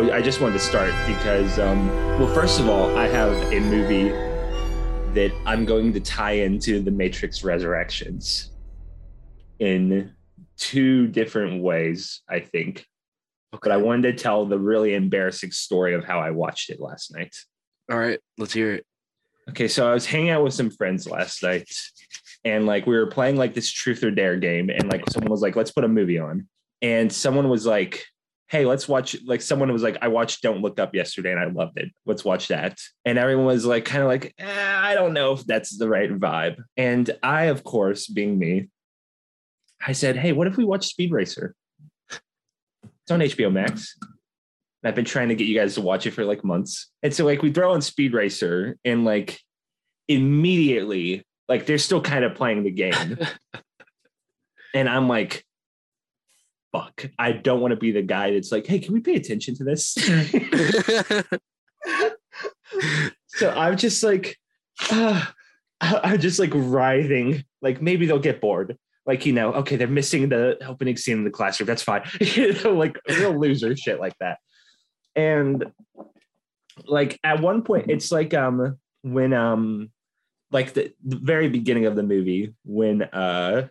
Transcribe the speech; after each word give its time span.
I, 0.00 0.16
I 0.16 0.22
just 0.22 0.40
wanted 0.40 0.54
to 0.54 0.60
start 0.60 0.94
because, 1.06 1.58
um, 1.58 1.88
well, 2.18 2.32
first 2.32 2.58
of 2.58 2.68
all, 2.68 2.96
I 2.96 3.06
have 3.08 3.32
a 3.52 3.60
movie 3.60 4.08
that 5.12 5.30
I'm 5.44 5.66
going 5.66 5.92
to 5.92 6.00
tie 6.00 6.32
into 6.32 6.80
the 6.80 6.90
Matrix 6.90 7.44
Resurrections 7.44 8.50
in 9.58 10.12
two 10.56 11.06
different 11.06 11.62
ways, 11.62 12.22
I 12.30 12.40
think. 12.40 12.86
But 13.52 13.72
I 13.72 13.76
wanted 13.76 14.16
to 14.16 14.22
tell 14.22 14.46
the 14.46 14.58
really 14.58 14.94
embarrassing 14.94 15.50
story 15.50 15.92
of 15.92 16.04
how 16.04 16.18
I 16.18 16.30
watched 16.30 16.70
it 16.70 16.80
last 16.80 17.14
night. 17.14 17.36
All 17.90 17.98
right, 17.98 18.20
let's 18.38 18.54
hear 18.54 18.72
it. 18.72 18.86
Okay, 19.50 19.68
so 19.68 19.90
I 19.90 19.92
was 19.92 20.06
hanging 20.06 20.30
out 20.30 20.44
with 20.44 20.54
some 20.54 20.70
friends 20.70 21.06
last 21.10 21.42
night, 21.42 21.68
and 22.44 22.64
like 22.64 22.86
we 22.86 22.96
were 22.96 23.06
playing 23.06 23.36
like 23.36 23.52
this 23.52 23.70
truth 23.70 24.02
or 24.02 24.10
dare 24.10 24.36
game, 24.36 24.70
and 24.70 24.90
like 24.90 25.10
someone 25.10 25.30
was 25.30 25.42
like, 25.42 25.56
"Let's 25.56 25.72
put 25.72 25.84
a 25.84 25.88
movie 25.88 26.18
on," 26.18 26.48
and 26.80 27.12
someone 27.12 27.48
was 27.48 27.66
like, 27.66 28.06
"Hey, 28.50 28.66
let's 28.66 28.88
watch." 28.88 29.16
Like 29.24 29.40
someone 29.40 29.72
was 29.72 29.82
like, 29.82 29.98
"I 30.02 30.08
watched 30.08 30.42
Don't 30.42 30.60
Look 30.60 30.78
Up 30.78 30.94
yesterday, 30.94 31.32
and 31.32 31.40
I 31.40 31.46
loved 31.46 31.78
it. 31.78 31.90
Let's 32.06 32.24
watch 32.24 32.48
that." 32.48 32.78
And 33.04 33.18
everyone 33.18 33.46
was 33.46 33.64
like, 33.64 33.84
kind 33.84 34.02
of 34.02 34.08
like, 34.08 34.34
eh, 34.38 34.74
"I 34.76 34.94
don't 34.94 35.14
know 35.14 35.32
if 35.32 35.44
that's 35.46 35.76
the 35.76 35.88
right 35.88 36.10
vibe." 36.10 36.62
And 36.76 37.10
I, 37.22 37.44
of 37.44 37.64
course, 37.64 38.06
being 38.06 38.38
me, 38.38 38.68
I 39.84 39.92
said, 39.92 40.16
"Hey, 40.16 40.32
what 40.32 40.46
if 40.46 40.56
we 40.56 40.64
watch 40.64 40.86
Speed 40.86 41.12
Racer?" 41.12 41.54
It's 42.10 43.10
on 43.10 43.20
HBO 43.20 43.52
Max. 43.52 43.96
I've 44.84 44.94
been 44.94 45.04
trying 45.04 45.28
to 45.28 45.34
get 45.34 45.46
you 45.46 45.58
guys 45.58 45.74
to 45.74 45.80
watch 45.80 46.06
it 46.06 46.12
for 46.12 46.24
like 46.24 46.44
months. 46.44 46.88
And 47.02 47.12
so 47.12 47.24
like 47.24 47.42
we 47.42 47.52
throw 47.52 47.72
on 47.72 47.82
Speed 47.82 48.14
Racer 48.14 48.78
and 48.84 49.04
like 49.04 49.38
immediately 50.08 51.24
like 51.48 51.66
they're 51.66 51.78
still 51.78 52.00
kind 52.00 52.24
of 52.24 52.34
playing 52.34 52.62
the 52.62 52.70
game. 52.70 53.18
and 54.74 54.88
I'm 54.88 55.08
like 55.08 55.44
fuck. 56.72 57.06
I 57.18 57.32
don't 57.32 57.60
want 57.60 57.72
to 57.72 57.76
be 57.76 57.92
the 57.92 58.02
guy 58.02 58.32
that's 58.32 58.52
like, 58.52 58.66
"Hey, 58.66 58.78
can 58.78 58.94
we 58.94 59.00
pay 59.00 59.14
attention 59.14 59.54
to 59.56 59.64
this?" 59.64 59.94
so 63.26 63.50
I'm 63.50 63.76
just 63.76 64.02
like 64.02 64.38
uh, 64.90 65.24
I'm 65.80 66.20
just 66.20 66.38
like 66.38 66.52
writhing. 66.54 67.44
Like 67.62 67.82
maybe 67.82 68.06
they'll 68.06 68.18
get 68.18 68.40
bored. 68.40 68.76
Like, 69.06 69.26
you 69.26 69.32
know, 69.32 69.52
okay, 69.54 69.76
they're 69.76 69.88
missing 69.88 70.28
the 70.28 70.58
opening 70.66 70.96
scene 70.96 71.18
in 71.18 71.24
the 71.24 71.30
classroom. 71.30 71.66
That's 71.66 71.82
fine. 71.82 72.02
you 72.20 72.52
know, 72.62 72.74
like 72.74 72.96
real 73.08 73.38
loser 73.38 73.74
shit 73.76 73.98
like 73.98 74.16
that 74.20 74.38
and 75.16 75.64
like 76.86 77.18
at 77.24 77.40
one 77.40 77.62
point 77.62 77.90
it's 77.90 78.12
like 78.12 78.34
um 78.34 78.78
when 79.02 79.32
um 79.32 79.90
like 80.50 80.72
the, 80.72 80.92
the 81.04 81.16
very 81.16 81.48
beginning 81.48 81.86
of 81.86 81.94
the 81.94 82.02
movie 82.02 82.54
when 82.64 83.02
uh, 83.02 83.68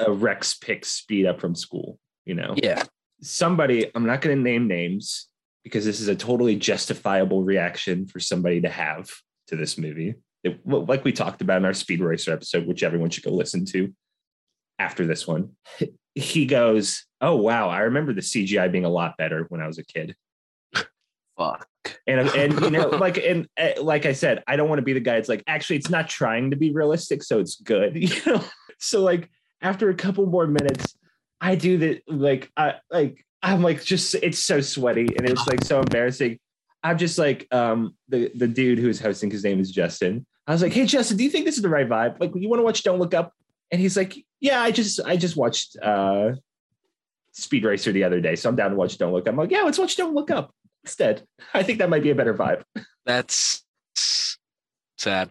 uh 0.00 0.12
rex 0.12 0.56
picks 0.56 0.88
speed 0.88 1.26
up 1.26 1.40
from 1.40 1.54
school 1.54 1.98
you 2.28 2.34
know 2.34 2.54
yeah 2.62 2.82
somebody 3.20 3.90
i'm 3.94 4.06
not 4.06 4.20
going 4.20 4.36
to 4.36 4.42
name 4.42 4.68
names 4.68 5.28
because 5.64 5.84
this 5.84 6.00
is 6.00 6.08
a 6.08 6.14
totally 6.14 6.54
justifiable 6.54 7.42
reaction 7.42 8.06
for 8.06 8.20
somebody 8.20 8.60
to 8.60 8.68
have 8.68 9.10
to 9.46 9.56
this 9.56 9.76
movie 9.78 10.14
it, 10.44 10.60
like 10.64 11.04
we 11.04 11.12
talked 11.12 11.42
about 11.42 11.56
in 11.56 11.64
our 11.64 11.74
speed 11.74 12.00
racer 12.00 12.32
episode 12.32 12.66
which 12.66 12.82
everyone 12.82 13.10
should 13.10 13.24
go 13.24 13.30
listen 13.30 13.64
to 13.64 13.92
after 14.78 15.06
this 15.06 15.26
one 15.26 15.50
he 16.14 16.46
goes 16.46 17.06
oh 17.20 17.34
wow 17.34 17.68
i 17.68 17.80
remember 17.80 18.12
the 18.12 18.20
cgi 18.20 18.70
being 18.70 18.84
a 18.84 18.90
lot 18.90 19.16
better 19.16 19.46
when 19.48 19.60
i 19.60 19.66
was 19.66 19.78
a 19.78 19.84
kid 19.84 20.14
fuck. 21.38 21.66
And 22.06 22.28
and 22.30 22.60
you 22.60 22.70
know, 22.70 22.88
like 23.00 23.16
and 23.16 23.48
uh, 23.58 23.80
like 23.80 24.04
I 24.04 24.12
said, 24.12 24.42
I 24.46 24.56
don't 24.56 24.68
want 24.68 24.80
to 24.80 24.84
be 24.84 24.92
the 24.92 25.00
guy. 25.00 25.16
It's 25.16 25.28
like 25.28 25.44
actually, 25.46 25.76
it's 25.76 25.88
not 25.88 26.08
trying 26.08 26.50
to 26.50 26.56
be 26.56 26.72
realistic, 26.72 27.22
so 27.22 27.38
it's 27.38 27.54
good. 27.54 27.96
You 28.08 28.20
know, 28.26 28.44
so 28.78 29.02
like 29.02 29.30
after 29.62 29.88
a 29.88 29.94
couple 29.94 30.26
more 30.26 30.46
minutes, 30.46 30.96
I 31.40 31.54
do 31.54 31.78
that. 31.78 32.02
Like 32.08 32.50
I 32.56 32.74
like 32.90 33.24
I'm 33.42 33.62
like 33.62 33.82
just 33.82 34.14
it's 34.16 34.38
so 34.38 34.60
sweaty 34.60 35.08
and 35.16 35.28
it's 35.28 35.46
like 35.46 35.62
so 35.64 35.80
embarrassing. 35.80 36.38
I'm 36.82 36.98
just 36.98 37.18
like 37.18 37.46
um 37.52 37.96
the 38.08 38.30
the 38.34 38.48
dude 38.48 38.78
who's 38.78 39.00
hosting. 39.00 39.30
His 39.30 39.44
name 39.44 39.60
is 39.60 39.70
Justin. 39.70 40.26
I 40.46 40.52
was 40.52 40.62
like, 40.62 40.72
hey 40.72 40.86
Justin, 40.86 41.16
do 41.16 41.24
you 41.24 41.30
think 41.30 41.44
this 41.44 41.56
is 41.56 41.62
the 41.62 41.68
right 41.68 41.88
vibe? 41.88 42.20
Like, 42.20 42.32
you 42.34 42.48
want 42.48 42.60
to 42.60 42.64
watch 42.64 42.82
Don't 42.82 42.98
Look 42.98 43.14
Up? 43.14 43.32
And 43.70 43.80
he's 43.80 43.96
like, 43.96 44.16
yeah, 44.40 44.62
I 44.62 44.70
just 44.70 45.00
I 45.04 45.16
just 45.16 45.36
watched 45.36 45.76
uh 45.82 46.32
Speed 47.32 47.64
Racer 47.64 47.92
the 47.92 48.04
other 48.04 48.20
day, 48.20 48.34
so 48.34 48.48
I'm 48.48 48.56
down 48.56 48.70
to 48.70 48.76
watch 48.76 48.98
Don't 48.98 49.12
Look 49.12 49.28
Up. 49.28 49.32
I'm 49.32 49.36
like, 49.36 49.50
yeah, 49.50 49.62
let's 49.62 49.78
watch 49.78 49.96
Don't 49.96 50.14
Look 50.14 50.30
Up 50.30 50.52
instead. 50.84 51.24
I 51.54 51.62
think 51.62 51.78
that 51.78 51.90
might 51.90 52.02
be 52.02 52.10
a 52.10 52.14
better 52.14 52.34
vibe. 52.34 52.62
That's 53.04 53.64
sad. 54.96 55.30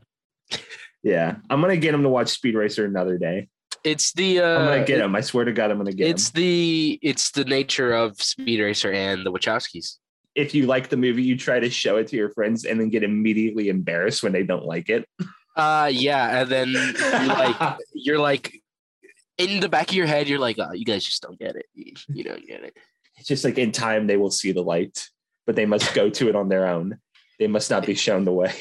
Yeah, 1.03 1.38
I'm 1.50 1.62
gonna 1.62 1.78
get 1.78 1.94
him 1.94 2.03
to 2.03 2.09
watch 2.09 2.29
Speed 2.29 2.56
Racer 2.56 2.85
another 2.85 3.17
day. 3.17 3.50
It's 3.84 4.14
the 4.14 4.40
uh, 4.40 4.60
I'm 4.60 4.66
gonna 4.66 4.86
get 4.86 5.00
him. 5.00 5.16
I 5.16 5.22
swear 5.22 5.46
to 5.46 5.52
God, 5.52 5.72
I'm 5.72 5.78
gonna 5.78 5.92
get 5.92 6.08
it's 6.08 6.30
him. 6.30 6.30
It's 6.30 6.32
the 6.32 7.00
it's 7.02 7.32
the 7.32 7.46
nature 7.46 7.94
of 7.94 8.22
Speed 8.22 8.60
Racer 8.60 8.92
and 8.92 9.26
the 9.26 9.32
Wachowskis. 9.32 9.98
If 10.36 10.54
you 10.54 10.66
like 10.66 10.90
the 10.90 10.98
movie, 10.98 11.24
you 11.24 11.38
try 11.38 11.60
to 11.60 11.70
show 11.70 11.98
it 11.98 12.08
to 12.08 12.16
your 12.16 12.30
friends 12.32 12.66
and 12.66 12.80
then 12.80 12.90
get 12.90 13.04
immediately 13.04 13.70
embarrassed 13.70 14.22
when 14.24 14.34
they 14.34 14.44
don't 14.44 14.66
like 14.66 14.90
it. 14.90 15.08
Uh 15.56 15.90
yeah, 15.92 16.42
and 16.42 16.50
then 16.50 16.70
you're 16.72 17.28
like 17.28 17.78
you're 17.94 18.20
like 18.20 18.62
in 19.38 19.60
the 19.60 19.70
back 19.70 19.90
of 19.90 19.96
your 19.96 20.08
head, 20.08 20.28
you're 20.28 20.40
like, 20.40 20.58
oh, 20.59 20.74
you 20.74 20.86
guys 20.86 21.04
just 21.04 21.22
don't 21.22 21.38
get 21.40 21.56
it. 21.56 21.66
You, 21.74 21.94
you 22.08 22.24
don't 22.24 22.46
get 22.46 22.64
it. 22.64 22.76
It's 23.18 23.28
just 23.28 23.44
like 23.44 23.58
in 23.58 23.72
time 23.72 24.08
they 24.08 24.18
will 24.18 24.32
see 24.32 24.52
the 24.52 24.62
light 24.62 25.08
but 25.48 25.56
they 25.56 25.66
must 25.66 25.96
go 25.96 26.09
to 26.12 26.30
it 26.30 26.36
on 26.36 26.50
their 26.50 26.68
own. 26.68 27.00
They 27.40 27.48
must 27.48 27.72
not 27.72 27.86
be 27.86 27.96
shown 27.96 28.26
the 28.26 28.34
way. 28.34 28.54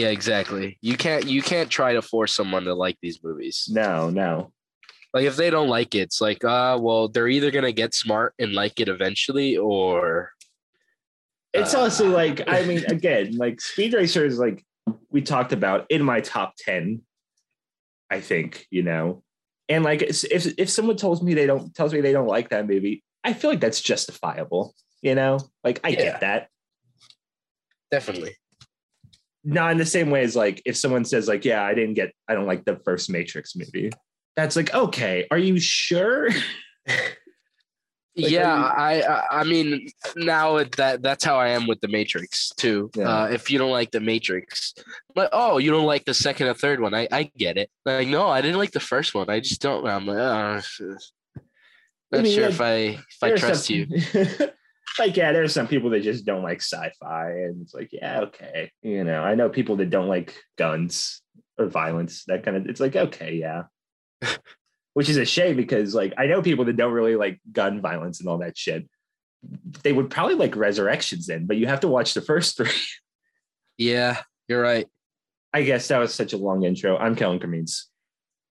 Yeah, 0.00 0.08
exactly. 0.08 0.78
You 0.80 0.96
can't 0.96 1.26
you 1.26 1.42
can't 1.42 1.68
try 1.68 1.92
to 1.92 2.00
force 2.00 2.34
someone 2.34 2.64
to 2.64 2.74
like 2.74 2.96
these 3.02 3.22
movies. 3.22 3.68
No, 3.70 4.08
no. 4.08 4.50
Like 5.12 5.26
if 5.26 5.36
they 5.36 5.50
don't 5.50 5.68
like 5.68 5.94
it, 5.94 5.98
it's 5.98 6.22
like, 6.22 6.42
uh, 6.42 6.78
well, 6.80 7.08
they're 7.08 7.28
either 7.28 7.50
gonna 7.50 7.70
get 7.72 7.92
smart 7.92 8.32
and 8.38 8.54
like 8.54 8.80
it 8.80 8.88
eventually, 8.88 9.58
or 9.58 10.30
it's 11.52 11.74
uh, 11.74 11.80
also 11.80 12.08
like, 12.16 12.48
I 12.48 12.64
mean, 12.64 12.82
again, 12.86 13.36
like 13.36 13.60
Speed 13.60 13.92
Racer 13.92 14.24
is 14.24 14.38
like 14.38 14.64
we 15.10 15.20
talked 15.20 15.52
about 15.52 15.84
in 15.90 16.02
my 16.02 16.20
top 16.20 16.54
10, 16.56 17.02
I 18.10 18.20
think, 18.20 18.66
you 18.70 18.82
know. 18.82 19.22
And 19.68 19.84
like 19.84 20.00
if 20.00 20.24
if 20.58 20.70
someone 20.70 20.96
tells 20.96 21.22
me 21.22 21.34
they 21.34 21.46
don't 21.46 21.74
tells 21.74 21.92
me 21.92 22.00
they 22.00 22.12
don't 22.12 22.26
like 22.26 22.48
that 22.48 22.66
movie, 22.66 23.04
I 23.22 23.34
feel 23.34 23.50
like 23.50 23.60
that's 23.60 23.82
justifiable. 23.82 24.74
You 25.02 25.14
know, 25.14 25.40
like 25.62 25.80
I 25.84 25.90
yeah. 25.90 25.96
get 25.96 26.20
that. 26.20 26.48
Definitely. 27.90 28.36
Not 29.42 29.72
in 29.72 29.78
the 29.78 29.86
same 29.86 30.10
way 30.10 30.22
as 30.22 30.36
like 30.36 30.62
if 30.66 30.76
someone 30.76 31.04
says 31.04 31.26
like, 31.26 31.44
yeah, 31.44 31.62
I 31.62 31.74
didn't 31.74 31.94
get, 31.94 32.12
I 32.28 32.34
don't 32.34 32.46
like 32.46 32.64
the 32.64 32.76
first 32.84 33.10
Matrix 33.10 33.56
movie. 33.56 33.90
That's 34.36 34.56
like, 34.56 34.74
okay, 34.74 35.26
are 35.30 35.38
you 35.38 35.58
sure? 35.58 36.28
Like, 38.16 38.32
yeah, 38.32 38.58
you... 38.58 39.04
I 39.04 39.40
I 39.40 39.44
mean 39.44 39.86
now 40.16 40.64
that 40.76 41.00
that's 41.00 41.24
how 41.24 41.36
I 41.36 41.50
am 41.50 41.68
with 41.68 41.80
the 41.80 41.88
Matrix 41.88 42.50
too. 42.56 42.90
Yeah. 42.96 43.08
Uh, 43.08 43.26
if 43.26 43.50
you 43.50 43.58
don't 43.58 43.70
like 43.70 43.92
the 43.92 44.00
Matrix, 44.00 44.74
but 45.14 45.30
oh, 45.32 45.58
you 45.58 45.70
don't 45.70 45.86
like 45.86 46.04
the 46.04 46.12
second 46.12 46.48
or 46.48 46.54
third 46.54 46.80
one, 46.80 46.92
I 46.92 47.06
I 47.12 47.30
get 47.38 47.56
it. 47.56 47.70
Like 47.84 48.08
no, 48.08 48.28
I 48.28 48.40
didn't 48.40 48.58
like 48.58 48.72
the 48.72 48.80
first 48.80 49.14
one. 49.14 49.30
I 49.30 49.38
just 49.38 49.62
don't. 49.62 49.86
I'm 49.86 50.06
like, 50.06 50.18
oh, 50.18 50.60
not 52.10 52.18
I 52.18 52.22
mean, 52.22 52.34
sure 52.34 52.46
like, 52.46 52.54
if 52.54 52.60
I 52.60 52.74
if 52.74 53.22
I 53.22 53.30
trust 53.36 53.66
some... 53.66 53.76
you. 53.76 53.86
like 54.98 55.16
yeah 55.16 55.32
there's 55.32 55.52
some 55.52 55.68
people 55.68 55.90
that 55.90 56.02
just 56.02 56.24
don't 56.24 56.42
like 56.42 56.60
sci-fi 56.60 57.30
and 57.30 57.62
it's 57.62 57.74
like 57.74 57.90
yeah 57.92 58.20
okay 58.20 58.70
you 58.82 59.04
know 59.04 59.22
i 59.22 59.34
know 59.34 59.48
people 59.48 59.76
that 59.76 59.90
don't 59.90 60.08
like 60.08 60.36
guns 60.56 61.22
or 61.58 61.66
violence 61.66 62.24
that 62.26 62.44
kind 62.44 62.56
of 62.56 62.66
it's 62.66 62.80
like 62.80 62.96
okay 62.96 63.34
yeah 63.34 63.64
which 64.94 65.08
is 65.08 65.16
a 65.16 65.24
shame 65.24 65.56
because 65.56 65.94
like 65.94 66.12
i 66.18 66.26
know 66.26 66.42
people 66.42 66.64
that 66.64 66.76
don't 66.76 66.92
really 66.92 67.16
like 67.16 67.40
gun 67.52 67.80
violence 67.80 68.20
and 68.20 68.28
all 68.28 68.38
that 68.38 68.56
shit 68.56 68.88
they 69.82 69.92
would 69.92 70.10
probably 70.10 70.34
like 70.34 70.56
resurrections 70.56 71.26
then 71.26 71.46
but 71.46 71.56
you 71.56 71.66
have 71.66 71.80
to 71.80 71.88
watch 71.88 72.14
the 72.14 72.20
first 72.20 72.56
three 72.56 72.70
yeah 73.78 74.20
you're 74.48 74.62
right 74.62 74.86
i 75.52 75.62
guess 75.62 75.88
that 75.88 75.98
was 75.98 76.14
such 76.14 76.32
a 76.32 76.38
long 76.38 76.64
intro 76.64 76.96
i'm 76.96 77.14
Kellin 77.14 77.38
Cremeens. 77.38 77.86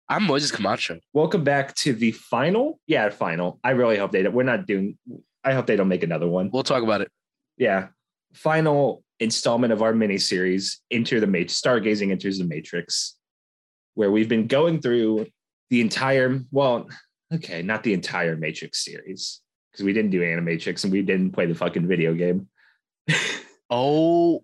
I'm 0.09 0.23
Moses 0.23 0.53
Camacho. 0.53 1.01
Welcome 1.13 1.43
back 1.43 1.75
to 1.77 1.93
the 1.93 2.13
final. 2.13 2.79
Yeah, 2.87 3.09
final. 3.09 3.59
I 3.65 3.71
really 3.71 3.97
hope 3.97 4.13
they 4.13 4.23
don't. 4.23 4.35
We're 4.35 4.45
not 4.45 4.65
doing. 4.65 4.97
I 5.47 5.53
hope 5.53 5.67
they 5.67 5.77
don't 5.77 5.89
make 5.89 6.03
another 6.03 6.27
one. 6.27 6.51
We'll 6.53 6.65
talk 6.65 6.83
about 6.83 7.01
it. 7.03 7.11
Yeah. 7.57 7.89
Final 8.35 9.05
installment 9.21 9.73
of 9.73 9.81
our 9.81 9.95
mini 9.95 10.19
series, 10.19 10.81
Enter 10.91 11.21
the 11.21 11.29
Matrix, 11.29 11.61
Stargazing 11.61 12.11
Enters 12.11 12.39
the 12.39 12.45
Matrix, 12.45 13.15
where 13.95 14.11
we've 14.11 14.29
been 14.29 14.49
going 14.49 14.81
through 14.81 15.27
the 15.71 15.81
entire, 15.81 16.41
well, 16.51 16.89
okay, 17.33 17.63
not 17.63 17.85
the 17.85 17.95
entire 17.95 18.37
Matrix 18.37 18.85
series, 18.85 19.41
because 19.71 19.85
we 19.85 19.93
didn't 19.93 20.11
do 20.11 20.21
Animatrix 20.21 20.83
and 20.83 20.93
we 20.93 21.03
didn't 21.03 21.31
play 21.31 21.47
the 21.47 21.55
fucking 21.55 21.87
video 21.87 22.13
game. 22.13 22.49
oh 23.71 24.43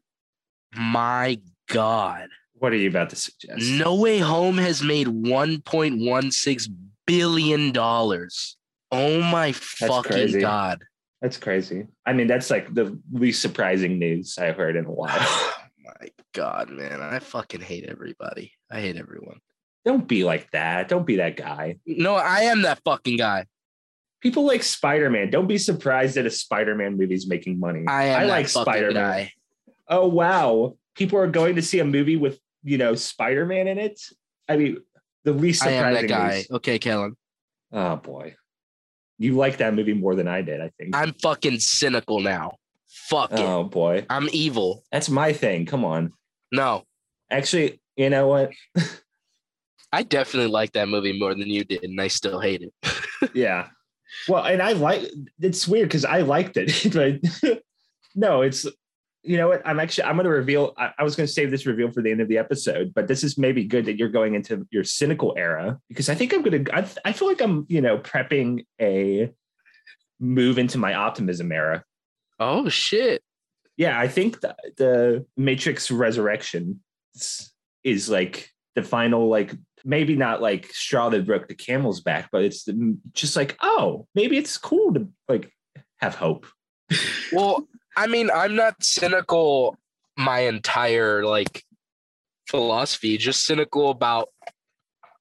my 0.76 1.40
God. 1.68 2.28
What 2.54 2.72
are 2.72 2.76
you 2.76 2.88
about 2.88 3.10
to 3.10 3.16
suggest? 3.16 3.60
No 3.60 3.96
Way 3.96 4.18
Home 4.18 4.56
has 4.58 4.84
made 4.84 5.08
$1.16 5.08 6.68
billion. 7.06 7.76
Oh 7.76 9.20
my 9.20 9.46
That's 9.50 9.80
fucking 9.80 10.12
crazy. 10.12 10.40
God. 10.40 10.84
That's 11.22 11.36
crazy. 11.38 11.86
I 12.04 12.12
mean, 12.12 12.26
that's 12.26 12.50
like 12.50 12.74
the 12.74 12.98
least 13.12 13.40
surprising 13.40 13.98
news 13.98 14.36
I've 14.38 14.56
heard 14.56 14.76
in 14.76 14.84
a 14.84 14.90
while. 14.90 15.16
Oh 15.18 15.54
my 15.84 16.08
god, 16.34 16.68
man. 16.68 17.00
I 17.00 17.20
fucking 17.20 17.60
hate 17.62 17.84
everybody. 17.84 18.52
I 18.70 18.80
hate 18.80 18.96
everyone. 18.96 19.38
Don't 19.84 20.06
be 20.06 20.24
like 20.24 20.50
that. 20.50 20.88
Don't 20.88 21.06
be 21.06 21.16
that 21.16 21.36
guy. 21.36 21.76
No, 21.86 22.14
I 22.16 22.40
am 22.42 22.62
that 22.62 22.80
fucking 22.84 23.16
guy. 23.16 23.46
People 24.20 24.44
like 24.46 24.62
Spider 24.64 25.10
Man. 25.10 25.30
Don't 25.30 25.46
be 25.48 25.58
surprised 25.58 26.16
that 26.16 26.26
a 26.26 26.30
Spider 26.30 26.74
Man 26.74 26.96
movie 26.98 27.14
is 27.14 27.26
making 27.28 27.58
money. 27.58 27.84
I 27.88 28.04
am 28.06 28.20
I 28.20 28.24
like 28.24 28.48
Spider-Man. 28.48 29.28
Oh 29.88 30.06
wow, 30.08 30.76
people 30.94 31.18
are 31.18 31.26
going 31.28 31.56
to 31.56 31.62
see 31.62 31.78
a 31.80 31.84
movie 31.84 32.16
with 32.16 32.38
you 32.64 32.78
know 32.78 32.94
Spider 32.96 33.46
Man 33.46 33.66
in 33.68 33.78
it. 33.78 34.00
I 34.48 34.56
mean, 34.56 34.78
the 35.24 35.32
least 35.32 35.60
surprising 35.60 35.84
I 35.84 35.88
am 35.88 35.94
that 35.94 36.08
guy. 36.08 36.34
news- 36.36 36.50
Okay, 36.52 36.78
Kellin. 36.78 37.16
Oh 37.72 37.96
boy, 37.96 38.34
you 39.22 39.34
like 39.36 39.58
that 39.58 39.74
movie 39.74 39.94
more 39.94 40.14
than 40.14 40.28
I 40.28 40.42
did. 40.42 40.60
I 40.60 40.70
think. 40.78 40.96
I'm 40.96 41.14
fucking 41.14 41.60
cynical 41.60 42.20
now. 42.20 42.56
Fuck 42.88 43.32
it. 43.32 43.40
oh 43.40 43.64
boy, 43.64 44.06
I'm 44.10 44.28
evil. 44.32 44.84
that's 44.92 45.08
my 45.08 45.32
thing. 45.32 45.66
Come 45.66 45.84
on. 45.84 46.12
No, 46.50 46.84
Actually, 47.32 47.80
you 47.96 48.10
know 48.10 48.28
what? 48.28 48.52
I 49.92 50.02
definitely 50.02 50.50
like 50.50 50.72
that 50.72 50.88
movie 50.88 51.18
more 51.18 51.34
than 51.34 51.48
you 51.48 51.64
did, 51.64 51.82
and 51.82 52.00
I 52.00 52.08
still 52.08 52.40
hate 52.40 52.62
it. 52.62 52.72
yeah. 53.34 53.68
Well, 54.28 54.44
and 54.44 54.60
I 54.60 54.72
like 54.72 55.02
it's 55.40 55.66
weird 55.66 55.88
because 55.88 56.04
I 56.04 56.20
liked 56.20 56.58
it, 56.58 56.92
but 57.42 57.62
no, 58.14 58.42
it's 58.42 58.66
you 59.22 59.36
know 59.36 59.48
what? 59.48 59.62
I'm 59.64 59.78
actually 59.78 60.04
I'm 60.04 60.16
going 60.16 60.24
to 60.24 60.30
reveal. 60.30 60.74
I, 60.76 60.90
I 60.98 61.04
was 61.04 61.14
going 61.14 61.26
to 61.26 61.32
save 61.32 61.50
this 61.50 61.64
reveal 61.64 61.90
for 61.90 62.02
the 62.02 62.10
end 62.10 62.20
of 62.20 62.28
the 62.28 62.38
episode, 62.38 62.92
but 62.94 63.06
this 63.06 63.22
is 63.22 63.38
maybe 63.38 63.64
good 63.64 63.86
that 63.86 63.96
you're 63.96 64.08
going 64.08 64.34
into 64.34 64.66
your 64.70 64.84
cynical 64.84 65.34
era 65.36 65.78
because 65.88 66.08
I 66.08 66.14
think 66.14 66.32
I'm 66.32 66.42
going 66.42 66.64
to. 66.64 66.76
I, 66.76 66.86
I 67.04 67.12
feel 67.12 67.28
like 67.28 67.40
I'm 67.40 67.64
you 67.68 67.80
know 67.80 67.98
prepping 67.98 68.66
a 68.80 69.30
move 70.18 70.58
into 70.58 70.78
my 70.78 70.94
optimism 70.94 71.52
era. 71.52 71.84
Oh 72.40 72.68
shit. 72.68 73.22
Yeah, 73.76 73.98
I 73.98 74.08
think 74.08 74.40
the, 74.40 74.54
the 74.76 75.26
Matrix 75.36 75.90
Resurrection 75.90 76.80
is, 77.14 77.52
is 77.82 78.08
like 78.08 78.50
the 78.74 78.82
final 78.82 79.28
like 79.28 79.54
maybe 79.84 80.16
not 80.16 80.42
like 80.42 80.66
straw 80.72 81.08
that 81.10 81.26
broke 81.26 81.48
the 81.48 81.54
camel's 81.54 82.00
back, 82.00 82.28
but 82.32 82.42
it's 82.42 82.64
the, 82.64 82.98
just 83.12 83.36
like 83.36 83.56
oh 83.62 84.06
maybe 84.14 84.36
it's 84.36 84.58
cool 84.58 84.94
to 84.94 85.08
like 85.28 85.52
have 86.00 86.16
hope. 86.16 86.46
Well, 87.32 87.66
I 87.96 88.06
mean, 88.06 88.30
I'm 88.34 88.54
not 88.56 88.82
cynical 88.82 89.76
my 90.16 90.40
entire 90.40 91.24
like 91.24 91.64
philosophy, 92.48 93.16
just 93.18 93.44
cynical 93.44 93.90
about 93.90 94.28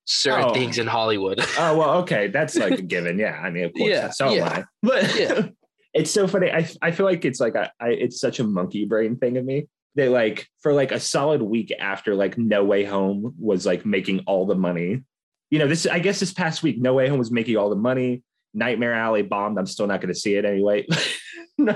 certain 0.05 0.45
Oh. 0.49 0.53
things 0.53 0.77
in 0.77 0.87
Hollywood. 0.87 1.39
Oh 1.57 1.77
well, 1.77 1.97
okay, 2.01 2.27
that's 2.27 2.55
like 2.55 2.79
a 2.79 2.81
given. 2.81 3.19
Yeah, 3.19 3.39
I 3.43 3.49
mean, 3.49 3.65
of 3.65 3.73
course, 3.73 3.89
Yeah, 3.89 4.09
so 4.09 4.27
am. 4.29 4.47
I. 4.47 4.63
But 4.81 5.15
Yeah. 5.19 5.47
it's 5.93 6.11
so 6.11 6.27
funny. 6.27 6.51
I 6.51 6.67
I 6.81 6.91
feel 6.91 7.05
like 7.05 7.25
it's 7.25 7.39
like 7.39 7.55
I, 7.55 7.69
I 7.79 7.89
it's 7.89 8.19
such 8.19 8.39
a 8.39 8.43
monkey 8.43 8.85
brain 8.85 9.17
thing 9.17 9.37
of 9.37 9.45
me. 9.45 9.67
They 9.95 10.07
like 10.07 10.47
for 10.61 10.71
like 10.73 10.91
a 10.93 10.99
solid 10.99 11.41
week 11.41 11.73
after 11.79 12.15
like 12.15 12.37
No 12.37 12.63
Way 12.63 12.85
Home 12.85 13.35
was 13.37 13.65
like 13.65 13.85
making 13.85 14.21
all 14.25 14.45
the 14.45 14.55
money. 14.55 15.03
You 15.49 15.59
know, 15.59 15.67
this 15.67 15.85
I 15.85 15.99
guess 15.99 16.19
this 16.21 16.33
past 16.33 16.63
week 16.63 16.79
No 16.79 16.93
Way 16.93 17.09
Home 17.09 17.19
was 17.19 17.31
making 17.31 17.57
all 17.57 17.69
the 17.69 17.75
money. 17.75 18.23
Nightmare 18.53 18.93
Alley 18.93 19.21
bombed. 19.21 19.57
I'm 19.59 19.65
still 19.65 19.87
not 19.87 19.99
going 20.01 20.13
to 20.13 20.19
see 20.19 20.35
it 20.35 20.45
anyway. 20.45 20.85
no, 21.57 21.75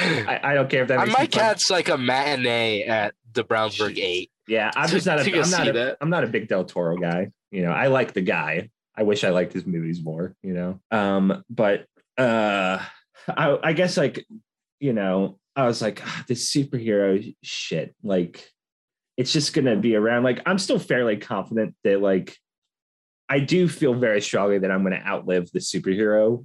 I, 0.00 0.40
I 0.42 0.54
don't 0.54 0.70
care 0.70 0.82
if 0.82 0.88
that. 0.88 0.98
I 0.98 1.04
makes 1.04 1.18
me 1.18 1.22
might 1.22 1.32
catch 1.32 1.70
like 1.70 1.88
a 1.88 1.98
matinee 1.98 2.82
at 2.82 3.14
the 3.32 3.44
Brownsburg 3.44 3.98
Eight. 3.98 4.30
Yeah, 4.46 4.70
I'm 4.76 4.88
just 4.88 5.06
not 5.06 5.20
I'm 5.26 5.50
not 5.50 5.68
a. 5.68 5.96
I'm 6.00 6.10
not 6.10 6.24
a 6.24 6.28
big 6.28 6.48
Del 6.48 6.64
Toro 6.64 6.96
guy. 6.96 7.30
You 7.50 7.62
know, 7.62 7.72
I 7.72 7.88
like 7.88 8.12
the 8.12 8.20
guy. 8.20 8.70
I 8.96 9.02
wish 9.02 9.24
I 9.24 9.30
liked 9.30 9.52
his 9.52 9.66
movies 9.66 10.02
more. 10.02 10.34
You 10.42 10.54
know, 10.54 10.80
um, 10.90 11.44
but 11.50 11.86
uh, 12.16 12.82
I, 13.28 13.58
I 13.62 13.72
guess 13.72 13.96
like, 13.96 14.26
you 14.80 14.92
know, 14.92 15.38
I 15.54 15.66
was 15.66 15.80
like, 15.82 16.02
ah, 16.04 16.24
this 16.28 16.52
superhero 16.52 17.34
shit, 17.42 17.94
like, 18.02 18.48
it's 19.16 19.32
just 19.32 19.52
gonna 19.54 19.76
be 19.76 19.96
around. 19.96 20.22
Like, 20.22 20.40
I'm 20.46 20.58
still 20.58 20.78
fairly 20.78 21.16
confident 21.16 21.74
that 21.84 22.00
like, 22.00 22.36
I 23.28 23.40
do 23.40 23.68
feel 23.68 23.94
very 23.94 24.20
strongly 24.20 24.58
that 24.58 24.70
I'm 24.70 24.82
gonna 24.82 25.02
outlive 25.06 25.50
the 25.52 25.60
superhero 25.60 26.44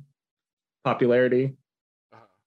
popularity. 0.83 1.55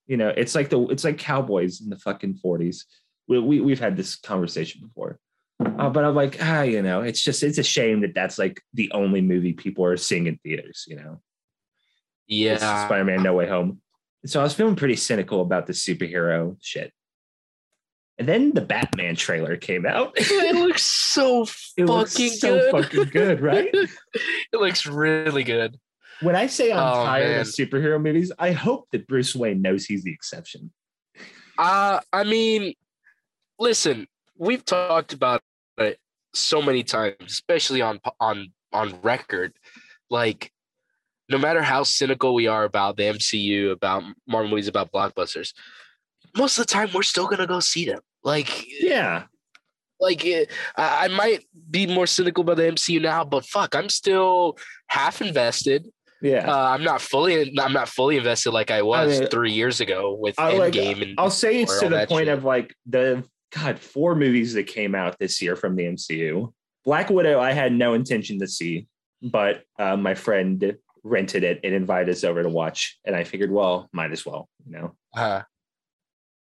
You 0.06 0.16
know, 0.16 0.28
it's 0.28 0.54
like 0.54 0.68
the 0.70 0.80
it's 0.88 1.04
like 1.04 1.18
cowboys 1.18 1.80
in 1.80 1.90
the 1.90 1.98
fucking 1.98 2.38
40s. 2.44 2.84
We, 3.28 3.40
we 3.40 3.60
we've 3.60 3.80
had 3.80 3.96
this 3.96 4.16
conversation 4.16 4.80
before. 4.82 5.18
Uh, 5.58 5.88
but 5.88 6.04
I'm 6.04 6.14
like, 6.14 6.36
ah, 6.40 6.62
you 6.62 6.82
know, 6.82 7.00
it's 7.00 7.22
just 7.22 7.42
it's 7.42 7.58
a 7.58 7.62
shame 7.62 8.02
that 8.02 8.14
that's 8.14 8.38
like 8.38 8.62
the 8.74 8.90
only 8.92 9.20
movie 9.20 9.52
people 9.54 9.84
are 9.84 9.96
seeing 9.96 10.26
in 10.26 10.36
theaters. 10.44 10.84
You 10.86 10.96
know, 10.96 11.20
Yeah. 12.26 12.58
Spider-Man: 12.86 13.22
No 13.22 13.34
Way 13.34 13.48
Home. 13.48 13.80
So 14.26 14.40
I 14.40 14.42
was 14.42 14.54
feeling 14.54 14.76
pretty 14.76 14.96
cynical 14.96 15.40
about 15.40 15.66
the 15.66 15.72
superhero 15.72 16.56
shit. 16.60 16.92
And 18.18 18.26
then 18.26 18.52
the 18.52 18.62
Batman 18.62 19.14
trailer 19.14 19.56
came 19.56 19.84
out. 19.86 20.12
it 20.16 20.54
looks 20.56 20.82
so 20.84 21.46
It 21.76 21.84
looks 21.84 22.12
fucking 22.14 22.30
so 22.30 22.58
good. 22.58 22.70
fucking 22.72 23.04
good, 23.10 23.40
right? 23.40 23.68
it 23.72 23.90
looks 24.54 24.86
really 24.86 25.44
good. 25.44 25.76
When 26.20 26.34
I 26.36 26.46
say 26.46 26.72
I'm 26.72 26.78
Oh, 26.78 27.04
tired 27.04 27.30
man. 27.32 27.40
of 27.40 27.46
superhero 27.46 28.00
movies, 28.02 28.32
I 28.38 28.52
hope 28.52 28.88
that 28.92 29.06
Bruce 29.06 29.34
Wayne 29.34 29.60
knows 29.62 29.84
he's 29.84 30.02
the 30.04 30.12
exception. 30.12 30.72
Uh 31.58 32.00
I 32.12 32.24
mean, 32.24 32.74
listen, 33.58 34.06
we've 34.36 34.64
talked 34.64 35.12
about 35.12 35.40
it 35.78 35.98
so 36.34 36.60
many 36.62 36.82
times, 36.82 37.16
especially 37.26 37.82
on 37.82 38.00
on 38.20 38.52
on 38.72 39.00
record. 39.02 39.52
Like, 40.10 40.52
no 41.28 41.38
matter 41.38 41.62
how 41.62 41.82
cynical 41.82 42.34
we 42.34 42.46
are 42.46 42.64
about 42.64 42.96
the 42.96 43.04
MCU, 43.04 43.72
about 43.72 44.04
Marvel 44.28 44.50
movies, 44.50 44.68
about 44.68 44.92
blockbusters, 44.92 45.52
most 46.36 46.58
of 46.58 46.66
the 46.66 46.72
time 46.72 46.90
we're 46.94 47.02
still 47.02 47.26
gonna 47.26 47.46
go 47.46 47.60
see 47.60 47.86
them. 47.86 48.00
Like, 48.22 48.64
Yeah. 48.80 49.24
like 50.00 50.24
it, 50.24 50.50
I, 50.76 51.04
I 51.04 51.08
might 51.08 51.46
be 51.70 51.86
more 51.86 52.06
cynical 52.06 52.42
about 52.42 52.58
the 52.58 52.64
MCU 52.64 53.00
now, 53.00 53.24
but 53.24 53.46
fuck, 53.46 53.74
I'm 53.74 53.88
still 53.88 54.58
half 54.88 55.20
invested. 55.22 55.88
Yeah. 56.26 56.50
Uh, 56.50 56.68
I'm 56.70 56.82
not 56.84 57.00
fully. 57.00 57.58
I'm 57.58 57.72
not 57.72 57.88
fully 57.88 58.16
invested 58.16 58.50
like 58.52 58.70
I 58.70 58.82
was 58.82 59.20
mean, 59.20 59.28
three 59.28 59.52
years 59.52 59.80
ago 59.80 60.14
with 60.18 60.38
I 60.38 60.56
like- 60.56 60.72
Endgame 60.72 61.02
and 61.02 61.14
I'll 61.18 61.30
say 61.30 61.62
it's 61.62 61.80
to 61.80 61.88
the 61.88 62.06
point 62.06 62.26
shit. 62.26 62.36
of 62.36 62.44
like 62.44 62.74
the 62.86 63.24
God, 63.54 63.78
four 63.78 64.14
movies 64.14 64.54
that 64.54 64.64
came 64.66 64.94
out 64.94 65.18
this 65.18 65.40
year 65.40 65.56
from 65.56 65.76
the 65.76 65.84
MCU. 65.84 66.52
Black 66.84 67.10
Widow, 67.10 67.40
I 67.40 67.52
had 67.52 67.72
no 67.72 67.94
intention 67.94 68.38
to 68.40 68.46
see, 68.48 68.86
but 69.22 69.62
uh, 69.78 69.96
my 69.96 70.14
friend 70.14 70.76
rented 71.02 71.44
it 71.44 71.60
and 71.64 71.72
invited 71.74 72.10
us 72.10 72.22
over 72.24 72.42
to 72.42 72.48
watch. 72.48 72.98
And 73.04 73.14
I 73.16 73.24
figured, 73.24 73.50
well, 73.50 73.88
might 73.92 74.12
as 74.12 74.26
well, 74.26 74.48
you 74.66 74.72
know. 74.72 74.96
uh, 75.14 75.42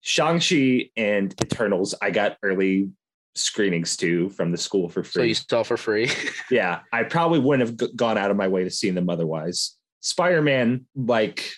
Shang-Chi 0.01 0.91
and 0.97 1.33
Eternals, 1.41 1.95
I 2.03 2.11
got 2.11 2.37
early 2.43 2.91
screenings 3.35 3.97
too 3.97 4.29
from 4.31 4.51
the 4.53 4.59
school 4.59 4.89
for 4.89 5.03
free. 5.03 5.11
so 5.13 5.23
you 5.23 5.35
saw 5.35 5.63
for 5.63 5.77
free. 5.77 6.11
yeah, 6.51 6.81
I 6.93 7.05
probably 7.05 7.39
wouldn't 7.39 7.69
have 7.69 7.79
g- 7.79 7.95
gone 7.97 8.19
out 8.19 8.31
of 8.31 8.37
my 8.37 8.49
way 8.49 8.65
to 8.65 8.71
see 8.71 8.91
them 8.91 9.09
otherwise. 9.09 9.77
Spider-Man, 10.03 10.87
like 10.95 11.51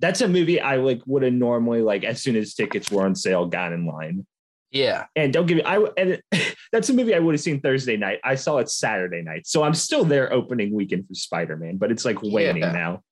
that's 0.00 0.20
a 0.20 0.28
movie 0.28 0.60
I 0.60 0.76
like 0.76 1.02
would 1.06 1.22
have 1.22 1.32
normally 1.32 1.82
like 1.82 2.04
as 2.04 2.22
soon 2.22 2.36
as 2.36 2.54
tickets 2.54 2.90
were 2.90 3.04
on 3.04 3.14
sale, 3.14 3.46
got 3.46 3.72
in 3.72 3.84
line. 3.86 4.26
yeah, 4.70 5.06
And 5.16 5.32
don't 5.32 5.46
give 5.46 5.56
me 5.58 5.62
I 5.64 5.78
and 5.96 6.22
that's 6.72 6.88
a 6.88 6.94
movie 6.94 7.14
I 7.14 7.18
would 7.18 7.34
have 7.34 7.40
seen 7.40 7.60
Thursday 7.60 7.96
night. 7.96 8.20
I 8.24 8.34
saw 8.36 8.58
it 8.58 8.70
Saturday 8.70 9.22
night, 9.22 9.46
so 9.46 9.62
I'm 9.62 9.74
still 9.74 10.04
there 10.04 10.32
opening 10.32 10.72
weekend 10.72 11.06
for 11.08 11.14
Spider-Man, 11.14 11.76
but 11.78 11.90
it's 11.90 12.04
like 12.04 12.22
waning 12.22 12.62
Yeah. 12.62 12.72
now. 12.72 13.02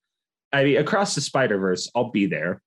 I 0.53 0.65
mean, 0.65 0.76
across 0.79 1.15
the 1.15 1.21
Spider 1.21 1.59
Verse, 1.59 1.91
I'll 1.95 2.11
be 2.11 2.26
there 2.26 2.62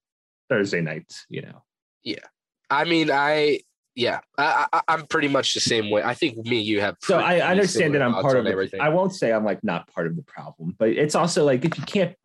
Thursday 0.50 0.81
night. 0.81 1.12
You 1.29 1.41
know, 1.43 1.63
Yeah. 2.03 2.25
I 2.69 2.83
mean, 2.83 3.09
I 3.12 3.62
yeah, 4.00 4.20
I, 4.38 4.65
I 4.72 4.82
I'm 4.88 5.06
pretty 5.08 5.27
much 5.27 5.53
the 5.53 5.60
same 5.60 5.89
way. 5.89 6.01
I 6.01 6.13
think 6.13 6.38
me, 6.38 6.60
and 6.60 6.65
you 6.65 6.79
have. 6.79 6.96
so 7.01 7.20
I 7.20 7.41
understand 7.41 7.94
that 7.96 8.01
I'm 8.01 8.13
part 8.13 8.38
of 8.38 8.46
it. 8.46 8.51
everything. 8.51 8.79
I 8.79 8.89
won't 8.89 9.13
say 9.13 9.34
I'm 9.34 9.44
like 9.44 9.62
not 9.63 9.88
part 9.94 10.08
of 10.08 10.15
the 10.15 10.22
problem, 10.24 10.74
but 10.79 10.89
it's 10.89 11.15
also 11.15 11.44
like 11.46 11.65
if 11.65 11.77
you 11.77 11.84
can't 11.84 12.15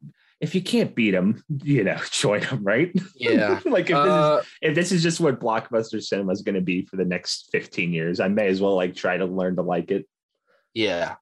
if 0.40 0.54
you 0.54 0.62
can't 0.62 0.94
beat 0.94 1.10
them, 1.12 1.42
you 1.64 1.82
know, 1.82 1.98
join 2.10 2.40
them, 2.42 2.62
right? 2.62 2.92
yeah. 3.16 3.60
like 3.64 3.90
if 3.90 3.96
this 3.96 4.04
is 4.04 4.10
Uh, 4.12 4.42
if 4.62 4.74
this 4.74 4.92
is 4.92 5.02
just 5.02 5.18
what 5.20 5.40
blockbuster 5.40 6.00
cinema 6.00 6.32
is 6.32 6.42
going 6.42 6.54
to 6.54 6.60
be 6.60 6.84
for 6.84 6.96
the 6.96 7.04
next 7.04 7.48
15 7.50 7.92
years, 7.92 8.20
I 8.20 8.28
may 8.28 8.46
as 8.48 8.60
well 8.60 8.76
like 8.76 8.94
try 8.94 9.16
to 9.16 9.26
learn 9.26 9.56
to 9.56 9.62
like 9.62 9.90
it. 9.90 10.06
yeah, 10.74 11.16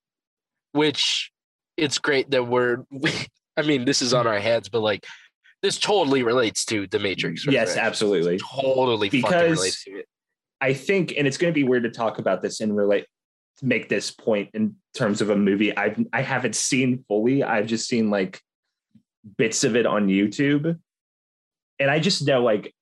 which 0.72 1.32
it's 1.78 1.98
great 1.98 2.30
that 2.32 2.44
we're. 2.46 2.84
We, 2.90 3.10
I 3.56 3.62
mean, 3.62 3.84
this 3.86 4.02
is 4.02 4.12
on 4.14 4.26
our 4.26 4.38
heads, 4.38 4.68
but 4.68 4.80
like 4.80 5.06
this 5.62 5.78
totally 5.78 6.22
relates 6.22 6.64
to 6.66 6.86
the 6.88 6.98
Matrix. 6.98 7.46
Yes, 7.46 7.76
absolutely. 7.76 8.38
Totally 8.38 9.08
fucking 9.08 9.22
Because- 9.22 9.58
relates 9.58 9.84
to 9.84 9.90
it. 10.00 10.06
I 10.62 10.74
think, 10.74 11.14
and 11.18 11.26
it's 11.26 11.36
going 11.36 11.52
to 11.52 11.54
be 11.54 11.64
weird 11.64 11.82
to 11.82 11.90
talk 11.90 12.18
about 12.20 12.40
this 12.40 12.60
and 12.60 12.74
relate, 12.74 13.06
make 13.62 13.88
this 13.88 14.12
point 14.12 14.50
in 14.54 14.76
terms 14.94 15.20
of 15.20 15.28
a 15.28 15.36
movie 15.36 15.76
I've 15.76 15.98
I 16.12 16.22
haven't 16.22 16.54
seen 16.54 17.04
fully. 17.08 17.42
I've 17.42 17.66
just 17.66 17.88
seen 17.88 18.10
like 18.10 18.40
bits 19.36 19.64
of 19.64 19.74
it 19.74 19.86
on 19.86 20.06
YouTube, 20.06 20.78
and 21.80 21.90
I 21.90 21.98
just 21.98 22.24
know 22.24 22.42
like, 22.42 22.72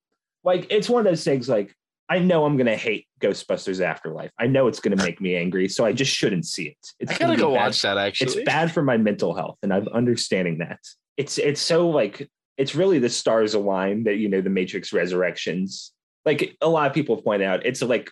like 0.44 0.66
it's 0.70 0.90
one 0.90 1.06
of 1.06 1.10
those 1.10 1.24
things. 1.24 1.48
Like 1.48 1.74
I 2.10 2.18
know 2.18 2.44
I'm 2.44 2.58
going 2.58 2.66
to 2.66 2.76
hate 2.76 3.06
Ghostbusters 3.18 3.80
Afterlife. 3.80 4.30
I 4.38 4.46
know 4.46 4.68
it's 4.68 4.80
going 4.80 4.96
to 4.96 5.02
make 5.02 5.18
me 5.18 5.34
angry, 5.34 5.66
so 5.66 5.86
I 5.86 5.94
just 5.94 6.14
shouldn't 6.14 6.44
see 6.44 6.68
it. 6.68 6.86
It's 6.98 7.12
I 7.12 7.16
gotta 7.16 7.36
go 7.36 7.54
bad 7.54 7.64
watch 7.64 7.82
that 7.82 7.96
actually. 7.96 8.26
it's 8.26 8.44
bad 8.44 8.70
for 8.70 8.82
my 8.82 8.98
mental 8.98 9.34
health 9.34 9.56
and 9.62 9.72
i'm 9.72 9.88
understanding 9.88 10.58
that 10.58 10.80
it's 11.16 11.38
it's 11.38 11.60
so 11.60 11.88
like 11.88 12.28
it's 12.58 12.74
really 12.74 12.98
the 12.98 13.08
stars 13.08 13.54
align 13.54 14.04
that 14.04 14.16
you 14.16 14.28
know 14.28 14.42
the 14.42 14.50
matrix 14.50 14.92
resurrections 14.92 15.92
like 16.24 16.56
a 16.60 16.68
lot 16.68 16.86
of 16.86 16.94
people 16.94 17.20
point 17.22 17.42
out 17.42 17.64
it's 17.66 17.82
like 17.82 18.10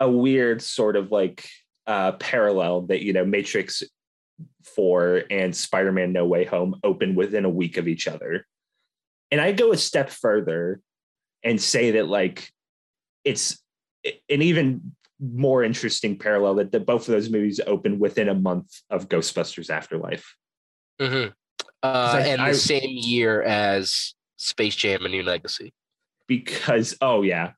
a 0.00 0.10
weird 0.10 0.60
sort 0.62 0.96
of 0.96 1.10
like 1.10 1.48
uh 1.86 2.12
parallel 2.12 2.82
that 2.82 3.02
you 3.02 3.12
know 3.12 3.24
matrix 3.24 3.82
4 4.74 5.24
and 5.30 5.54
Spider-Man 5.54 6.12
No 6.12 6.26
Way 6.26 6.44
Home 6.44 6.76
open 6.84 7.14
within 7.14 7.44
a 7.44 7.50
week 7.50 7.76
of 7.76 7.88
each 7.88 8.06
other. 8.08 8.46
And 9.30 9.40
I 9.40 9.52
go 9.52 9.72
a 9.72 9.76
step 9.76 10.10
further 10.10 10.80
and 11.42 11.60
say 11.60 11.92
that 11.92 12.08
like 12.08 12.50
it's 13.24 13.58
an 14.04 14.42
even 14.42 14.92
more 15.18 15.62
interesting 15.62 16.18
parallel 16.18 16.56
that 16.56 16.72
the, 16.72 16.80
both 16.80 17.02
of 17.08 17.12
those 17.12 17.30
movies 17.30 17.60
open 17.66 17.98
within 17.98 18.28
a 18.28 18.34
month 18.34 18.70
of 18.90 19.08
Ghostbusters 19.08 19.70
Afterlife. 19.70 20.34
Mm-hmm. 21.00 21.30
Uh, 21.82 22.12
I- 22.14 22.20
and 22.20 22.40
I- 22.40 22.52
the 22.52 22.58
same 22.58 22.82
year 22.84 23.42
as 23.42 24.14
Space 24.36 24.76
Jam: 24.76 25.04
A 25.04 25.08
New 25.08 25.22
Legacy. 25.22 25.72
Because 26.30 26.96
oh 27.00 27.22
yeah. 27.22 27.50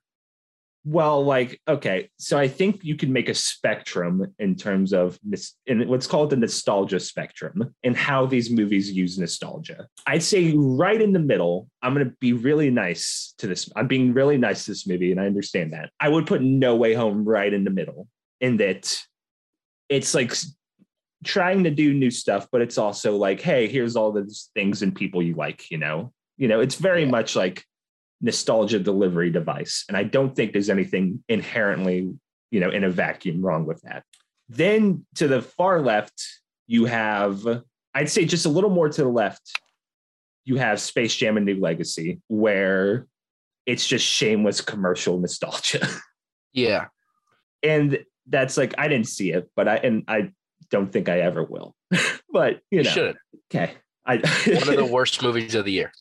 Well 0.84 1.24
like 1.24 1.60
okay 1.68 2.10
so 2.18 2.36
i 2.36 2.48
think 2.48 2.82
you 2.82 2.96
can 2.96 3.12
make 3.12 3.28
a 3.28 3.34
spectrum 3.34 4.26
in 4.40 4.56
terms 4.56 4.92
of 4.92 5.16
this 5.22 5.54
in 5.66 5.86
let's 5.88 6.08
call 6.08 6.24
it 6.24 6.30
the 6.30 6.36
nostalgia 6.36 6.98
spectrum 6.98 7.72
and 7.84 7.96
how 7.96 8.26
these 8.26 8.50
movies 8.50 8.90
use 8.90 9.16
nostalgia. 9.16 9.86
I'd 10.08 10.24
say 10.24 10.52
right 10.56 11.00
in 11.00 11.12
the 11.12 11.20
middle 11.32 11.68
i'm 11.82 11.94
going 11.94 12.08
to 12.08 12.16
be 12.18 12.32
really 12.32 12.68
nice 12.70 13.34
to 13.38 13.46
this 13.46 13.70
i'm 13.76 13.86
being 13.86 14.12
really 14.12 14.36
nice 14.38 14.64
to 14.64 14.72
this 14.72 14.84
movie 14.88 15.12
and 15.12 15.20
i 15.20 15.26
understand 15.26 15.72
that. 15.72 15.90
I 16.00 16.08
would 16.08 16.26
put 16.26 16.42
no 16.42 16.74
way 16.74 16.94
home 16.94 17.24
right 17.24 17.52
in 17.52 17.62
the 17.62 17.70
middle 17.70 18.08
in 18.40 18.56
that 18.56 18.84
it's 19.88 20.14
like 20.14 20.32
trying 21.22 21.62
to 21.62 21.70
do 21.70 21.94
new 21.94 22.10
stuff 22.10 22.48
but 22.50 22.60
it's 22.60 22.78
also 22.78 23.14
like 23.16 23.40
hey 23.40 23.68
here's 23.68 23.94
all 23.94 24.10
those 24.10 24.50
things 24.56 24.82
and 24.82 24.92
people 24.96 25.22
you 25.22 25.34
like 25.36 25.70
you 25.70 25.78
know? 25.78 26.12
You 26.38 26.48
know 26.48 26.58
it's 26.58 26.74
very 26.74 27.04
Yeah. 27.04 27.10
much 27.18 27.36
like 27.36 27.64
nostalgia 28.22 28.78
delivery 28.78 29.30
device. 29.30 29.84
And 29.88 29.96
i 29.96 30.04
don't 30.04 30.34
think 30.34 30.52
there's 30.52 30.70
anything 30.70 31.22
inherently 31.28 32.10
you 32.50 32.60
know 32.60 32.70
in 32.70 32.84
a 32.84 32.90
vacuum 32.90 33.42
wrong 33.42 33.66
with 33.66 33.80
that. 33.82 34.04
Then 34.48 35.04
to 35.16 35.28
the 35.28 35.42
far 35.42 35.80
left 35.80 36.22
you 36.66 36.84
have 36.86 37.44
i'd 37.94 38.08
say 38.08 38.24
just 38.24 38.46
a 38.46 38.48
little 38.48 38.70
more 38.70 38.88
to 38.88 39.02
the 39.02 39.08
left 39.08 39.58
you 40.44 40.56
have 40.56 40.80
space 40.80 41.14
jam 41.14 41.36
and 41.36 41.46
new 41.46 41.58
legacy 41.60 42.20
where 42.28 43.06
it's 43.66 43.86
just 43.86 44.04
shameless 44.06 44.60
commercial 44.60 45.18
nostalgia. 45.18 45.86
Yeah, 46.54 46.88
and 47.62 48.04
that's 48.28 48.58
like 48.58 48.74
i 48.76 48.86
didn't 48.86 49.08
see 49.08 49.32
it 49.32 49.50
but 49.56 49.66
i 49.68 49.76
and 49.76 50.04
i 50.06 50.30
don't 50.70 50.92
think 50.92 51.08
i 51.08 51.20
ever 51.20 51.42
will. 51.44 51.74
But 52.32 52.60
you 52.70 52.78
you 52.78 52.82
know. 52.84 52.90
should. 52.90 53.16
okay. 53.50 53.74
I 54.06 54.16
One 54.16 54.68
of 54.68 54.76
the 54.76 54.84
worst 54.90 55.22
movies 55.22 55.54
of 55.54 55.64
the 55.66 55.72
year. 55.72 55.92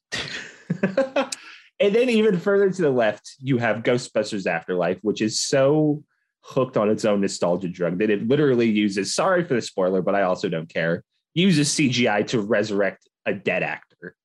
And 1.82 1.96
then 1.96 2.10
even 2.10 2.40
further 2.40 2.70
to 2.70 2.82
the 2.82 2.92
left, 2.92 3.36
you 3.40 3.58
have 3.58 3.78
Ghostbusters 3.78 4.46
Afterlife, 4.46 5.00
which 5.02 5.20
is 5.20 5.42
so 5.42 6.04
hooked 6.42 6.78
on 6.78 6.90
its 6.90 7.06
own 7.06 7.22
nostalgia 7.22 7.68
drug 7.68 7.98
that 7.98 8.12
it 8.12 8.28
literally 8.28 8.70
uses, 8.70 9.16
sorry 9.16 9.44
for 9.44 9.56
the 9.56 9.62
spoiler, 9.62 10.02
but 10.04 10.14
I 10.14 10.22
also 10.22 10.48
don't 10.48 10.72
care, 10.72 11.04
uses 11.34 11.70
CGI 11.70 12.28
to 12.28 12.40
resurrect 12.40 13.10
a 13.26 13.34
dead 13.34 13.64
actor. 13.64 14.16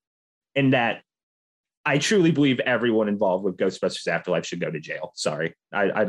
And 0.55 0.73
that 0.73 1.01
I 1.83 1.97
truly 1.97 2.31
believe 2.31 2.59
everyone 2.59 3.07
involved 3.07 3.43
with 3.43 3.57
Ghostbusters 3.57 4.07
Afterlife 4.07 4.45
should 4.45 4.59
go 4.59 4.69
to 4.69 4.79
jail. 4.79 5.11
Sorry. 5.15 5.55
I, 5.73 5.89
I 5.89 6.07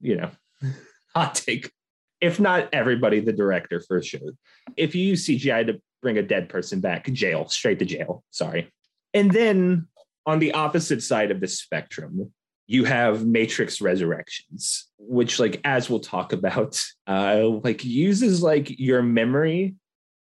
you 0.00 0.16
know, 0.16 0.30
hot 1.14 1.34
take. 1.34 1.72
If 2.20 2.38
not 2.38 2.68
everybody, 2.72 3.18
the 3.18 3.32
director 3.32 3.80
for 3.80 4.00
sure. 4.00 4.32
If 4.76 4.94
you 4.94 5.04
use 5.04 5.26
CGI 5.26 5.66
to 5.66 5.80
bring 6.02 6.18
a 6.18 6.22
dead 6.22 6.48
person 6.48 6.80
back, 6.80 7.10
jail, 7.12 7.48
straight 7.48 7.80
to 7.80 7.84
jail. 7.84 8.22
Sorry. 8.30 8.70
And 9.12 9.30
then 9.30 9.88
on 10.26 10.38
the 10.38 10.52
opposite 10.52 11.02
side 11.02 11.30
of 11.30 11.40
the 11.40 11.48
spectrum, 11.48 12.32
you 12.66 12.84
have 12.84 13.26
Matrix 13.26 13.80
Resurrections, 13.80 14.88
which, 14.98 15.38
like, 15.38 15.60
as 15.64 15.90
we'll 15.90 16.00
talk 16.00 16.32
about, 16.32 16.82
uh, 17.06 17.46
like 17.62 17.84
uses 17.84 18.42
like 18.42 18.78
your 18.78 19.02
memory 19.02 19.74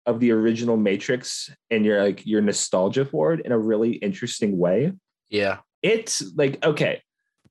of 0.07 0.21
the 0.21 0.33
original 0.33 0.76
Matrix 0.76 1.50
and 1.71 1.85
your 1.85 2.02
like 2.02 2.25
your 2.25 2.40
nostalgia 2.40 3.05
for 3.05 3.35
it 3.35 3.45
in 3.45 3.52
a 3.52 3.59
really 3.59 3.93
interesting 3.93 4.57
way. 4.57 4.93
Yeah, 5.28 5.59
It's 5.83 6.23
like 6.35 6.64
okay, 6.64 7.02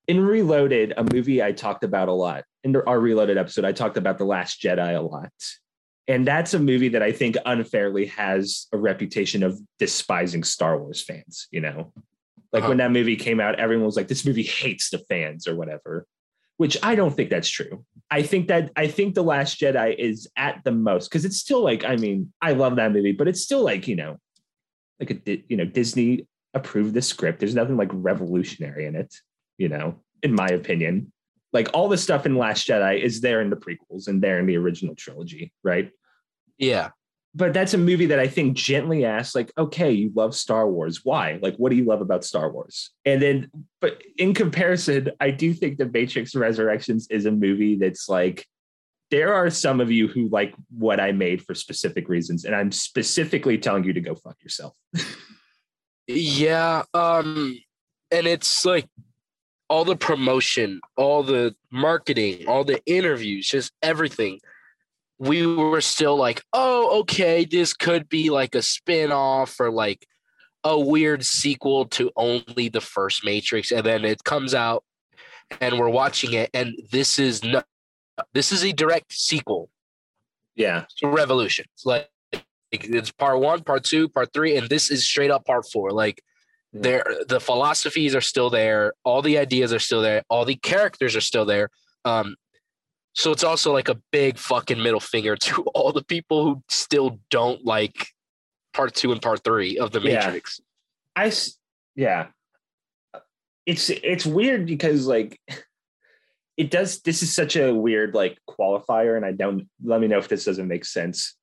in 0.07 0.21
Reloaded, 0.21 0.93
a 0.97 1.03
movie 1.03 1.43
I 1.43 1.51
talked 1.51 1.83
about 1.83 2.07
a 2.07 2.13
lot 2.13 2.45
in 2.67 2.75
our 2.75 2.99
Reloaded 2.99 3.37
episode, 3.37 3.65
I 3.65 3.71
talked 3.71 3.97
about 3.97 4.17
the 4.17 4.25
Last 4.25 4.61
Jedi 4.61 4.95
a 4.95 5.01
lot. 5.01 5.31
And 6.07 6.25
that's 6.25 6.53
a 6.53 6.59
movie 6.59 6.89
that 6.89 7.03
I 7.03 7.11
think 7.11 7.35
unfairly 7.45 8.07
has 8.07 8.67
a 8.71 8.77
reputation 8.77 9.43
of 9.43 9.59
despising 9.79 10.43
Star 10.43 10.77
Wars 10.77 11.01
fans, 11.03 11.47
you 11.51 11.61
know? 11.61 11.93
Like 12.59 12.69
when 12.69 12.79
uh-huh. 12.79 12.87
that 12.87 12.93
movie 12.93 13.15
came 13.15 13.39
out, 13.39 13.59
everyone 13.59 13.85
was 13.85 13.95
like, 13.95 14.07
this 14.07 14.25
movie 14.25 14.43
hates 14.43 14.89
the 14.89 14.99
fans 14.99 15.47
or 15.47 15.55
whatever, 15.55 16.05
which 16.57 16.77
I 16.81 16.95
don't 16.95 17.15
think 17.15 17.29
that's 17.29 17.49
true. 17.49 17.85
I 18.09 18.23
think 18.23 18.47
that 18.47 18.71
I 18.75 18.87
think 18.87 19.15
The 19.15 19.23
Last 19.23 19.59
Jedi 19.59 19.95
is 19.95 20.27
at 20.37 20.63
the 20.63 20.71
most 20.71 21.09
because 21.09 21.25
it's 21.25 21.37
still 21.37 21.63
like, 21.63 21.85
I 21.85 21.95
mean, 21.95 22.33
I 22.41 22.53
love 22.53 22.77
that 22.77 22.91
movie, 22.91 23.11
but 23.11 23.27
it's 23.27 23.41
still 23.41 23.63
like, 23.63 23.87
you 23.87 23.95
know, 23.95 24.17
like 24.99 25.11
a 25.11 25.43
you 25.47 25.57
know, 25.57 25.65
Disney 25.65 26.27
approved 26.53 26.93
the 26.93 27.01
script. 27.01 27.39
There's 27.39 27.55
nothing 27.55 27.77
like 27.77 27.89
revolutionary 27.93 28.85
in 28.85 28.95
it, 28.95 29.13
you 29.57 29.69
know, 29.69 30.01
in 30.23 30.33
my 30.33 30.47
opinion. 30.47 31.11
Like 31.53 31.69
all 31.73 31.87
the 31.87 31.97
stuff 31.97 32.25
in 32.25 32.35
Last 32.35 32.67
Jedi 32.67 33.01
is 33.01 33.21
there 33.21 33.41
in 33.41 33.49
the 33.49 33.55
prequels 33.55 34.07
and 34.07 34.21
there 34.21 34.39
in 34.39 34.45
the 34.45 34.57
original 34.57 34.95
trilogy, 34.95 35.53
right? 35.63 35.91
yeah. 36.57 36.89
But 37.37 37.53
that's 37.53 37.75
a 37.75 37.77
movie 37.77 38.07
that 38.07 38.19
I 38.19 38.27
think 38.27 38.57
gently 38.57 39.05
asks, 39.05 39.35
like, 39.35 39.51
okay, 39.59 39.91
you 39.91 40.11
love 40.15 40.35
Star 40.35 40.67
Wars. 40.67 41.05
Why? 41.05 41.37
Like, 41.39 41.55
what 41.57 41.69
do 41.69 41.75
you 41.75 41.85
love 41.85 42.01
about 42.01 42.25
Star 42.25 42.51
Wars? 42.51 42.89
And 43.05 43.21
then, 43.21 43.51
but 43.79 44.01
in 44.17 44.33
comparison, 44.33 45.11
I 45.19 45.29
do 45.29 45.53
think 45.53 45.77
The 45.77 45.85
Matrix 45.85 46.33
Resurrections 46.33 47.07
is 47.11 47.27
a 47.27 47.31
movie 47.31 47.75
that's 47.75 48.09
like, 48.09 48.47
there 49.11 49.35
are 49.35 49.51
some 49.51 49.79
of 49.79 49.91
you 49.91 50.07
who 50.07 50.27
like 50.29 50.55
what 50.75 50.99
I 50.99 51.11
made 51.11 51.43
for 51.43 51.53
specific 51.53 52.09
reasons. 52.09 52.43
And 52.43 52.55
I'm 52.55 52.71
specifically 52.71 53.59
telling 53.59 53.83
you 53.83 53.93
to 53.93 54.01
go 54.01 54.15
fuck 54.15 54.37
yourself. 54.41 54.75
Yeah, 56.07 56.83
um, 56.95 57.55
and 58.11 58.25
it's 58.25 58.65
like 58.65 58.87
all 59.69 59.85
the 59.85 59.95
promotion, 59.95 60.81
all 60.95 61.21
the 61.21 61.55
marketing, 61.71 62.47
all 62.47 62.63
the 62.63 62.81
interviews, 62.85 63.47
just 63.47 63.71
everything. 63.83 64.39
We 65.19 65.47
were 65.47 65.81
still 65.81 66.15
like, 66.15 66.43
oh, 66.53 66.99
okay, 67.01 67.45
this 67.45 67.73
could 67.73 68.07
be 68.07 68.29
like 68.29 68.53
a 68.55 68.61
spin-off 68.61 69.59
or 69.59 69.71
like 69.71 70.05
a 70.63 70.79
weird 70.79 71.25
sequel 71.25 71.85
to 71.85 72.11
only 72.15 72.69
the 72.69 72.81
first 72.81 73.25
Matrix. 73.25 73.71
And 73.71 73.85
then 73.85 74.05
it 74.05 74.23
comes 74.23 74.53
out 74.53 74.83
and 75.61 75.79
we're 75.79 75.89
watching 75.89 76.33
it, 76.33 76.49
and 76.53 76.75
this 76.91 77.17
is 77.17 77.43
no 77.43 77.61
this 78.33 78.51
is 78.51 78.63
a 78.63 78.73
direct 78.73 79.13
sequel 79.13 79.69
Yeah. 80.55 80.85
to 80.97 81.07
Revolution. 81.07 81.65
It's 81.73 81.85
like 81.85 82.09
it's 82.71 83.11
part 83.11 83.39
one, 83.39 83.63
part 83.63 83.83
two, 83.83 84.09
part 84.09 84.33
three, 84.33 84.57
and 84.57 84.67
this 84.67 84.91
is 84.91 85.07
straight 85.07 85.31
up 85.31 85.45
part 85.45 85.65
four. 85.71 85.91
Like 85.91 86.21
there, 86.73 87.05
the 87.27 87.39
philosophies 87.39 88.13
are 88.13 88.21
still 88.21 88.49
there, 88.49 88.93
all 89.05 89.21
the 89.21 89.37
ideas 89.37 89.71
are 89.71 89.79
still 89.79 90.01
there, 90.01 90.23
all 90.29 90.45
the 90.45 90.55
characters 90.55 91.15
are 91.15 91.21
still 91.21 91.45
there. 91.45 91.69
Um, 92.03 92.35
so 93.17 93.31
it's 93.31 93.43
also 93.43 93.73
like 93.73 93.89
a 93.89 93.99
big 94.11 94.37
fucking 94.37 94.81
middle 94.81 94.99
finger 94.99 95.35
to 95.35 95.63
all 95.73 95.91
the 95.91 96.03
people 96.03 96.43
who 96.43 96.63
still 96.69 97.19
don't 97.31 97.65
like 97.65 98.09
part 98.73 98.93
two 98.93 99.11
and 99.11 99.21
part 99.21 99.43
three 99.43 99.77
of 99.79 99.91
the 99.91 99.99
Yeah. 99.99 100.25
Matrix. 100.27 100.61
I, 101.15 101.27
s- 101.27 101.57
yeah. 101.95 102.27
It's, 103.65 103.89
it's 103.89 104.25
weird 104.25 104.65
because 104.65 105.07
like, 105.07 105.39
it 106.57 106.69
does, 106.71 107.01
this 107.01 107.21
is 107.23 107.33
such 107.33 107.55
a 107.55 107.73
weird 107.73 108.13
like 108.13 108.37
qualifier. 108.49 109.17
And 109.17 109.25
I 109.25 109.31
don't, 109.31 109.67
let 109.83 109.99
me 109.99 110.07
know 110.07 110.19
if 110.19 110.27
this 110.27 110.45
doesn't 110.45 110.67
make 110.67 110.85
sense. 110.85 111.35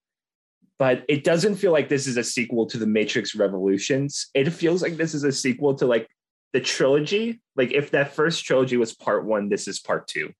but 0.78 1.04
it 1.09 1.23
doesn't 1.25 1.57
feel 1.57 1.73
like 1.73 1.88
this 1.88 2.07
is 2.07 2.16
a 2.16 2.25
sequel 2.25 2.66
to 2.66 2.78
the 2.78 2.87
Matrix 2.87 3.35
Revolutions. 3.35 4.28
It 4.35 4.49
feels 4.50 4.81
like 4.83 4.97
this 4.97 5.12
is 5.14 5.25
a 5.25 5.33
sequel 5.33 5.75
to 5.76 5.87
like 5.87 6.09
the 6.52 6.61
trilogy. 6.61 7.40
Like 7.57 7.73
if 7.73 7.90
that 7.90 8.14
first 8.14 8.45
trilogy 8.45 8.76
was 8.76 8.95
part 8.95 9.25
one, 9.25 9.49
this 9.49 9.66
is 9.69 9.81
part 9.81 10.07
two. 10.09 10.33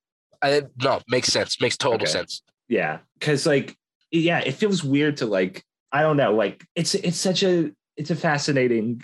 I, 0.45 0.61
no, 0.81 1.01
makes 1.07 1.29
sense. 1.29 1.59
Makes 1.61 1.77
total 1.77 2.01
Okay. 2.01 2.05
sense. 2.11 2.41
Yeah, 2.67 2.99
because 3.19 3.45
like 3.45 3.75
yeah, 4.11 4.39
it 4.39 4.53
feels 4.53 4.83
weird 4.83 5.17
to 5.17 5.25
like 5.25 5.63
I 5.91 6.01
don't 6.01 6.17
know. 6.17 6.33
Like 6.33 6.65
it's 6.75 6.95
it's 6.95 7.17
such 7.17 7.43
a 7.43 7.71
it's 7.97 8.11
a 8.11 8.15
fascinating 8.15 9.03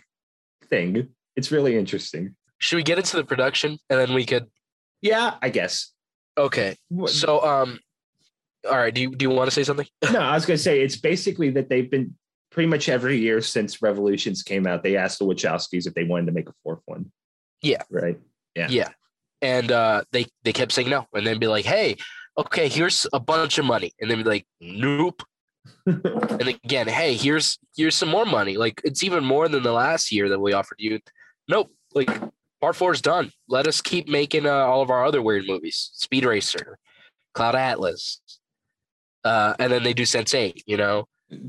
thing. 0.70 1.10
It's 1.36 1.52
really 1.52 1.78
interesting. 1.78 2.36
Should 2.58 2.76
we 2.78 2.84
get 2.84 2.98
into 2.98 3.16
the 3.18 3.24
production 3.24 3.78
and 3.90 4.00
then 4.00 4.14
we 4.14 4.26
could? 4.26 4.48
Yeah, 5.02 5.36
I 5.42 5.50
guess. 5.50 5.92
Okay. 6.38 6.78
So, 7.08 7.44
um, 7.44 7.80
all 8.70 8.78
right. 8.78 8.94
Do 8.94 9.02
you 9.02 9.16
do 9.16 9.24
you 9.26 9.30
want 9.30 9.50
to 9.50 9.54
say 9.54 9.64
something? 9.64 9.88
no, 10.12 10.20
I 10.20 10.34
was 10.34 10.46
gonna 10.46 10.58
say 10.58 10.82
it's 10.82 10.96
basically 10.98 11.50
that 11.52 11.70
they've 11.70 11.90
been 11.90 12.16
pretty 12.52 12.68
much 12.68 12.90
every 12.90 13.18
year 13.18 13.42
since 13.42 13.82
Revolutions 13.82 14.44
came 14.44 14.68
out. 14.68 14.84
They 14.84 14.98
asked 14.98 15.20
the 15.20 15.26
Wachowskis 15.26 15.88
if 15.88 15.94
they 15.94 16.04
wanted 16.04 16.28
to 16.28 16.32
make 16.34 16.50
a 16.50 16.54
fourth 16.64 16.82
one. 16.86 17.12
Yeah. 17.62 17.82
Right. 17.90 18.20
Yeah. 18.56 18.68
Yeah. 18.70 18.90
And 19.42 19.72
uh, 19.72 20.04
they 20.12 20.28
they 20.44 20.54
kept 20.54 20.72
saying 20.72 20.90
no, 20.90 21.08
and 21.14 21.26
then 21.26 21.40
be 21.40 21.48
like, 21.48 21.66
"Hey, 21.66 21.98
okay, 22.38 22.68
here's 22.70 23.08
a 23.12 23.20
bunch 23.20 23.58
of 23.58 23.66
money," 23.66 23.92
and 24.00 24.10
then 24.10 24.18
be 24.20 24.24
like, 24.24 24.46
"Nope." 24.60 25.24
And 25.86 26.48
again, 26.48 26.88
"Hey, 26.88 27.16
here's 27.16 27.58
here's 27.76 27.96
some 27.96 28.10
more 28.10 28.26
money. 28.26 28.58
Like 28.58 28.82
it's 28.84 29.04
even 29.04 29.24
more 29.24 29.48
than 29.48 29.64
the 29.64 29.72
last 29.72 30.12
year 30.12 30.30
that 30.30 30.40
we 30.40 30.54
offered 30.54 30.78
you." 30.80 31.00
Nope. 31.48 31.72
Like 31.94 32.10
part 32.62 32.76
four 32.76 32.92
is 32.94 33.02
done. 33.02 33.32
Let 33.48 33.68
us 33.68 33.82
keep 33.82 34.08
making 34.08 34.46
uh, 34.46 34.52
all 34.52 34.82
of 34.82 34.90
our 34.90 35.04
other 35.06 35.22
weird 35.22 35.46
movies, 35.48 35.90
Speed 35.94 36.26
Racer, 36.26 36.78
Cloud 37.34 37.56
Atlas, 37.56 38.22
uh, 39.24 39.56
and 39.60 39.72
then 39.72 39.84
they 39.84 39.94
do 39.94 40.04
Sense8. 40.04 40.62
You 40.66 40.78
know, 40.78 41.06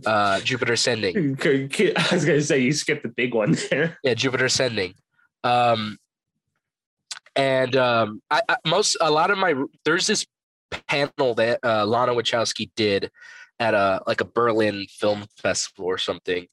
Uh, 0.06 0.40
Jupiter 0.40 0.72
Ascending. 0.74 1.36
I 1.44 2.08
was 2.12 2.24
gonna 2.24 2.40
say 2.40 2.58
you 2.60 2.72
skipped 2.72 3.02
the 3.02 3.08
big 3.10 3.34
one 3.34 3.56
there. 3.70 3.98
Yeah, 4.02 4.14
Jupiter 4.14 4.46
Ascending. 4.46 4.94
Um, 5.44 5.98
and 7.36 7.76
um, 7.76 8.20
I, 8.30 8.42
I 8.48 8.56
most 8.66 8.96
a 9.00 9.10
lot 9.10 9.30
of 9.30 9.38
my 9.38 9.54
there's 9.84 10.06
this 10.06 10.26
panel 10.88 11.34
that 11.34 11.60
uh, 11.64 11.86
Lana 11.86 12.12
Wachowski 12.12 12.70
did 12.76 13.10
at 13.58 13.74
a 13.74 14.02
like 14.06 14.20
a 14.20 14.26
Berlin 14.26 14.86
film 14.88 15.24
festival 15.36 15.86
or 15.86 15.98
something, 15.98 16.46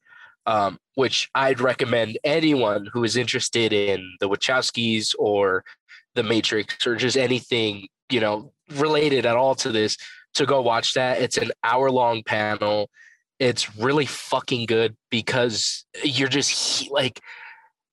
um, 0.46 0.78
which 0.96 1.30
I'd 1.36 1.60
recommend 1.60 2.18
anyone 2.24 2.88
who 2.92 3.04
is 3.04 3.18
interested 3.18 3.74
in 3.74 4.18
the 4.20 4.30
Wachowskis 4.30 5.16
or 5.18 5.64
the 6.16 6.24
Matrix 6.24 6.86
or 6.86 6.96
just 6.96 7.18
anything 7.18 7.88
you 8.10 8.20
know 8.20 8.52
related 8.76 9.26
at 9.26 9.36
all 9.36 9.56
to 9.56 9.72
this 9.72 9.98
to 10.36 10.46
go 10.46 10.62
watch 10.62 10.94
that. 10.94 11.22
It's 11.22 11.38
an 11.38 11.52
hour 11.64 11.90
long 11.92 12.24
panel. 12.24 12.90
It's 13.40 13.78
really 13.78 14.06
fucking 14.06 14.66
good 14.66 14.96
because 15.10 15.86
you're 16.04 16.28
just 16.28 16.90
like 16.92 17.22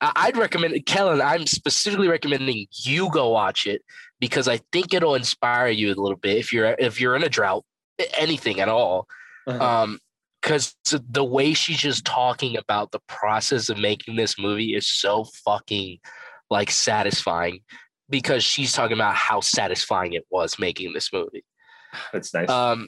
I'd 0.01 0.37
recommend 0.37 0.85
Kellin. 0.87 1.23
I'm 1.23 1.47
specifically 1.47 2.09
recommending 2.09 2.67
you 2.73 3.11
go 3.11 3.31
watch 3.31 3.67
it 3.67 3.83
because 4.21 4.47
I 4.47 4.61
think 4.73 4.93
it'll 4.93 5.15
inspire 5.15 5.69
you 5.69 5.89
a 5.89 5.97
little 6.01 6.17
bit 6.17 6.37
if 6.37 6.53
you're 6.53 6.77
if 6.79 7.01
you're 7.01 7.17
in 7.17 7.25
a 7.25 7.29
drought, 7.29 7.65
anything 8.17 8.61
at 8.61 8.69
all. 8.69 9.07
Uh-huh. 9.47 9.83
Um, 9.83 9.99
because 10.43 10.77
the 10.85 11.25
way 11.25 11.55
she's 11.55 11.79
just 11.79 12.05
talking 12.05 12.57
about 12.57 12.93
the 12.93 13.01
process 13.09 13.69
of 13.69 13.79
making 13.79 14.15
this 14.15 14.39
movie 14.39 14.77
is 14.77 14.87
so 14.87 15.25
fucking 15.45 15.99
like 16.51 16.71
satisfying 16.71 17.61
because 18.09 18.45
she's 18.45 18.73
talking 18.73 18.97
about 18.97 19.17
how 19.17 19.41
satisfying 19.41 20.13
it 20.13 20.25
was 20.31 20.57
making 20.57 20.93
this 20.93 21.13
movie. 21.13 21.45
That's 22.13 22.33
nice. 22.33 22.49
Um, 22.49 22.87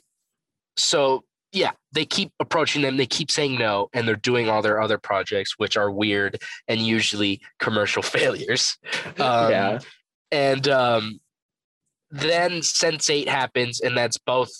so 0.76 1.24
yeah, 1.52 1.70
they 1.92 2.04
keep 2.04 2.32
approaching 2.40 2.82
them. 2.82 2.96
They 2.96 3.06
keep 3.06 3.30
saying 3.30 3.58
no, 3.58 3.88
and 3.92 4.06
they're 4.06 4.16
doing 4.16 4.48
all 4.48 4.62
their 4.62 4.80
other 4.80 4.98
projects, 4.98 5.54
which 5.58 5.76
are 5.76 5.90
weird 5.90 6.42
and 6.66 6.80
usually 6.80 7.40
commercial 7.58 8.02
failures. 8.16 8.76
Um, 9.18 9.50
yeah. 9.50 9.78
And 10.30 10.68
um, 10.68 11.20
then 12.10 12.60
Sense8 12.60 13.26
happens, 13.26 13.80
and 13.80 13.96
that's 13.96 14.18
both 14.18 14.50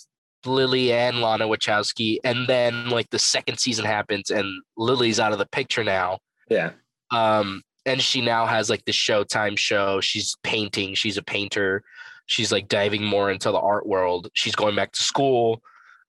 Lily 0.45 0.91
and 0.91 1.21
Lana 1.21 1.47
Wachowski. 1.47 2.17
And 2.23 2.47
then 2.47 2.89
like 2.89 3.09
the 3.09 3.19
second 3.19 3.59
season 3.59 3.85
happens, 3.85 4.31
and 4.31 4.47
Lily's 4.77 5.19
out 5.19 5.31
of 5.31 5.37
the 5.37 5.45
picture 5.45 5.83
now. 5.83 6.19
Yeah. 6.49 6.71
Um, 7.11 7.61
and 7.85 8.01
she 8.01 8.21
now 8.21 8.45
has 8.45 8.69
like 8.69 8.83
the 8.85 8.91
Showtime 8.91 9.57
show. 9.57 10.01
She's 10.01 10.35
painting. 10.43 10.95
She's 10.95 11.17
a 11.17 11.23
painter. 11.23 11.83
She's 12.25 12.51
like 12.51 12.67
diving 12.67 13.03
more 13.03 13.31
into 13.31 13.51
the 13.51 13.59
art 13.59 13.87
world. 13.87 14.29
She's 14.33 14.55
going 14.55 14.75
back 14.75 14.91
to 14.93 15.01
school. 15.01 15.61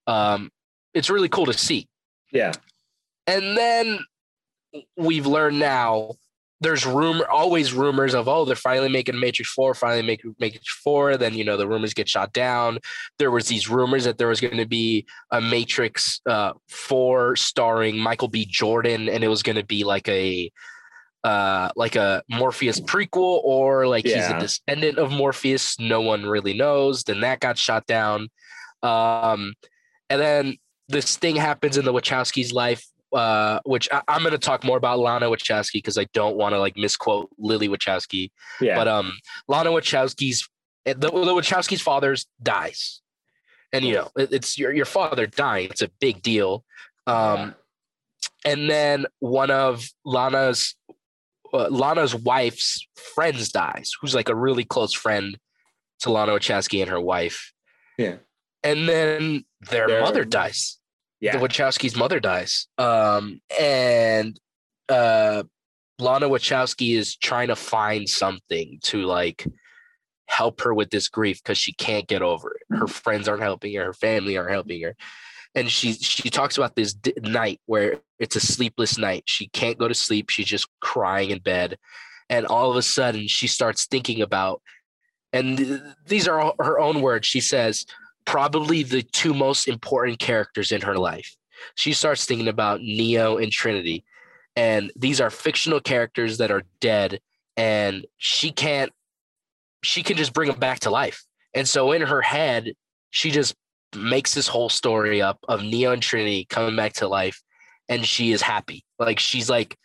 Um, 0.07 0.51
it's 0.93 1.09
really 1.09 1.29
cool 1.29 1.45
to 1.45 1.53
see. 1.53 1.87
Yeah. 2.31 2.53
And 3.27 3.57
then 3.57 3.99
we've 4.97 5.25
learned 5.25 5.59
now 5.59 6.11
there's 6.61 6.85
rumor 6.85 7.27
always 7.27 7.73
rumors 7.73 8.13
of 8.13 8.27
oh 8.27 8.45
they're 8.45 8.55
finally 8.55 8.87
making 8.87 9.19
Matrix 9.19 9.51
4 9.51 9.73
finally 9.73 10.03
making 10.03 10.35
Matrix 10.39 10.69
4 10.83 11.17
then 11.17 11.33
you 11.33 11.43
know 11.43 11.57
the 11.57 11.67
rumors 11.67 11.93
get 11.93 12.07
shot 12.07 12.31
down 12.31 12.79
there 13.19 13.31
was 13.31 13.47
these 13.47 13.67
rumors 13.67 14.05
that 14.05 14.17
there 14.17 14.27
was 14.27 14.39
going 14.39 14.57
to 14.57 14.67
be 14.67 15.05
a 15.31 15.41
Matrix 15.41 16.21
uh 16.29 16.53
4 16.69 17.35
starring 17.35 17.97
Michael 17.97 18.27
B 18.29 18.45
Jordan 18.45 19.09
and 19.09 19.23
it 19.23 19.27
was 19.27 19.43
going 19.43 19.57
to 19.57 19.65
be 19.65 19.83
like 19.83 20.07
a 20.07 20.49
uh 21.23 21.69
like 21.75 21.95
a 21.95 22.23
Morpheus 22.29 22.79
prequel 22.79 23.41
or 23.43 23.87
like 23.87 24.05
yeah. 24.05 24.15
he's 24.15 24.31
a 24.31 24.39
descendant 24.39 24.97
of 24.97 25.11
Morpheus 25.11 25.79
no 25.79 26.01
one 26.01 26.25
really 26.25 26.53
knows 26.53 27.03
then 27.03 27.21
that 27.21 27.39
got 27.39 27.57
shot 27.57 27.85
down 27.87 28.29
um 28.83 29.53
and 30.09 30.21
then 30.21 30.57
this 30.91 31.17
thing 31.17 31.35
happens 31.35 31.77
in 31.77 31.85
the 31.85 31.93
Wachowskis' 31.93 32.53
life, 32.53 32.85
uh, 33.13 33.59
which 33.65 33.89
I, 33.91 34.01
am 34.07 34.21
going 34.21 34.31
to 34.31 34.37
talk 34.37 34.63
more 34.63 34.77
about 34.77 34.99
Lana 34.99 35.27
Wachowski 35.27 35.73
because 35.73 35.97
I 35.97 36.05
don't 36.13 36.35
want 36.35 36.53
to 36.53 36.59
like 36.59 36.77
misquote 36.77 37.29
Lily 37.37 37.69
Wachowski. 37.69 38.31
Yeah. 38.59 38.75
But 38.75 38.87
um, 38.87 39.13
Lana 39.47 39.71
Wachowski's 39.71 40.47
eh, 40.85 40.93
the, 40.93 41.09
the 41.09 41.33
Wachowskis' 41.33 41.81
father's 41.81 42.27
dies, 42.41 43.01
and 43.73 43.85
you 43.85 43.95
know 43.95 44.11
it, 44.17 44.31
it's 44.31 44.57
your 44.57 44.73
your 44.73 44.85
father 44.85 45.25
dying. 45.27 45.69
It's 45.69 45.81
a 45.81 45.89
big 45.99 46.21
deal. 46.21 46.63
Um, 47.07 47.55
and 48.45 48.69
then 48.69 49.05
one 49.19 49.51
of 49.51 49.87
Lana's 50.05 50.75
uh, 51.53 51.67
Lana's 51.69 52.15
wife's 52.15 52.87
friends 52.95 53.51
dies, 53.51 53.91
who's 53.99 54.15
like 54.15 54.29
a 54.29 54.35
really 54.35 54.63
close 54.63 54.93
friend 54.93 55.37
to 56.01 56.11
Lana 56.11 56.33
Wachowski 56.33 56.81
and 56.81 56.89
her 56.89 57.01
wife. 57.01 57.53
Yeah. 57.97 58.17
And 58.63 58.87
then 58.87 59.45
their 59.69 59.87
They're, 59.87 60.01
mother 60.01 60.23
dies 60.23 60.77
yeah. 61.21 61.37
the 61.37 61.47
Wachowski's 61.47 61.95
mother 61.95 62.19
dies. 62.19 62.67
Um, 62.77 63.39
and 63.59 64.37
uh, 64.89 65.43
Lana 65.99 66.27
Wachowski 66.27 66.97
is 66.97 67.15
trying 67.15 67.47
to 67.47 67.55
find 67.55 68.09
something 68.09 68.79
to 68.83 69.03
like 69.03 69.47
help 70.25 70.61
her 70.61 70.73
with 70.73 70.89
this 70.89 71.07
grief 71.07 71.41
because 71.43 71.57
she 71.57 71.73
can't 71.73 72.07
get 72.07 72.21
over 72.21 72.55
it. 72.55 72.75
Her 72.75 72.87
friends 72.87 73.27
aren't 73.27 73.43
helping 73.43 73.73
her, 73.75 73.85
her 73.85 73.93
family 73.93 74.37
aren't 74.37 74.51
helping 74.51 74.81
her. 74.81 74.95
And 75.53 75.69
she 75.69 75.93
she 75.93 76.29
talks 76.29 76.57
about 76.57 76.75
this 76.75 76.93
d- 76.93 77.13
night 77.21 77.59
where 77.65 77.97
it's 78.19 78.37
a 78.37 78.39
sleepless 78.39 78.97
night. 78.97 79.23
She 79.25 79.47
can't 79.49 79.77
go 79.77 79.87
to 79.87 79.93
sleep. 79.93 80.29
She's 80.29 80.45
just 80.45 80.67
crying 80.79 81.29
in 81.29 81.39
bed, 81.39 81.77
and 82.29 82.45
all 82.45 82.71
of 82.71 82.77
a 82.77 82.81
sudden 82.81 83.27
she 83.27 83.47
starts 83.47 83.85
thinking 83.85 84.21
about. 84.21 84.61
And 85.33 85.57
th- 85.57 85.81
these 86.07 86.27
are 86.27 86.53
her 86.59 86.79
own 86.79 87.01
words. 87.01 87.27
She 87.27 87.41
says, 87.41 87.85
probably 88.25 88.83
the 88.83 89.01
two 89.01 89.33
most 89.33 89.67
important 89.67 90.19
characters 90.19 90.71
in 90.71 90.81
her 90.81 90.97
life. 90.97 91.35
She 91.75 91.93
starts 91.93 92.25
thinking 92.25 92.47
about 92.47 92.81
Neo 92.81 93.37
and 93.37 93.51
Trinity. 93.51 94.03
And 94.55 94.91
these 94.95 95.21
are 95.21 95.29
fictional 95.29 95.79
characters 95.79 96.37
that 96.39 96.51
are 96.51 96.63
dead, 96.81 97.21
and 97.55 98.05
she 98.17 98.51
can't, 98.51 98.91
she 99.81 100.03
can 100.03 100.17
just 100.17 100.33
bring 100.33 100.49
them 100.49 100.59
back 100.59 100.81
to 100.81 100.89
life. 100.89 101.23
And 101.53 101.67
so 101.67 101.91
in 101.93 102.01
her 102.01 102.21
head, 102.21 102.73
she 103.11 103.31
just 103.31 103.55
makes 103.95 104.33
this 104.33 104.47
whole 104.47 104.69
story 104.69 105.21
up 105.21 105.39
of 105.47 105.63
Neo 105.63 105.91
and 105.91 106.01
Trinity 106.01 106.45
coming 106.49 106.75
back 106.75 106.93
to 106.93 107.07
life, 107.07 107.41
and 107.87 108.05
she 108.05 108.31
is 108.31 108.41
happy. 108.41 108.83
Like 108.99 109.19
she's 109.19 109.49
like 109.49 109.77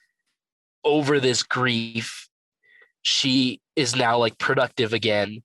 over 0.84 1.20
this 1.20 1.42
grief. 1.42 2.28
She 3.02 3.60
is 3.76 3.94
now 3.94 4.18
like 4.18 4.38
productive 4.38 4.92
again 4.92 5.42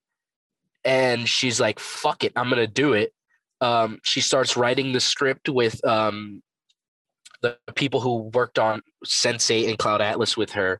and 0.83 1.27
she's 1.27 1.59
like, 1.59 1.79
"Fuck 1.79 2.23
it, 2.23 2.33
I'm 2.35 2.49
gonna 2.49 2.67
do 2.67 2.93
it." 2.93 3.13
Um, 3.59 3.99
she 4.03 4.21
starts 4.21 4.57
writing 4.57 4.91
the 4.91 4.99
script 4.99 5.47
with 5.49 5.83
um, 5.85 6.41
the 7.41 7.57
people 7.75 8.01
who 8.01 8.31
worked 8.33 8.57
on 8.57 8.81
Sense8 9.05 9.69
and 9.69 9.77
Cloud 9.77 10.01
Atlas 10.01 10.35
with 10.35 10.51
her, 10.51 10.79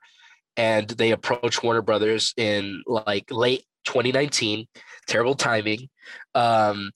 and 0.58 0.88
they 0.88 1.12
approach 1.12 1.62
Warner 1.64 1.82
Brothers 1.82 2.34
in 2.38 2.84
like 2.88 3.32
late 3.32 3.64
2019. 3.86 4.68
Terrible 5.08 5.36
timing, 5.36 5.90
um, 6.36 6.92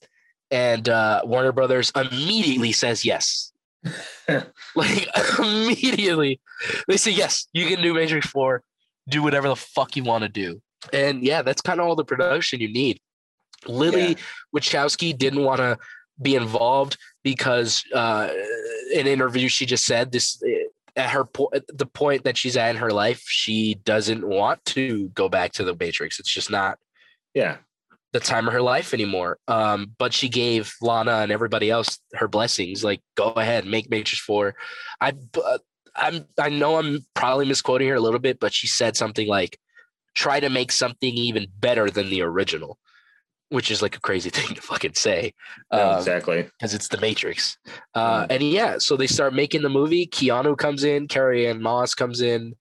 and 0.51 0.87
uh, 0.87 1.21
Warner 1.25 1.51
Brothers 1.51 1.91
immediately 1.95 2.71
says 2.71 3.03
yes. 3.03 3.51
like 4.75 5.07
immediately, 5.39 6.39
they 6.87 6.97
say 6.97 7.11
yes. 7.11 7.47
You 7.53 7.67
can 7.67 7.81
do 7.81 7.93
Matrix 7.93 8.27
Four. 8.27 8.63
Do 9.07 9.21
whatever 9.21 9.47
the 9.47 9.55
fuck 9.55 9.95
you 9.95 10.03
want 10.03 10.23
to 10.23 10.29
do. 10.29 10.61
And 10.93 11.23
yeah, 11.23 11.41
that's 11.41 11.61
kind 11.61 11.79
of 11.79 11.87
all 11.87 11.95
the 11.95 12.05
production 12.05 12.59
you 12.59 12.71
need. 12.71 12.99
Lily 13.67 14.09
yeah. 14.09 14.15
Wachowski 14.55 15.17
didn't 15.17 15.43
want 15.43 15.59
to 15.59 15.77
be 16.21 16.35
involved 16.35 16.97
because 17.23 17.83
uh, 17.93 18.29
in 18.93 19.01
an 19.01 19.07
interview 19.07 19.49
she 19.49 19.65
just 19.65 19.85
said 19.85 20.11
this 20.11 20.41
at 20.95 21.09
her 21.09 21.25
po- 21.25 21.49
at 21.53 21.63
the 21.67 21.85
point 21.85 22.23
that 22.23 22.37
she's 22.37 22.55
at 22.55 22.69
in 22.69 22.77
her 22.77 22.91
life, 22.91 23.23
she 23.27 23.75
doesn't 23.83 24.25
want 24.25 24.63
to 24.65 25.09
go 25.09 25.27
back 25.27 25.51
to 25.53 25.63
the 25.63 25.75
Matrix. 25.77 26.19
It's 26.19 26.31
just 26.31 26.49
not 26.49 26.77
yeah 27.33 27.57
the 28.13 28.19
time 28.21 28.47
of 28.47 28.53
her 28.53 28.61
life 28.61 28.93
anymore. 28.93 29.39
Um, 29.49 29.91
but 29.97 30.13
she 30.13 30.29
gave 30.29 30.73
Lana 30.81 31.17
and 31.17 31.33
everybody 31.33 31.69
else 31.69 31.99
her 32.13 32.29
blessings. 32.29 32.81
Like, 32.81 33.01
go 33.15 33.31
ahead, 33.31 33.65
make 33.65 33.89
Matrix 33.89 34.21
Four. 34.21 34.55
I 35.01 35.13
uh, 35.43 35.57
I'm 35.95 36.25
I 36.39 36.49
know 36.49 36.77
I'm 36.77 37.05
probably 37.13 37.45
misquoting 37.45 37.89
her 37.89 37.95
a 37.95 38.01
little 38.01 38.19
bit, 38.19 38.39
but 38.39 38.53
she 38.53 38.67
said 38.67 38.95
something 38.95 39.27
like, 39.27 39.59
try 40.15 40.39
to 40.39 40.49
make 40.49 40.71
something 40.71 41.13
even 41.13 41.47
better 41.59 41.89
than 41.89 42.09
the 42.09 42.21
original, 42.21 42.79
which 43.49 43.69
is 43.69 43.81
like 43.81 43.95
a 43.95 43.99
crazy 43.99 44.29
thing 44.31 44.55
to 44.55 44.61
fucking 44.61 44.95
say. 44.95 45.33
um, 45.71 45.97
exactly. 45.97 46.43
Because 46.43 46.73
it's 46.73 46.87
the 46.87 46.99
Matrix. 46.99 47.57
Uh, 47.93 48.23
mm. 48.23 48.27
And 48.31 48.43
yeah, 48.43 48.77
so 48.79 48.97
they 48.97 49.07
start 49.07 49.33
making 49.33 49.61
the 49.61 49.69
movie. 49.69 50.07
Keanu 50.07 50.57
comes 50.57 50.83
in, 50.83 51.07
Carrie-Anne 51.07 51.61
Moss 51.61 51.93
comes 51.93 52.21
in. 52.21 52.55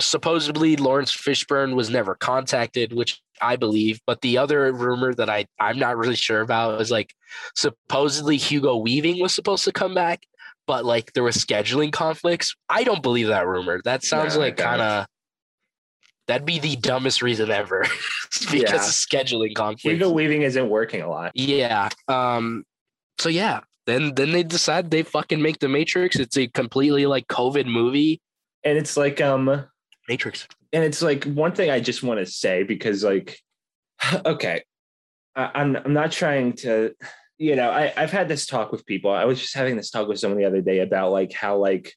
supposedly, 0.00 0.76
Laurence 0.76 1.14
Fishburne 1.14 1.74
was 1.76 1.90
never 1.90 2.16
contacted, 2.16 2.92
which 2.92 3.20
I 3.40 3.56
believe. 3.56 4.00
But 4.06 4.20
the 4.22 4.38
other 4.38 4.72
rumor 4.72 5.14
that 5.14 5.30
I, 5.30 5.46
I'm 5.58 5.78
not 5.78 5.96
really 5.96 6.16
sure 6.16 6.40
about 6.40 6.80
is 6.80 6.90
like 6.90 7.14
supposedly 7.54 8.36
Hugo 8.36 8.76
Weaving 8.76 9.20
was 9.20 9.34
supposed 9.34 9.64
to 9.64 9.72
come 9.72 9.94
back, 9.94 10.22
but 10.66 10.84
like 10.84 11.12
there 11.12 11.22
was 11.22 11.36
scheduling 11.36 11.92
conflicts. 11.92 12.54
I 12.68 12.84
don't 12.84 13.02
believe 13.02 13.28
that 13.28 13.46
rumor. 13.46 13.80
That 13.84 14.02
sounds 14.02 14.36
like 14.36 14.56
kind 14.56 14.82
of 14.82 15.06
That'd 16.30 16.46
be 16.46 16.60
the 16.60 16.76
dumbest 16.76 17.22
reason 17.22 17.50
ever 17.50 17.80
because 18.52 18.52
yeah. 18.52 18.76
of 18.76 18.82
scheduling 18.82 19.52
conflicts. 19.52 19.82
Hugo 19.82 20.10
Weaving 20.10 20.42
isn't 20.42 20.68
working 20.68 21.02
a 21.02 21.10
lot. 21.10 21.32
Yeah. 21.34 21.88
Um, 22.06 22.62
so 23.18 23.28
yeah, 23.28 23.62
then 23.86 24.14
then 24.14 24.30
they 24.30 24.44
decide 24.44 24.92
they 24.92 25.02
fucking 25.02 25.42
make 25.42 25.58
the 25.58 25.68
Matrix. 25.68 26.20
It's 26.20 26.36
a 26.36 26.46
completely 26.46 27.06
like 27.06 27.26
COVID 27.26 27.66
movie. 27.66 28.20
And 28.62 28.78
it's 28.78 28.96
like 28.96 29.20
um 29.20 29.66
Matrix. 30.08 30.46
and 30.72 30.84
it's 30.84 31.02
like 31.02 31.24
one 31.24 31.50
thing 31.52 31.68
I 31.68 31.80
just 31.80 32.04
want 32.04 32.20
to 32.20 32.26
say 32.26 32.62
because 32.62 33.02
like 33.02 33.40
okay, 34.24 34.62
I, 35.34 35.50
I'm 35.52 35.74
I'm 35.74 35.92
not 35.92 36.12
trying 36.12 36.52
to 36.58 36.94
you 37.38 37.56
know 37.56 37.70
I 37.70 37.92
I've 37.96 38.12
had 38.12 38.28
this 38.28 38.46
talk 38.46 38.70
with 38.70 38.86
people. 38.86 39.10
I 39.10 39.24
was 39.24 39.40
just 39.40 39.56
having 39.56 39.74
this 39.74 39.90
talk 39.90 40.06
with 40.06 40.20
someone 40.20 40.38
the 40.38 40.46
other 40.46 40.62
day 40.62 40.78
about 40.78 41.10
like 41.10 41.32
how 41.32 41.56
like 41.56 41.92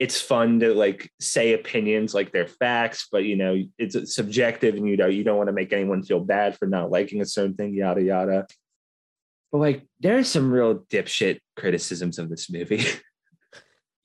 it's 0.00 0.20
fun 0.20 0.58
to 0.60 0.74
like 0.74 1.12
say 1.20 1.52
opinions 1.52 2.14
like 2.14 2.32
they're 2.32 2.46
facts, 2.46 3.06
but 3.12 3.24
you 3.24 3.36
know 3.36 3.56
it's 3.78 4.14
subjective 4.14 4.74
and 4.74 4.88
you 4.88 4.96
know 4.96 5.06
you 5.06 5.22
don't 5.22 5.36
want 5.36 5.48
to 5.48 5.52
make 5.52 5.72
anyone 5.72 6.02
feel 6.02 6.20
bad 6.20 6.56
for 6.58 6.66
not 6.66 6.90
liking 6.90 7.20
a 7.20 7.26
certain 7.26 7.54
thing, 7.54 7.74
yada 7.74 8.02
yada. 8.02 8.46
But 9.52 9.58
like 9.58 9.86
there's 10.00 10.26
some 10.28 10.50
real 10.50 10.80
dipshit 10.90 11.40
criticisms 11.56 12.18
of 12.18 12.28
this 12.30 12.50
movie. 12.50 12.84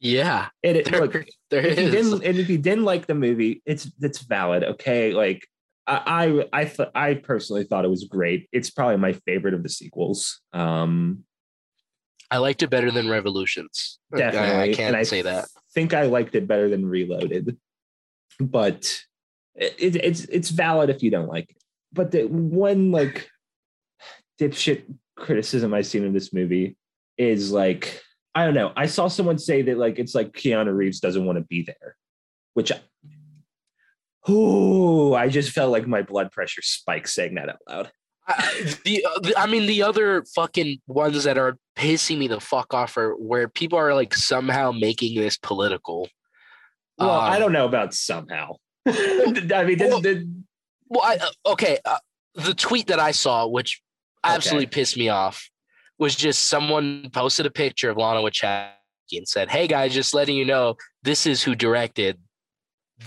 Yeah, 0.01 0.49
and 0.61 0.77
it 0.77 0.91
there, 0.91 1.01
look 1.01 1.25
there 1.49 1.65
if 1.65 1.79
you 1.79 1.85
is. 1.85 1.91
didn't 1.91 2.23
and 2.25 2.37
if 2.37 2.49
you 2.49 2.57
didn't 2.57 2.83
like 2.83 3.07
the 3.07 3.15
movie, 3.15 3.63
it's 3.65 3.89
it's 4.01 4.19
valid. 4.19 4.63
Okay, 4.63 5.13
like 5.13 5.47
I 5.87 6.45
I 6.53 6.61
I, 6.61 6.65
th- 6.65 6.89
I 6.93 7.13
personally 7.15 7.63
thought 7.63 7.85
it 7.85 7.89
was 7.89 8.03
great. 8.03 8.47
It's 8.51 8.69
probably 8.69 8.97
my 8.97 9.13
favorite 9.13 9.53
of 9.55 9.63
the 9.63 9.69
sequels. 9.69 10.41
Um, 10.53 11.23
I 12.29 12.37
liked 12.37 12.61
it 12.61 12.69
better 12.69 12.91
than 12.91 13.09
Revolutions. 13.09 13.97
I- 14.13 14.17
definitely, 14.17 14.73
I, 14.73 14.73
can't 14.75 14.89
and 14.89 14.95
I 14.97 15.03
say 15.03 15.21
that. 15.23 15.45
Think 15.75 15.93
I 15.93 16.03
liked 16.03 16.33
it 16.35 16.47
better 16.47 16.69
than 16.69 16.85
Reloaded, 16.85 17.57
but 18.39 18.91
it, 19.53 19.75
it, 19.77 19.95
it's 19.97 20.23
it's 20.25 20.49
valid 20.49 20.89
if 20.89 21.03
you 21.03 21.11
don't 21.11 21.27
like 21.27 21.49
it. 21.49 21.63
But 21.93 22.11
the 22.11 22.23
one 22.23 22.91
like 22.91 23.29
dipshit 24.39 24.83
criticism 25.15 25.73
I've 25.73 25.85
seen 25.85 26.05
of 26.05 26.13
this 26.13 26.33
movie 26.33 26.77
is 27.17 27.51
like 27.51 28.01
I 28.33 28.45
don't 28.45 28.55
know. 28.55 28.73
I 28.75 28.87
saw 28.87 29.07
someone 29.07 29.37
say 29.37 29.61
that 29.61 29.77
like 29.77 29.99
it's 29.99 30.15
like 30.15 30.31
Keanu 30.31 30.75
Reeves 30.75 30.99
doesn't 30.99 31.25
want 31.25 31.37
to 31.37 31.45
be 31.45 31.61
there, 31.61 31.95
which 32.53 32.71
I, 32.71 32.79
Ooh, 34.29 35.13
I 35.13 35.29
just 35.29 35.51
felt 35.51 35.71
like 35.71 35.87
my 35.87 36.01
blood 36.01 36.31
pressure 36.31 36.61
spiked 36.63 37.09
saying 37.09 37.35
that 37.35 37.49
out 37.49 37.59
loud. 37.69 37.91
I, 38.27 38.75
the, 38.83 39.05
uh, 39.05 39.19
the 39.19 39.33
I 39.37 39.45
mean 39.45 39.65
the 39.67 39.83
other 39.83 40.23
fucking 40.35 40.81
ones 40.87 41.23
that 41.25 41.37
are 41.37 41.57
pissing 41.77 42.17
me 42.17 42.27
the 42.27 42.39
fuck 42.39 42.73
off 42.73 42.97
are 42.97 43.13
where 43.15 43.47
people 43.47 43.77
are 43.77 43.93
like 43.93 44.13
somehow 44.15 44.71
making 44.71 45.19
this 45.19 45.37
political. 45.37 46.09
Well, 46.97 47.09
I 47.11 47.35
Um, 47.35 47.41
don't 47.41 47.51
know 47.51 47.65
about 47.65 47.93
somehow. 47.93 48.55
I 48.87 49.63
mean, 49.65 49.77
this, 49.77 49.89
Well- 49.91 50.01
this- 50.01 50.23
Well, 50.87 51.01
I 51.03 51.15
uh, 51.17 51.51
okay. 51.53 51.79
Uh, 51.85 51.97
the 52.35 52.53
tweet 52.53 52.87
that 52.87 52.99
I 52.99 53.11
saw, 53.11 53.47
which 53.47 53.81
absolutely 54.23 54.67
pissed 54.67 54.97
me 54.97 55.09
off, 55.09 55.49
was 55.99 56.15
just 56.15 56.45
someone 56.47 57.09
posted 57.13 57.45
a 57.45 57.51
picture 57.51 57.89
of 57.89 57.97
Lana 57.97 58.19
Wachowski 58.21 58.71
and 59.13 59.27
said, 59.27 59.49
"Hey 59.49 59.67
guys, 59.67 59.93
just 59.93 60.13
letting 60.13 60.35
you 60.35 60.45
know, 60.45 60.75
this 61.03 61.25
is 61.25 61.43
who 61.43 61.53
directed 61.55 62.17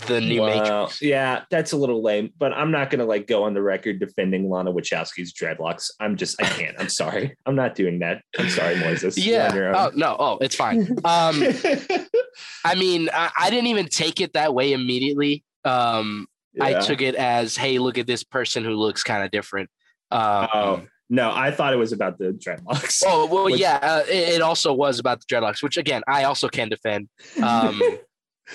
the 0.07 0.21
new 0.21 0.41
Wow. 0.41 0.47
Matrix." 0.47 1.01
Yeah, 1.01 1.43
that's 1.49 1.71
a 1.71 1.77
little 1.77 2.01
lame, 2.03 2.31
but 2.37 2.53
I'm 2.53 2.71
not 2.71 2.89
gonna 2.89 3.05
like 3.05 3.27
go 3.27 3.43
on 3.43 3.53
the 3.53 3.61
record 3.61 3.99
defending 3.99 4.49
Lana 4.49 4.71
Wachowski's 4.71 5.33
dreadlocks. 5.33 5.89
I'm 5.99 6.15
just 6.15 6.41
I 6.41 6.45
can't. 6.45 6.79
I'm 6.79 6.89
sorry. 6.89 7.35
I'm 7.45 7.55
not 7.55 7.75
doing 7.75 7.99
that. 7.99 8.21
I'm 8.37 8.49
sorry, 8.49 8.75
Moises. 8.75 9.23
You're 9.23 9.41
on 9.47 9.55
your 9.55 9.71
Yeah. 9.71 9.87
Oh 9.87 9.91
no. 9.95 10.15
Oh, 10.19 10.37
it's 10.41 10.55
fine. 10.55 10.81
Um, 11.03 11.43
I 12.65 12.75
mean, 12.75 13.09
I, 13.13 13.31
I 13.37 13.49
didn't 13.49 13.67
even 13.67 13.87
take 13.87 14.21
it 14.21 14.33
that 14.33 14.53
way 14.53 14.73
immediately. 14.73 15.43
Um, 15.65 16.27
I 16.61 16.73
took 16.79 17.01
it 17.01 17.15
as, 17.15 17.55
"Hey, 17.57 17.79
look 17.79 17.97
at 17.97 18.07
this 18.07 18.23
person 18.23 18.63
who 18.63 18.71
looks 18.75 19.03
kind 19.03 19.23
of 19.23 19.31
different." 19.31 19.69
Um, 20.11 20.47
Oh 20.53 20.81
no, 21.11 21.31
I 21.33 21.51
thought 21.51 21.73
it 21.73 21.77
was 21.77 21.91
about 21.91 22.17
the 22.17 22.25
dreadlocks. 22.33 23.03
Oh 23.05 23.25
well, 23.25 23.45
Which- 23.45 23.59
yeah. 23.59 23.77
Uh, 23.81 24.03
it, 24.07 24.35
it 24.35 24.41
also 24.41 24.73
was 24.73 24.99
about 24.99 25.19
the 25.21 25.25
dreadlocks, 25.33 25.63
which 25.63 25.77
again 25.77 26.03
I 26.07 26.23
also 26.25 26.47
can 26.49 26.69
defend. 26.69 27.09
Um, 27.41 27.81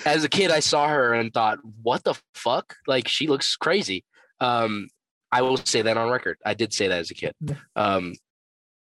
as 0.05 0.23
a 0.23 0.29
kid, 0.29 0.51
I 0.51 0.59
saw 0.59 0.87
her 0.87 1.13
and 1.13 1.33
thought, 1.33 1.59
"What 1.81 2.03
the 2.03 2.15
fuck? 2.33 2.75
Like 2.87 3.07
she 3.07 3.27
looks 3.27 3.55
crazy." 3.55 4.03
Um, 4.39 4.89
I 5.31 5.41
will 5.41 5.57
say 5.57 5.81
that 5.81 5.97
on 5.97 6.09
record. 6.09 6.37
I 6.45 6.53
did 6.53 6.73
say 6.73 6.87
that 6.87 6.99
as 6.99 7.11
a 7.11 7.13
kid. 7.13 7.33
Um, 7.75 8.13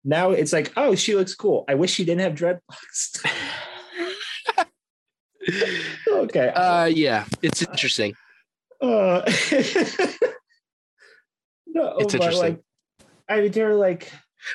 now 0.03 0.31
it's 0.31 0.53
like, 0.53 0.71
oh, 0.77 0.95
she 0.95 1.15
looks 1.15 1.35
cool. 1.35 1.65
I 1.67 1.75
wish 1.75 1.91
she 1.91 2.05
didn't 2.05 2.21
have 2.21 2.33
dreadlocks. 2.35 3.25
okay. 6.07 6.49
uh, 6.49 6.85
yeah, 6.85 7.25
it's 7.41 7.61
interesting. 7.61 8.13
Uh, 8.81 9.21
no, 11.67 11.97
It's 11.97 12.13
interesting. 12.13 12.41
Like, 12.41 12.61
I 13.27 13.41
mean, 13.41 13.51
they're 13.51 13.75
like, 13.75 14.11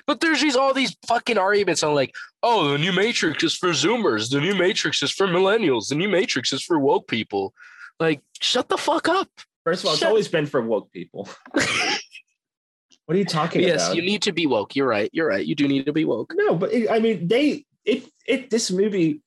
But 0.06 0.20
there's 0.20 0.40
these 0.40 0.56
all 0.56 0.74
these 0.74 0.96
fucking 1.06 1.38
arguments 1.38 1.82
on 1.82 1.94
like, 1.94 2.14
oh, 2.42 2.70
the 2.72 2.78
new 2.78 2.92
Matrix 2.92 3.42
is 3.42 3.56
for 3.56 3.70
Zoomers, 3.70 4.30
the 4.30 4.40
new 4.40 4.54
Matrix 4.54 5.02
is 5.02 5.10
for 5.10 5.26
millennials, 5.26 5.88
the 5.88 5.94
new 5.94 6.08
Matrix 6.08 6.52
is 6.52 6.62
for 6.62 6.78
woke 6.78 7.08
people. 7.08 7.54
Like, 8.00 8.22
shut 8.40 8.68
the 8.68 8.76
fuck 8.78 9.08
up. 9.08 9.28
first 9.64 9.82
of 9.82 9.88
all, 9.88 9.94
it's 9.94 10.02
always 10.02 10.28
been 10.28 10.46
for 10.46 10.60
woke 10.60 10.90
people. 10.92 11.28
what 11.52 13.14
are 13.14 13.16
you 13.16 13.24
talking 13.24 13.62
yes, 13.62 13.86
about? 13.86 13.88
Yes, 13.88 13.96
you 13.96 14.02
need 14.02 14.22
to 14.22 14.32
be 14.32 14.46
woke. 14.46 14.74
You're 14.74 14.88
right. 14.88 15.10
You're 15.12 15.28
right. 15.28 15.44
You 15.44 15.54
do 15.54 15.68
need 15.68 15.86
to 15.86 15.92
be 15.92 16.04
woke. 16.04 16.32
no, 16.34 16.54
but 16.54 16.72
it, 16.72 16.90
I 16.90 16.98
mean, 16.98 17.28
they 17.28 17.64
it 17.84 18.04
it 18.26 18.50
this 18.50 18.70
movie 18.70 19.20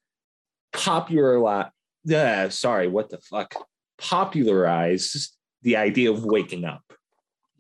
popularized. 0.74 1.70
Yeah, 2.04 2.50
sorry, 2.50 2.88
what 2.88 3.10
the 3.10 3.20
fuck? 3.20 3.56
Popularized 3.98 5.34
the 5.62 5.78
idea 5.78 6.12
of 6.12 6.24
waking 6.24 6.66
up. 6.66 6.82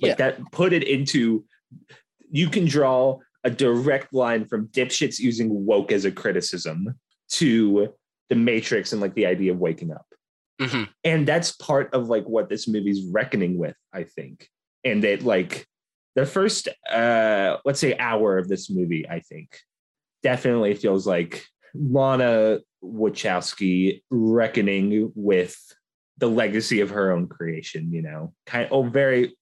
Like 0.01 0.11
Yeah. 0.11 0.15
that 0.15 0.51
put 0.51 0.73
it 0.73 0.83
into 0.83 1.45
you 2.31 2.49
can 2.49 2.65
draw 2.65 3.17
a 3.43 3.49
direct 3.49 4.13
line 4.13 4.45
from 4.45 4.67
dipshits 4.67 5.19
using 5.19 5.65
woke 5.65 5.91
as 5.91 6.05
a 6.05 6.11
criticism 6.11 6.93
to 7.29 7.93
the 8.29 8.35
matrix 8.35 8.91
and 8.91 9.01
like 9.01 9.13
the 9.13 9.25
idea 9.25 9.51
of 9.51 9.59
waking 9.59 9.91
up. 9.91 10.05
Mhm. 10.59 10.89
And 11.03 11.27
that's 11.27 11.51
part 11.51 11.93
of 11.93 12.09
like 12.09 12.25
what 12.25 12.49
this 12.49 12.67
movie's 12.67 13.05
reckoning 13.11 13.57
with, 13.57 13.75
I 13.93 14.03
think. 14.03 14.49
And 14.83 15.03
that 15.03 15.23
like 15.23 15.67
the 16.15 16.25
first 16.25 16.67
uh 16.89 17.57
let's 17.63 17.79
say 17.79 17.97
hour 17.97 18.37
of 18.37 18.47
this 18.47 18.69
movie, 18.69 19.07
I 19.07 19.19
think, 19.19 19.59
definitely 20.23 20.73
feels 20.73 21.05
like 21.05 21.45
Lana 21.75 22.59
Wachowski 22.83 24.01
reckoning 24.09 25.11
with 25.15 25.55
the 26.17 26.27
legacy 26.27 26.81
of 26.81 26.89
her 26.89 27.11
own 27.11 27.27
creation, 27.27 27.93
you 27.93 28.01
know, 28.01 28.33
kind 28.45 28.65
of 28.65 28.71
oh 28.71 28.83
very, 28.83 29.37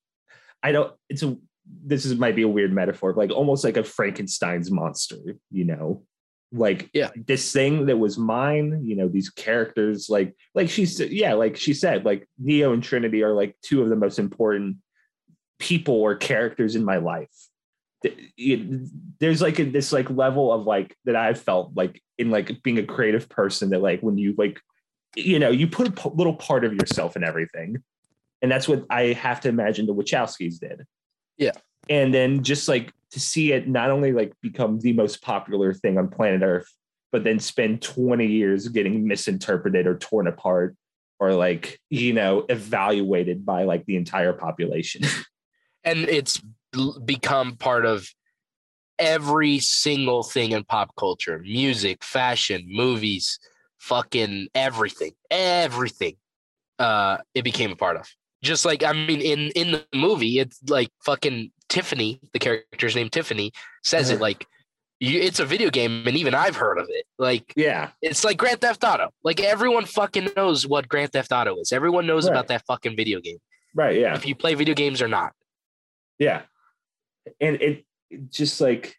I 0.61 0.73
don't, 0.73 0.93
it's 1.09 1.23
a, 1.23 1.37
this 1.65 2.05
is 2.05 2.15
might 2.17 2.35
be 2.35 2.43
a 2.43 2.47
weird 2.47 2.73
metaphor, 2.73 3.13
like 3.13 3.31
almost 3.31 3.63
like 3.63 3.77
a 3.77 3.83
Frankenstein's 3.83 4.71
monster, 4.71 5.17
you 5.51 5.65
know, 5.65 6.03
like 6.51 6.89
Yeah. 6.93 7.11
this 7.15 7.51
thing 7.51 7.87
that 7.87 7.97
was 7.97 8.17
mine, 8.17 8.81
you 8.83 8.95
know, 8.95 9.07
these 9.07 9.29
characters, 9.29 10.09
like, 10.09 10.35
like 10.53 10.69
she's, 10.69 10.99
yeah, 10.99 11.33
like 11.33 11.57
she 11.57 11.73
said, 11.73 12.05
like 12.05 12.27
Neo 12.37 12.73
and 12.73 12.83
Trinity 12.83 13.23
are 13.23 13.33
like 13.33 13.55
two 13.61 13.81
of 13.81 13.89
the 13.89 13.95
most 13.95 14.19
important 14.19 14.77
people 15.59 15.95
or 15.95 16.15
characters 16.15 16.75
in 16.75 16.83
my 16.85 16.97
life. 16.97 17.33
There's 19.19 19.41
like 19.41 19.59
a, 19.59 19.63
this 19.63 19.91
like 19.91 20.09
level 20.11 20.53
of 20.53 20.65
like 20.65 20.95
that 21.05 21.15
I've 21.15 21.41
felt 21.41 21.71
like 21.75 22.01
in 22.17 22.29
like 22.29 22.61
being 22.61 22.77
a 22.77 22.83
creative 22.83 23.27
person 23.29 23.71
that 23.71 23.81
like 23.81 24.01
when 24.01 24.17
you 24.17 24.35
like 24.37 24.59
you 25.15 25.39
know 25.39 25.49
you 25.49 25.65
put 25.65 25.87
a 26.05 26.09
little 26.09 26.35
part 26.35 26.65
of 26.65 26.73
yourself 26.73 27.15
in 27.15 27.23
everything. 27.23 27.83
And 28.43 28.51
that's 28.51 28.67
what 28.67 28.85
I 28.91 29.13
have 29.13 29.41
to 29.41 29.49
imagine 29.49 29.87
the 29.87 29.95
Wachowskis 29.95 30.59
did 30.59 30.85
Yeah. 31.37 31.51
and 31.89 32.13
then 32.13 32.43
just 32.43 32.67
like 32.67 32.93
to 33.11 33.19
see 33.19 33.51
it 33.51 33.67
not 33.67 33.91
only 33.91 34.11
like 34.11 34.33
become 34.41 34.79
the 34.79 34.93
most 34.93 35.21
popular 35.21 35.73
thing 35.73 35.97
on 35.97 36.09
planet 36.09 36.41
Earth 36.41 36.71
but 37.11 37.23
then 37.23 37.39
spend 37.39 37.81
20 37.81 38.25
years 38.25 38.67
getting 38.67 39.07
misinterpreted 39.07 39.87
or 39.87 39.97
torn 39.97 40.27
apart 40.27 40.75
or 41.19 41.33
like 41.33 41.79
you 41.89 42.13
know 42.13 42.45
evaluated 42.49 43.45
by 43.45 43.63
like 43.63 43.85
the 43.85 43.95
entire 43.95 44.33
population. 44.33 45.01
And 45.87 45.99
it's 46.09 46.41
become 47.05 47.57
part 47.57 47.85
of 47.85 48.09
every 48.97 49.59
single 49.59 50.23
thing 50.23 50.51
in 50.51 50.63
pop 50.63 50.95
culture. 50.95 51.37
Music 51.37 52.03
fashion 52.03 52.65
movies 52.67 53.39
fucking 53.77 54.47
everything. 54.55 55.11
Everything 55.29 56.15
uh 56.79 57.17
it 57.33 57.43
became 57.43 57.71
a 57.71 57.75
part 57.75 57.97
of 57.97 58.07
just 58.45 58.63
like 58.65 58.83
i 58.83 58.93
mean 58.93 59.19
in 59.21 59.49
in 59.51 59.71
the 59.73 59.85
movie 59.93 60.39
it's 60.39 60.59
like 60.69 60.89
fucking 61.03 61.51
tiffany 61.67 62.19
the 62.33 62.39
character's 62.39 62.95
named 62.95 63.11
tiffany 63.11 63.51
says 63.83 64.09
it 64.09 64.15
Uh-huh. 64.15 64.21
like 64.21 64.47
you, 65.01 65.19
it's 65.19 65.41
a 65.41 65.45
video 65.45 65.69
game 65.69 66.07
and 66.07 66.15
even 66.15 66.33
i've 66.33 66.55
heard 66.55 66.77
of 66.77 66.85
it. 66.89 67.05
Like 67.19 67.51
yeah. 67.57 67.89
it's 68.01 68.23
like 68.23 68.37
grand 68.37 68.61
theft 68.61 68.81
auto. 68.83 69.09
Like 69.25 69.41
everyone 69.41 69.83
fucking 69.85 70.29
knows 70.37 70.65
what 70.65 70.87
grand 70.87 71.11
theft 71.11 71.33
auto 71.33 71.57
is. 71.59 71.73
Everyone 71.73 72.05
knows 72.07 72.25
Right. 72.25 72.31
about 72.31 72.47
that 72.47 72.63
fucking 72.65 72.95
video 72.95 73.19
game. 73.19 73.39
Right 73.75 73.99
yeah. 73.99 74.15
If 74.15 74.25
you 74.25 74.35
play 74.35 74.53
video 74.55 74.73
games 74.73 75.01
or 75.01 75.09
not. 75.09 75.33
Yeah. 76.17 76.43
And 77.41 77.61
it 77.61 77.85
just 78.29 78.61
like 78.61 78.95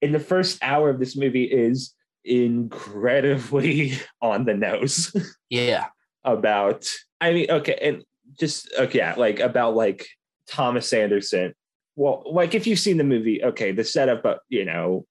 in 0.00 0.12
the 0.12 0.18
first 0.20 0.58
hour 0.62 0.88
of 0.88 0.98
this 0.98 1.14
movie 1.14 1.44
is 1.44 1.94
incredibly 2.24 3.92
on 4.22 4.44
the 4.44 4.54
nose 4.54 5.12
yeah. 5.50 5.86
about 6.24 6.86
I 7.20 7.32
mean, 7.32 7.50
okay, 7.50 7.78
and 7.80 8.02
just 8.38 8.72
okay, 8.78 8.98
yeah, 8.98 9.14
like 9.16 9.40
about 9.40 9.74
like 9.74 10.06
Thomas 10.48 10.92
Anderson. 10.92 11.54
Well, 11.96 12.24
like 12.26 12.54
if 12.54 12.66
you've 12.66 12.78
seen 12.78 12.96
the 12.96 13.04
movie, 13.04 13.42
okay, 13.44 13.72
the 13.72 13.84
setup, 13.84 14.22
but 14.22 14.40
you 14.48 14.64
know, 14.64 15.06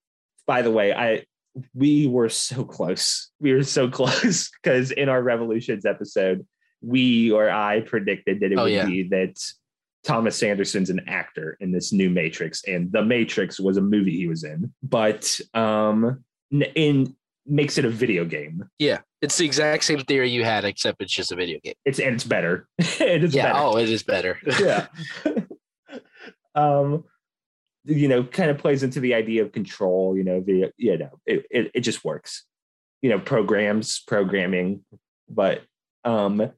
by 0.46 0.62
the 0.62 0.72
way, 0.72 0.94
I 0.94 1.26
we 1.74 2.08
were 2.08 2.30
so 2.30 2.64
close. 2.64 3.30
We 3.40 3.54
were 3.54 3.64
so 3.64 3.90
close 4.00 4.50
because 4.62 4.92
in 4.92 5.10
our 5.10 5.22
Revolutions 5.22 5.86
episode, 5.86 6.46
we 6.82 7.32
or 7.32 7.50
I 7.50 7.82
predicted 7.82 8.40
that 8.42 8.52
it 8.52 8.58
Oh, 8.60 8.64
would 8.64 8.74
yeah. 8.74 8.86
be 8.86 9.04
that 9.10 9.40
Thomas 10.04 10.44
Anderson's 10.44 10.90
an 10.90 11.02
actor 11.08 11.56
in 11.62 11.72
this 11.72 11.94
new 11.94 12.10
Matrix, 12.10 12.64
and 12.68 12.92
The 12.92 13.04
Matrix 13.04 13.60
was 13.60 13.78
a 13.78 13.82
movie 13.82 14.18
he 14.18 14.28
was 14.28 14.44
in, 14.44 14.74
but 14.84 15.40
um, 15.54 16.24
in 16.52 17.16
makes 17.46 17.78
it 17.78 17.86
a 17.86 17.90
video 17.90 18.26
game. 18.26 18.70
Yeah, 18.80 19.00
it's 19.24 19.38
the 19.38 19.46
exact 19.46 19.86
same 19.86 20.00
theory 20.00 20.30
you 20.30 20.44
had, 20.44 20.66
except 20.66 21.02
it's 21.02 21.14
just 21.14 21.32
a 21.32 21.36
video 21.36 21.58
game. 21.64 21.76
It's 21.86 21.98
and 21.98 22.14
it's 22.14 22.26
better. 22.26 22.68
it 22.78 23.24
is 23.24 23.34
yeah. 23.34 23.54
better. 23.54 23.60
Oh, 23.66 23.78
it 23.78 23.90
is 23.90 24.04
better. 24.04 24.38
yeah. 24.60 24.88
um, 26.54 27.06
you 27.86 28.10
know, 28.10 28.26
kind 28.26 28.52
of 28.52 28.58
plays 28.58 28.84
into 28.84 29.00
the 29.00 29.14
idea 29.14 29.42
of 29.42 29.54
control. 29.54 30.18
You 30.18 30.26
know, 30.26 30.42
the 30.42 30.74
you 30.76 30.98
know, 30.98 31.22
it, 31.26 31.46
it 31.50 31.72
it 31.74 31.80
just 31.82 32.04
works. 32.04 32.44
You 33.02 33.12
know, 33.12 33.20
programs, 33.20 34.02
programming, 34.06 34.84
but 35.30 35.62
um, 36.04 36.52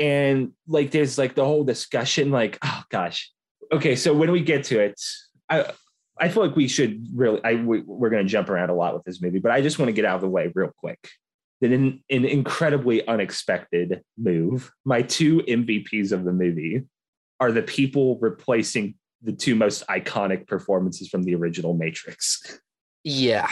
and 0.00 0.52
like 0.66 0.90
there's 0.90 1.18
like 1.18 1.36
the 1.36 1.44
whole 1.44 1.62
discussion. 1.62 2.32
Like, 2.32 2.58
oh 2.64 2.82
gosh, 2.90 3.30
okay. 3.70 3.94
So 3.94 4.12
when 4.12 4.32
we 4.32 4.40
get 4.40 4.64
to 4.64 4.80
it, 4.80 5.00
I 5.48 5.70
I 6.18 6.30
feel 6.30 6.44
like 6.44 6.56
we 6.56 6.66
should 6.66 7.06
really. 7.14 7.40
I 7.44 7.54
we, 7.54 7.82
we're 7.82 8.10
going 8.10 8.24
to 8.24 8.28
jump 8.28 8.48
around 8.48 8.70
a 8.70 8.74
lot 8.74 8.92
with 8.94 9.04
this 9.04 9.22
movie, 9.22 9.38
but 9.38 9.52
I 9.52 9.60
just 9.60 9.78
want 9.78 9.88
to 9.88 9.92
get 9.92 10.04
out 10.04 10.16
of 10.16 10.22
the 10.22 10.28
way 10.28 10.50
real 10.52 10.72
quick. 10.80 11.08
That 11.62 11.72
in 11.72 12.00
an 12.10 12.24
incredibly 12.26 13.06
unexpected 13.08 14.02
move, 14.18 14.70
my 14.84 15.00
two 15.02 15.38
MVPs 15.38 16.12
of 16.12 16.24
the 16.24 16.32
movie 16.32 16.82
are 17.40 17.50
the 17.50 17.62
people 17.62 18.18
replacing 18.20 18.94
the 19.22 19.32
two 19.32 19.54
most 19.54 19.82
iconic 19.88 20.46
performances 20.46 21.08
from 21.08 21.22
the 21.22 21.34
original 21.34 21.72
Matrix. 21.74 22.60
Yeah. 23.04 23.48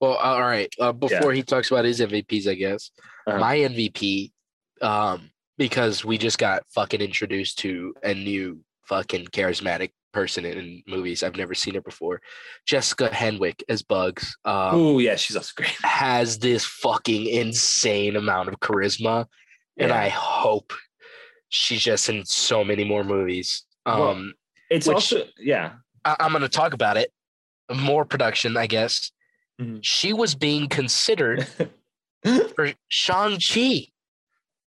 Well, 0.00 0.14
all 0.14 0.40
right. 0.40 0.72
Uh, 0.80 0.92
before 0.92 1.32
he 1.32 1.42
talks 1.42 1.70
about 1.70 1.84
his 1.84 2.00
MVPs, 2.00 2.46
I 2.48 2.54
guess 2.54 2.90
Uh-huh. 3.26 3.38
my 3.38 3.56
MVP, 3.58 4.32
um, 4.80 5.30
because 5.58 6.04
we 6.04 6.18
just 6.18 6.38
got 6.38 6.62
fucking 6.74 7.00
introduced 7.00 7.58
to 7.60 7.94
a 8.02 8.14
new 8.14 8.60
fucking 8.88 9.26
charismatic 9.26 9.90
person 10.12 10.44
in 10.44 10.82
movies. 10.86 11.22
I've 11.22 11.36
never 11.36 11.54
seen 11.54 11.74
her 11.74 11.80
before. 11.80 12.20
Jessica 12.66 13.08
Henwick 13.08 13.62
as 13.68 13.82
Bugs. 13.82 14.36
Um, 14.44 14.70
oh 14.72 14.98
yeah, 14.98 15.16
she's 15.16 15.36
also 15.36 15.52
great. 15.56 15.70
has 15.82 16.38
this 16.38 16.64
fucking 16.64 17.26
insane 17.26 18.16
amount 18.16 18.48
of 18.48 18.60
charisma, 18.60 19.26
and 19.78 19.92
I 19.92 20.08
hope 20.10 20.72
she's 21.48 21.82
just 21.82 22.08
in 22.08 22.24
so 22.24 22.62
many 22.64 22.84
more 22.84 23.04
movies. 23.04 23.64
Um, 23.86 23.98
Well, 23.98 24.30
It's 24.70 24.86
which- 24.86 24.94
also 24.94 25.24
yeah. 25.38 25.72
I- 26.04 26.16
I'm 26.20 26.30
going 26.32 26.42
to 26.42 26.48
talk 26.48 26.72
about 26.74 26.96
it. 26.96 27.12
More 27.74 28.04
production, 28.04 28.56
I 28.56 28.66
guess. 28.66 29.12
Mhm. 29.60 29.80
She 29.82 30.12
was 30.12 30.34
being 30.34 30.68
considered 30.68 31.46
for 32.54 32.72
Shang 32.88 33.38
Chi 33.38 33.86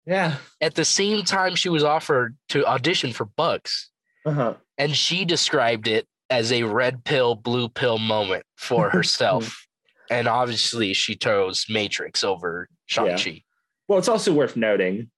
yeah. 0.06 0.36
at 0.62 0.76
the 0.76 0.84
same 0.86 1.24
time 1.24 1.56
she 1.56 1.70
was 1.70 1.84
offered 1.84 2.36
to 2.50 2.66
audition 2.66 3.14
for 3.14 3.26
Bugs, 3.26 3.90
Uh-huh. 4.26 4.56
And 4.78 4.96
she 4.96 5.26
described 5.26 5.88
it 5.88 6.08
as 6.30 6.52
a 6.52 6.64
red 6.64 7.04
pill, 7.04 7.36
blue 7.36 7.70
pill 7.70 7.98
moment 8.00 8.44
for 8.58 8.90
herself. 8.92 9.66
and 10.10 10.28
obviously, 10.28 10.94
she 10.94 11.16
chose 11.16 11.66
Matrix 11.70 12.24
over 12.24 12.68
Shang 12.86 13.08
Yeah. 13.08 13.18
Chi. 13.18 13.44
Well, 13.88 14.00
it's 14.00 14.08
also 14.08 14.34
worth 14.34 14.56
noting. 14.56 15.10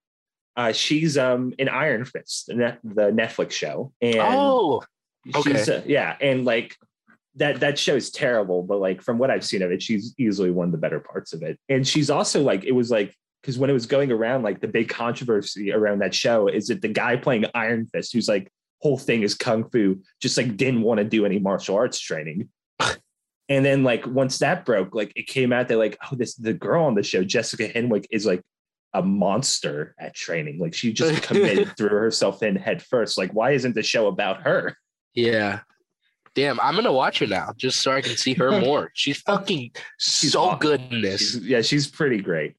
Uh, 0.57 0.71
she's 0.71 1.17
um 1.17 1.53
in 1.59 1.67
Iron 1.69 2.05
Fist, 2.05 2.47
the, 2.47 2.77
Netflix 2.85 3.51
show, 3.51 3.91
and 4.01 4.15
Oh, 4.21 4.83
she's 5.43 5.67
uh, 5.69 5.81
yeah, 5.85 6.15
and 6.21 6.45
like 6.45 6.75
that 7.35 7.59
that 7.59 7.77
show 7.77 7.95
is 7.95 8.09
terrible, 8.09 8.63
but 8.63 8.79
like 8.79 9.01
from 9.01 9.17
what 9.17 9.29
I've 9.29 9.43
seen 9.43 9.61
of 9.61 9.71
it, 9.71 9.83
she's 9.83 10.13
easily 10.17 10.51
one 10.51 10.67
of 10.67 10.71
the 10.71 10.77
better 10.77 11.01
parts 11.01 11.33
of 11.33 11.43
it. 11.43 11.59
And 11.67 11.85
she's 11.85 12.09
also 12.09 12.41
like 12.41 12.63
it 12.63 12.71
was 12.71 12.89
like 12.89 13.13
because 13.41 13.57
when 13.57 13.69
it 13.69 13.73
was 13.73 13.85
going 13.85 14.11
around, 14.11 14.43
like 14.43 14.61
the 14.61 14.67
big 14.69 14.87
controversy 14.89 15.71
around 15.73 15.99
that 15.99 16.15
show 16.15 16.47
is 16.47 16.67
that 16.67 16.81
the 16.81 16.87
guy 16.87 17.17
playing 17.17 17.45
Iron 17.53 17.87
Fist, 17.87 18.13
who's 18.13 18.29
like 18.29 18.49
whole 18.85 18.99
thing 18.99 19.23
is 19.23 19.33
kung 19.33 19.67
fu, 19.71 19.99
just 20.21 20.37
like 20.37 20.55
didn't 20.57 20.83
want 20.83 20.99
to 20.99 21.03
do 21.03 21.25
any 21.25 21.39
martial 21.39 21.75
arts 21.75 21.99
training. 21.99 22.49
and 23.49 23.65
then 23.65 23.83
like 23.83 24.05
once 24.05 24.37
that 24.37 24.63
broke, 24.63 24.93
like 24.93 25.11
it 25.15 25.25
came 25.25 25.51
out 25.51 25.69
that 25.69 25.79
like 25.79 25.97
oh 26.03 26.15
this 26.15 26.35
the 26.35 26.53
girl 26.53 26.83
on 26.83 26.93
the 26.93 27.01
show 27.01 27.23
Jessica 27.23 27.67
Henwick 27.67 28.05
is 28.11 28.27
like 28.27 28.43
a 28.93 29.01
monster 29.01 29.95
at 29.99 30.13
training. 30.13 30.59
Like 30.59 30.75
she 30.75 30.93
just 30.93 31.23
committed 31.27 31.75
threw 31.75 31.89
herself 31.89 32.43
in 32.43 32.55
head 32.55 32.83
first. 32.83 33.17
Like 33.17 33.31
why 33.31 33.51
isn't 33.51 33.73
the 33.73 33.81
show 33.81 34.05
about 34.05 34.43
her? 34.43 34.77
yeah. 35.15 35.61
Damn, 36.35 36.59
I'm 36.59 36.75
gonna 36.75 36.91
watch 36.91 37.19
her 37.19 37.27
now 37.27 37.53
just 37.57 37.81
so 37.81 37.91
I 37.91 38.01
can 38.01 38.17
see 38.17 38.35
her 38.35 38.59
more. 38.65 38.91
She's 38.93 39.21
fucking 39.21 39.71
so 39.97 40.41
awesome. 40.41 40.59
good 40.59 40.81
in 40.91 41.01
this. 41.01 41.21
She's, 41.21 41.37
yeah, 41.37 41.61
she's 41.61 41.87
pretty 41.87 42.21
great. 42.21 42.55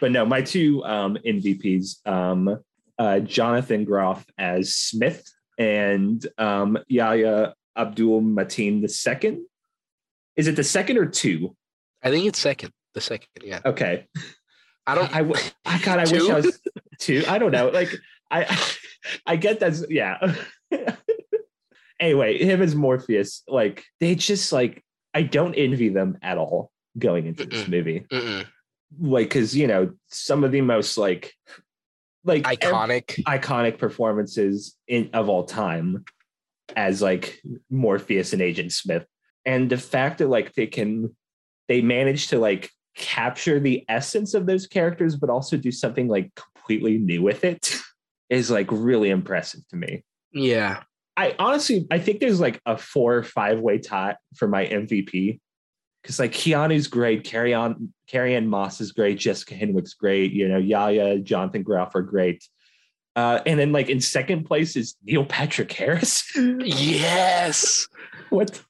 But 0.00 0.10
no, 0.10 0.24
my 0.24 0.40
two 0.40 0.82
um, 0.84 1.18
MVPs, 1.24 2.06
um, 2.08 2.58
uh, 2.98 3.20
Jonathan 3.20 3.84
Groff 3.84 4.24
as 4.38 4.74
Smith 4.74 5.30
and 5.60 6.26
um, 6.38 6.78
Yahya 6.88 7.54
Abdul 7.76 8.22
Mateen 8.22 8.80
the 8.80 8.88
second. 8.88 9.44
Is 10.34 10.48
it 10.48 10.56
the 10.56 10.64
second 10.64 10.96
or 10.96 11.06
two? 11.06 11.54
I 12.02 12.10
think 12.10 12.24
it's 12.24 12.38
second. 12.38 12.72
The 12.94 13.02
second, 13.02 13.28
yeah. 13.42 13.60
Okay. 13.64 14.06
I 14.86 14.94
don't. 14.94 15.14
I, 15.14 15.20
I 15.64 15.78
God, 15.78 15.98
I 15.98 16.04
wish 16.10 16.28
I 16.28 16.34
was 16.40 16.60
two. 16.98 17.22
I 17.28 17.38
don't 17.38 17.52
know. 17.52 17.68
Like 17.68 17.94
I, 18.30 18.58
I 19.26 19.36
get 19.36 19.60
that's 19.60 19.84
yeah. 19.90 20.34
anyway, 22.00 22.38
him 22.38 22.62
as 22.62 22.74
Morpheus, 22.74 23.42
like 23.46 23.84
they 24.00 24.14
just 24.14 24.52
like 24.52 24.82
I 25.12 25.22
don't 25.22 25.54
envy 25.54 25.90
them 25.90 26.18
at 26.22 26.38
all 26.38 26.72
going 26.98 27.26
into 27.26 27.44
this 27.44 27.64
Mm-mm. 27.64 27.68
movie. 27.68 28.06
Mm-mm. 28.10 28.46
like 28.98 29.28
because 29.28 29.54
you 29.54 29.66
know 29.66 29.92
some 30.08 30.42
of 30.42 30.52
the 30.52 30.62
most 30.62 30.96
like 30.96 31.34
like 32.24 32.46
ev- 32.46 32.72
iconic. 32.72 33.22
iconic 33.24 33.78
performances 33.78 34.76
in 34.88 35.10
of 35.12 35.28
all 35.28 35.44
time 35.44 36.04
as 36.76 37.02
like 37.02 37.40
morpheus 37.70 38.32
and 38.32 38.42
agent 38.42 38.72
smith 38.72 39.04
and 39.44 39.70
the 39.70 39.76
fact 39.76 40.18
that 40.18 40.28
like 40.28 40.52
they 40.54 40.66
can 40.66 41.14
they 41.68 41.80
manage 41.80 42.28
to 42.28 42.38
like 42.38 42.70
capture 42.96 43.58
the 43.58 43.84
essence 43.88 44.34
of 44.34 44.46
those 44.46 44.66
characters 44.66 45.16
but 45.16 45.30
also 45.30 45.56
do 45.56 45.70
something 45.72 46.08
like 46.08 46.30
completely 46.34 46.98
new 46.98 47.22
with 47.22 47.44
it 47.44 47.74
is 48.30 48.50
like 48.50 48.66
really 48.70 49.10
impressive 49.10 49.60
to 49.68 49.76
me 49.76 50.04
Yeah. 50.32 50.82
I 51.16 51.34
honestly, 51.38 51.86
I 51.90 51.98
think 51.98 52.20
there's 52.20 52.40
like 52.40 52.60
a 52.64 52.78
four 52.78 53.14
or 53.16 53.22
five 53.22 53.58
way 53.60 53.78
tie 53.78 54.16
for 54.36 54.48
my 54.48 54.64
MVP. 54.64 55.38
Because 56.02 56.18
like 56.18 56.32
Keanu's 56.32 56.86
great, 56.86 57.24
Carrie 57.24 57.52
on 57.54 57.92
Carrie-Anne 58.08 58.46
Moss 58.48 58.80
is 58.80 58.92
great, 58.92 59.18
Jessica 59.18 59.54
Henwick's 59.54 59.94
great, 59.94 60.32
you 60.32 60.48
know, 60.48 60.56
Yahya, 60.58 61.18
Jonathan 61.18 61.62
Groff 61.62 61.94
are 61.94 62.02
great. 62.02 62.42
Uh, 63.16 63.40
and 63.44 63.58
then 63.60 63.70
like 63.72 63.88
in 63.90 64.00
second 64.00 64.44
place 64.44 64.76
is 64.76 64.96
Neil 65.04 65.24
Patrick 65.26 65.70
Harris. 65.72 66.24
Yes. 66.36 67.86
what? 68.30 68.62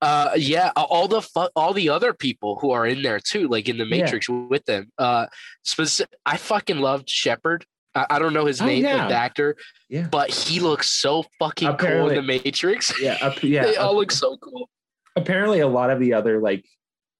Uh, 0.00 0.30
yeah. 0.36 0.70
All 0.76 1.08
the 1.08 1.20
fu- 1.20 1.48
all 1.54 1.74
the 1.74 1.90
other 1.90 2.14
people 2.14 2.58
who 2.60 2.70
are 2.70 2.86
in 2.86 3.02
there 3.02 3.20
too, 3.20 3.48
like 3.48 3.68
in 3.68 3.76
the 3.76 3.84
Yeah. 3.84 4.02
Matrix 4.04 4.28
with 4.28 4.64
them. 4.64 4.90
Uh, 4.96 5.26
speci- 5.66 6.06
I 6.24 6.36
fucking 6.38 6.78
loved 6.78 7.10
Shepherd. 7.10 7.66
I, 7.94 8.06
I 8.08 8.18
don't 8.18 8.32
know 8.32 8.46
his 8.46 8.62
Oh, 8.62 8.66
name, 8.66 8.84
yeah. 8.84 9.08
the 9.08 9.14
actor, 9.14 9.56
Yeah. 9.90 10.06
but 10.10 10.30
he 10.30 10.60
looks 10.60 10.90
so 10.90 11.24
fucking 11.38 11.68
Apparently- 11.68 12.14
cool 12.14 12.18
in 12.18 12.26
the 12.26 12.42
Matrix. 12.42 12.94
Yeah. 13.02 13.18
Up, 13.20 13.42
yeah. 13.42 13.62
they 13.66 13.76
all 13.76 13.94
look 13.96 14.10
so 14.12 14.38
cool. 14.38 14.70
Apparently 15.16 15.60
a 15.60 15.68
lot 15.68 15.90
of 15.90 16.00
the 16.00 16.14
other 16.14 16.40
like 16.40 16.64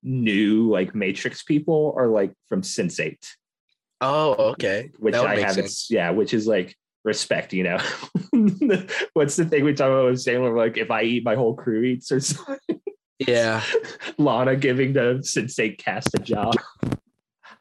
new 0.03 0.71
like 0.71 0.95
Matrix 0.95 1.43
people 1.43 1.95
are 1.97 2.09
like 2.09 2.33
from 2.49 2.63
Sense 2.63 3.01
Eight. 3.01 3.25
Oh, 4.01 4.53
okay. 4.53 4.91
which 4.99 5.15
I 5.15 5.41
haven't, 5.41 5.65
sense. 5.65 5.89
yeah, 5.91 6.11
which 6.11 6.33
is 6.33 6.47
like 6.47 6.75
respect, 7.05 7.53
you 7.53 7.65
know. 7.65 7.79
What's 9.13 9.37
the 9.37 9.45
thing 9.45 9.65
we 9.65 9.75
talk 9.75 9.91
about 9.91 10.07
with 10.07 10.25
Sandler? 10.25 10.57
Like, 10.57 10.77
if 10.77 10.91
I 10.91 11.03
eat, 11.03 11.25
my 11.25 11.35
whole 11.35 11.55
crew 11.55 11.83
eats, 11.83 12.11
or 12.11 12.21
something. 12.21 12.81
Yeah. 13.19 13.63
Lana 14.19 14.57
giving 14.57 14.95
the 14.95 15.21
Sense8 15.23 15.79
cast 15.79 16.15
a 16.15 16.19
job. 16.19 16.55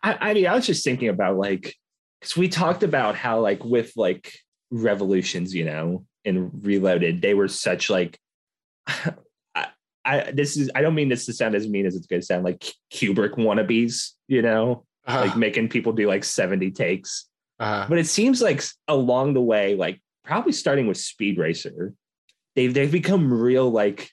I, 0.02 0.30
I 0.30 0.34
mean, 0.34 0.48
I 0.48 0.56
was 0.56 0.66
just 0.66 0.84
thinking 0.84 1.10
about 1.10 1.38
like, 1.38 1.76
because 2.20 2.38
we 2.38 2.48
talked 2.48 2.84
about 2.84 3.16
how 3.16 3.42
like 3.42 3.64
with 3.64 3.92
like 3.96 4.34
revolutions, 4.72 5.54
you 5.54 5.66
know, 5.66 6.06
and 6.24 6.52
Reloaded, 6.66 7.22
they 7.22 7.34
were 7.34 7.48
such 7.48 7.90
like. 7.90 8.18
I, 10.06 10.22
I 10.22 10.32
this 10.32 10.58
is 10.58 10.70
I 10.76 10.82
don't 10.82 10.96
mean 10.96 11.10
this 11.10 11.26
to 11.26 11.34
sound 11.34 11.56
as 11.56 11.68
mean 11.68 11.86
as 11.86 11.96
it's 11.96 12.08
going 12.08 12.22
to 12.22 12.26
sound 12.26 12.44
like 12.44 12.64
Kubrick 12.94 13.36
wannabes, 13.36 14.12
you 14.28 14.42
know, 14.42 14.86
Uh, 15.08 15.26
like 15.28 15.38
making 15.38 15.70
people 15.70 15.92
do 15.94 16.08
like 16.08 16.24
70 16.24 16.72
takes. 16.72 17.28
uh, 17.60 17.88
But 17.88 17.98
it 17.98 18.08
seems 18.08 18.42
like 18.42 18.64
along 18.88 19.34
the 19.34 19.42
way, 19.42 19.76
like 19.76 20.02
probably 20.24 20.52
starting 20.52 20.88
with 20.88 20.98
Speed 20.98 21.38
Racer, 21.38 21.94
they've 22.56 22.74
they've 22.74 22.92
become 22.92 23.34
real 23.34 23.70
like, 23.70 24.10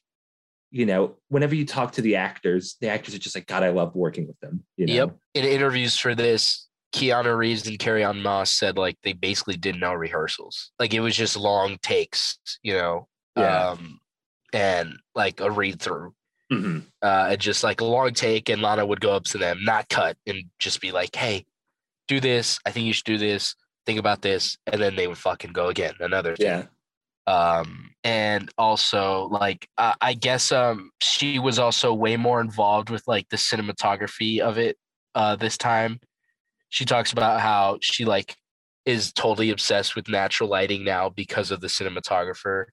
you 0.70 0.86
know, 0.86 1.16
whenever 1.28 1.54
you 1.54 1.64
talk 1.64 1.92
to 1.92 2.02
the 2.02 2.16
actors, 2.16 2.76
the 2.80 2.88
actors 2.88 3.14
are 3.14 3.18
just 3.18 3.34
like, 3.34 3.46
God, 3.46 3.62
I 3.62 3.70
love 3.70 3.94
working 3.94 4.26
with 4.26 4.38
them. 4.40 4.64
You 4.76 4.86
know? 4.86 4.94
Yep. 4.94 5.16
In 5.34 5.44
interviews 5.44 5.96
for 5.96 6.14
this, 6.14 6.66
Keanu 6.94 7.36
Reeves 7.36 7.66
and 7.66 7.78
Carrie-Anne 7.78 8.22
Moss 8.22 8.50
said 8.52 8.78
like 8.78 8.96
they 9.02 9.12
basically 9.12 9.56
did 9.56 9.76
no 9.78 9.92
rehearsals. 9.92 10.72
Like 10.78 10.94
it 10.94 11.00
was 11.00 11.16
just 11.16 11.36
long 11.36 11.78
takes, 11.82 12.38
you 12.62 12.74
know. 12.74 13.08
Yeah. 13.36 13.70
Um, 13.70 14.00
and 14.56 14.98
like 15.14 15.40
a 15.40 15.50
read 15.50 15.80
through. 15.80 16.14
Mhm. 16.52 16.86
Uh, 17.02 17.28
and 17.32 17.40
just 17.40 17.62
like 17.64 17.80
a 17.80 17.84
long 17.84 18.12
take, 18.14 18.48
and 18.48 18.62
Lana 18.62 18.86
would 18.86 19.00
go 19.00 19.12
up 19.12 19.24
to 19.24 19.38
them, 19.38 19.58
not 19.64 19.88
cut, 19.88 20.16
and 20.26 20.44
just 20.58 20.80
be 20.80 20.92
like, 20.92 21.14
"Hey, 21.14 21.44
do 22.08 22.20
this. 22.20 22.58
I 22.64 22.70
think 22.70 22.86
you 22.86 22.92
should 22.92 23.04
do 23.04 23.18
this. 23.18 23.54
Think 23.84 23.98
about 23.98 24.22
this," 24.22 24.56
and 24.66 24.80
then 24.80 24.94
they 24.96 25.08
would 25.08 25.18
fucking 25.18 25.52
go 25.52 25.68
again, 25.68 25.94
another. 26.00 26.34
Yeah. 26.38 26.64
um 27.28 27.90
and 28.04 28.50
also 28.56 29.24
like 29.32 29.68
uh, 29.78 29.94
i 30.00 30.12
guess 30.14 30.52
um 30.52 30.92
she 31.02 31.40
was 31.40 31.58
also 31.58 31.92
way 31.92 32.16
more 32.16 32.40
involved 32.40 32.88
with 32.88 33.02
like 33.08 33.28
the 33.30 33.36
cinematography 33.36 34.38
of 34.38 34.58
it 34.58 34.76
uh 35.16 35.34
this 35.34 35.58
time 35.58 35.98
she 36.68 36.84
talks 36.84 37.10
about 37.12 37.40
how 37.40 37.78
she 37.82 38.04
like 38.04 38.36
is 38.84 39.12
totally 39.12 39.50
obsessed 39.50 39.96
with 39.96 40.08
natural 40.08 40.48
lighting 40.48 40.84
now 40.84 41.08
because 41.08 41.50
of 41.50 41.60
the 41.60 41.66
cinematographer 41.66 42.66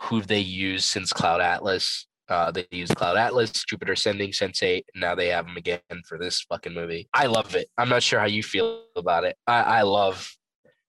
who 0.00 0.22
they 0.22 0.40
used 0.40 0.86
since 0.86 1.12
cloud 1.12 1.40
atlas. 1.40 2.06
Uh 2.28 2.50
they 2.50 2.66
used 2.70 2.94
cloud 2.94 3.16
atlas 3.16 3.50
jupiter 3.64 3.92
ascending 3.92 4.32
sense8 4.32 4.82
now 4.94 5.14
they 5.14 5.28
have 5.28 5.46
them 5.46 5.56
again 5.56 5.80
for 6.06 6.18
this 6.18 6.42
fucking 6.42 6.74
movie. 6.74 7.08
I 7.14 7.26
love 7.26 7.54
it. 7.54 7.68
I'm 7.78 7.88
not 7.88 8.02
sure 8.02 8.20
how 8.20 8.26
you 8.26 8.42
feel 8.42 8.82
about 8.96 9.24
it. 9.24 9.36
I 9.46 9.60
i 9.62 9.82
love 9.82 10.30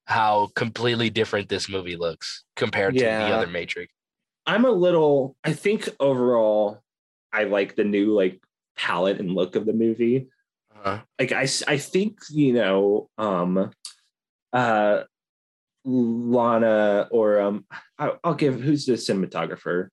how 0.10 0.50
completely 0.56 1.12
different 1.12 1.48
this 1.50 1.70
movie 1.70 1.96
looks 1.96 2.44
compared 2.56 2.96
to 2.96 3.04
the 3.04 3.10
other 3.10 3.46
Matrix. 3.48 3.94
I'm 4.48 4.66
a 4.66 4.72
little, 4.72 5.36
I 5.44 5.54
think 5.54 5.88
overall, 6.00 6.82
I 7.32 7.44
like 7.44 7.76
the 7.76 7.84
new 7.84 8.16
like 8.16 8.42
palette 8.76 9.20
and 9.20 9.36
look 9.36 9.56
of 9.56 9.68
the 9.68 9.74
movie. 9.74 10.28
Uh, 10.84 11.00
Like 11.20 11.32
I, 11.32 11.48
I 11.68 11.78
think, 11.78 12.18
you 12.32 12.54
know, 12.54 13.10
um, 13.20 13.70
uh, 14.52 15.04
Lana 15.86 17.08
or 17.12 17.40
um, 17.40 17.66
I, 17.98 18.12
I'll 18.24 18.36
give 18.36 18.60
who's 18.60 18.86
the 18.86 18.94
cinematographer? 18.94 19.88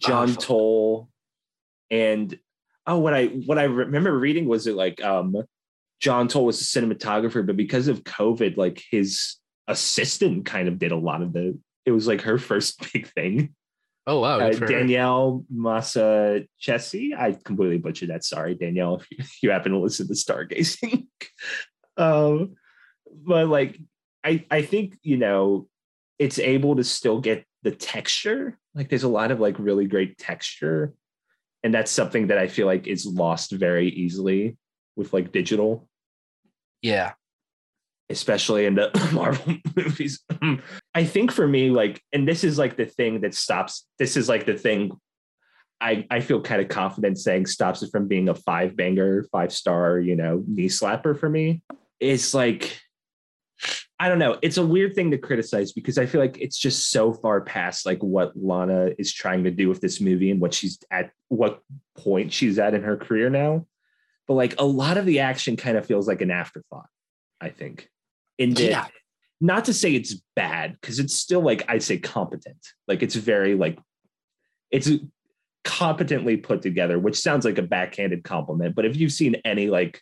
John 0.00 0.28
fuck. 0.28 0.38
Toll, 0.40 1.08
and 1.90 2.38
oh, 2.86 2.98
what 2.98 3.14
I 3.14 3.26
what 3.26 3.58
I 3.58 3.64
remember 3.64 4.16
reading 4.16 4.46
was 4.46 4.66
it 4.66 4.74
like 4.74 5.02
um, 5.02 5.36
John 6.00 6.28
Toll 6.28 6.46
was 6.46 6.60
a 6.60 6.64
cinematographer, 6.64 7.46
but 7.46 7.56
because 7.56 7.88
of 7.88 8.04
COVID, 8.04 8.56
like 8.56 8.82
his 8.90 9.36
assistant 9.68 10.46
kind 10.46 10.68
of 10.68 10.78
did 10.78 10.92
a 10.92 10.96
lot 10.96 11.22
of 11.22 11.32
the. 11.32 11.58
It 11.86 11.92
was 11.92 12.06
like 12.06 12.22
her 12.22 12.38
first 12.38 12.92
big 12.92 13.08
thing. 13.08 13.54
oh 14.06 14.20
wow, 14.20 14.38
Uh, 14.38 14.50
good 14.50 14.58
for 14.58 14.66
her. 14.66 14.72
Danielle 14.72 15.44
Massa 15.50 16.44
Chessie. 16.60 17.16
I 17.16 17.36
completely 17.44 17.78
butchered 17.78 18.10
that. 18.10 18.24
Sorry, 18.24 18.54
Danielle, 18.54 18.96
if 18.96 19.10
you, 19.10 19.16
if 19.20 19.42
you 19.42 19.50
happen 19.50 19.72
to 19.72 19.78
listen 19.78 20.08
to 20.08 20.14
Stargazing. 20.14 21.06
um, 21.96 22.56
but 23.26 23.48
like, 23.48 23.78
I 24.24 24.44
I 24.50 24.62
think 24.62 24.98
you 25.02 25.16
know, 25.16 25.68
it's 26.18 26.38
able 26.38 26.76
to 26.76 26.84
still 26.84 27.20
get 27.20 27.44
the 27.62 27.70
texture. 27.70 28.58
Like, 28.74 28.88
there's 28.88 29.02
a 29.02 29.08
lot 29.08 29.30
of 29.30 29.40
like 29.40 29.58
really 29.58 29.86
great 29.86 30.18
texture, 30.18 30.94
and 31.62 31.74
that's 31.74 31.90
something 31.90 32.28
that 32.28 32.38
I 32.38 32.48
feel 32.48 32.66
like 32.66 32.86
is 32.86 33.06
lost 33.06 33.52
very 33.52 33.88
easily 33.88 34.56
with 34.96 35.12
like 35.12 35.32
digital 35.32 35.88
yeah, 36.82 37.12
especially 38.08 38.66
in 38.66 38.74
the 38.74 38.90
Marvel 39.12 39.56
movies. 39.76 40.20
I 40.94 41.04
think 41.04 41.30
for 41.32 41.46
me, 41.46 41.70
like, 41.70 42.02
and 42.12 42.26
this 42.26 42.44
is 42.44 42.58
like 42.58 42.76
the 42.76 42.86
thing 42.86 43.20
that 43.20 43.34
stops, 43.34 43.86
this 43.98 44.16
is 44.16 44.28
like 44.28 44.46
the 44.46 44.56
thing 44.56 44.92
I, 45.80 46.06
I 46.10 46.20
feel 46.20 46.42
kind 46.42 46.60
of 46.60 46.68
confident 46.68 47.18
saying 47.18 47.46
stops 47.46 47.82
it 47.82 47.90
from 47.90 48.08
being 48.08 48.28
a 48.28 48.34
five 48.34 48.76
banger, 48.76 49.24
five 49.32 49.52
star, 49.52 49.98
you 49.98 50.16
know, 50.16 50.44
knee 50.46 50.68
slapper 50.68 51.18
for 51.18 51.28
me. 51.28 51.62
It's 51.98 52.34
like, 52.34 52.80
I 54.02 54.08
don't 54.08 54.18
know. 54.18 54.38
It's 54.40 54.56
a 54.56 54.64
weird 54.64 54.94
thing 54.94 55.10
to 55.10 55.18
criticize 55.18 55.72
because 55.72 55.98
I 55.98 56.06
feel 56.06 56.22
like 56.22 56.38
it's 56.40 56.56
just 56.56 56.90
so 56.90 57.12
far 57.12 57.42
past 57.42 57.84
like 57.84 58.02
what 58.02 58.32
Lana 58.34 58.92
is 58.98 59.12
trying 59.12 59.44
to 59.44 59.50
do 59.50 59.68
with 59.68 59.82
this 59.82 60.00
movie 60.00 60.30
and 60.30 60.40
what 60.40 60.54
she's 60.54 60.78
at, 60.90 61.10
what 61.28 61.62
point 61.98 62.32
she's 62.32 62.58
at 62.58 62.72
in 62.72 62.82
her 62.82 62.96
career 62.96 63.28
now. 63.28 63.66
But 64.26 64.34
like 64.34 64.54
a 64.58 64.64
lot 64.64 64.96
of 64.96 65.04
the 65.04 65.20
action 65.20 65.54
kind 65.56 65.76
of 65.76 65.84
feels 65.84 66.08
like 66.08 66.22
an 66.22 66.30
afterthought, 66.30 66.88
I 67.42 67.50
think. 67.50 67.90
In 68.38 68.54
the, 68.54 68.70
Yeah. 68.70 68.86
not 69.38 69.66
to 69.66 69.74
say 69.74 69.94
it's 69.94 70.14
bad, 70.34 70.78
because 70.80 70.98
it's 70.98 71.14
still 71.14 71.42
like 71.42 71.66
I'd 71.68 71.82
say 71.82 71.98
competent. 71.98 72.66
Like 72.88 73.02
it's 73.02 73.16
very 73.16 73.54
like 73.54 73.78
it's 74.70 74.88
competently 75.62 76.38
put 76.38 76.62
together, 76.62 76.98
which 76.98 77.18
sounds 77.20 77.44
like 77.44 77.58
a 77.58 77.62
backhanded 77.62 78.24
compliment. 78.24 78.74
But 78.74 78.86
if 78.86 78.96
you've 78.96 79.12
seen 79.12 79.36
any 79.44 79.68
like 79.68 80.00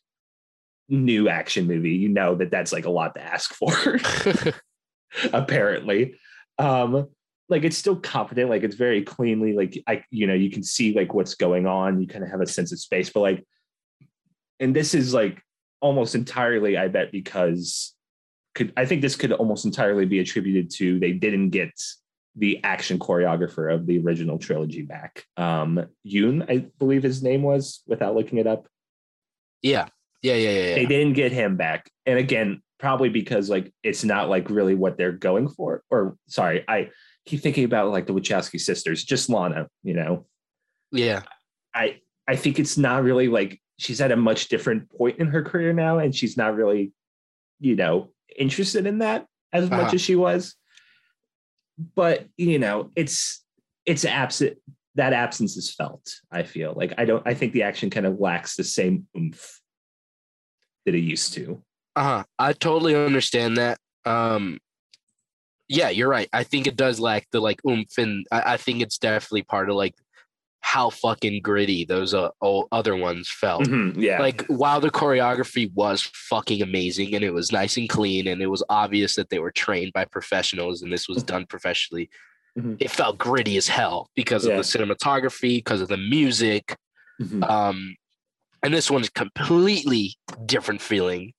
new 0.88 1.28
action 1.28 1.66
movie, 1.66 1.92
you 1.94 2.08
know 2.08 2.34
that 2.36 2.50
that's 2.50 2.72
like 2.72 2.86
a 2.86 2.90
lot 2.90 3.14
to 3.14 3.22
ask 3.22 3.52
for. 3.54 3.72
apparently, 5.32 6.14
um, 6.58 7.08
like 7.48 7.64
it's 7.64 7.76
still 7.76 7.96
competent. 7.96 8.50
Like 8.50 8.62
it's 8.62 8.76
very 8.76 9.02
cleanly. 9.02 9.52
Like 9.52 9.82
I, 9.86 10.04
you 10.10 10.26
know, 10.26 10.34
you 10.34 10.50
can 10.50 10.62
see 10.62 10.94
like 10.94 11.14
what's 11.14 11.34
going 11.34 11.66
on. 11.66 12.00
You 12.00 12.06
kind 12.06 12.24
of 12.24 12.30
have 12.30 12.40
a 12.40 12.46
sense 12.46 12.72
of 12.72 12.78
space. 12.78 13.10
But 13.10 13.20
like, 13.20 13.46
and 14.60 14.74
this 14.74 14.94
is 14.94 15.14
like 15.14 15.42
almost 15.80 16.14
entirely, 16.14 16.76
I 16.76 16.88
bet, 16.88 17.12
because 17.12 17.94
could 18.54 18.72
I 18.76 18.84
think 18.84 19.02
this 19.02 19.16
could 19.16 19.32
almost 19.32 19.64
entirely 19.64 20.04
be 20.04 20.18
attributed 20.18 20.70
to 20.76 20.98
they 20.98 21.12
didn't 21.12 21.50
get 21.50 21.70
the 22.36 22.62
action 22.62 22.98
choreographer 22.98 23.72
of 23.72 23.86
the 23.86 23.98
original 23.98 24.38
trilogy 24.38 24.82
back. 24.82 25.24
Um, 25.36 25.86
Yuen, 26.04 26.44
I 26.48 26.66
believe 26.78 27.02
his 27.02 27.22
name 27.22 27.42
was, 27.42 27.82
without 27.86 28.14
looking 28.14 28.38
it 28.38 28.46
up. 28.46 28.68
yeah, 29.60 29.88
yeah, 30.22 30.34
yeah, 30.34 30.50
yeah. 30.50 30.74
They 30.76 30.86
didn't 30.86 31.14
get 31.14 31.32
him 31.32 31.56
back. 31.56 31.90
And 32.06 32.18
again, 32.18 32.62
probably 32.78 33.08
because 33.08 33.50
like 33.50 33.72
it's 33.82 34.04
not 34.04 34.28
like 34.28 34.50
really 34.50 34.74
what 34.74 34.96
they're 34.96 35.12
going 35.12 35.48
for. 35.48 35.82
Or 35.90 36.16
sorry, 36.28 36.64
I 36.68 36.90
keep 37.26 37.40
thinking 37.40 37.64
about 37.64 37.90
like 37.90 38.06
the 38.06 38.14
Wachowski 38.14 38.60
sisters, 38.60 39.04
just 39.04 39.28
Lana, 39.28 39.68
you 39.82 39.94
know. 39.94 40.26
yeah. 40.92 41.22
I 41.74 42.00
I 42.26 42.36
think 42.36 42.58
it's 42.58 42.76
not 42.78 43.04
really 43.04 43.28
like 43.28 43.60
she's 43.78 44.00
at 44.00 44.12
a 44.12 44.16
much 44.16 44.48
different 44.48 44.90
point 44.90 45.18
in 45.18 45.28
her 45.28 45.42
career 45.42 45.72
now, 45.72 45.98
and 45.98 46.14
she's 46.14 46.36
not 46.36 46.56
really, 46.56 46.92
you 47.60 47.76
know, 47.76 48.10
interested 48.36 48.86
in 48.86 48.98
that 48.98 49.26
as 49.52 49.70
much 49.70 49.80
Uh-huh. 49.80 49.94
as 49.94 50.00
she 50.00 50.16
was. 50.16 50.54
But 51.94 52.26
you 52.36 52.58
know, 52.58 52.90
it's 52.96 53.44
it's 53.86 54.04
absent. 54.04 54.58
That 54.96 55.12
absence 55.12 55.56
is 55.56 55.72
felt. 55.72 56.12
I 56.32 56.42
feel 56.42 56.74
like 56.76 56.94
I 56.98 57.04
don't. 57.04 57.22
I 57.26 57.34
think 57.34 57.52
the 57.52 57.62
action 57.62 57.88
kind 57.90 58.06
of 58.06 58.18
lacks 58.18 58.56
the 58.56 58.64
same 58.64 59.06
oomph 59.16 59.57
that 60.88 60.96
it 60.96 61.00
used 61.02 61.34
to. 61.34 61.60
Uh-huh. 61.96 62.24
I 62.38 62.52
totally 62.54 62.94
understand 62.96 63.58
that. 63.58 63.78
Um 64.06 64.58
yeah, 65.68 65.90
you're 65.90 66.08
right. 66.08 66.30
I 66.32 66.44
think 66.44 66.66
it 66.66 66.76
does 66.76 66.98
lack 66.98 67.26
the 67.30 67.40
like 67.40 67.60
oomph 67.68 67.98
and 67.98 68.26
I, 68.32 68.54
I 68.54 68.56
think 68.56 68.80
it's 68.80 68.96
definitely 68.96 69.42
part 69.42 69.68
of 69.68 69.76
like 69.76 69.94
how 70.60 70.88
fucking 70.90 71.40
gritty 71.42 71.84
those 71.84 72.14
uh, 72.14 72.30
other 72.72 72.96
ones 72.96 73.28
felt. 73.30 73.64
Mhm, 73.64 73.94
yeah, 74.02 74.18
Like 74.20 74.44
while 74.48 74.80
the 74.80 74.90
choreography 74.90 75.70
was 75.74 76.02
fucking 76.02 76.62
amazing 76.62 77.14
and 77.14 77.22
it 77.22 77.32
was 77.34 77.52
nice 77.52 77.76
and 77.76 77.88
clean 77.88 78.26
and 78.28 78.40
it 78.40 78.46
was 78.46 78.64
obvious 78.70 79.14
that 79.16 79.28
they 79.28 79.38
were 79.38 79.52
trained 79.52 79.92
by 79.92 80.04
professionals 80.06 80.80
and 80.82 80.90
this 80.92 81.06
was 81.08 81.22
done 81.22 81.44
professionally, 81.46 82.08
Mhm. 82.58 82.76
it 82.80 82.90
felt 82.90 83.18
gritty 83.18 83.56
as 83.58 83.68
hell 83.68 84.08
because 84.16 84.46
Yeah. 84.46 84.52
of 84.52 84.56
the 84.56 84.78
cinematography, 84.78 85.58
because 85.58 85.80
of 85.82 85.88
the 85.88 85.96
music. 85.98 86.76
Mhm. 87.20 87.48
Um, 87.48 87.94
and 88.62 88.72
this 88.74 88.90
one's 88.90 89.08
completely 89.10 90.16
different 90.46 90.80
feeling, 90.80 91.32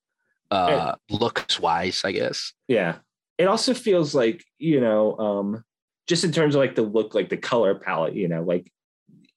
uh, 0.50 0.94
looks 1.10 1.58
wise, 1.60 2.02
I 2.04 2.12
guess. 2.12 2.52
yeah. 2.68 2.96
It 3.38 3.48
also 3.48 3.72
feels 3.72 4.14
like 4.14 4.44
you 4.58 4.80
know, 4.80 5.16
um, 5.18 5.64
just 6.06 6.24
in 6.24 6.32
terms 6.32 6.54
of 6.54 6.58
like 6.60 6.74
the 6.74 6.82
look, 6.82 7.14
like 7.14 7.30
the 7.30 7.38
color 7.38 7.74
palette, 7.74 8.14
you 8.14 8.28
know, 8.28 8.42
like 8.42 8.70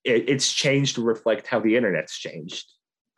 it, 0.04 0.28
it's 0.28 0.52
changed 0.52 0.96
to 0.96 1.02
reflect 1.04 1.48
how 1.48 1.62
the 1.62 1.78
internet's 1.78 2.18
changed. 2.18 2.66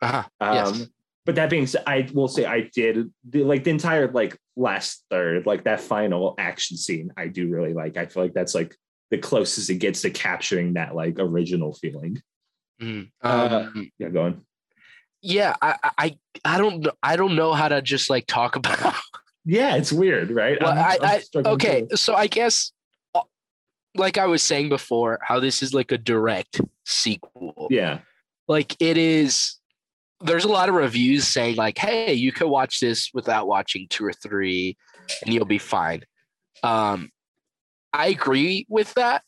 Uh-huh. 0.00 0.22
Um, 0.40 0.54
Yes. 0.54 0.86
But 1.24 1.34
that 1.34 1.50
being 1.50 1.66
said, 1.66 1.82
I 1.88 2.08
will 2.14 2.28
say 2.28 2.44
I 2.44 2.70
did 2.72 3.12
the, 3.28 3.42
like 3.42 3.64
the 3.64 3.70
entire 3.70 4.06
like 4.12 4.38
last 4.54 5.02
third, 5.10 5.44
like 5.44 5.64
that 5.64 5.80
final 5.80 6.36
action 6.38 6.76
scene. 6.76 7.10
I 7.16 7.26
do 7.26 7.48
really 7.48 7.74
like. 7.74 7.96
I 7.96 8.06
feel 8.06 8.22
like 8.22 8.32
that's 8.32 8.54
like 8.54 8.76
the 9.10 9.18
closest 9.18 9.68
it 9.68 9.76
gets 9.80 10.02
to 10.02 10.10
capturing 10.10 10.74
that 10.74 10.94
like 10.94 11.16
original 11.18 11.74
feeling. 11.74 12.22
Mhm. 12.80 13.10
Uh, 13.20 13.64
Um, 13.74 13.90
Yeah, 13.98 14.10
go 14.10 14.22
on. 14.22 14.46
Yeah, 15.22 15.54
I, 15.62 15.76
I- 15.98 16.18
I, 16.44 16.58
don't, 16.58 16.86
I 17.02 17.16
don't 17.16 17.34
know 17.36 17.52
how 17.54 17.68
to 17.68 17.80
just 17.82 18.10
like 18.10 18.26
talk 18.26 18.56
about. 18.56 18.94
Yeah, 19.44 19.76
it's 19.76 19.92
weird, 19.92 20.30
right? 20.30 20.58
Well, 20.60 20.72
I'm- 20.72 20.98
I, 21.02 21.22
I'm 21.34 21.46
I 21.46 21.48
okay, 21.50 21.86
too. 21.88 21.96
so 21.96 22.14
I 22.14 22.26
guess, 22.26 22.72
uh, 23.14 23.20
like 23.94 24.18
I 24.18 24.26
was 24.26 24.42
saying 24.42 24.68
before, 24.68 25.18
how 25.22 25.40
this 25.40 25.62
is 25.62 25.72
like 25.72 25.92
a 25.92 25.98
direct 25.98 26.60
sequel. 26.84 27.68
Yeah, 27.70 28.00
like 28.48 28.76
it 28.80 28.96
is 28.96 29.56
there's 30.22 30.44
a 30.44 30.48
lot 30.48 30.68
of 30.70 30.74
reviews 30.74 31.28
saying 31.28 31.56
like 31.56 31.76
hey 31.76 32.14
you 32.14 32.32
could 32.32 32.46
watch 32.48 32.80
this 32.80 33.10
without 33.12 33.46
watching 33.46 33.86
two 33.90 34.02
or 34.02 34.14
three 34.14 34.74
and 35.22 35.34
you'll 35.34 35.44
be 35.44 35.58
fine 35.58 36.02
um 36.62 37.10
i 37.92 38.06
agree 38.06 38.64
with 38.70 38.94
that 38.94 39.22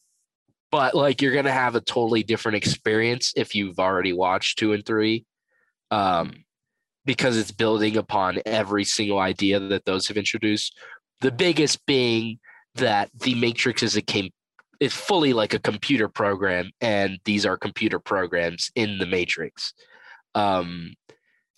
but 0.70 0.94
like 0.94 1.20
you're 1.20 1.34
gonna 1.34 1.52
have 1.52 1.74
a 1.74 1.80
totally 1.82 2.22
different 2.22 2.56
experience 2.56 3.34
if 3.36 3.54
you've 3.54 3.78
already 3.78 4.14
watched 4.14 4.58
two 4.58 4.72
and 4.72 4.86
three 4.86 5.26
um 5.90 6.44
because 7.04 7.38
it's 7.38 7.50
building 7.50 7.96
upon 7.96 8.38
every 8.44 8.84
single 8.84 9.18
idea 9.18 9.58
that 9.58 9.84
those 9.84 10.08
have 10.08 10.16
introduced 10.16 10.76
the 11.20 11.32
biggest 11.32 11.84
being 11.86 12.38
that 12.74 13.10
the 13.14 13.34
matrix 13.34 13.82
is 13.82 13.96
a 13.96 14.02
com- 14.02 14.30
is 14.80 14.94
fully 14.94 15.32
like 15.32 15.54
a 15.54 15.58
computer 15.58 16.08
program, 16.08 16.70
and 16.80 17.18
these 17.24 17.44
are 17.44 17.56
computer 17.56 17.98
programs 17.98 18.70
in 18.74 18.98
the 18.98 19.06
Matrix. 19.06 19.74
Um, 20.34 20.94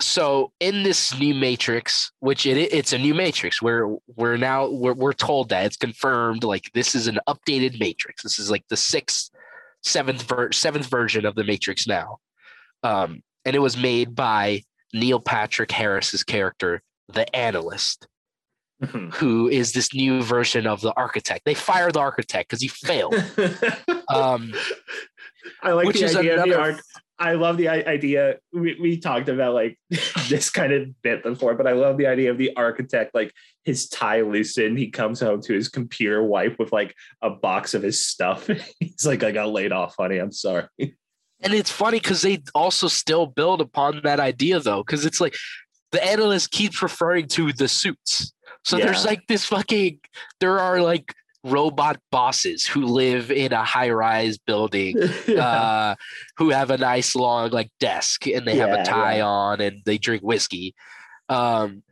so 0.01 0.53
in 0.61 0.83
this 0.83 1.19
new 1.19 1.35
Matrix, 1.35 2.13
which 2.21 2.47
it 2.47 2.57
it's 2.57 2.95
a 2.95 2.99
new 2.99 3.15
Matrix, 3.15 3.61
where 3.61 3.95
we're 4.17 4.39
now 4.39 4.71
we're 4.71 4.95
we're 4.95 5.13
told 5.13 5.51
that 5.51 5.67
it's 5.67 5.77
confirmed, 5.77 6.45
like 6.45 6.71
this 6.73 6.95
is 6.95 7.07
an 7.07 7.19
updated 7.29 7.79
Matrix. 7.79 8.23
This 8.23 8.39
is 8.39 8.51
like 8.51 8.65
the 8.69 8.77
sixth, 8.77 9.31
seventh 9.83 10.23
ver- 10.23 10.53
seventh 10.53 10.87
version 10.87 11.27
of 11.27 11.35
the 11.35 11.45
Matrix 11.45 11.87
now, 11.87 12.19
um, 12.83 13.23
and 13.45 13.57
it 13.57 13.61
was 13.61 13.77
made 13.77 14.15
by 14.15 14.63
Neil 14.93 15.21
Patrick 15.21 15.71
Harris's 15.71 16.25
character, 16.25 16.83
the 17.09 17.35
Analyst 17.35 18.07
who 19.13 19.49
is 19.49 19.73
this 19.73 19.95
new 19.95 20.23
version 20.23 20.67
of 20.67 20.81
the 20.81 20.93
architect. 20.95 21.45
They 21.45 21.55
fired 21.55 21.95
the 21.95 22.01
architect 22.01 22.49
because 22.49 22.63
he 22.63 22.69
failed. 22.69 23.15
um, 24.09 24.55
I 25.63 25.73
like 25.73 25.93
the 25.93 26.05
idea 26.05 26.35
another... 26.35 26.41
of 26.43 26.49
the 26.49 26.59
arch. 26.59 26.81
I 27.19 27.35
love 27.35 27.59
the 27.59 27.69
idea. 27.69 28.37
We, 28.51 28.79
we 28.81 28.99
talked 28.99 29.29
about 29.29 29.53
like 29.53 29.79
this 30.31 30.49
kind 30.49 30.73
of 30.73 31.03
bit 31.03 31.23
before, 31.23 31.55
but 31.55 31.67
I 31.67 31.73
love 31.73 31.99
the 31.99 32.07
idea 32.07 32.31
of 32.31 32.39
the 32.39 32.57
architect, 32.57 33.15
like 33.15 33.35
his 33.65 33.91
tie 33.91 34.23
loosened. 34.23 34.79
He 34.79 34.89
comes 34.89 35.21
home 35.21 35.43
to 35.43 35.53
his 35.53 35.69
computer 35.69 36.23
wipe 36.23 36.59
with 36.59 36.73
like 36.73 36.95
a 37.21 37.29
box 37.29 37.75
of 37.75 37.83
his 37.83 38.07
stuff. 38.07 38.49
He's 38.81 39.05
like, 39.05 39.23
I 39.23 39.33
got 39.33 39.51
laid 39.51 39.73
off, 39.73 39.97
honey. 39.99 40.17
I'm 40.17 40.33
sorry. 40.33 40.67
And 41.43 41.55
it's 41.55 41.71
funny 41.71 41.99
because 41.99 42.23
they 42.23 42.43
also 42.55 42.89
still 42.89 43.27
build 43.27 43.61
upon 43.61 44.01
that 44.05 44.21
idea 44.21 44.61
though, 44.61 44.83
because 44.83 45.07
it's 45.07 45.21
like 45.21 45.37
the 45.93 46.05
analyst 46.05 46.51
keeps 46.51 46.83
referring 46.83 47.29
to 47.29 47.53
the 47.53 47.69
suits. 47.69 48.33
So 48.65 48.77
yeah. 48.77 48.87
there's 48.87 49.05
like 49.05 49.27
this 49.27 49.47
fucking 49.47 50.01
there 50.41 50.59
are 50.59 50.83
like 50.83 51.15
robot 51.43 51.99
bosses 52.13 52.67
who 52.67 52.85
live 52.85 53.31
in 53.31 53.55
a 53.55 53.65
high-rise 53.65 54.37
building 54.37 54.97
yeah. 55.27 55.47
uh, 55.47 55.95
who 56.37 56.51
have 56.51 56.71
a 56.71 56.77
nice 56.77 57.15
long 57.17 57.51
like 57.51 57.71
desk 57.81 58.27
and 58.27 58.47
they 58.47 58.59
yeah, 58.59 58.67
have 58.67 58.79
a 58.79 58.85
tie 58.85 59.23
on 59.23 59.61
and 59.63 59.81
they 59.87 59.97
drink 59.97 60.23
whiskey. 60.23 60.75
Um, 61.31 61.83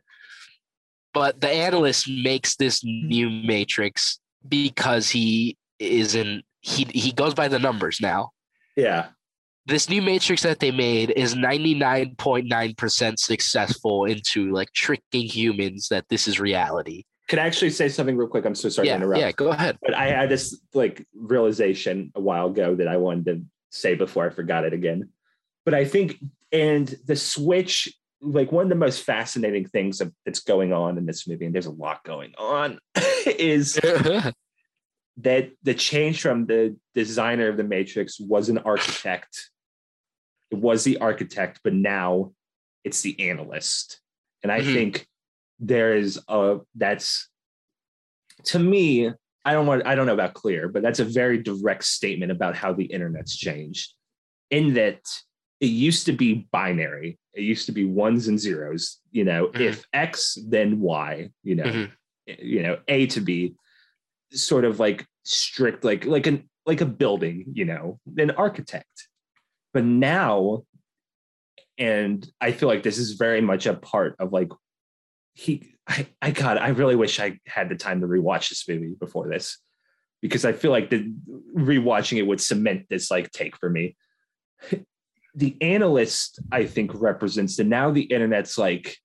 but 1.11 1.41
the 1.41 1.49
analyst 1.49 2.07
makes 2.07 2.55
this 2.55 2.83
new 2.83 3.31
matrix 3.31 4.19
because 4.47 5.09
he 5.09 5.57
isn't 5.79 6.43
he 6.61 6.83
he 6.93 7.11
goes 7.11 7.33
by 7.33 7.47
the 7.47 7.57
numbers 7.57 7.99
now. 7.99 8.29
Yeah 8.75 9.07
this 9.69 9.89
new 9.89 10.01
matrix 10.01 10.43
that 10.43 10.59
they 10.59 10.71
made 10.71 11.11
is 11.11 11.35
99.9% 11.35 13.19
successful 13.19 14.05
into 14.05 14.51
like 14.51 14.73
tricking 14.73 15.27
humans 15.27 15.87
that 15.89 16.05
this 16.09 16.27
is 16.27 16.39
reality 16.39 17.03
Could 17.27 17.39
I 17.39 17.45
actually 17.45 17.69
say 17.69 17.87
something 17.87 18.17
real 18.17 18.27
quick? 18.27 18.45
I'm 18.45 18.55
so 18.55 18.69
sorry 18.69 18.87
yeah, 18.87 18.97
to 18.97 19.03
interrupt. 19.03 19.21
Yeah, 19.21 19.31
go 19.31 19.49
ahead. 19.49 19.77
But 19.81 19.93
I 19.93 20.07
had 20.07 20.29
this 20.29 20.59
like 20.73 21.05
realization 21.13 22.11
a 22.15 22.19
while 22.19 22.47
ago 22.47 22.75
that 22.75 22.87
I 22.87 22.97
wanted 22.97 23.25
to 23.25 23.41
say 23.69 23.95
before 23.95 24.25
I 24.25 24.29
forgot 24.31 24.65
it 24.65 24.73
again. 24.73 25.09
But 25.63 25.75
I 25.75 25.85
think, 25.85 26.17
and 26.51 26.93
the 27.05 27.15
switch, 27.15 27.93
like 28.21 28.51
one 28.51 28.63
of 28.63 28.69
the 28.69 28.75
most 28.75 29.03
fascinating 29.03 29.65
things 29.65 30.01
that's 30.25 30.39
going 30.39 30.73
on 30.73 30.97
in 30.97 31.05
this 31.05 31.27
movie, 31.27 31.45
and 31.45 31.53
there's 31.53 31.67
a 31.67 31.71
lot 31.71 32.03
going 32.03 32.33
on, 32.37 32.79
is 33.27 33.73
that 35.17 35.51
the 35.63 35.73
change 35.75 36.21
from 36.21 36.47
the 36.47 36.75
designer 36.95 37.47
of 37.47 37.57
the 37.57 37.63
Matrix 37.63 38.19
was 38.19 38.49
an 38.49 38.57
architect 38.59 39.49
it 40.51 40.57
was 40.57 40.83
the 40.83 40.97
architect, 40.97 41.59
but 41.63 41.73
now 41.73 42.31
it's 42.83 43.01
the 43.01 43.29
analyst. 43.29 43.99
And 44.43 44.51
I 44.51 44.61
mm-hmm. 44.61 44.73
think 44.73 45.07
there 45.59 45.95
is 45.95 46.19
a 46.27 46.59
that's 46.75 47.29
to 48.45 48.59
me, 48.59 49.11
I 49.45 49.53
don't 49.53 49.67
want 49.67 49.85
I 49.85 49.95
don't 49.95 50.05
know 50.05 50.13
about 50.13 50.33
clear, 50.33 50.69
but 50.69 50.81
that's 50.81 50.99
a 50.99 51.05
very 51.05 51.41
direct 51.41 51.83
statement 51.83 52.31
about 52.31 52.55
how 52.55 52.73
the 52.73 52.85
internet's 52.85 53.35
changed. 53.35 53.93
In 54.49 54.73
that 54.75 55.01
it 55.59 55.67
used 55.67 56.05
to 56.05 56.13
be 56.13 56.47
binary. 56.51 57.19
It 57.33 57.41
used 57.41 57.65
to 57.65 57.71
be 57.71 57.85
ones 57.85 58.27
and 58.27 58.39
zeros. 58.39 58.99
You 59.11 59.25
know, 59.25 59.47
mm-hmm. 59.47 59.61
if 59.61 59.85
X, 59.93 60.37
then 60.47 60.79
Y. 60.79 61.29
You 61.43 61.55
know, 61.55 61.63
mm-hmm. 61.63 62.33
you 62.39 62.63
know, 62.63 62.77
A 62.87 63.07
to 63.07 63.21
B, 63.21 63.55
sort 64.31 64.65
of 64.65 64.79
like 64.79 65.05
strict, 65.23 65.83
like 65.83 66.05
like 66.05 66.27
an 66.27 66.49
like 66.65 66.81
a 66.81 66.85
building. 66.85 67.45
You 67.53 67.65
know, 67.65 67.99
an 68.17 68.31
architect. 68.31 69.08
But 69.73 69.85
now, 69.85 70.63
and 71.77 72.27
I 72.41 72.51
feel 72.51 72.67
like 72.67 72.83
this 72.83 72.97
is 72.97 73.13
very 73.13 73.41
much 73.41 73.65
a 73.65 73.73
part 73.73 74.15
of 74.19 74.33
like 74.33 74.49
he 75.33 75.73
I, 75.87 76.07
I 76.21 76.31
God, 76.31 76.57
I 76.57 76.69
really 76.69 76.95
wish 76.95 77.19
I 77.19 77.39
had 77.47 77.69
the 77.69 77.75
time 77.75 78.01
to 78.01 78.07
rewatch 78.07 78.49
this 78.49 78.67
movie 78.67 78.95
before 78.99 79.29
this 79.29 79.57
because 80.21 80.45
I 80.45 80.51
feel 80.51 80.71
like 80.71 80.89
the 80.89 81.11
rewatching 81.55 82.17
it 82.17 82.27
would 82.27 82.41
cement 82.41 82.87
this 82.89 83.09
like 83.09 83.31
take 83.31 83.57
for 83.57 83.69
me. 83.69 83.95
The 85.35 85.55
analyst, 85.61 86.39
I 86.51 86.65
think, 86.65 86.91
represents 86.93 87.55
the 87.55 87.63
now 87.63 87.91
the 87.91 88.01
internet's 88.01 88.57
like 88.57 88.97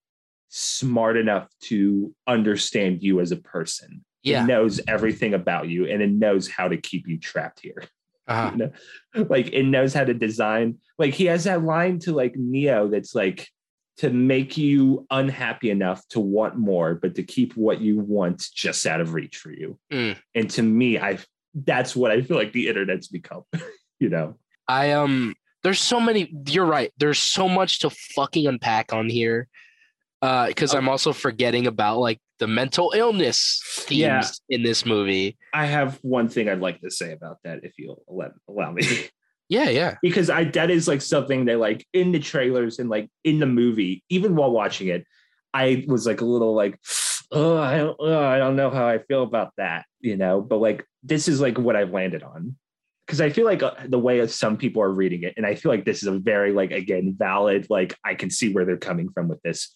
smart 0.49 1.17
enough 1.17 1.49
to 1.65 2.15
understand 2.27 3.03
you 3.03 3.21
as 3.21 3.31
a 3.31 3.37
person. 3.37 4.05
Yeah. 4.23 4.43
It 4.43 4.47
knows 4.47 4.81
everything 4.89 5.35
about 5.35 5.69
you 5.69 5.87
and 5.87 6.03
it 6.03 6.11
knows 6.11 6.49
how 6.49 6.69
to 6.69 6.79
keep 6.79 7.07
you 7.07 7.19
trapped 7.19 7.61
here. 7.61 7.85
Uh-huh. 8.27 8.51
You 8.53 8.59
know? 8.59 8.73
Like 9.31 9.53
it 9.53 9.65
knows 9.65 9.95
how 9.95 10.05
to 10.05 10.15
design. 10.15 10.79
Like 10.99 11.15
he 11.15 11.27
has 11.27 11.45
that 11.45 11.63
line 11.63 12.01
to 12.01 12.13
like 12.13 12.35
Neo 12.37 12.89
that's 12.89 13.15
like 13.15 13.49
to 13.99 14.11
make 14.11 14.57
you 14.57 15.07
unhappy 15.11 15.71
enough 15.71 16.07
to 16.09 16.21
want 16.21 16.57
more, 16.57 16.97
but 16.97 17.15
to 17.15 17.23
keep 17.23 17.57
what 17.57 17.81
you 17.81 18.01
want 18.01 18.45
just 18.53 18.87
out 18.87 19.01
of 19.01 19.15
reach 19.15 19.37
for 19.37 19.53
you. 19.53 19.79
Mm. 19.93 20.17
And 20.35 20.51
to 20.51 20.63
me, 20.63 20.99
I 20.99 21.19
that's 21.55 21.95
what 21.95 22.11
I 22.11 22.23
feel 22.23 22.37
like 22.37 22.53
the 22.53 22.69
internet's 22.69 23.09
become. 23.09 23.45
you 24.01 24.09
know, 24.09 24.37
I 24.67 24.93
um, 24.93 25.35
there's 25.63 25.81
so 25.81 26.01
many. 26.01 26.35
You're 26.49 26.67
right. 26.67 26.93
There's 26.99 27.21
so 27.21 27.49
much 27.49 27.81
to 27.81 27.91
fucking 27.91 28.47
unpack 28.47 28.93
on 28.93 29.09
here 29.09 29.49
because 30.47 30.75
uh, 30.75 30.79
I'm 30.79 30.89
also 30.89 31.13
forgetting 31.13 31.67
about 31.67 31.99
like 31.99 32.21
the 32.39 32.47
mental 32.47 32.93
illness 32.97 33.61
themes 33.81 33.99
yeah. 33.99 34.31
in 34.49 34.63
this 34.63 34.87
movie. 34.87 35.37
I 35.53 35.67
have 35.67 35.99
one 36.03 36.29
thing 36.29 36.49
I'd 36.49 36.61
like 36.61 36.81
to 36.81 36.91
say 36.91 37.13
about 37.13 37.39
that, 37.45 37.61
if 37.63 37.75
you'll 37.79 38.03
let 38.09 38.33
allow 38.49 38.73
me. 38.73 38.83
yeah, 39.49 39.69
yeah. 39.69 39.97
Because 40.03 40.31
I 40.31 40.45
that 40.45 40.71
is 40.71 40.89
like 40.89 41.03
something 41.03 41.45
that 41.47 41.59
like 41.59 41.87
in 41.93 42.13
the 42.13 42.21
trailers 42.21 42.79
and 42.79 42.89
like 42.89 43.11
in 43.25 43.39
the 43.39 43.47
movie, 43.47 44.03
even 44.09 44.35
while 44.37 44.51
watching 44.51 44.89
it, 44.89 45.07
I 45.53 45.85
was 45.87 46.07
like 46.07 46.21
a 46.21 46.25
little 46.25 46.55
like, 46.55 46.79
oh, 47.31 47.59
I 47.59 47.79
don't, 47.79 47.97
oh, 48.01 48.25
I 48.25 48.39
don't 48.39 48.57
know 48.57 48.71
how 48.71 48.87
I 48.87 48.99
feel 48.99 49.23
about 49.23 49.53
that, 49.59 49.85
you 50.01 50.17
know. 50.17 50.41
But 50.41 50.59
like 50.59 50.87
this 51.03 51.29
is 51.29 51.41
like 51.41 51.59
what 51.59 51.77
I've 51.77 51.91
landed 51.91 52.23
on 52.23 52.57
because 53.07 53.21
I 53.21 53.29
feel 53.29 53.45
like 53.45 53.63
uh, 53.63 53.75
the 53.87 53.99
way 53.99 54.27
some 54.27 54.57
people 54.57 54.81
are 54.83 54.91
reading 54.91 55.25
it, 55.25 55.35
and 55.37 55.45
I 55.45 55.55
feel 55.55 55.71
like 55.71 55.85
this 55.85 56.03
is 56.03 56.09
a 56.09 56.19
very 56.19 56.53
like 56.53 56.71
again 56.71 57.15
valid 57.19 57.67
like 57.69 57.95
I 58.05 58.15
can 58.15 58.31
see 58.31 58.53
where 58.53 58.65
they're 58.65 58.77
coming 58.79 59.11
from 59.11 59.29
with 59.29 59.43
this 59.43 59.75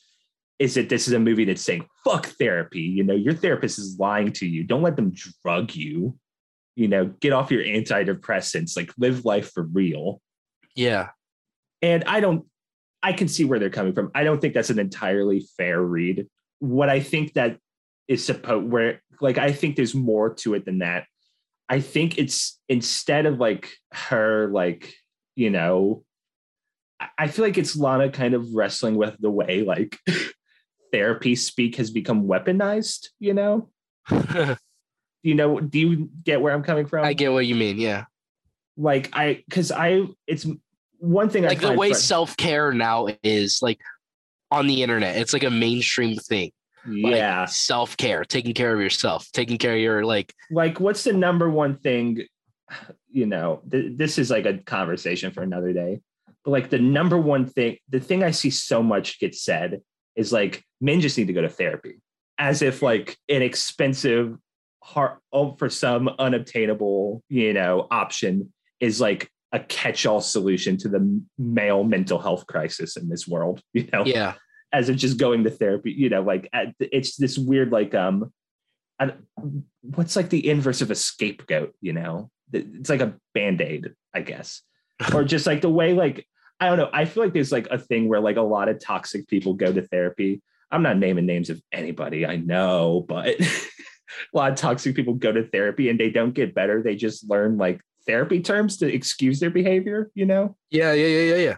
is 0.59 0.75
that 0.75 0.89
this 0.89 1.07
is 1.07 1.13
a 1.13 1.19
movie 1.19 1.45
that's 1.45 1.63
saying 1.63 1.87
fuck 2.05 2.27
therapy 2.27 2.81
you 2.81 3.05
know 3.05 3.15
your 3.15 3.35
therapist 3.35 3.79
is 3.79 3.99
lying 3.99 4.33
to 4.33 4.47
you. 4.47 4.65
Don't 4.65 4.83
let 4.83 4.97
them 4.97 5.13
drug 5.43 5.75
you. 5.75 6.19
You 6.77 6.89
know 6.89 7.07
get 7.21 7.33
off 7.33 7.51
your 7.51 7.63
antidepressants. 7.63 8.77
Like 8.77 8.93
live 8.99 9.25
life 9.25 9.51
for 9.53 9.63
real. 9.63 10.21
Yeah. 10.75 11.09
And 11.83 12.05
i 12.05 12.21
don't 12.21 12.47
i 13.03 13.13
can 13.13 13.29
see 13.29 13.45
where 13.45 13.59
they're 13.59 13.71
coming 13.71 13.95
from. 13.95 14.11
I 14.15 14.25
don't 14.25 14.41
think 14.41 14.55
that's 14.55 14.71
an 14.71 14.79
entirely 14.79 15.47
fair 15.57 15.81
read. 15.81 16.27
What 16.59 16.89
i 16.89 17.01
think 17.01 17.35
that 17.35 17.59
is 18.09 18.25
supposed 18.25 18.71
where 18.71 19.03
like 19.21 19.39
i 19.39 19.53
think 19.53 19.77
there's 19.77 19.95
more 19.95 20.35
to 20.35 20.55
it 20.55 20.65
than 20.65 20.79
that. 20.79 21.07
I 21.69 21.81
think 21.81 22.19
it's 22.19 22.59
instead 22.69 23.27
of 23.27 23.39
like 23.39 23.71
her 23.93 24.49
like 24.49 24.95
you 25.37 25.51
know 25.51 26.05
I 27.17 27.29
feel 27.29 27.45
like 27.45 27.59
it's 27.59 27.77
Lana 27.77 28.11
kind 28.11 28.35
of 28.35 28.55
wrestling 28.55 28.97
with 28.97 29.17
the 29.21 29.31
way 29.31 29.63
like 29.63 29.99
therapy 30.93 31.35
speak 31.37 31.77
has 31.77 31.91
become 31.91 32.27
weaponized, 32.27 33.09
you 33.19 33.35
know? 33.35 33.69
you 35.23 35.35
know, 35.35 35.61
do 35.61 35.79
you 35.79 36.11
get 36.25 36.41
where 36.41 36.55
I'm 36.55 36.63
coming 36.63 36.87
from? 36.87 37.05
I 37.05 37.13
get 37.13 37.33
what 37.33 37.47
you 37.47 37.55
mean, 37.55 37.79
yeah. 37.79 38.05
Like 38.77 39.11
I 39.13 39.45
cuz 39.51 39.73
I 39.73 40.07
it's 40.27 40.47
one 40.99 41.29
thing 41.29 41.45
I 41.45 41.49
like 41.49 41.61
the 41.61 41.73
way 41.73 41.93
self-care 41.93 42.73
now 42.73 43.09
is 43.23 43.61
like 43.61 43.81
on 44.51 44.67
the 44.67 44.83
internet. 44.83 45.17
It's 45.17 45.33
like 45.33 45.45
a 45.45 45.51
mainstream 45.51 46.17
thing. 46.17 46.53
Yeah. 46.89 47.41
Like 47.41 47.49
self-care, 47.51 48.25
taking 48.25 48.55
care 48.55 48.73
of 48.73 48.81
yourself, 48.81 49.31
taking 49.33 49.59
care 49.59 49.75
of 49.75 49.81
your 49.81 50.05
like 50.05 50.33
like 50.51 50.81
what's 50.81 51.05
the 51.05 51.13
number 51.13 51.51
one 51.51 51.77
thing 51.77 52.27
you 53.11 53.27
know, 53.27 53.63
th- 53.71 53.97
this 53.97 54.19
is 54.19 54.31
like 54.31 54.47
a 54.47 54.59
conversation 54.59 55.33
for 55.33 55.43
another 55.43 55.73
day. 55.73 56.01
But 56.45 56.51
like 56.51 56.71
the 56.71 56.79
number 56.79 57.19
one 57.19 57.47
thing, 57.47 57.79
the 57.89 58.01
thing 58.01 58.23
I 58.23 58.31
see 58.31 58.51
so 58.51 58.83
much 58.83 59.19
get 59.19 59.35
said 59.35 59.81
is 60.19 60.33
like 60.33 60.63
men 60.81 61.01
just 61.01 61.17
need 61.17 61.29
to 61.29 61.33
go 61.33 61.41
to 61.41 61.49
therapy 61.49 62.01
as 62.39 62.61
if 62.61 62.83
like 62.83 63.17
an 63.29 63.41
expensive 63.41 64.37
hard 64.83 65.19
oh, 65.33 65.53
for 65.53 65.71
some 65.71 66.09
unobtainable 66.19 67.23
you 67.29 67.55
know 67.55 67.87
option 67.91 68.53
is 68.81 69.01
like 69.01 69.31
a 69.53 69.61
catch-all 69.61 70.21
solution 70.21 70.77
to 70.77 70.89
the 70.89 71.23
male 71.39 71.85
mental 71.85 72.19
health 72.19 72.47
crisis 72.47 72.97
in 72.97 73.09
this 73.09 73.27
world 73.27 73.63
you 73.73 73.89
know? 73.93 74.05
Yeah. 74.05 74.35
As 74.71 74.91
of 74.91 74.97
just 74.97 75.19
going 75.19 75.45
to 75.45 75.51
therapy 75.51 75.93
you 75.93 76.11
know 76.11 76.23
like 76.23 76.51
it's 76.81 77.17
this 77.17 77.39
weird 77.39 77.73
like 77.73 77.95
um 77.95 78.33
what's 79.81 80.17
like 80.17 80.29
the 80.29 80.49
inverse 80.49 80.81
of 80.83 80.91
a 80.91 80.95
scapegoat 80.95 81.75
you 81.81 81.93
know? 81.93 82.31
It's 82.53 82.89
like 82.89 83.03
a 83.03 83.15
band-aid, 83.35 83.93
I 84.15 84.23
guess. 84.23 84.63
or 85.15 85.23
just 85.23 85.47
like 85.47 85.61
the 85.61 85.71
way 85.71 85.93
like 85.93 86.27
I 86.61 86.69
don't 86.69 86.79
know. 86.79 86.91
I 86.93 87.05
feel 87.05 87.23
like 87.23 87.33
there's 87.33 87.53
like 87.53 87.69
a 87.71 87.79
thing 87.79 88.09
where 88.09 88.21
like 88.21 88.37
a 88.37 88.43
lot 88.43 88.69
of 88.69 88.81
toxic 88.81 89.29
people 89.29 89.55
go 89.55 89.73
to 89.73 89.83
therapy. 89.83 90.43
I'm 90.71 90.83
not 90.83 90.99
naming 90.99 91.27
names 91.27 91.51
of 91.51 91.63
anybody 91.73 92.27
I 92.27 92.37
know, 92.37 93.05
but 93.09 93.41
a 93.41 93.57
lot 94.33 94.53
of 94.53 94.59
toxic 94.59 94.95
people 94.95 95.15
go 95.15 95.33
to 95.33 95.47
therapy 95.49 95.89
and 95.89 95.99
they 95.99 96.11
don't 96.11 96.35
get 96.35 96.55
better. 96.55 96.83
They 96.83 96.97
just 96.97 97.29
learn 97.29 97.57
like 97.57 97.81
therapy 98.07 98.41
terms 98.41 98.79
to 98.79 98.93
excuse 98.93 99.41
their 99.41 99.51
behavior, 99.51 100.11
you 100.15 100.27
know? 100.27 100.57
Yeah, 100.71 100.93
yeah, 100.93 101.07
yeah, 101.07 101.35
yeah, 101.35 101.43
yeah. 101.43 101.57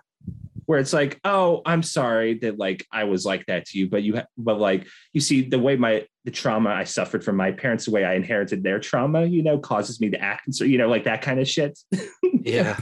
Where 0.66 0.78
it's 0.78 0.92
like, 0.92 1.18
oh, 1.24 1.62
I'm 1.66 1.82
sorry 1.82 2.34
that 2.40 2.58
like 2.58 2.86
I 2.92 3.04
was 3.04 3.24
like 3.24 3.46
that 3.46 3.66
to 3.66 3.78
you, 3.78 3.88
but 3.88 4.02
you, 4.04 4.16
ha- 4.16 4.26
but 4.38 4.60
like 4.60 4.86
you 5.12 5.20
see 5.20 5.42
the 5.42 5.58
way 5.58 5.76
my 5.76 6.06
the 6.24 6.30
trauma 6.30 6.70
I 6.70 6.84
suffered 6.84 7.24
from 7.24 7.36
my 7.36 7.50
parents, 7.50 7.86
the 7.86 7.90
way 7.90 8.04
I 8.04 8.14
inherited 8.14 8.62
their 8.62 8.78
trauma, 8.78 9.24
you 9.24 9.42
know, 9.42 9.58
causes 9.58 10.00
me 10.00 10.10
to 10.10 10.20
act, 10.20 10.46
and 10.46 10.54
so 10.54 10.64
you 10.64 10.78
know, 10.78 10.88
like 10.88 11.04
that 11.04 11.22
kind 11.22 11.40
of 11.40 11.48
shit. 11.48 11.78
Yeah. 12.42 12.78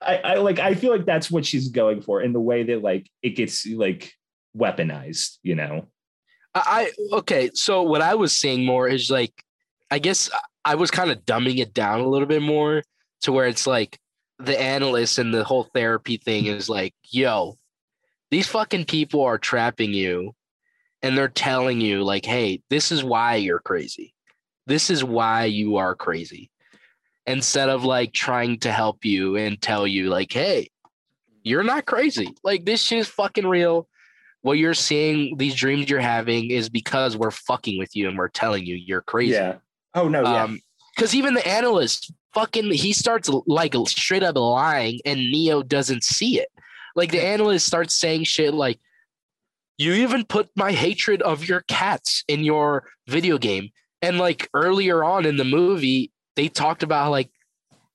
I, 0.00 0.16
I 0.16 0.34
like 0.36 0.58
I 0.58 0.74
feel 0.74 0.92
like 0.92 1.04
that's 1.04 1.30
what 1.30 1.44
she's 1.44 1.68
going 1.68 2.02
for 2.02 2.22
in 2.22 2.32
the 2.32 2.40
way 2.40 2.62
that 2.64 2.82
like 2.82 3.10
it 3.22 3.30
gets 3.30 3.66
like 3.66 4.12
weaponized, 4.56 5.38
you 5.42 5.54
know. 5.54 5.88
I 6.54 6.92
okay. 7.12 7.50
So 7.54 7.82
what 7.82 8.02
I 8.02 8.14
was 8.14 8.38
saying 8.38 8.64
more 8.64 8.88
is 8.88 9.10
like, 9.10 9.32
I 9.90 9.98
guess 9.98 10.30
I 10.64 10.74
was 10.74 10.90
kind 10.90 11.10
of 11.10 11.24
dumbing 11.24 11.58
it 11.58 11.74
down 11.74 12.00
a 12.00 12.08
little 12.08 12.26
bit 12.26 12.42
more 12.42 12.82
to 13.22 13.32
where 13.32 13.46
it's 13.46 13.66
like 13.66 13.98
the 14.38 14.60
analyst 14.60 15.18
and 15.18 15.32
the 15.32 15.44
whole 15.44 15.64
therapy 15.74 16.18
thing 16.18 16.46
is 16.46 16.68
like, 16.68 16.94
yo, 17.10 17.56
these 18.30 18.46
fucking 18.48 18.84
people 18.84 19.22
are 19.22 19.38
trapping 19.38 19.92
you, 19.92 20.34
and 21.02 21.16
they're 21.16 21.28
telling 21.28 21.80
you 21.80 22.02
like, 22.02 22.24
hey, 22.24 22.62
this 22.70 22.92
is 22.92 23.02
why 23.02 23.36
you're 23.36 23.60
crazy. 23.60 24.14
This 24.66 24.90
is 24.90 25.02
why 25.02 25.46
you 25.46 25.76
are 25.76 25.94
crazy. 25.94 26.50
Instead 27.26 27.68
of 27.68 27.84
like 27.84 28.12
trying 28.12 28.58
to 28.58 28.72
help 28.72 29.04
you 29.04 29.36
and 29.36 29.60
tell 29.60 29.86
you 29.86 30.08
like, 30.08 30.32
hey, 30.32 30.70
you're 31.44 31.62
not 31.62 31.86
crazy. 31.86 32.34
Like 32.42 32.64
this 32.64 32.82
shit 32.82 32.98
is 32.98 33.08
fucking 33.08 33.46
real 33.46 33.88
what 34.42 34.58
you're 34.58 34.74
seeing, 34.74 35.36
these 35.36 35.54
dreams 35.54 35.88
you're 35.88 36.00
having, 36.00 36.50
is 36.50 36.68
because 36.68 37.16
we're 37.16 37.30
fucking 37.30 37.78
with 37.78 37.96
you 37.96 38.08
and 38.08 38.18
we're 38.18 38.28
telling 38.28 38.66
you 38.66 38.74
you're 38.74 39.02
crazy. 39.02 39.32
Yeah. 39.32 39.56
Oh 39.94 40.08
no. 40.08 40.22
Yeah. 40.22 40.44
Um, 40.44 40.60
because 40.94 41.14
even 41.14 41.34
the 41.34 41.46
analyst 41.46 42.12
fucking 42.34 42.70
he 42.72 42.92
starts 42.92 43.30
like 43.46 43.74
straight 43.86 44.22
up 44.22 44.36
lying 44.36 45.00
and 45.06 45.18
Neo 45.18 45.62
doesn't 45.62 46.04
see 46.04 46.38
it. 46.38 46.48
Like 46.94 47.10
the 47.10 47.22
analyst 47.24 47.66
starts 47.66 47.94
saying 47.94 48.24
shit 48.24 48.52
like, 48.52 48.78
"You 49.78 49.94
even 49.94 50.24
put 50.24 50.50
my 50.54 50.72
hatred 50.72 51.22
of 51.22 51.48
your 51.48 51.62
cats 51.62 52.24
in 52.28 52.44
your 52.44 52.84
video 53.06 53.38
game." 53.38 53.70
And 54.02 54.18
like 54.18 54.50
earlier 54.52 55.02
on 55.02 55.24
in 55.24 55.36
the 55.36 55.44
movie, 55.44 56.11
they 56.36 56.48
talked 56.48 56.82
about 56.82 57.10
like 57.10 57.30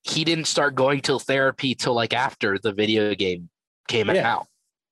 he 0.04 0.24
didn't 0.24 0.46
start 0.46 0.76
going 0.76 1.02
to 1.02 1.20
therapy 1.20 1.76
till 1.76 1.94
like 1.94 2.14
after 2.14 2.58
the 2.58 2.72
video 2.72 3.14
game 3.16 3.50
came 3.88 4.10
Yeah. 4.10 4.34
out. 4.36 4.48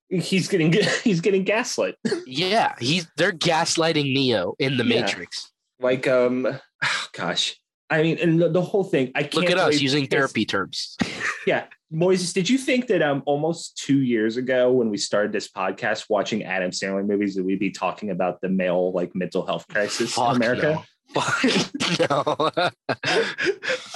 he's 0.10 0.48
getting 0.48 0.74
he's 1.04 1.22
getting 1.22 1.44
gaslit. 1.44 1.96
Yeah, 2.26 2.76
he's 2.80 3.08
they're 3.18 3.32
gaslighting 3.32 4.14
Neo 4.14 4.56
in 4.60 4.78
the 4.78 4.84
Yeah. 4.86 5.02
Matrix. 5.02 5.52
like 5.80 6.08
um 6.08 6.48
oh, 6.84 7.08
gosh. 7.14 7.56
I 7.88 8.02
mean, 8.02 8.18
and 8.18 8.42
the, 8.42 8.50
the 8.50 8.64
whole 8.64 8.84
thing. 8.84 9.12
I 9.14 9.22
can't 9.22 9.36
Look 9.36 9.50
at 9.52 9.60
us 9.60 9.80
using 9.80 10.08
therapy 10.08 10.46
terms. 10.46 10.98
Yeah, 11.46 11.66
Moises, 11.94 12.34
did 12.34 12.50
you 12.50 12.58
think 12.58 12.88
that 12.88 13.04
um 13.04 13.22
almost 13.28 13.78
two 13.78 14.02
years 14.02 14.36
ago 14.38 14.72
when 14.72 14.90
we 14.90 14.98
started 14.98 15.32
this 15.32 15.48
podcast 15.48 16.06
watching 16.10 16.44
Adam 16.44 16.72
Sandler 16.72 17.06
movies 17.06 17.36
that 17.36 17.44
we'd 17.44 17.60
be 17.60 17.70
talking 17.70 18.10
about 18.10 18.42
the 18.42 18.50
male 18.50 18.92
like 18.94 19.14
mental 19.14 19.46
health 19.46 19.68
crisis 19.68 20.12
Fuck 20.16 20.32
in 20.32 20.36
America? 20.38 20.74
no. 20.74 20.84
No. 22.10 22.52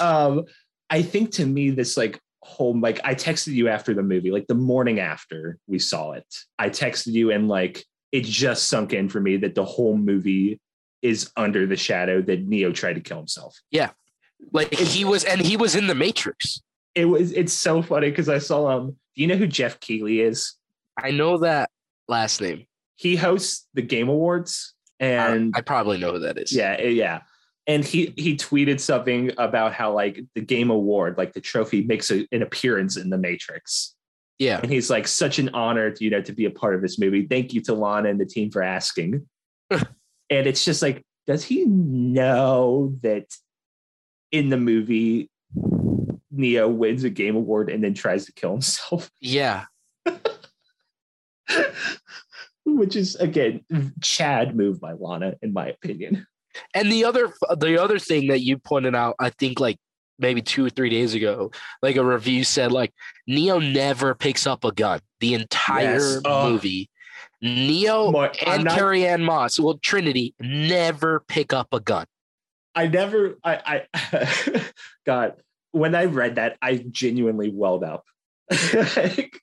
um, 0.00 0.44
I 0.88 1.02
think 1.02 1.32
to 1.32 1.46
me 1.46 1.70
this 1.70 1.96
like 1.96 2.20
whole 2.42 2.78
like 2.78 3.00
I 3.04 3.14
texted 3.14 3.52
you 3.52 3.68
after 3.68 3.94
the 3.94 4.02
movie, 4.02 4.30
like 4.30 4.46
the 4.46 4.54
morning 4.54 5.00
after 5.00 5.58
we 5.66 5.78
saw 5.78 6.12
it. 6.12 6.26
I 6.58 6.70
texted 6.70 7.12
you 7.12 7.30
and 7.30 7.48
like 7.48 7.84
it 8.12 8.24
just 8.24 8.68
sunk 8.68 8.92
in 8.92 9.08
for 9.08 9.20
me 9.20 9.36
that 9.38 9.54
the 9.54 9.64
whole 9.64 9.96
movie 9.96 10.60
is 11.02 11.30
under 11.36 11.66
the 11.66 11.76
shadow 11.76 12.20
that 12.22 12.46
Neo 12.46 12.72
tried 12.72 12.94
to 12.94 13.00
kill 13.00 13.18
himself. 13.18 13.56
Yeah. 13.70 13.90
Like 14.52 14.74
he 14.74 15.04
was, 15.04 15.24
and 15.24 15.40
he 15.40 15.56
was 15.56 15.76
in 15.76 15.86
the 15.86 15.94
Matrix. 15.94 16.62
It 16.94 17.04
was 17.04 17.32
it's 17.32 17.52
so 17.52 17.82
funny 17.82 18.10
because 18.10 18.28
I 18.28 18.38
saw 18.38 18.68
um 18.68 18.96
do 19.14 19.22
you 19.22 19.26
know 19.26 19.36
who 19.36 19.46
Geoff 19.46 19.78
Keighley 19.80 20.20
is? 20.20 20.54
I 20.96 21.10
know 21.10 21.38
that 21.38 21.70
last 22.08 22.40
name. 22.40 22.66
He 22.96 23.16
hosts 23.16 23.66
the 23.74 23.82
Game 23.82 24.08
Awards 24.08 24.74
and 25.00 25.52
I, 25.56 25.62
probably 25.62 25.98
know 25.98 26.12
who 26.12 26.20
that 26.20 26.38
is. 26.38 26.52
yeah, 26.52 26.76
eh, 26.78 26.88
yeah. 26.88 27.22
And 27.66 27.84
he 27.84 28.14
he 28.16 28.36
tweeted 28.36 28.80
something 28.80 29.32
about 29.38 29.72
how 29.72 29.92
like 29.92 30.22
the 30.34 30.40
game 30.40 30.70
award, 30.70 31.16
like 31.18 31.32
the 31.32 31.40
trophy, 31.40 31.82
makes 31.82 32.10
a, 32.10 32.26
an 32.32 32.42
appearance 32.42 32.96
in 32.96 33.10
the 33.10 33.18
Matrix. 33.18 33.94
yeah. 34.38 34.60
And 34.62 34.70
he's 34.70 34.90
like, 34.90 35.06
such 35.08 35.38
an 35.38 35.50
honor, 35.54 35.90
to, 35.90 36.04
you 36.04 36.10
know, 36.10 36.22
to 36.22 36.32
be 36.32 36.44
a 36.44 36.50
part 36.50 36.74
of 36.74 36.82
this 36.82 36.98
movie. 36.98 37.26
Thank 37.26 37.52
you 37.52 37.60
to 37.62 37.74
Lana 37.74 38.08
and 38.08 38.20
the 38.20 38.26
team 38.26 38.50
for 38.50 38.62
asking. 38.62 39.26
and 39.70 39.86
it's 40.30 40.64
just 40.64 40.82
like, 40.82 41.04
does 41.26 41.44
he 41.44 41.64
know 41.66 42.96
that 43.02 43.26
in 44.32 44.48
the 44.48 44.56
movie 44.56 45.30
Neo 46.30 46.68
wins 46.68 47.04
a 47.04 47.10
game 47.10 47.36
award 47.36 47.70
and 47.70 47.84
then 47.84 47.94
tries 47.94 48.26
to 48.26 48.32
kill 48.32 48.52
himself? 48.52 49.10
Yeah. 49.20 49.66
Which 52.76 52.96
is 52.96 53.16
again, 53.16 53.64
Chad 54.02 54.56
move 54.56 54.80
by 54.80 54.92
Lana, 54.92 55.34
in 55.42 55.52
my 55.52 55.68
opinion. 55.68 56.26
And 56.74 56.90
the 56.90 57.04
other, 57.04 57.32
the 57.58 57.80
other 57.80 57.98
thing 57.98 58.28
that 58.28 58.40
you 58.40 58.58
pointed 58.58 58.94
out, 58.94 59.14
I 59.20 59.30
think 59.30 59.60
like 59.60 59.78
maybe 60.18 60.42
two 60.42 60.64
or 60.66 60.70
three 60.70 60.90
days 60.90 61.14
ago, 61.14 61.50
like 61.82 61.96
a 61.96 62.04
review 62.04 62.42
said, 62.44 62.72
like 62.72 62.92
Neo 63.26 63.58
never 63.58 64.14
picks 64.14 64.46
up 64.46 64.64
a 64.64 64.72
gun 64.72 65.00
the 65.20 65.34
entire 65.34 65.94
Yes. 65.98 66.20
Movie. 66.24 66.90
Neo 67.42 68.10
Mar- 68.10 68.32
and 68.46 68.64
not- 68.64 68.76
Carrie-Anne 68.76 69.22
Moss, 69.22 69.58
well, 69.58 69.78
Trinity 69.78 70.34
never 70.40 71.20
pick 71.28 71.52
up 71.52 71.72
a 71.72 71.80
gun. 71.80 72.04
I 72.74 72.86
never, 72.86 73.38
I, 73.44 73.84
I, 73.94 74.64
God, 75.06 75.34
when 75.72 75.94
I 75.94 76.04
read 76.06 76.34
that, 76.34 76.56
I 76.60 76.84
genuinely 76.90 77.50
welled 77.50 77.84
up. 77.84 78.04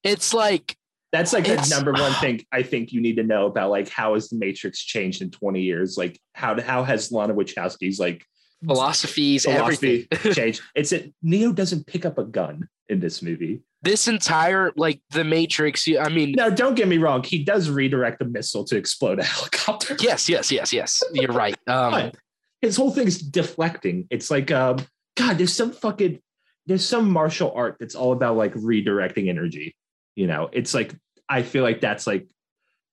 It's 0.03 0.33
like 0.33 0.75
That's 1.11 1.33
like 1.33 1.47
It's- 1.47 1.69
the 1.69 1.75
number 1.75 1.93
one 1.93 2.11
thing 2.21 2.43
I 2.51 2.63
think 2.63 2.91
you 2.91 3.01
need 3.01 3.15
to 3.17 3.23
know 3.23 3.45
about 3.47 3.69
like 3.69 3.89
how 3.89 4.13
has 4.15 4.29
the 4.29 4.37
Matrix 4.37 4.83
changed 4.83 5.21
in 5.21 5.31
20 5.31 5.61
years? 5.61 5.97
Like 5.97 6.19
how 6.33 6.59
how 6.61 6.83
has 6.83 7.11
Lana 7.11 7.33
Wachowski's 7.33 7.99
like 7.99 8.23
philosophies, 8.65 9.43
philosophy 9.45 10.07
everything. 10.11 10.33
changed? 10.33 10.61
It's 10.75 10.89
that 10.91 11.13
Neo 11.21 11.51
doesn't 11.51 11.87
pick 11.87 12.05
up 12.05 12.17
a 12.17 12.23
gun 12.23 12.67
in 12.89 12.99
this 12.99 13.21
movie. 13.21 13.61
this 13.83 14.07
entire 14.07 14.71
like 14.75 14.99
the 15.11 15.23
Matrix. 15.23 15.87
I 15.99 16.09
mean, 16.09 16.33
No, 16.37 16.49
don't 16.49 16.75
get 16.75 16.87
me 16.87 16.97
wrong, 16.97 17.23
he 17.23 17.43
does 17.43 17.69
redirect 17.69 18.21
a 18.21 18.25
missile 18.25 18.63
to 18.65 18.75
explode 18.77 19.19
a 19.19 19.23
helicopter. 19.35 19.95
yes, 19.99 20.27
yes, 20.29 20.51
yes, 20.51 20.71
yes. 20.73 21.03
You're 21.13 21.31
right. 21.33 21.55
Um, 21.67 21.91
But 21.91 22.15
his 22.61 22.75
whole 22.75 22.91
thing 22.91 23.07
is 23.07 23.19
deflecting. 23.21 24.07
It's 24.09 24.29
like 24.31 24.51
um 24.51 24.77
God, 25.15 25.37
there's 25.37 25.53
some 25.53 25.71
fucking 25.71 26.19
there's 26.65 26.85
some 26.85 27.09
martial 27.11 27.51
art 27.55 27.77
that's 27.79 27.95
all 27.95 28.11
about 28.13 28.35
like 28.35 28.53
redirecting 28.53 29.29
energy. 29.29 29.75
You 30.17 30.25
know, 30.27 30.49
it's 30.51 30.73
like 30.73 30.93
I 31.29 31.43
feel 31.43 31.63
like 31.63 31.79
that's 31.79 32.07
like 32.07 32.27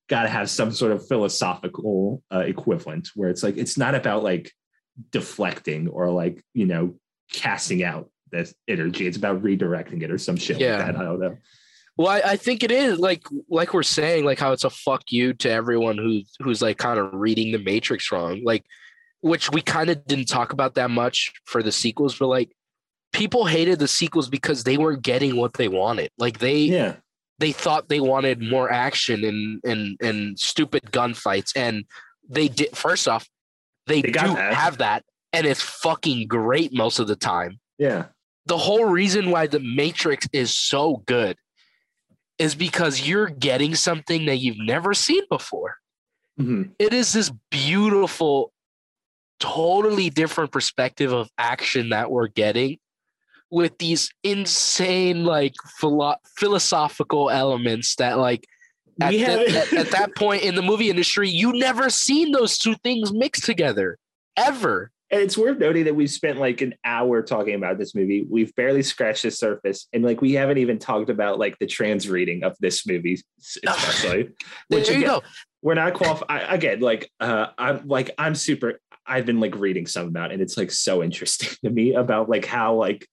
got 0.08 0.24
to 0.24 0.28
have 0.28 0.50
some 0.50 0.70
sort 0.70 0.92
of 0.92 1.08
philosophical 1.08 2.22
uh, 2.32 2.40
equivalent 2.40 3.08
where 3.14 3.30
it's 3.30 3.42
like 3.42 3.56
it's 3.56 3.78
not 3.78 3.94
about 3.94 4.22
like 4.22 4.52
deflecting 5.10 5.88
or 5.88 6.10
like 6.10 6.44
you 6.52 6.66
know 6.66 6.94
casting 7.32 7.82
out 7.82 8.10
this 8.30 8.54
energy. 8.68 9.06
It's 9.06 9.16
about 9.16 9.42
redirecting 9.42 10.02
it 10.02 10.10
or 10.10 10.18
some 10.18 10.36
shit 10.36 10.60
Yeah. 10.60 10.76
like 10.76 10.86
that. 10.86 10.96
I 11.00 11.04
don't 11.04 11.20
know. 11.20 11.36
Well, 11.96 12.08
I, 12.08 12.20
I 12.32 12.36
think 12.36 12.62
it 12.62 12.70
is 12.72 12.98
like 12.98 13.22
like 13.48 13.72
we're 13.72 13.82
saying, 13.82 14.24
like 14.24 14.38
how 14.38 14.52
it's 14.52 14.64
a 14.64 14.70
fuck 14.70 15.04
you 15.10 15.32
to 15.34 15.50
everyone 15.50 15.96
who's 15.96 16.34
who's 16.40 16.60
like 16.60 16.76
kind 16.76 16.98
of 16.98 17.14
reading 17.14 17.52
the 17.52 17.58
Matrix 17.58 18.12
wrong, 18.12 18.42
like 18.44 18.64
which 19.20 19.50
we 19.50 19.62
kind 19.62 19.88
of 19.88 20.04
didn't 20.06 20.26
talk 20.26 20.52
about 20.52 20.74
that 20.74 20.90
much 20.90 21.32
for 21.46 21.62
the 21.62 21.72
sequels, 21.72 22.18
but 22.18 22.26
like 22.26 22.52
people 23.14 23.46
hated 23.46 23.78
the 23.78 23.88
sequels 23.88 24.28
because 24.28 24.64
they 24.64 24.76
weren't 24.76 25.02
getting 25.02 25.36
what 25.36 25.54
they 25.54 25.68
wanted. 25.68 26.10
Like 26.18 26.38
they 26.40 26.58
Yeah, 26.58 26.96
they 27.38 27.52
thought 27.52 27.88
they 27.88 28.00
wanted 28.00 28.40
more 28.40 28.70
action 28.70 29.24
and 29.24 29.60
and 29.64 29.96
and 30.00 30.38
stupid 30.38 30.82
gunfights, 30.92 31.52
and 31.56 31.84
they 32.28 32.48
did. 32.48 32.76
First 32.76 33.08
off, 33.08 33.28
they, 33.86 34.02
They 34.02 34.12
do 34.12 34.34
that. 34.34 34.54
have 34.54 34.78
that, 34.78 35.04
and 35.32 35.46
it's 35.46 35.60
fucking 35.62 36.26
great 36.28 36.72
most 36.72 36.98
of 36.98 37.06
the 37.06 37.16
time 37.16 37.58
yeah, 37.78 38.06
the 38.46 38.56
whole 38.58 38.84
reason 38.84 39.30
why 39.30 39.46
the 39.46 39.60
Matrix 39.60 40.28
is 40.32 40.56
so 40.56 41.02
good 41.06 41.36
is 42.38 42.54
because 42.54 43.06
you're 43.06 43.28
getting 43.28 43.74
something 43.74 44.26
that 44.26 44.36
you've 44.36 44.58
never 44.58 44.94
seen 44.94 45.22
before. 45.28 45.76
Mhm. 46.40 46.70
It 46.78 46.92
is 46.94 47.12
this 47.12 47.30
beautiful, 47.50 48.52
totally 49.40 50.10
different 50.10 50.50
perspective 50.52 51.12
of 51.12 51.30
action 51.38 51.90
that 51.90 52.10
we're 52.10 52.28
getting 52.28 52.78
with 53.54 53.78
these 53.78 54.10
insane, 54.24 55.24
like 55.24 55.54
philo- 55.78 56.16
philosophical 56.36 57.30
elements 57.30 57.94
that, 57.96 58.18
like, 58.18 58.44
at, 59.00 59.12
the- 59.12 59.22
at, 59.24 59.72
at 59.72 59.90
that 59.92 60.14
point 60.16 60.42
in 60.42 60.56
the 60.56 60.62
movie 60.62 60.90
industry, 60.90 61.30
you 61.30 61.52
never 61.52 61.88
seen 61.88 62.32
those 62.32 62.58
two 62.58 62.74
things 62.82 63.12
mixed 63.12 63.44
together 63.44 63.96
ever. 64.36 64.90
And 65.10 65.22
it's 65.22 65.38
worth 65.38 65.58
noting 65.58 65.84
that 65.84 65.94
we've 65.94 66.10
spent 66.10 66.38
like 66.38 66.60
an 66.60 66.74
hour 66.84 67.22
talking 67.22 67.54
about 67.54 67.78
this 67.78 67.94
movie. 67.94 68.26
We've 68.28 68.52
barely 68.56 68.82
scratched 68.82 69.22
the 69.22 69.30
surface, 69.30 69.86
and 69.92 70.02
like 70.02 70.20
we 70.20 70.32
haven't 70.32 70.58
even 70.58 70.78
talked 70.80 71.08
about 71.08 71.38
like 71.38 71.56
the 71.60 71.66
trans 71.66 72.08
reading 72.08 72.42
of 72.42 72.56
this 72.58 72.84
movie, 72.86 73.22
especially. 73.40 74.30
there 74.70 74.80
you 74.80 74.84
again, 74.86 75.00
go. 75.02 75.22
We're 75.62 75.74
not 75.74 75.94
qualified. 75.94 76.46
Again, 76.48 76.80
like 76.80 77.10
uh, 77.20 77.48
I'm 77.56 77.86
like 77.86 78.10
I'm 78.18 78.34
super. 78.34 78.80
I've 79.06 79.26
been 79.26 79.38
like 79.38 79.54
reading 79.56 79.86
some 79.86 80.08
about, 80.08 80.30
it, 80.30 80.34
and 80.34 80.42
it's 80.42 80.56
like 80.56 80.72
so 80.72 81.02
interesting 81.02 81.50
to 81.64 81.70
me 81.70 81.94
about 81.94 82.28
like 82.28 82.46
how 82.46 82.74
like 82.74 83.06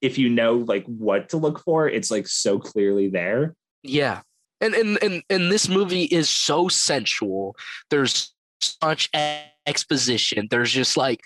if 0.00 0.18
you 0.18 0.28
know 0.28 0.54
like 0.54 0.84
what 0.86 1.30
to 1.30 1.36
look 1.36 1.60
for, 1.60 1.88
it's 1.88 2.10
like 2.10 2.28
so 2.28 2.58
clearly 2.58 3.08
there. 3.08 3.54
Yeah. 3.82 4.20
And 4.60 4.74
and 4.74 5.02
and 5.02 5.22
and 5.28 5.52
this 5.52 5.68
movie 5.68 6.04
is 6.04 6.28
so 6.28 6.68
sensual. 6.68 7.56
There's 7.90 8.32
so 8.60 8.76
much 8.82 9.10
exposition. 9.66 10.48
There's 10.50 10.72
just 10.72 10.96
like 10.96 11.20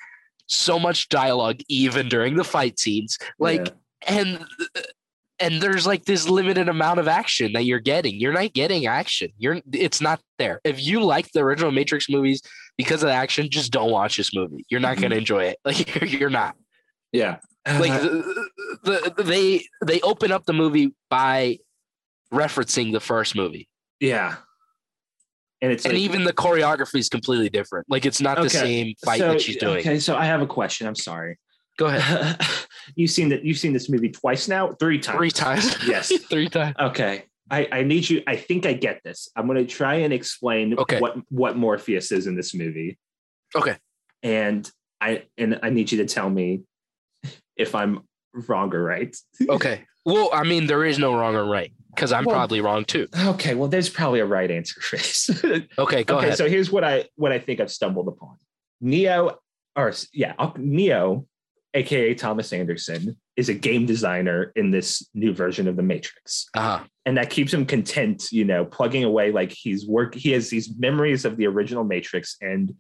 so 0.47 0.79
much 0.79 1.09
dialogue 1.09 1.61
even 1.69 2.09
during 2.09 2.37
the 2.37 2.45
fight 2.45 2.79
scenes. 2.79 3.19
Like 3.39 3.67
Yeah. 3.67 4.19
and 4.21 4.47
and 5.41 5.63
there's 5.63 5.87
like 5.87 6.05
this 6.05 6.29
limited 6.29 6.69
amount 6.69 6.99
of 6.99 7.07
action 7.07 7.53
that 7.53 7.65
you're 7.65 7.79
getting. 7.79 8.17
You're 8.17 8.33
not 8.33 8.53
getting 8.53 8.87
action. 8.87 9.31
You're 9.39 9.61
it's 9.73 10.01
not 10.01 10.21
there. 10.39 10.61
If 10.65 10.85
you 10.85 11.03
like 11.03 11.31
the 11.33 11.41
original 11.41 11.71
Matrix 11.71 12.09
movies 12.09 12.43
because 12.77 13.03
of 13.03 13.09
the 13.09 13.15
action, 13.15 13.49
just 13.51 13.73
don't 13.73 13.91
watch 13.91 14.17
this 14.17 14.35
movie. 14.35 14.65
You're 14.69 14.81
not 14.81 14.95
mm-hmm. 14.95 15.03
going 15.03 15.11
to 15.13 15.19
enjoy 15.19 15.45
it. 15.45 15.59
Like 15.65 15.95
you're, 15.95 16.05
you're 16.07 16.31
not. 16.31 16.57
yeah, 17.13 17.37
Like 17.81 18.01
the, 18.01 19.13
the, 19.17 19.23
they 19.23 19.65
they 19.85 20.01
open 20.01 20.33
up 20.33 20.45
the 20.47 20.53
movie 20.53 20.95
by 21.11 21.59
referencing 22.33 22.93
the 22.93 23.01
first 23.01 23.35
movie. 23.37 23.69
yeah, 24.01 24.37
and 25.61 25.73
it's 25.73 25.85
and 25.85 25.95
like, 25.95 26.03
even 26.03 26.25
the 26.25 26.33
choreography 26.33 26.99
is 26.99 27.09
completely 27.09 27.49
different. 27.49 27.87
Like 27.89 28.07
it's 28.07 28.21
not 28.21 28.41
the 28.41 28.51
same 28.51 28.95
fight 29.05 29.19
so, 29.19 29.33
that 29.33 29.41
she's 29.41 29.57
doing. 29.57 29.79
Okay, 29.79 29.99
so 29.99 30.17
I 30.17 30.25
have 30.25 30.41
a 30.41 30.47
question. 30.47 30.87
I'm 30.87 30.95
sorry. 30.95 31.39
Go 31.79 31.87
ahead. 31.87 32.41
you've 32.97 33.11
seen 33.11 33.29
that. 33.31 33.45
You've 33.45 33.59
seen 33.59 33.73
this 33.73 33.89
movie 33.89 34.11
twice 34.11 34.49
now, 34.49 34.73
three 34.81 34.99
times. 34.99 35.19
Three 35.19 35.31
times. 35.31 35.77
Yes. 35.87 36.13
Three 36.31 36.49
times. 36.49 36.77
Okay. 36.79 37.25
I, 37.51 37.69
I 37.73 37.83
need 37.83 38.09
you. 38.11 38.23
I 38.27 38.37
think 38.37 38.67
I 38.67 38.75
get 38.75 39.01
this. 39.05 39.31
I'm 39.35 39.47
going 39.47 39.57
to 39.59 39.65
try 39.65 39.95
and 39.97 40.13
explain 40.13 40.77
Okay. 40.79 41.01
what 41.01 41.17
what 41.31 41.57
Morpheus 41.57 42.13
is 42.13 42.27
in 42.27 42.37
this 42.37 42.55
movie, 42.55 42.99
Okay. 43.57 43.77
and 44.23 44.71
I 45.01 45.25
and 45.39 45.59
I 45.63 45.71
need 45.71 45.91
you 45.91 45.99
to 45.99 46.07
tell 46.07 46.29
me 46.29 46.63
if 47.59 47.75
I'm 47.75 48.01
wrong 48.49 48.75
or 48.75 48.83
right. 48.83 49.15
Okay. 49.49 49.85
Well, 50.05 50.31
I 50.33 50.45
mean, 50.45 50.67
there 50.67 50.85
is 50.85 50.99
no 50.99 51.15
wrong 51.19 51.35
or 51.35 51.45
right 51.45 51.71
because 51.95 52.13
I'm 52.13 52.25
Well- 52.25 52.37
probably 52.37 52.61
wrong 52.63 52.85
too. 52.85 53.09
Okay. 53.27 53.55
Well, 53.55 53.69
there's 53.69 53.91
probably 53.91 54.21
a 54.21 54.27
right 54.27 54.51
answer 54.51 54.81
for 54.81 54.97
this. 54.97 55.29
Okay, 55.79 56.05
go 56.05 56.17
okay. 56.17 56.27
ahead. 56.29 56.39
So 56.39 56.49
here's 56.49 56.71
what 56.71 56.85
I 56.85 57.05
what 57.17 57.33
I 57.33 57.39
think 57.39 57.61
I've 57.61 57.71
stumbled 57.71 58.09
upon. 58.09 58.37
Neo, 58.81 59.39
or 59.77 59.93
yeah, 60.15 60.35
Neo, 60.57 61.27
aka 61.75 62.15
Thomas 62.15 62.53
Anderson, 62.53 63.17
is 63.37 63.49
a 63.49 63.55
game 63.55 63.85
designer 63.87 64.53
in 64.57 64.71
this 64.71 65.07
new 65.15 65.35
version 65.35 65.69
of 65.69 65.77
the 65.77 65.83
Matrix. 65.83 66.47
uh-huh. 66.55 66.85
and 67.05 67.17
that 67.19 67.29
keeps 67.31 67.53
him 67.53 67.65
content 67.67 68.31
you 68.33 68.45
know 68.45 68.65
plugging 68.65 69.05
away 69.05 69.31
like 69.33 69.51
he's 69.53 69.87
work 69.87 70.15
he 70.15 70.31
has 70.33 70.49
these 70.51 70.75
memories 70.79 71.25
of 71.25 71.37
the 71.37 71.47
original 71.47 71.85
matrix 71.85 72.37
and 72.41 72.75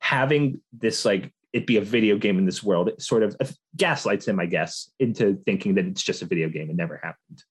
having 0.00 0.60
this 0.72 1.04
like 1.04 1.32
it 1.52 1.66
be 1.66 1.76
a 1.76 1.80
video 1.80 2.16
game 2.16 2.38
in 2.38 2.46
this 2.46 2.62
world 2.62 2.88
it 2.88 3.00
sort 3.02 3.22
of 3.22 3.36
gaslights 3.76 4.26
him 4.28 4.38
i 4.40 4.46
guess 4.46 4.90
into 4.98 5.36
thinking 5.46 5.74
that 5.74 5.84
it's 5.86 6.02
just 6.02 6.22
a 6.22 6.26
video 6.26 6.48
game 6.48 6.70
it 6.70 6.76
never 6.76 6.96
happened 7.02 7.42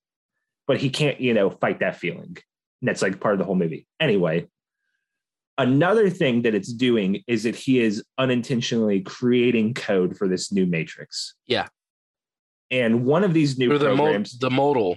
but 0.66 0.78
he 0.78 0.88
can't 0.90 1.20
you 1.20 1.34
know 1.34 1.50
fight 1.50 1.80
that 1.80 1.96
feeling 1.96 2.36
and 2.80 2.88
that's 2.88 3.02
like 3.02 3.20
part 3.20 3.34
of 3.34 3.38
the 3.38 3.44
whole 3.44 3.54
movie 3.56 3.86
anyway 4.00 4.46
another 5.58 6.08
thing 6.08 6.42
that 6.42 6.54
it's 6.54 6.72
doing 6.72 7.22
is 7.26 7.42
that 7.42 7.54
he 7.54 7.80
is 7.80 8.02
unintentionally 8.18 9.00
creating 9.00 9.74
code 9.74 10.16
for 10.16 10.26
this 10.28 10.50
new 10.52 10.66
matrix 10.66 11.34
Yeah. 11.46 11.68
and 12.70 13.04
one 13.04 13.24
of 13.24 13.34
these 13.34 13.58
new 13.58 13.70
Or 13.72 13.78
the, 13.78 13.90
mo- 13.90 13.96
programs 13.96 14.38
the 14.38 14.50
modal. 14.50 14.96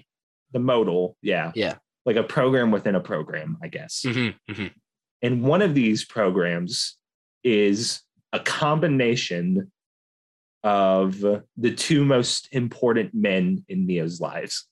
the 0.53 0.59
modal, 0.59 1.17
yeah. 1.21 1.51
Yeah. 1.55 1.75
Like 2.05 2.15
a 2.15 2.23
program 2.23 2.69
within 2.69 2.93
a 2.95 2.99
program, 2.99 3.57
I 3.63 3.67
guess. 3.69 4.03
Mhm, 4.05 4.35
mhm. 4.49 4.71
And 5.23 5.41
one 5.43 5.61
of 5.63 5.73
these 5.73 6.05
programs 6.05 6.97
is 7.43 8.01
a 8.33 8.39
combination 8.39 9.71
of 10.63 11.19
the 11.57 11.71
two 11.75 12.03
most 12.03 12.49
important 12.51 13.13
men 13.13 13.63
in 13.69 13.85
Neo's 13.85 14.19
lives 14.19 14.67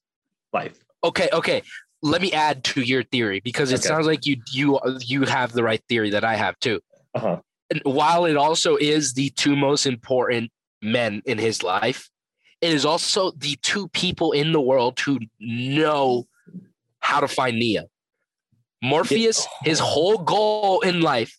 life. 0.52 0.78
Okay, 1.04 1.30
okay. 1.32 1.62
Let 2.02 2.22
me 2.22 2.34
add 2.34 2.64
to 2.66 2.82
your 2.82 3.04
theory 3.04 3.40
because 3.44 3.72
it 3.72 3.76
Okay. 3.80 3.88
sounds 3.88 4.08
like 4.08 4.26
you 4.26 4.38
you 4.52 4.80
you 5.00 5.24
have 5.24 5.52
the 5.54 5.64
right 5.64 5.82
theory 5.88 6.10
that 6.10 6.24
I 6.24 6.36
have 6.36 6.58
too. 6.60 6.80
Uh-huh. 7.14 7.40
And 7.70 7.82
while 7.84 8.26
it 8.26 8.36
also 8.36 8.76
is 8.76 9.14
the 9.14 9.30
two 9.30 9.56
most 9.56 9.86
important 9.86 10.52
men 10.82 11.22
in 11.26 11.38
his 11.38 11.64
life, 11.64 12.10
it 12.60 12.74
is 12.74 12.86
also 12.86 13.32
the 13.32 13.58
two 13.62 13.88
people 13.90 14.32
in 14.32 14.52
the 14.52 14.62
world 14.62 15.00
who 15.00 15.20
know 15.40 16.26
how 17.00 17.20
to 17.20 17.28
find 17.28 17.58
Neo. 17.60 17.86
Morpheus, 18.82 19.48
his 19.64 19.80
whole 19.80 20.18
goal 20.18 20.82
in 20.82 21.02
life 21.02 21.38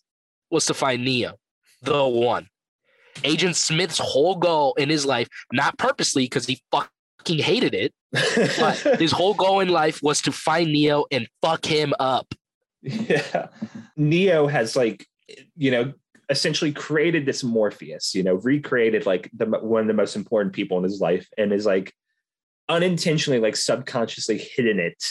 was 0.51 0.67
to 0.67 0.75
find 0.75 1.05
Neo, 1.05 1.35
the 1.83 2.07
one. 2.07 2.49
Agent 3.25 3.57
Smith's 3.57 3.99
whole 3.99 4.37
goal 4.37 4.75
in 4.75 4.89
his 4.89 5.05
life, 5.05 5.29
not 5.53 5.79
purposely 5.79 6.25
because 6.25 6.47
he 6.47 6.63
fucking 6.71 7.39
hated 7.39 7.75
it, 7.75 7.93
but 8.59 8.79
his 8.99 9.13
whole 9.13 9.35
goal 9.35 9.61
in 9.61 9.69
life 9.69 10.03
was 10.03 10.23
to 10.23 10.33
find 10.33 10.73
Neo 10.73 11.05
and 11.11 11.29
fuck 11.43 11.65
him 11.65 11.93
up. 12.01 12.35
yeah. 12.83 13.49
Neo 13.97 14.47
has 14.47 14.77
like, 14.77 15.07
you 15.57 15.71
know, 15.71 15.93
essentially 16.31 16.73
created 16.73 17.27
this 17.27 17.45
Morpheus, 17.45 18.15
you 18.15 18.23
know, 18.23 18.35
recreated 18.35 19.07
like 19.07 19.31
the 19.35 19.47
one 19.47 19.83
of 19.83 19.87
the 19.87 19.95
most 19.95 20.17
important 20.17 20.55
people 20.55 20.79
in 20.79 20.85
his 20.85 21.01
life 21.01 21.29
and 21.37 21.53
is 21.53 21.67
like 21.67 21.93
unintentionally 22.69 23.39
like 23.39 23.57
subconsciously 23.57 24.39
hidden 24.39 24.81
it 24.81 25.05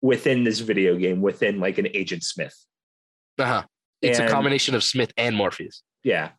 within 0.00 0.44
this 0.44 0.60
video 0.60 0.96
game 0.96 1.20
within 1.20 1.60
like 1.60 1.78
an 1.78 1.88
Agent 1.92 2.24
Smith. 2.24 2.56
Uh-huh. 3.38 3.64
It's 4.02 4.18
And- 4.18 4.28
a 4.28 4.32
combination 4.32 4.74
of 4.74 4.84
Smith 4.84 5.12
and 5.16 5.34
Morpheus. 5.36 5.82
Yeah. 6.04 6.30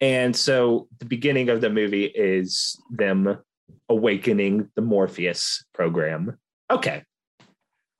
And 0.00 0.36
so 0.36 0.88
the 0.98 1.06
beginning 1.06 1.48
of 1.48 1.60
the 1.60 1.70
movie 1.70 2.04
is 2.04 2.78
them 2.90 3.38
awakening 3.88 4.68
the 4.74 4.82
Morpheus 4.82 5.64
program. 5.74 6.36
Okay. 6.70 7.02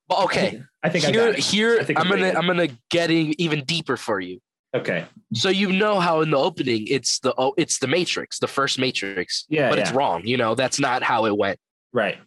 Okay, 0.09 0.63
I 0.85 0.89
think 0.89 1.05
I 1.05 1.11
here, 1.11 1.29
it. 1.29 1.39
here 1.39 1.79
I 1.81 1.85
think 1.85 1.99
I'm 1.99 2.07
I'm 2.07 2.13
gonna. 2.21 2.39
I'm 2.39 2.47
gonna 2.47 2.69
get 2.91 3.11
in 3.11 3.35
even 3.41 3.65
deeper 3.65 3.97
for 3.97 4.21
you. 4.21 4.39
Okay. 4.73 5.05
So 5.35 5.49
you 5.49 5.73
know 5.73 5.99
how 5.99 6.21
in 6.21 6.31
the 6.31 6.37
opening 6.37 6.87
it's 6.87 7.19
the 7.19 7.35
oh 7.37 7.55
it's 7.57 7.81
the 7.81 7.89
Matrix, 7.89 8.39
the 8.39 8.47
first 8.47 8.79
Matrix, 8.79 9.47
Yeah. 9.49 9.69
but 9.69 9.79
yeah. 9.79 9.85
it's 9.85 9.93
wrong. 9.93 10.25
You 10.25 10.37
know 10.37 10.55
that's 10.55 10.79
not 10.79 11.03
how 11.03 11.27
it 11.27 11.37
went. 11.37 11.59
Right. 11.93 12.19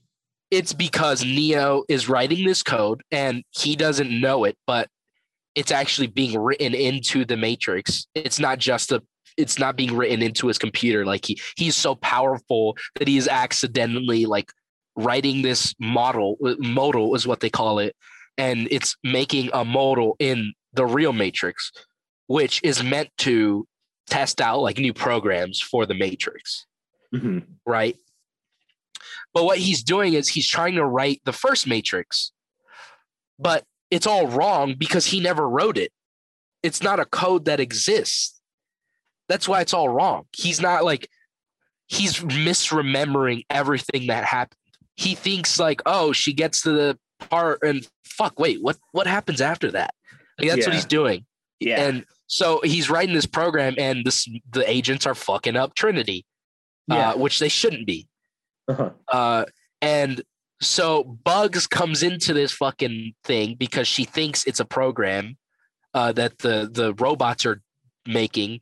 It's 0.51 0.73
because 0.73 1.23
Neo 1.23 1.83
is 1.87 2.09
writing 2.09 2.45
this 2.45 2.63
code 2.63 3.01
and 3.11 3.43
he 3.51 3.77
doesn't 3.77 4.09
know 4.11 4.43
it, 4.43 4.57
but 4.67 4.89
it's 5.55 5.71
actually 5.71 6.07
being 6.07 6.39
written 6.39 6.73
into 6.73 7.25
the 7.25 7.37
Matrix. 7.37 8.07
It's 8.15 8.39
not 8.39 8.59
just 8.59 8.91
a 8.91 9.01
it's 9.37 9.57
not 9.57 9.77
being 9.77 9.95
written 9.95 10.21
into 10.21 10.47
his 10.47 10.57
computer. 10.57 11.05
Like 11.05 11.25
he 11.25 11.39
he's 11.55 11.75
so 11.75 11.95
powerful 11.95 12.77
that 12.95 13.07
he 13.07 13.17
is 13.17 13.27
accidentally 13.27 14.25
like 14.25 14.51
writing 14.95 15.41
this 15.41 15.73
model 15.79 16.37
modal 16.59 17.15
is 17.15 17.25
what 17.25 17.39
they 17.39 17.49
call 17.49 17.79
it 17.79 17.95
and 18.37 18.67
it's 18.69 18.97
making 19.03 19.49
a 19.53 19.63
modal 19.63 20.15
in 20.19 20.53
the 20.73 20.85
real 20.85 21.13
matrix 21.13 21.71
which 22.27 22.59
is 22.63 22.83
meant 22.83 23.09
to 23.17 23.65
test 24.09 24.41
out 24.41 24.59
like 24.59 24.77
new 24.77 24.93
programs 24.93 25.61
for 25.61 25.85
the 25.85 25.93
matrix 25.93 26.65
Mhm. 27.13 27.45
right 27.65 27.95
but 29.33 29.45
what 29.45 29.57
he's 29.57 29.83
doing 29.83 30.13
is 30.13 30.27
he's 30.27 30.47
trying 30.49 30.75
to 30.75 30.85
write 30.85 31.21
the 31.23 31.31
first 31.33 31.65
matrix 31.65 32.33
but 33.37 33.63
it's 33.91 34.07
all 34.07 34.27
wrong 34.27 34.75
because 34.77 35.07
he 35.07 35.19
never 35.19 35.47
wrote 35.47 35.77
it. 35.77 35.91
It's 36.63 36.83
not 36.83 36.99
a 36.99 37.05
code 37.05 37.45
that 37.45 37.59
exists. 37.59 38.39
That's 39.27 39.47
why 39.47 39.61
it's 39.61 39.73
all 39.73 39.89
wrong. 39.89 40.25
He's 40.35 40.59
not 40.59 40.83
like 40.83 41.09
he's 41.87 42.19
misremembering 42.19 43.45
everything 43.49 44.07
that 44.07 44.23
happened. 44.23 44.57
He 44.95 45.15
thinks 45.15 45.59
like 45.59 45.81
oh 45.85 46.11
she 46.11 46.33
gets 46.33 46.61
to 46.63 46.71
the 46.71 46.99
part 47.29 47.59
and 47.63 47.87
fuck 48.03 48.39
wait 48.39 48.61
what 48.61 48.77
what 48.91 49.07
happens 49.07 49.41
after 49.41 49.71
that? 49.71 49.93
Like 50.39 50.49
that's 50.49 50.65
what 50.65 50.75
he's 50.75 50.85
doing. 50.85 51.25
Yeah. 51.59 51.81
and 51.81 52.05
so 52.27 52.61
he's 52.63 52.89
writing 52.89 53.13
this 53.13 53.25
program 53.25 53.75
and 53.77 54.05
this 54.05 54.27
the 54.51 54.69
agents 54.69 55.05
are 55.05 55.15
fucking 55.15 55.57
up 55.57 55.75
trinity 55.75 56.25
yeah. 56.89 57.11
uh, 57.11 57.17
which 57.17 57.39
they 57.39 57.49
shouldn't 57.49 57.85
be. 57.85 58.07
Uh-huh. 58.67 58.91
uh, 59.11 59.45
and 59.81 60.21
so 60.61 61.03
Bugs 61.03 61.67
comes 61.67 62.03
into 62.03 62.33
this 62.33 62.51
fucking 62.51 63.13
thing 63.23 63.55
because 63.57 63.87
she 63.87 64.03
thinks 64.03 64.45
it's 64.45 64.59
a 64.59 64.65
program 64.65 65.37
uh, 65.93 66.11
that 66.13 66.39
the 66.39 66.69
the 66.71 66.93
robots 66.95 67.45
are 67.45 67.61
making, 68.05 68.61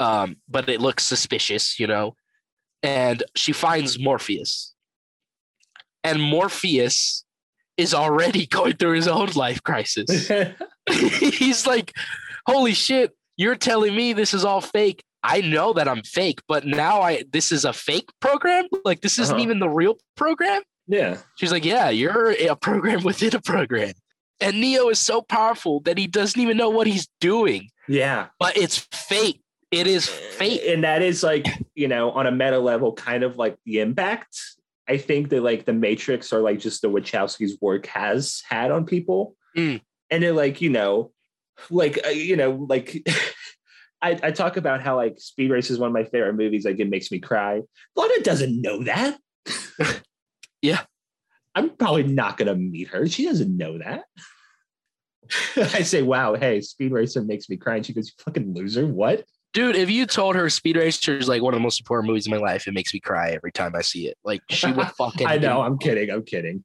um, 0.00 0.36
but 0.48 0.68
it 0.68 0.80
looks 0.80 1.04
suspicious, 1.04 1.78
you 1.78 1.86
know. 1.86 2.14
And 2.82 3.22
she 3.34 3.52
finds 3.52 3.98
Morpheus, 3.98 4.74
and 6.04 6.20
Morpheus 6.20 7.24
is 7.76 7.94
already 7.94 8.46
going 8.58 8.76
through 8.76 8.92
his 8.94 9.08
own 9.08 9.28
life 9.34 9.62
crisis. 9.62 10.28
He's 10.90 11.66
like, 11.66 11.92
"Holy 12.46 12.72
shit! 12.74 13.12
You're 13.36 13.56
telling 13.56 13.94
me 13.94 14.12
this 14.12 14.34
is 14.34 14.44
all 14.44 14.60
fake? 14.60 15.02
I 15.22 15.40
know 15.40 15.72
that 15.72 15.88
I'm 15.88 16.02
fake, 16.02 16.40
but 16.48 16.64
now 16.64 17.00
I 17.02 17.24
this 17.32 17.52
is 17.52 17.64
a 17.64 17.72
fake 17.72 18.08
program. 18.20 18.66
Like 18.84 19.00
this 19.00 19.18
isn't 19.18 19.34
Uh-huh. 19.34 19.42
even 19.42 19.58
the 19.58 19.68
real 19.68 19.98
program. 20.16 20.62
Yeah. 20.88 21.18
She's 21.36 21.52
like, 21.52 21.64
yeah, 21.64 21.90
you're 21.90 22.30
a 22.32 22.56
program 22.56 23.02
within 23.04 23.34
a 23.36 23.40
program. 23.40 23.92
And 24.40 24.60
Neo 24.60 24.88
is 24.88 24.98
so 24.98 25.20
powerful 25.22 25.80
that 25.80 25.98
he 25.98 26.06
doesn't 26.06 26.40
even 26.40 26.56
know 26.56 26.70
what 26.70 26.86
he's 26.86 27.08
doing, 27.20 27.70
Yeah. 27.88 28.28
but 28.38 28.56
it's 28.56 28.78
fate. 28.92 29.40
It 29.70 29.86
is 29.86 30.08
fate. 30.08 30.62
And 30.66 30.84
that 30.84 31.02
is 31.02 31.22
like, 31.22 31.44
you 31.74 31.88
know, 31.88 32.10
on 32.12 32.26
a 32.26 32.32
meta 32.32 32.58
level, 32.58 32.94
kind 32.94 33.22
of 33.22 33.36
like 33.36 33.56
the 33.66 33.80
impact. 33.80 34.38
I 34.88 34.96
think 34.96 35.28
that 35.28 35.42
like 35.42 35.66
the 35.66 35.74
Matrix 35.74 36.32
or 36.32 36.40
like 36.40 36.58
just 36.60 36.80
the 36.80 36.88
Wachowski's 36.88 37.58
work 37.60 37.86
has 37.86 38.42
had 38.48 38.70
on 38.70 38.86
people. 38.86 39.34
Mm. 39.56 39.82
And 40.10 40.22
they're 40.22 40.32
like, 40.32 40.62
you 40.62 40.70
know, 40.70 41.12
like, 41.68 41.98
uh, 42.06 42.10
you 42.10 42.36
know, 42.36 42.64
like 42.68 43.06
I, 44.00 44.18
I 44.22 44.30
talk 44.30 44.56
about 44.56 44.80
how 44.80 44.96
like 44.96 45.20
Speed 45.20 45.50
Race 45.50 45.68
is 45.70 45.78
one 45.78 45.88
of 45.88 45.92
my 45.92 46.04
favorite 46.04 46.34
movies. 46.34 46.64
Like 46.64 46.78
it 46.78 46.88
makes 46.88 47.10
me 47.10 47.18
cry. 47.18 47.60
Lana 47.96 48.20
doesn't 48.22 48.62
know 48.62 48.84
that. 48.84 49.18
Yeah. 50.62 50.82
I'm 51.54 51.70
probably 51.70 52.04
not 52.04 52.36
going 52.36 52.48
to 52.48 52.54
meet 52.54 52.88
her. 52.88 53.06
She 53.08 53.24
doesn't 53.24 53.56
know 53.56 53.78
that. 53.78 54.04
I 55.56 55.82
say, 55.82 56.02
wow, 56.02 56.34
hey, 56.34 56.60
Speed 56.60 56.92
Racer 56.92 57.22
makes 57.22 57.48
me 57.48 57.56
cry. 57.56 57.76
And 57.76 57.86
she 57.86 57.92
goes, 57.92 58.08
you 58.08 58.24
fucking 58.24 58.54
loser. 58.54 58.86
What? 58.86 59.24
Dude, 59.54 59.76
if 59.76 59.90
you 59.90 60.06
told 60.06 60.36
her 60.36 60.48
Speed 60.50 60.76
Racer 60.76 61.16
is 61.16 61.28
like 61.28 61.42
one 61.42 61.54
of 61.54 61.58
the 61.58 61.62
most 61.62 61.80
important 61.80 62.08
movies 62.08 62.26
in 62.26 62.30
my 62.30 62.38
life, 62.38 62.68
it 62.68 62.74
makes 62.74 62.92
me 62.92 63.00
cry 63.00 63.30
every 63.30 63.50
time 63.50 63.74
I 63.74 63.80
see 63.80 64.06
it. 64.06 64.16
Like 64.22 64.40
she 64.50 64.70
would 64.70 64.88
fucking. 64.98 65.26
I 65.26 65.38
know. 65.38 65.62
I'm 65.62 65.78
kidding. 65.78 66.10
I'm 66.10 66.22
kidding. 66.22 66.64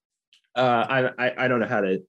Uh, 0.55 0.85
I, 1.17 1.27
I 1.27 1.45
I 1.45 1.47
don't 1.47 1.59
know 1.59 1.67
how 1.67 1.81
to. 1.81 2.03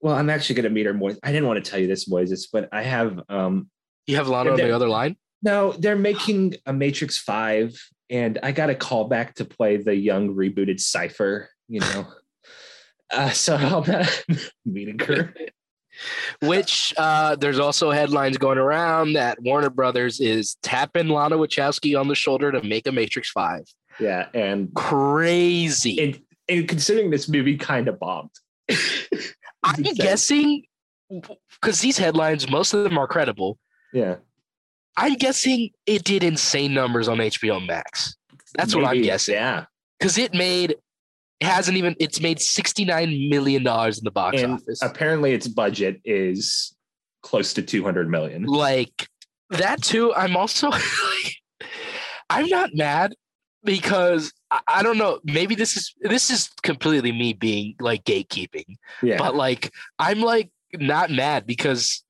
Well, 0.00 0.14
I'm 0.14 0.30
actually 0.30 0.56
gonna 0.56 0.70
meet 0.70 0.86
her 0.86 0.94
more. 0.94 1.12
I 1.22 1.30
didn't 1.30 1.46
want 1.46 1.62
to 1.62 1.70
tell 1.70 1.78
you 1.78 1.86
this, 1.86 2.08
Moises, 2.08 2.48
but 2.52 2.68
I 2.72 2.82
have. 2.82 3.20
Um, 3.28 3.68
You 4.06 4.16
have 4.16 4.28
Lana 4.28 4.52
on 4.52 4.56
the 4.56 4.74
other 4.74 4.88
line. 4.88 5.16
No, 5.42 5.72
they're 5.72 5.96
making 5.96 6.56
a 6.66 6.72
Matrix 6.72 7.18
Five, 7.18 7.80
and 8.10 8.38
I 8.42 8.52
got 8.52 8.70
a 8.70 8.74
call 8.74 9.04
back 9.04 9.34
to 9.36 9.44
play 9.44 9.76
the 9.76 9.94
young 9.94 10.34
rebooted 10.34 10.80
Cypher. 10.80 11.48
You 11.68 11.80
know, 11.80 12.06
uh, 13.12 13.30
so 13.30 13.56
I'll 13.60 13.82
be 14.28 14.38
meeting 14.64 14.98
her. 15.00 15.34
Which 16.42 16.94
uh, 16.96 17.34
there's 17.36 17.58
also 17.58 17.90
headlines 17.90 18.38
going 18.38 18.58
around 18.58 19.14
that 19.14 19.42
Warner 19.42 19.70
Brothers 19.70 20.20
is 20.20 20.56
tapping 20.62 21.08
Lana 21.08 21.36
Wachowski 21.36 21.98
on 21.98 22.06
the 22.06 22.14
shoulder 22.14 22.52
to 22.52 22.62
make 22.62 22.86
a 22.86 22.92
Matrix 22.92 23.30
Five. 23.30 23.64
Yeah, 23.98 24.28
and 24.32 24.72
Crazy. 24.74 26.00
and, 26.00 26.20
and 26.48 26.68
considering 26.68 27.10
this 27.10 27.28
movie 27.28 27.56
kind 27.56 27.88
of 27.88 27.98
bombed. 27.98 28.30
I'm 29.64 29.82
guessing 29.82 30.62
because 31.60 31.80
these 31.80 31.98
headlines, 31.98 32.48
most 32.48 32.74
of 32.74 32.84
them 32.84 32.98
are 32.98 33.08
credible. 33.08 33.58
Yeah, 33.92 34.16
I'm 34.98 35.14
guessing 35.14 35.70
it 35.86 36.04
did 36.04 36.22
insane 36.24 36.74
numbers 36.74 37.08
on 37.08 37.18
HBO 37.18 37.64
Max. 37.66 38.16
That's 38.56 38.74
what 38.74 38.84
I'm 38.84 39.00
guessing. 39.02 39.34
Yeah, 39.34 39.64
Because 39.98 40.18
it 40.18 40.34
made 40.34 40.72
it 41.40 41.46
hasn't 41.46 41.76
even 41.76 41.94
it's 42.00 42.20
made 42.20 42.40
69 42.40 43.28
million 43.30 43.62
dollars 43.62 43.98
in 43.98 44.04
the 44.04 44.10
box 44.10 44.42
and 44.42 44.54
office. 44.54 44.82
apparently 44.82 45.32
its 45.32 45.46
budget 45.46 46.00
is 46.04 46.74
close 47.22 47.52
to 47.54 47.62
200 47.62 48.08
million. 48.10 48.44
like 48.44 49.08
that 49.50 49.80
too. 49.82 50.12
I'm 50.14 50.36
also 50.36 50.70
I'm 52.30 52.46
not 52.46 52.70
mad 52.74 53.14
because 53.64 54.32
I, 54.50 54.60
I 54.68 54.82
don't 54.82 54.98
know. 54.98 55.20
Maybe 55.24 55.54
this 55.54 55.76
is 55.76 55.94
this 56.00 56.30
is 56.30 56.48
completely 56.62 57.12
me 57.12 57.32
being 57.32 57.74
like 57.80 58.04
gatekeeping, 58.04 58.76
Yeah, 59.02 59.16
but 59.18 59.34
like 59.34 59.72
I'm 59.98 60.20
like 60.20 60.50
not 60.74 61.10
mad 61.10 61.46
because 61.46 62.02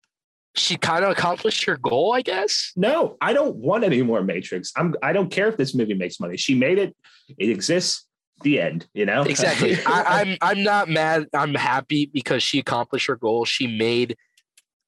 she 0.54 0.76
kind 0.76 1.04
of 1.04 1.10
accomplished 1.10 1.64
her 1.64 1.76
goal, 1.76 2.12
I 2.12 2.22
guess. 2.22 2.72
No, 2.76 3.16
I 3.20 3.32
don't 3.32 3.56
want 3.56 3.84
any 3.84 4.02
more 4.02 4.22
Matrix. 4.22 4.72
I'm 4.76 4.94
I 5.02 5.12
don't 5.12 5.30
care 5.30 5.48
if 5.48 5.56
this 5.56 5.74
movie 5.74 5.94
makes 5.94 6.18
money. 6.20 6.36
She 6.36 6.54
made 6.54 6.78
it. 6.78 6.96
It 7.38 7.50
exists. 7.50 8.04
The 8.42 8.60
end. 8.60 8.86
You 8.94 9.04
know 9.04 9.22
Exactly. 9.26 9.76
I, 9.84 10.20
I'm 10.20 10.36
I'm 10.40 10.62
not 10.62 10.88
mad. 10.88 11.26
I'm 11.34 11.54
happy 11.54 12.06
because 12.12 12.42
she 12.42 12.60
accomplished 12.60 13.06
her 13.08 13.16
goal. 13.16 13.44
She 13.44 13.66
made 13.66 14.16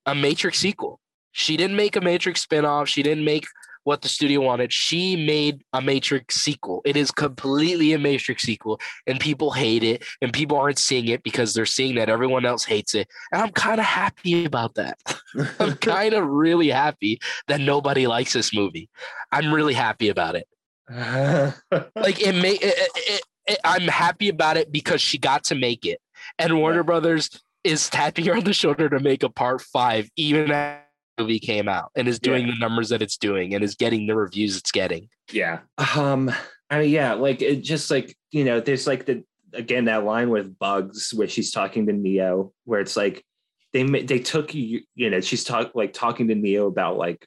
a 0.07 0.15
Matrix 0.15 0.59
sequel. 0.59 1.01
She 1.33 1.57
didn't 1.57 1.77
make 1.77 1.97
a 1.97 2.01
Matrix 2.01 2.45
spinoff. 2.45 2.87
She 2.87 3.03
didn't 3.03 3.25
make 3.25 3.47
what 3.85 4.03
the 4.03 4.09
studio 4.09 4.41
wanted. 4.41 4.73
She 4.73 5.17
made 5.17 5.63
a 5.73 5.81
Matrix 5.81 6.37
sequel. 6.37 6.83
It 6.85 6.97
is 6.97 7.11
completely 7.11 7.93
a 7.93 7.99
Matrix 7.99 8.43
sequel, 8.43 8.81
and 9.07 9.19
people 9.19 9.53
hate 9.53 9.83
it, 9.83 10.05
and 10.21 10.33
people 10.33 10.57
aren't 10.57 10.79
seeing 10.79 11.09
it 11.09 11.23
because 11.23 11.55
they're 11.55 11.67
seeing 11.67 11.95
that 11.97 12.09
everyone 12.09 12.45
else 12.45 12.65
hates 12.65 12.95
it. 12.95 13.09
And 13.33 13.43
I'm 13.43 13.51
kind 13.51 13.81
of 13.81 13.87
happy 13.87 14.45
about 14.45 14.75
that. 14.75 14.99
I'm 15.59 15.75
kind 15.77 16.15
of 16.15 16.27
really 16.27 16.69
happy 16.69 17.21
that 17.49 17.61
nobody 17.61 18.07
likes 18.07 18.33
this 18.33 18.55
movie. 18.55 18.89
I'm 19.33 19.53
really 19.53 19.75
happy 19.75 20.09
about 20.09 20.35
it 20.35 20.47
like 20.91 22.21
it 22.21 22.35
may 22.35 22.55
it, 22.55 22.91
it, 22.97 23.23
it, 23.47 23.59
i'm 23.63 23.87
happy 23.87 24.29
about 24.29 24.57
it 24.57 24.73
because 24.73 25.01
she 25.01 25.19
got 25.19 25.45
to 25.45 25.55
make 25.55 25.87
it 25.87 26.01
and 26.37 26.59
warner 26.59 26.83
brothers 26.83 27.31
is 27.63 27.89
tapping 27.89 28.25
her 28.25 28.37
on 28.37 28.43
the 28.43 28.53
shoulder 28.53 28.89
to 28.89 28.99
make 28.99 29.23
a 29.23 29.29
part 29.29 29.63
five 29.63 30.11
even 30.17 30.49
the 30.49 30.79
movie 31.21 31.39
came 31.39 31.69
out 31.69 31.91
and 31.97 32.09
is 32.09 32.19
doing 32.19 32.47
Yeah. 32.47 32.55
the 32.55 32.59
numbers 32.59 32.89
that 32.89 33.03
it's 33.03 33.17
doing 33.17 33.55
and 33.55 33.63
is 33.63 33.75
getting 33.75 34.07
the 34.07 34.15
reviews 34.17 34.57
it's 34.57 34.71
getting 34.73 35.09
yeah. 35.33 35.61
Um. 35.97 36.31
I 36.71 36.81
mean, 36.81 36.91
yeah. 36.91 37.13
Like 37.15 37.41
it 37.43 37.63
just 37.63 37.91
like 37.91 38.17
you 38.33 38.45
know, 38.45 38.61
there's 38.61 38.87
like 38.87 39.07
the 39.07 39.23
again 39.53 39.85
that 39.87 40.05
line 40.05 40.31
with 40.31 40.59
Bugs 40.59 41.13
where 41.15 41.29
she's 41.29 41.51
talking 41.53 41.87
to 41.87 41.93
Neo, 41.93 42.53
where 42.65 42.81
it's 42.81 42.97
like 42.97 43.25
they 43.73 43.85
ma- 43.85 44.01
they 44.05 44.19
took 44.19 44.55
you 44.55 44.81
you 44.97 45.11
know 45.11 45.21
she's 45.21 45.45
talk 45.45 45.73
like 45.75 45.93
talking 45.93 46.29
to 46.29 46.35
Neo 46.35 46.67
about 46.67 46.97
like 46.97 47.25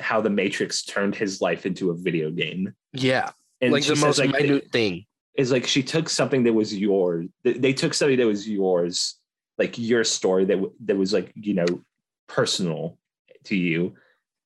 how 0.00 0.20
the 0.20 0.30
Matrix 0.30 0.84
turned 0.84 1.14
his 1.14 1.40
life 1.40 1.66
into 1.66 1.90
a 1.90 1.94
video 1.94 2.30
game. 2.30 2.72
yeah 2.92 3.30
And 3.60 3.72
like 3.72 3.82
the 3.84 3.96
says, 3.96 4.04
most 4.04 4.18
like, 4.18 4.30
minute 4.32 4.70
thing 4.72 5.04
is 5.36 5.50
like 5.52 5.66
she 5.66 5.82
took 5.82 6.08
something 6.08 6.44
that 6.44 6.52
was 6.54 6.74
yours. 6.74 7.26
They, 7.44 7.54
they 7.54 7.72
took 7.74 7.92
something 7.94 8.16
that 8.18 8.26
was 8.26 8.48
yours, 8.48 9.16
like 9.58 9.76
your 9.76 10.04
story 10.04 10.44
that 10.46 10.58
that 10.86 10.96
was 10.96 11.12
like 11.12 11.32
you 11.34 11.54
know 11.54 11.66
personal 12.28 12.98
to 13.44 13.56
you, 13.56 13.94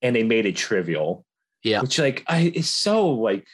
and 0.01 0.15
they 0.15 0.23
made 0.23 0.45
it 0.45 0.55
trivial. 0.55 1.25
Yeah. 1.63 1.81
which 1.81 1.99
like 1.99 2.23
I 2.27 2.51
is 2.55 2.73
so 2.73 3.09
like 3.09 3.45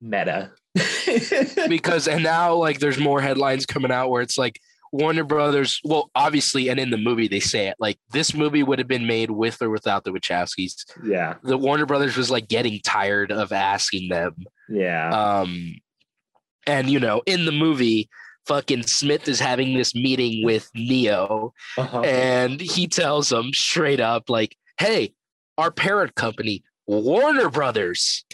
meta. 0.00 0.52
because 1.68 2.06
and 2.06 2.22
now 2.22 2.54
like 2.54 2.80
there's 2.80 2.98
more 2.98 3.22
headlines 3.22 3.64
coming 3.64 3.90
out 3.90 4.10
where 4.10 4.20
it's 4.20 4.36
like 4.36 4.60
warner 4.92 5.24
brothers 5.24 5.80
well 5.84 6.10
obviously 6.14 6.68
and 6.68 6.78
in 6.78 6.90
the 6.90 6.98
movie 6.98 7.28
they 7.28 7.40
say 7.40 7.68
it 7.68 7.76
like 7.80 7.98
this 8.12 8.34
movie 8.34 8.62
would 8.62 8.78
have 8.78 8.86
been 8.86 9.06
made 9.06 9.30
with 9.30 9.60
or 9.62 9.70
without 9.70 10.04
the 10.04 10.12
wachowskis 10.12 10.84
yeah, 11.02 11.36
the 11.42 11.56
warner 11.56 11.86
brothers 11.86 12.14
was 12.14 12.30
like 12.30 12.46
getting 12.46 12.78
tired 12.84 13.32
of 13.32 13.52
asking 13.52 14.10
them 14.10 14.34
yeah, 14.68 15.10
Um, 15.10 15.76
and 16.66 16.90
you 16.90 16.98
know, 16.98 17.22
in 17.26 17.44
the 17.44 17.52
movie, 17.52 18.08
fucking 18.46 18.86
Smith 18.86 19.28
is 19.28 19.40
having 19.40 19.76
this 19.76 19.94
meeting 19.94 20.44
with 20.44 20.70
Neo, 20.74 21.52
uh-huh. 21.76 22.00
and 22.02 22.60
he 22.60 22.86
tells 22.86 23.30
him 23.32 23.52
straight 23.52 24.00
up, 24.00 24.28
like, 24.30 24.56
"Hey, 24.78 25.14
our 25.58 25.70
parent 25.70 26.14
company, 26.14 26.62
Warner 26.86 27.48
Brothers, 27.50 28.24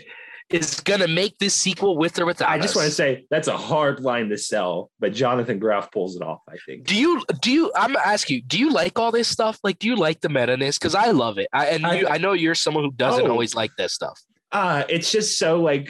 is 0.51 0.81
gonna 0.81 1.09
make 1.09 1.39
this 1.39 1.55
sequel 1.55 1.97
with 1.97 2.19
or 2.19 2.27
without." 2.27 2.51
I 2.51 2.59
just 2.59 2.71
us." 2.71 2.77
want 2.77 2.87
to 2.89 2.95
say 2.95 3.25
that's 3.31 3.49
a 3.49 3.57
hard 3.57 4.01
line 4.01 4.29
to 4.29 4.37
sell, 4.39 4.91
but 5.01 5.13
Jonathan 5.15 5.59
Groff 5.59 5.91
pulls 5.91 6.17
it 6.17 6.23
off. 6.23 6.41
I 6.49 6.57
think. 6.67 6.85
Do 6.87 6.95
you 6.95 7.25
do 7.41 7.51
you? 7.51 7.73
I'm 7.75 7.95
gonna 7.95 8.07
ask 8.07 8.29
you. 8.29 8.43
Do 8.43 8.59
you 8.59 8.71
like 8.71 8.99
all 8.99 9.11
this 9.13 9.29
stuff? 9.29 9.59
Like, 9.65 9.79
do 9.79 9.87
you 9.89 9.97
like 9.97 10.21
the 10.21 10.29
meta 10.29 10.57
ness? 10.57 10.79
Because 10.79 10.95
I 10.95 11.11
love 11.11 11.39
it. 11.39 11.49
I, 11.53 11.67
and 11.67 11.87
I- 11.87 11.95
you, 11.95 12.07
I 12.09 12.19
know 12.19 12.33
you're 12.33 12.55
someone 12.55 12.85
who 12.85 12.93
doesn't 12.93 13.27
Oh. 13.27 13.31
always 13.31 13.55
like 13.55 13.71
this 13.79 13.93
stuff. 13.95 14.19
uh 14.53 14.85
it's 14.91 15.11
just 15.11 15.39
so 15.39 15.61
like 15.63 15.89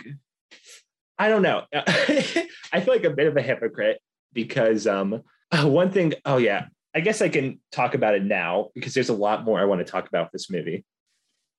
i 1.19 1.29
don't 1.29 1.43
know 1.43 1.63
i 1.75 2.81
feel 2.81 2.95
like 2.95 3.03
a 3.03 3.11
bit 3.11 3.27
of 3.27 3.37
a 3.37 3.43
hypocrite 3.43 4.01
because 4.33 4.87
um 4.87 5.23
uh, 5.51 5.67
one 5.67 5.91
thing 5.91 6.15
oh 6.25 6.37
yeah 6.37 6.67
i 6.95 7.01
guess 7.01 7.23
i 7.23 7.29
can 7.29 7.61
talk 7.71 7.95
about 7.95 8.15
it 8.15 8.25
now 8.25 8.69
because 8.75 8.95
there's 8.95 9.09
a 9.09 9.15
lot 9.15 9.45
more 9.45 9.61
i 9.61 9.65
want 9.65 9.85
to 9.85 9.91
talk 9.91 10.09
about 10.09 10.31
this 10.33 10.51
movie 10.51 10.85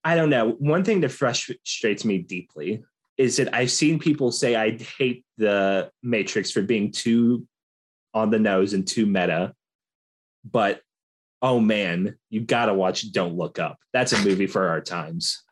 i 0.03 0.15
don't 0.15 0.29
know 0.29 0.51
one 0.59 0.83
thing 0.83 1.01
that 1.01 1.09
frustrates 1.09 2.05
me 2.05 2.17
deeply 2.19 2.83
is 3.17 3.37
that 3.37 3.53
i've 3.53 3.71
seen 3.71 3.99
people 3.99 4.31
say 4.31 4.55
i 4.55 4.77
hate 4.97 5.25
the 5.37 5.89
matrix 6.01 6.51
for 6.51 6.61
being 6.61 6.91
too 6.91 7.47
on 8.13 8.29
the 8.29 8.39
nose 8.39 8.73
and 8.73 8.87
too 8.87 9.05
meta 9.05 9.53
but 10.49 10.81
oh 11.41 11.59
man 11.59 12.15
you 12.29 12.41
gotta 12.41 12.73
watch 12.73 13.11
don't 13.11 13.35
look 13.35 13.59
up 13.59 13.77
that's 13.91 14.13
a 14.13 14.23
movie 14.23 14.47
for 14.47 14.67
our 14.67 14.81
times 14.81 15.43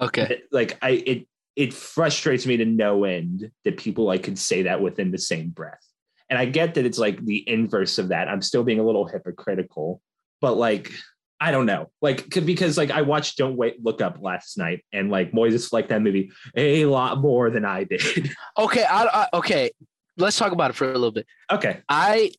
Okay. 0.00 0.42
like 0.52 0.78
I 0.82 0.90
it 0.90 1.28
it 1.56 1.74
frustrates 1.74 2.46
me 2.46 2.56
to 2.58 2.64
no 2.64 3.04
end 3.04 3.50
that 3.64 3.76
people 3.76 4.04
like 4.04 4.22
can 4.22 4.36
say 4.36 4.62
that 4.62 4.80
within 4.80 5.10
the 5.10 5.18
same 5.18 5.48
breath. 5.48 5.84
And 6.30 6.38
I 6.38 6.44
get 6.44 6.74
that 6.74 6.84
it's 6.84 6.98
like 6.98 7.24
the 7.24 7.48
inverse 7.48 7.98
of 7.98 8.08
that. 8.08 8.28
I'm 8.28 8.42
still 8.42 8.62
being 8.62 8.80
a 8.80 8.84
little 8.84 9.06
hypocritical, 9.06 10.02
but 10.40 10.56
like 10.56 10.92
I 11.40 11.52
don't 11.52 11.66
know, 11.66 11.90
like 12.02 12.28
because 12.30 12.76
like 12.76 12.90
I 12.90 13.02
watched 13.02 13.38
Don't 13.38 13.56
Wait 13.56 13.82
Look 13.82 14.00
Up 14.02 14.18
last 14.20 14.58
night, 14.58 14.84
and 14.92 15.08
like 15.10 15.30
Moises 15.32 15.72
liked 15.72 15.90
that 15.90 16.02
movie 16.02 16.32
a 16.56 16.84
lot 16.86 17.20
more 17.20 17.48
than 17.50 17.64
I 17.64 17.84
did. 17.84 18.02
Okay. 18.58 18.84
I, 18.84 19.04
I, 19.04 19.36
okay. 19.36 19.70
Let's 20.16 20.36
talk 20.36 20.50
about 20.50 20.70
it 20.70 20.74
for 20.74 20.90
a 20.90 20.94
little 20.94 21.12
bit. 21.12 21.26
okay, 21.50 21.80
I 21.88 22.32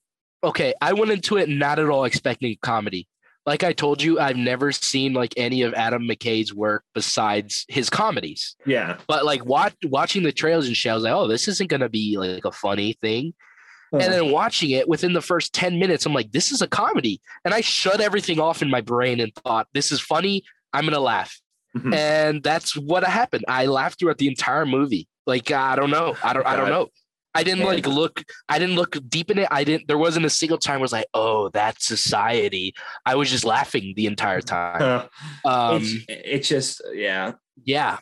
okay, 0.43 0.73
I 0.81 0.93
went 0.93 1.11
into 1.11 1.37
it 1.37 1.47
not 1.47 1.79
at 1.79 1.87
all 1.89 2.03
expecting 2.03 2.57
comedy. 2.61 3.07
like 3.45 3.63
I 3.63 3.71
told 3.73 4.01
you, 4.01 4.19
I've 4.19 4.35
never 4.35 4.71
seen 4.71 5.13
like 5.13 5.33
any 5.37 5.61
of 5.61 5.73
Adam 5.73 6.03
McKay's 6.07 6.53
work 6.53 6.83
besides 6.93 7.65
his 7.69 7.89
comedies. 7.89 8.55
Yeah. 8.65 8.97
But 9.07 9.25
like 9.25 9.45
watch, 9.45 9.75
watching 9.85 10.23
the 10.23 10.31
trailers 10.31 10.67
and 10.67 10.75
shit, 10.75 10.91
I 10.91 10.95
was 10.95 11.03
like, 11.03 11.13
oh, 11.13 11.27
this 11.27 11.47
isn't 11.47 11.69
gonna 11.69 11.89
be 11.89 12.17
like 12.17 12.45
a 12.45 12.51
funny 12.51 12.93
thing. 13.01 13.33
And 13.91 14.01
then 14.01 14.31
watching 14.31 14.71
it 14.71 14.87
within 14.87 15.13
the 15.13 15.21
first 15.21 15.53
10 15.53 15.79
minutes, 15.79 16.05
I'm 16.05 16.13
like, 16.13 16.31
this 16.31 16.51
is 16.51 16.61
a 16.61 16.67
comedy. 16.67 17.21
And 17.43 17.53
I 17.53 17.61
shut 17.61 18.01
everything 18.01 18.39
off 18.39 18.61
in 18.61 18.69
my 18.69 18.81
brain 18.81 19.19
and 19.19 19.33
thought, 19.35 19.67
this 19.73 19.91
is 19.91 19.99
funny. 19.99 20.43
I'm 20.73 20.85
gonna 20.85 20.99
laugh. 20.99 21.39
Mhm. 21.75 21.93
And 21.93 22.43
that's 22.43 22.75
what 22.75 23.03
happened. 23.03 23.45
I 23.47 23.65
laughed 23.65 23.99
throughout 23.99 24.17
the 24.17 24.27
entire 24.27 24.65
movie. 24.65 25.07
Like 25.25 25.51
I 25.51 25.75
don't 25.75 25.91
know. 25.91 26.15
I 26.23 26.33
don't 26.33 26.45
I 26.45 26.55
don't 26.55 26.69
know. 26.69 26.87
I 27.35 27.43
didn't 27.43 27.63
like 27.63 27.85
look 27.85 28.23
I 28.47 28.57
didn't 28.57 28.75
look 28.75 28.97
deep 29.07 29.29
in 29.29 29.37
it. 29.37 29.47
I 29.51 29.63
didn't 29.63 29.87
there 29.87 29.97
wasn't 29.97 30.25
a 30.25 30.29
single 30.29 30.57
time 30.57 30.75
where 30.75 30.81
I 30.81 30.81
was 30.81 30.91
like, 30.93 31.07
oh, 31.13 31.49
that's 31.49 31.85
society. 31.85 32.73
I 33.05 33.15
was 33.15 33.29
just 33.29 33.45
laughing 33.45 33.93
the 33.95 34.07
entire 34.07 34.41
time. 34.41 35.07
Um 35.45 35.81
it's, 35.81 36.05
it's 36.07 36.47
just 36.47 36.81
yeah. 36.93 37.33
yeah. 37.63 37.99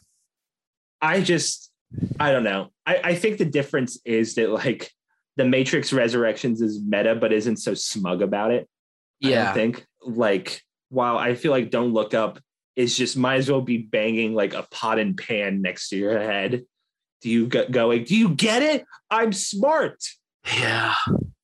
I 1.01 1.21
just 1.21 1.71
I 2.19 2.31
don't 2.31 2.43
know. 2.43 2.71
I, 2.85 3.01
I 3.03 3.15
think 3.15 3.37
the 3.37 3.45
difference 3.45 3.99
is 4.05 4.35
that 4.35 4.49
like 4.49 4.91
the 5.37 5.45
Matrix 5.45 5.93
Resurrections 5.93 6.61
is 6.61 6.81
meta, 6.81 7.15
but 7.15 7.31
isn't 7.31 7.57
so 7.57 7.73
smug 7.73 8.21
about 8.21 8.51
it. 8.51 8.67
Yeah. 9.19 9.49
I 9.49 9.53
think 9.53 9.85
like 10.01 10.61
while 10.89 11.17
I 11.17 11.35
feel 11.35 11.51
like 11.51 11.69
Don't 11.71 11.93
Look 11.93 12.13
Up 12.13 12.39
is 12.75 12.97
just 12.97 13.15
might 13.15 13.37
as 13.37 13.49
well 13.49 13.61
be 13.61 13.77
banging 13.77 14.33
like 14.33 14.53
a 14.53 14.63
pot 14.69 14.99
and 14.99 15.17
pan 15.17 15.61
next 15.61 15.89
to 15.89 15.97
your 15.97 16.19
head. 16.19 16.63
Do 17.21 17.29
you 17.29 17.47
go 17.47 17.67
going? 17.69 18.03
Do 18.03 18.15
you 18.15 18.29
get 18.29 18.61
it? 18.61 18.85
I'm 19.09 19.31
smart. 19.31 20.03
Yeah. 20.55 20.93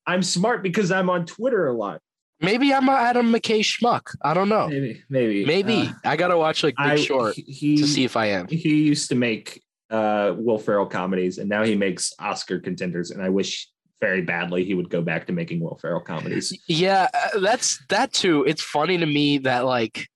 I'm 0.06 0.22
smart 0.22 0.62
because 0.62 0.92
I'm 0.92 1.08
on 1.10 1.26
Twitter 1.26 1.66
a 1.66 1.72
lot. 1.72 2.00
Maybe 2.40 2.74
I'm 2.74 2.88
a 2.88 2.92
Adam 2.92 3.32
McKay 3.32 3.60
schmuck. 3.60 4.14
I 4.22 4.34
don't 4.34 4.48
know. 4.48 4.68
Maybe, 4.68 5.02
maybe, 5.08 5.44
Maybe. 5.46 5.88
Uh, 5.88 5.92
I 6.04 6.16
gotta 6.16 6.36
watch 6.36 6.62
like 6.62 6.76
Big 6.76 6.86
I 6.86 6.96
Short 6.96 7.34
he 7.34 7.76
to 7.78 7.86
see 7.86 8.04
if 8.04 8.16
I 8.16 8.26
am. 8.26 8.48
he 8.48 8.84
used 8.84 9.08
to 9.10 9.14
make 9.14 9.62
uh 9.90 10.34
Will 10.36 10.58
Ferrell 10.58 10.86
comedies, 10.86 11.38
and 11.38 11.48
now 11.48 11.62
he 11.64 11.74
makes 11.74 12.12
Oscar 12.18 12.58
contenders. 12.58 13.12
And 13.12 13.22
I 13.22 13.30
wish 13.30 13.68
very 14.04 14.20
badly 14.20 14.64
he 14.64 14.74
would 14.74 14.90
go 14.90 15.00
back 15.00 15.26
to 15.26 15.32
making 15.32 15.60
Will 15.60 15.76
Ferrell 15.80 16.00
comedies. 16.00 16.52
Yeah, 16.68 17.08
uh, 17.14 17.38
that's 17.40 17.82
that 17.88 18.12
too. 18.12 18.44
It's 18.44 18.62
funny 18.62 18.98
to 18.98 19.06
me 19.06 19.38
that 19.38 19.64
like 19.64 20.08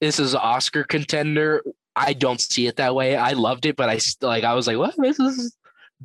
this 0.00 0.18
is 0.18 0.34
Oscar 0.34 0.82
contender. 0.82 1.62
I 1.94 2.12
don't 2.14 2.40
see 2.40 2.66
it 2.66 2.76
that 2.76 2.94
way. 2.96 3.14
I 3.16 3.32
loved 3.32 3.64
it, 3.64 3.76
but 3.76 3.88
I 3.88 3.98
like 4.22 4.42
I 4.44 4.54
was 4.54 4.66
like, 4.66 4.76
what? 4.78 4.94
This 4.98 5.20
is 5.20 5.56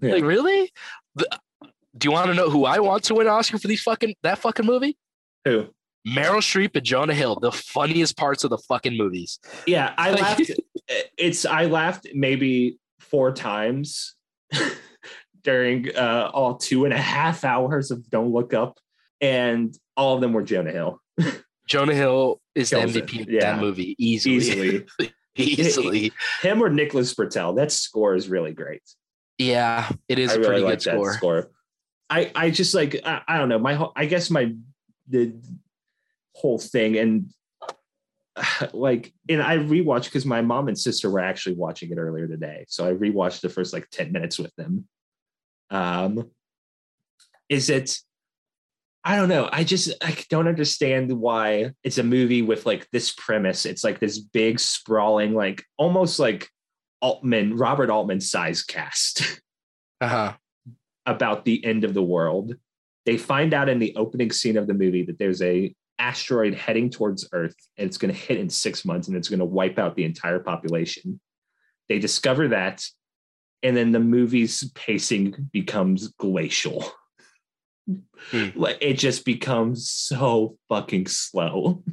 Yeah. 0.01 0.13
like 0.13 0.23
really? 0.23 0.71
Do 1.17 2.05
you 2.05 2.11
want 2.11 2.27
to 2.27 2.33
know 2.35 2.49
who 2.51 2.65
I 2.65 2.79
want 2.79 3.03
to 3.05 3.15
win 3.15 3.27
Oscar 3.27 3.57
for 3.57 3.67
these 3.67 3.81
fucking 3.81 4.13
that 4.21 4.37
fucking 4.37 4.65
movie? 4.65 4.95
Who? 5.45 5.67
Meryl 6.07 6.41
Streep 6.41 6.75
and 6.75 6.85
Jonah 6.85 7.13
Hill, 7.15 7.39
the 7.39 7.51
funniest 7.51 8.15
parts 8.15 8.43
of 8.43 8.49
the 8.51 8.57
fucking 8.59 8.95
movies. 8.95 9.39
Yeah, 9.65 9.93
I 9.97 10.11
Like- 10.11 10.21
laughed. 10.21 10.51
It's 11.17 11.45
I 11.45 11.65
laughed 11.65 12.07
maybe 12.13 12.77
four 12.99 13.31
times 13.31 14.15
during 15.43 15.95
uh, 15.95 16.29
all 16.33 16.55
two 16.57 16.85
and 16.85 16.93
a 16.93 16.97
half 17.01 17.43
hours 17.43 17.91
of 17.91 18.09
Don't 18.09 18.31
Look 18.31 18.53
Up, 18.53 18.77
and 19.19 19.75
all 19.97 20.15
of 20.15 20.21
them 20.21 20.33
were 20.33 20.43
Jonah 20.43 20.71
Hill 20.71 20.99
Jonah 21.67 21.93
Hill 21.95 22.41
is 22.55 22.69
the 22.71 22.77
Kills. 22.77 22.93
MVP 22.95 23.21
of 23.21 23.29
Yeah. 23.29 23.39
that 23.53 23.61
movie 23.61 23.95
easily. 23.97 24.35
easily. 24.35 24.85
easily. 25.37 26.11
Him 26.41 26.61
or 26.61 26.69
Nicholas 26.69 27.13
Britell. 27.13 27.55
That 27.55 27.71
score 27.71 28.15
is 28.15 28.27
really 28.29 28.53
great. 28.53 28.81
Yeah, 29.37 29.89
it 30.09 30.19
is 30.19 30.31
I 30.31 30.35
a 30.35 30.37
really 30.39 30.47
pretty 30.49 30.63
like 30.63 30.73
good 30.73 30.81
score. 30.81 31.13
score. 31.13 31.51
I 32.09 32.31
I 32.35 32.49
just 32.49 32.73
like 32.73 32.99
I, 33.05 33.21
I 33.27 33.37
don't 33.37 33.49
know 33.49 33.59
my 33.59 33.73
whole 33.75 33.93
I 33.95 34.05
guess 34.05 34.29
my 34.29 34.53
the 35.07 35.33
whole 36.35 36.59
thing 36.59 36.97
and 36.97 37.29
like 38.73 39.13
and 39.29 39.41
I 39.41 39.57
rewatched 39.57 40.05
because 40.05 40.25
my 40.25 40.41
mom 40.41 40.67
and 40.67 40.77
sister 40.77 41.09
were 41.09 41.19
actually 41.19 41.55
watching 41.55 41.91
it 41.91 41.97
earlier 41.97 42.27
today, 42.27 42.65
so 42.67 42.87
I 42.87 42.93
rewatched 42.93 43.41
the 43.41 43.49
first 43.49 43.73
like 43.73 43.89
ten 43.89 44.11
minutes 44.11 44.37
with 44.39 44.53
them. 44.55 44.87
Um, 45.71 46.29
is 47.49 47.69
it? 47.69 47.97
I 49.03 49.15
don't 49.15 49.29
know. 49.29 49.49
I 49.51 49.63
just 49.63 49.91
I 50.03 50.15
don't 50.29 50.47
understand 50.47 51.11
why 51.11 51.71
it's 51.83 51.97
a 51.97 52.03
movie 52.03 52.43
with 52.43 52.67
like 52.67 52.87
this 52.91 53.11
premise. 53.11 53.65
It's 53.65 53.83
like 53.83 53.99
this 53.99 54.19
big 54.19 54.59
sprawling, 54.59 55.33
like 55.33 55.63
almost 55.77 56.19
like 56.19 56.47
Altman, 57.01 57.57
Robert 57.57 57.89
Altman 57.89 58.21
size 58.21 58.63
cast. 58.63 59.41
Uh-huh. 60.01 60.33
about 61.05 61.45
the 61.45 61.63
end 61.63 61.83
of 61.83 61.93
the 61.93 62.01
world. 62.01 62.55
They 63.05 63.17
find 63.17 63.53
out 63.53 63.69
in 63.69 63.77
the 63.77 63.95
opening 63.95 64.31
scene 64.31 64.57
of 64.57 64.65
the 64.65 64.73
movie 64.73 65.03
that 65.03 65.19
there's 65.19 65.43
a 65.43 65.75
asteroid 65.99 66.55
heading 66.55 66.89
towards 66.89 67.29
Earth 67.33 67.53
and 67.77 67.85
it's 67.85 67.99
going 67.99 68.11
to 68.11 68.19
hit 68.19 68.39
in 68.39 68.49
6 68.49 68.83
months 68.83 69.07
and 69.07 69.15
it's 69.15 69.29
going 69.29 69.41
to 69.41 69.45
wipe 69.45 69.77
out 69.77 69.95
the 69.95 70.05
entire 70.05 70.39
population. 70.39 71.19
They 71.87 71.99
discover 71.99 72.47
that 72.47 72.83
and 73.63 73.75
then 73.77 73.91
the 73.91 73.99
movie's 73.99 74.69
pacing 74.71 75.49
becomes 75.51 76.09
glacial. 76.09 76.85
Hmm. 77.87 78.49
Like 78.55 78.77
it 78.81 78.93
just 78.93 79.25
becomes 79.25 79.89
so 79.89 80.57
fucking 80.69 81.07
slow. 81.07 81.83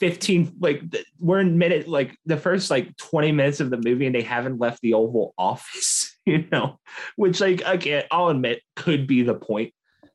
15 0.00 0.56
like 0.58 0.82
we're 1.18 1.40
in 1.40 1.56
minute 1.56 1.88
like 1.88 2.16
the 2.26 2.36
first 2.36 2.70
like 2.70 2.94
20 2.96 3.32
minutes 3.32 3.60
of 3.60 3.70
the 3.70 3.78
movie 3.78 4.06
and 4.06 4.14
they 4.14 4.22
haven't 4.22 4.58
left 4.58 4.80
the 4.82 4.92
oval 4.92 5.32
office 5.38 6.16
you 6.26 6.44
know 6.50 6.78
which 7.14 7.40
like 7.40 7.62
again 7.64 8.04
i'll 8.10 8.28
admit 8.28 8.60
could 8.74 9.06
be 9.06 9.22
the 9.22 9.34
point 9.34 9.72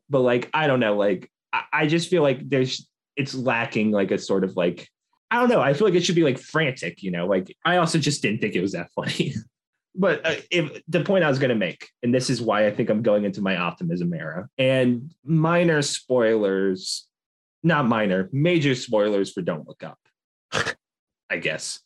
but 0.09 0.19
like 0.19 0.49
i 0.53 0.67
don't 0.67 0.81
know 0.81 0.97
like 0.97 1.31
I, 1.53 1.63
I 1.71 1.87
just 1.87 2.09
feel 2.09 2.21
like 2.21 2.47
there's 2.49 2.87
it's 3.15 3.33
lacking 3.33 3.91
like 3.91 4.11
a 4.11 4.17
sort 4.17 4.43
of 4.43 4.57
like 4.57 4.87
i 5.31 5.39
don't 5.39 5.49
know 5.49 5.61
i 5.61 5.73
feel 5.73 5.87
like 5.87 5.95
it 5.95 6.03
should 6.03 6.15
be 6.15 6.23
like 6.23 6.39
frantic 6.39 7.01
you 7.01 7.09
know 7.09 7.25
like 7.25 7.55
i 7.65 7.77
also 7.77 7.97
just 7.97 8.21
didn't 8.21 8.41
think 8.41 8.55
it 8.55 8.61
was 8.61 8.73
that 8.73 8.91
funny 8.93 9.33
but 9.95 10.25
uh, 10.25 10.35
if 10.51 10.81
the 10.87 11.03
point 11.03 11.23
i 11.23 11.29
was 11.29 11.39
going 11.39 11.49
to 11.49 11.55
make 11.55 11.89
and 12.03 12.13
this 12.13 12.29
is 12.29 12.41
why 12.41 12.65
i 12.67 12.71
think 12.71 12.89
i'm 12.89 13.01
going 13.01 13.25
into 13.25 13.41
my 13.41 13.57
optimism 13.57 14.13
era 14.13 14.47
and 14.57 15.13
minor 15.23 15.81
spoilers 15.81 17.07
not 17.63 17.87
minor 17.87 18.29
major 18.31 18.75
spoilers 18.75 19.31
for 19.31 19.41
don't 19.41 19.67
look 19.67 19.83
up 19.83 19.99
i 21.29 21.37
guess 21.37 21.79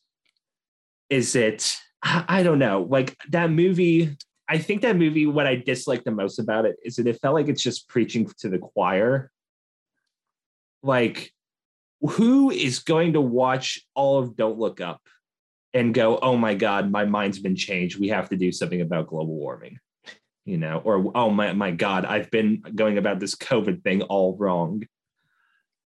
is 1.10 1.36
it 1.36 1.78
I, 2.04 2.26
I 2.28 2.44
don't 2.44 2.60
know 2.60 2.86
like 2.90 3.16
that 3.30 3.50
movie 3.50 4.18
i 4.50 4.58
think 4.58 4.82
that 4.82 4.98
movie 4.98 5.26
what 5.26 5.48
i 5.48 5.56
dislike 5.56 6.04
the 6.04 6.12
most 6.12 6.40
about 6.40 6.66
it 6.66 6.76
is 6.84 6.98
that 6.98 7.08
it 7.08 7.20
felt 7.22 7.36
like 7.36 7.48
it's 7.48 7.64
just 7.64 7.88
preaching 7.88 8.30
to 8.40 8.50
the 8.50 8.60
choir. 8.60 9.32
Like 10.82 11.32
who 12.04 12.52
is 12.52 12.80
going 12.80 13.14
to 13.14 13.22
watch 13.22 13.82
all 13.96 14.20
of 14.20 14.36
don't 14.36 14.60
look 14.60 14.82
up 14.82 15.02
and 15.74 15.94
go 15.94 16.18
oh 16.20 16.38
my 16.38 16.54
god 16.54 16.92
my 16.92 17.06
mind's 17.06 17.40
been 17.40 17.56
changed 17.56 18.00
we 18.00 18.10
have 18.10 18.30
to 18.30 18.36
do 18.36 18.52
something 18.52 18.82
about 18.82 19.08
global 19.08 19.36
warming 19.36 19.78
you 20.46 20.58
know 20.58 20.80
or 20.84 21.12
oh 21.16 21.30
my, 21.30 21.54
my 21.54 21.72
god 21.72 22.06
i've 22.06 22.30
been 22.32 22.62
going 22.76 22.98
about 22.98 23.20
this 23.20 23.36
covid 23.36 23.84
thing 23.84 24.02
all 24.04 24.36
wrong 24.38 24.84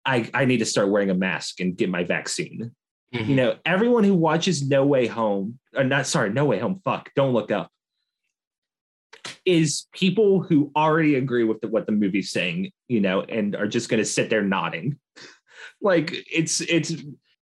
I, 0.05 0.29
I 0.33 0.45
need 0.45 0.59
to 0.59 0.65
start 0.65 0.89
wearing 0.89 1.09
a 1.09 1.15
mask 1.15 1.59
and 1.59 1.75
get 1.75 1.89
my 1.89 2.03
vaccine. 2.03 2.71
Mhm. 3.13 3.27
You 3.27 3.35
know, 3.35 3.55
everyone 3.65 4.03
who 4.03 4.13
watches 4.13 4.67
No 4.67 4.85
Way 4.85 5.07
Home, 5.07 5.59
or 5.75 5.83
not 5.83 6.07
sorry, 6.07 6.31
No 6.31 6.45
Way 6.45 6.59
Home, 6.59 6.81
fuck, 6.83 7.11
don't 7.15 7.33
look 7.33 7.51
up, 7.51 7.71
is 9.45 9.87
people 9.93 10.43
who 10.43 10.71
already 10.75 11.15
agree 11.15 11.43
with 11.43 11.61
the, 11.61 11.67
what 11.67 11.87
the 11.87 11.91
movie's 11.91 12.31
saying, 12.31 12.71
you 12.87 13.01
know, 13.01 13.21
and 13.21 13.55
are 13.55 13.67
just 13.67 13.89
going 13.89 14.01
to 14.01 14.05
sit 14.05 14.29
there 14.29 14.43
nodding. 14.43 14.99
like 15.81 16.13
it's 16.31 16.61
it's 16.61 16.93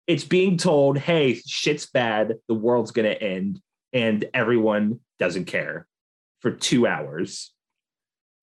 it's 0.07 0.24
being 0.24 0.57
told, 0.57 0.98
hey, 0.98 1.40
shit's 1.46 1.86
bad, 1.86 2.36
the 2.48 2.54
world's 2.54 2.92
to 2.92 3.22
end, 3.22 3.61
and 3.92 4.24
everyone 4.32 5.00
doesn't 5.18 5.46
care 5.46 5.86
for 6.40 6.50
two 6.50 6.86
hours, 6.86 7.52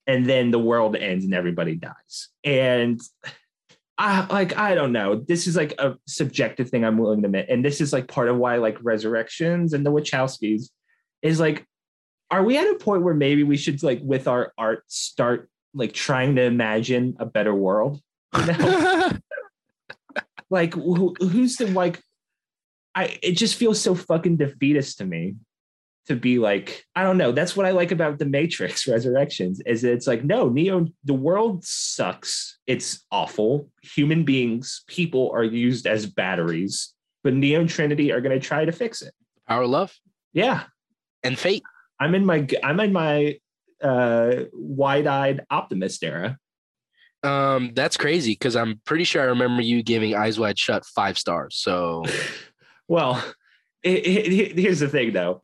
and 0.08 0.26
then 0.26 0.52
the 0.52 0.60
world 0.60 0.96
ends 0.96 1.26
and 1.26 1.34
everybody 1.34 1.76
dies, 1.76 2.30
and 2.44 3.00
I 3.98 4.26
like 4.26 4.58
I 4.58 4.76
don't 4.76 4.92
know. 4.92 5.16
This 5.16 5.48
is 5.48 5.56
like 5.56 5.76
a 5.80 5.96
subjective 6.08 6.70
thing 6.70 6.84
I'm 6.84 6.98
willing 6.98 7.22
to 7.22 7.28
admit, 7.28 7.48
and 7.50 7.64
this 7.64 7.80
is 7.80 7.94
like 7.94 8.08
part 8.08 8.28
of 8.28 8.38
why 8.38 8.58
like 8.58 8.78
Resurrections 8.82 9.74
and 9.74 9.86
the 9.86 9.92
Wachowskis 9.92 10.70
is 11.22 11.40
like, 11.40 11.66
are 12.32 12.44
we 12.44 12.58
at 12.58 12.68
a 12.68 12.76
point 12.76 13.04
where 13.04 13.14
maybe 13.14 13.44
we 13.44 13.58
should 13.58 13.82
like 13.84 14.02
with 14.02 14.28
our 14.28 14.52
art 14.58 14.84
start 14.88 15.50
like 15.74 15.94
trying 15.94 16.36
to 16.36 16.42
imagine 16.42 17.16
a 17.20 17.26
better 17.26 17.54
world? 17.54 18.02
You 18.36 18.46
know, 18.48 19.12
like 20.54 20.74
who, 20.76 21.16
who's 21.20 21.58
the 21.58 21.68
like? 21.68 22.00
I 22.96 23.18
it 23.24 23.34
just 23.34 23.56
feels 23.56 23.82
so 23.82 23.96
fucking 23.96 24.38
defeatist 24.38 25.00
to 25.00 25.06
me 25.06 25.36
to 26.06 26.16
be 26.16 26.38
like 26.38 26.86
I 26.96 27.04
don't 27.04 27.18
know. 27.18 27.32
That's 27.32 27.58
what 27.58 27.66
I 27.66 27.72
like 27.72 27.92
about 27.92 28.20
the 28.20 28.26
Matrix 28.26 28.88
Resurrections 28.96 29.62
is 29.66 29.84
it's 29.84 30.08
like 30.08 30.24
no 30.24 30.48
Neo. 30.48 30.86
The 31.04 31.16
world 31.16 31.66
sucks. 31.66 32.60
It's 32.68 33.04
awful. 33.12 33.70
Human 33.82 34.24
beings, 34.24 34.84
people 34.88 35.32
are 35.34 35.44
used 35.44 35.88
as 35.88 36.06
batteries, 36.06 36.94
but 37.24 37.34
Neo 37.34 37.62
and 37.62 37.70
Trinity 37.70 38.12
are 38.12 38.22
going 38.22 38.40
to 38.40 38.48
try 38.48 38.64
to 38.64 38.72
fix 38.72 39.02
it. 39.02 39.14
Power, 39.48 39.66
love, 39.66 39.94
Yeah, 40.34 40.64
and 41.24 41.38
fate. 41.38 41.64
I'm 42.00 42.16
in 42.16 42.26
my 42.26 42.48
I'm 42.64 42.80
in 42.80 42.94
my 42.94 43.40
uh, 43.82 44.46
wide-eyed 44.54 45.46
optimist 45.50 46.04
era. 46.04 46.38
Um, 47.24 47.72
that's 47.74 47.96
crazy 47.98 48.34
because 48.34 48.56
I'm 48.56 48.82
pretty 48.86 49.04
sure 49.06 49.22
I 49.22 49.26
remember 49.26 49.62
you 49.62 49.82
giving 49.84 50.16
Eyes 50.16 50.40
Wide 50.40 50.60
Shut 50.60 50.86
five 50.86 51.18
stars. 51.18 51.56
So 51.56 52.04
Well, 52.88 53.24
it, 53.82 54.06
it- 54.06 54.60
here's 54.60 54.80
the 54.80 54.90
thing 54.90 55.14
though. 55.14 55.42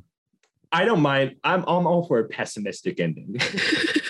I 0.72 0.86
don't 0.86 1.02
mind. 1.02 1.36
I'm, 1.44 1.62
I'm 1.62 1.88
all 1.88 2.06
for 2.06 2.20
a 2.20 2.28
pessimistic 2.28 3.00
ending. 3.00 3.38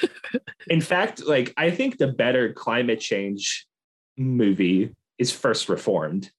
In 0.70 0.82
fact, 0.82 1.26
like 1.26 1.54
I 1.58 1.72
think 1.72 1.98
the 1.98 2.08
better 2.08 2.52
climate 2.54 3.00
change 3.00 3.66
movie 4.18 4.94
is 5.18 5.32
First 5.32 5.70
Reformed. 5.70 6.30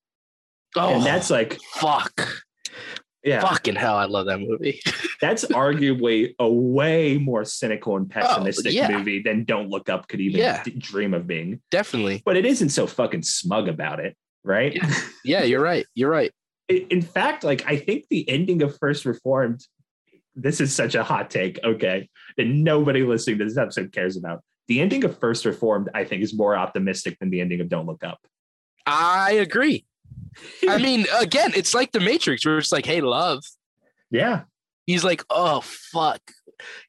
oh, 0.76 0.94
And 0.96 1.04
that's 1.04 1.30
like, 1.30 1.58
fuck, 1.74 2.44
yeah, 3.24 3.40
fucking 3.40 3.74
hell, 3.76 3.96
I 3.96 4.06
love 4.06 4.26
that 4.26 4.40
movie. 4.40 4.80
that's 5.20 5.44
arguably 5.46 6.34
a 6.38 6.48
way 6.50 7.18
more 7.18 7.44
cynical 7.44 7.96
and 7.96 8.10
oh, 8.10 8.20
pessimistic 8.20 8.68
Oh, 8.72 8.76
yeah. 8.76 8.96
movie 8.96 9.22
than 9.22 9.44
Don't 9.44 9.68
Look 9.68 9.88
Up 9.88 10.08
could 10.08 10.20
even 10.20 10.40
Yeah. 10.40 10.62
d- 10.62 10.72
dream 10.72 11.12
of 11.14 11.26
being. 11.26 11.60
Definitely, 11.70 12.22
But 12.24 12.36
it 12.36 12.46
isn't 12.46 12.70
so 12.70 12.86
fucking 12.86 13.22
smug 13.22 13.68
about 13.68 14.00
it, 14.00 14.16
right? 14.44 14.78
yeah, 15.24 15.42
you're 15.42 15.60
right. 15.62 15.86
You're 15.94 16.10
right. 16.10 16.32
in 16.68 17.02
fact, 17.02 17.44
like 17.44 17.66
I 17.66 17.76
think 17.76 18.06
the 18.10 18.28
ending 18.28 18.62
of 18.62 18.76
First 18.78 19.04
Reformed, 19.04 19.60
this 20.34 20.60
is 20.60 20.74
such 20.74 20.94
a 20.94 21.02
hot 21.02 21.28
take, 21.30 21.58
okay, 21.64 22.08
that 22.36 22.46
nobody 22.46 23.02
listening 23.02 23.38
to 23.38 23.44
this 23.44 23.56
episode 23.58 23.92
cares 23.92 24.16
about. 24.16 24.42
The 24.68 24.80
ending 24.80 25.04
of 25.04 25.18
First 25.18 25.44
Reformed, 25.44 25.88
I 25.94 26.04
think, 26.04 26.22
is 26.22 26.32
more 26.32 26.56
optimistic 26.56 27.18
than 27.18 27.30
the 27.30 27.40
ending 27.40 27.60
of 27.60 27.68
Don't 27.68 27.86
Look 27.86 28.04
Up. 28.04 28.20
I 28.86 29.32
agree. 29.32 29.84
I 30.68 30.78
mean, 30.82 31.06
again, 31.18 31.52
it's 31.54 31.74
like 31.74 31.92
the 31.92 32.00
Matrix, 32.00 32.44
where 32.44 32.58
it's 32.58 32.72
like, 32.72 32.86
hey, 32.86 33.00
love. 33.00 33.42
Yeah. 34.10 34.42
He's 34.86 35.04
like, 35.04 35.22
oh 35.30 35.60
fuck. 35.62 36.20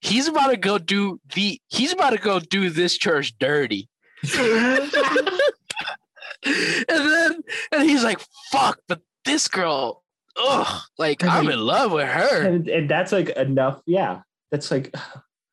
He's 0.02 0.28
about 0.28 0.48
to 0.48 0.58
go 0.58 0.78
do 0.78 1.20
the. 1.34 1.60
He's 1.70 1.94
about 1.94 2.10
to 2.12 2.18
go 2.18 2.40
do 2.40 2.70
this 2.70 2.98
church 2.98 3.34
dirty. 3.40 3.88
and 4.34 4.92
then 6.88 7.42
and 7.72 7.90
he's 7.90 8.04
like, 8.04 8.20
fuck, 8.52 8.80
but 8.88 9.02
this 9.26 9.48
girl, 9.48 10.04
ugh, 10.38 10.82
like 10.98 11.24
I'm 11.24 11.50
in 11.50 11.60
love 11.60 11.92
with 11.92 12.08
her. 12.08 12.48
and, 12.48 12.68
and 12.68 12.90
that's 12.90 13.12
like 13.12 13.30
enough. 13.30 13.82
Yeah. 13.86 14.22
That's 14.52 14.70
like, 14.72 14.94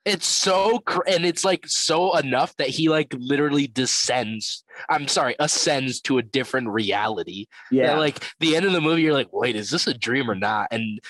It's 0.08 0.26
so 0.26 0.78
cr- 0.80 1.02
and 1.06 1.24
it's 1.26 1.44
like 1.44 1.66
so 1.66 2.16
enough 2.16 2.56
that 2.56 2.68
he 2.68 2.88
like 2.88 3.14
literally 3.18 3.66
descends. 3.66 4.64
I'm 4.88 5.06
sorry, 5.08 5.36
ascends 5.38 6.00
to 6.02 6.18
a 6.18 6.22
different 6.22 6.68
reality. 6.68 7.46
yeah. 7.70 7.88
That, 7.88 7.98
like 7.98 8.24
the 8.40 8.56
end 8.56 8.64
of 8.66 8.72
the 8.72 8.80
movie, 8.80 9.02
you're 9.02 9.12
like, 9.12 9.32
wait, 9.32 9.54
is 9.56 9.70
this 9.70 9.86
a 9.86 9.94
dream 9.94 10.30
or 10.30 10.34
not? 10.34 10.68
And 10.70 11.00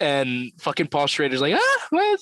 and 0.00 0.50
fucking 0.58 0.88
Paul 0.88 1.06
Schrader's 1.06 1.40
like, 1.40 1.54
ah, 1.56 1.86
well, 1.92 2.16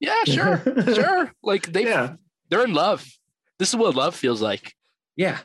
yeah, 0.00 0.24
sure, 0.26 0.62
sure. 0.94 1.32
Like 1.42 1.72
they 1.72 1.84
Yeah. 1.84 2.14
they're 2.48 2.64
in 2.64 2.74
love. 2.74 3.06
This 3.58 3.70
is 3.70 3.76
what 3.76 3.94
love 3.96 4.14
feels 4.14 4.40
like. 4.42 4.74
Yeah. 5.16 5.38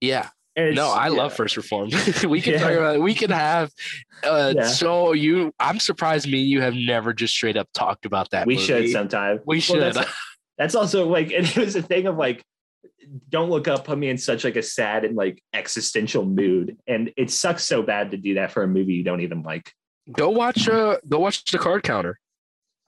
Yeah. 0.00 0.28
And 0.56 0.74
No, 0.74 0.88
I 0.88 1.08
yeah. 1.08 1.16
love 1.16 1.34
First 1.34 1.56
Reformed. 1.56 1.92
we 2.28 2.40
can 2.40 2.54
Yeah. 2.54 2.58
talk 2.60 2.72
about 2.72 2.96
it. 2.96 3.00
We 3.02 3.14
can 3.14 3.30
have 3.30 3.70
uh 4.24 4.52
Yeah. 4.56 4.66
so 4.66 5.12
you 5.12 5.52
I'm 5.60 5.78
surprised 5.78 6.30
me 6.30 6.38
you 6.40 6.60
have 6.60 6.74
never 6.74 7.12
just 7.12 7.34
straight 7.34 7.56
up 7.56 7.68
talked 7.72 8.04
about 8.04 8.30
that. 8.30 8.46
We 8.46 8.54
movie. 8.54 8.66
should 8.66 8.90
sometime. 8.90 9.40
We 9.46 9.56
Well, 9.56 9.60
should. 9.60 9.94
that's, 9.94 10.10
that's 10.58 10.74
also 10.74 11.06
like, 11.08 11.30
and 11.32 11.46
it 11.56 11.56
was 11.56 11.76
a 11.76 11.82
thing 11.82 12.06
of 12.06 12.16
like, 12.16 12.42
don't 13.28 13.50
look 13.50 13.66
up 13.66 13.84
put 13.84 13.98
me 13.98 14.08
in 14.08 14.18
such 14.18 14.44
like 14.44 14.56
a 14.56 14.62
sad 14.62 15.04
and 15.04 15.16
like 15.16 15.42
existential 15.52 16.24
mood 16.24 16.76
and 16.86 17.12
it 17.16 17.30
sucks 17.30 17.64
so 17.64 17.82
bad 17.82 18.10
to 18.12 18.16
do 18.16 18.34
that 18.34 18.52
for 18.52 18.62
a 18.62 18.68
movie 18.68 18.92
you 18.94 19.02
don't 19.02 19.20
even 19.22 19.42
like 19.42 19.72
go 20.12 20.30
watch 20.30 20.68
uh 20.68 20.96
go 21.08 21.18
watch 21.18 21.44
the 21.50 21.58
card 21.58 21.82
counter. 21.82 22.18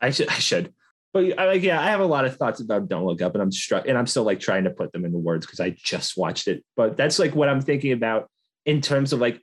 I 0.01 0.11
should, 0.11 0.29
I 0.29 0.35
should. 0.35 0.75
But 1.13 1.39
I 1.39 1.45
like, 1.47 1.63
yeah, 1.63 1.81
I 1.81 1.87
have 1.91 2.01
a 2.01 2.07
lot 2.07 2.25
of 2.25 2.37
thoughts 2.37 2.61
about 2.61 2.89
Don't 2.89 3.05
Look 3.05 3.21
Up, 3.21 3.35
and 3.35 3.43
I'm 3.43 3.53
struck, 3.53 3.87
and 3.87 3.99
I'm 3.99 4.07
still 4.07 4.25
like 4.25 4.41
trying 4.41 4.65
to 4.65 4.71
put 4.71 4.93
them 4.93 5.05
into 5.05 5.19
words 5.19 5.45
because 5.45 5.61
I 5.61 5.71
just 5.71 6.17
watched 6.17 6.49
it. 6.49 6.65
But 6.77 6.97
that's 6.97 7.19
like 7.19 7.35
what 7.35 7.49
I'm 7.49 7.61
thinking 7.61 7.93
about 7.93 8.31
in 8.65 8.81
terms 8.81 9.13
of 9.13 9.21
like, 9.21 9.41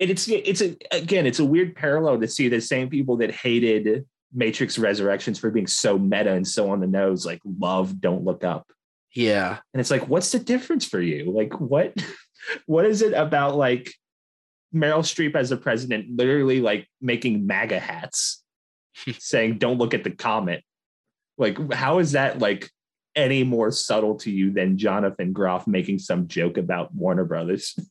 and 0.00 0.10
it's 0.10 0.26
it's 0.28 0.62
a 0.62 0.76
again, 0.90 1.26
it's 1.26 1.38
a 1.38 1.44
weird 1.44 1.76
parallel 1.76 2.18
to 2.20 2.28
see 2.28 2.48
the 2.48 2.60
same 2.60 2.88
people 2.88 3.18
that 3.18 3.30
hated 3.30 4.06
Matrix 4.32 4.78
Resurrections 4.78 5.38
for 5.38 5.50
being 5.50 5.66
so 5.66 5.98
meta 5.98 6.32
and 6.32 6.48
so 6.48 6.70
on 6.70 6.80
the 6.80 6.86
nose, 6.86 7.26
like 7.26 7.40
love 7.44 8.00
Don't 8.00 8.24
Look 8.24 8.42
Up, 8.42 8.72
Yeah. 9.14 9.58
and 9.74 9.80
it's 9.80 9.90
like, 9.90 10.08
what's 10.08 10.32
the 10.32 10.38
difference 10.38 10.86
for 10.86 11.00
you? 11.00 11.30
Like, 11.30 11.60
what, 11.60 11.94
what 12.66 12.86
is 12.86 13.02
it 13.02 13.12
about 13.12 13.54
like 13.56 13.92
Meryl 14.74 15.00
Streep 15.00 15.36
as 15.36 15.50
a 15.52 15.58
president, 15.58 16.16
literally 16.16 16.62
like 16.62 16.88
making 17.02 17.46
MAGA 17.46 17.78
hats, 17.78 18.42
saying 19.18 19.58
"Don't 19.58 19.76
look 19.76 19.92
at 19.92 20.04
the 20.04 20.10
comet"? 20.10 20.64
Like, 21.38 21.72
how 21.72 21.98
is 21.98 22.12
that 22.12 22.38
like 22.38 22.70
any 23.14 23.44
more 23.44 23.70
subtle 23.70 24.16
to 24.16 24.30
you 24.30 24.52
than 24.52 24.78
Jonathan 24.78 25.32
Groff 25.32 25.66
making 25.66 25.98
some 25.98 26.28
joke 26.28 26.56
about 26.58 26.94
Warner 26.94 27.24
Brothers? 27.24 27.74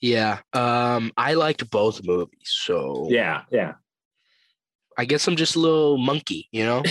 Yeah. 0.00 0.40
Um 0.52 1.12
I 1.16 1.32
liked 1.32 1.70
both 1.70 2.04
movies. 2.04 2.50
So 2.66 3.06
yeah, 3.10 3.42
yeah. 3.50 3.74
I 4.98 5.06
guess 5.06 5.26
I'm 5.26 5.36
just 5.36 5.56
a 5.56 5.60
little 5.60 5.96
monkey, 5.96 6.46
you 6.52 6.62
know? 6.66 6.82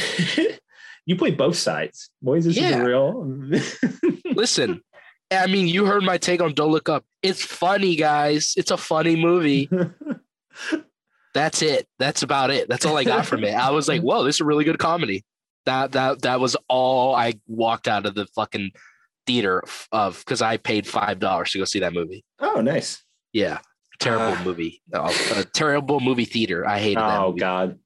you 1.06 1.16
play 1.16 1.30
both 1.30 1.56
sides, 1.56 2.10
boys. 2.24 2.46
This 2.46 2.58
Yeah. 2.58 2.70
is 2.70 2.78
real. 2.78 3.40
Listen, 4.34 4.82
I 5.30 5.46
mean, 5.46 5.68
you 5.68 5.86
heard 5.86 6.02
my 6.02 6.18
take 6.18 6.42
on 6.42 6.54
Don't 6.56 6.72
Look 6.72 6.90
Up. 6.90 7.06
It's 7.22 7.44
funny, 7.44 7.96
guys. 7.96 8.54
It's 8.58 8.72
a 8.72 8.78
funny 8.78 9.16
movie. 9.16 9.70
That's 11.36 11.62
it. 11.62 11.88
That's 12.00 12.24
about 12.24 12.50
it. 12.50 12.68
That's 12.68 12.86
all 12.86 12.98
I 12.98 13.04
got 13.04 13.28
from 13.28 13.44
it. 13.44 13.54
I 13.54 13.70
was 13.72 13.88
like, 13.88 14.02
whoa, 14.02 14.24
this 14.24 14.38
is 14.38 14.42
a 14.42 14.46
really 14.46 14.64
good 14.66 14.80
comedy. 14.80 15.24
That 15.66 15.92
that 15.94 16.22
that 16.24 16.40
was 16.40 16.56
all 16.68 17.16
I 17.16 17.34
walked 17.48 17.88
out 17.88 18.06
of 18.06 18.16
the 18.16 18.26
fucking 18.28 18.72
theater 19.26 19.64
of 19.92 20.20
because 20.20 20.42
I 20.42 20.58
paid 20.58 20.86
five 20.86 21.20
dollars 21.20 21.52
to 21.52 21.60
go 21.60 21.66
see 21.66 21.80
that 21.80 21.94
movie. 21.94 22.26
oh, 22.40 22.62
nice. 22.62 23.04
Yeah. 23.32 23.60
Terrible 24.00 24.36
Ah. 24.38 24.44
movie. 24.44 24.82
Oh, 24.94 25.32
a 25.36 25.44
terrible 25.44 26.00
movie 26.00 26.26
theater. 26.26 26.68
I 26.68 26.80
hated 26.80 26.98
that 26.98 27.20
Oh 27.22 27.28
movie. 27.30 27.40
God. 27.40 27.80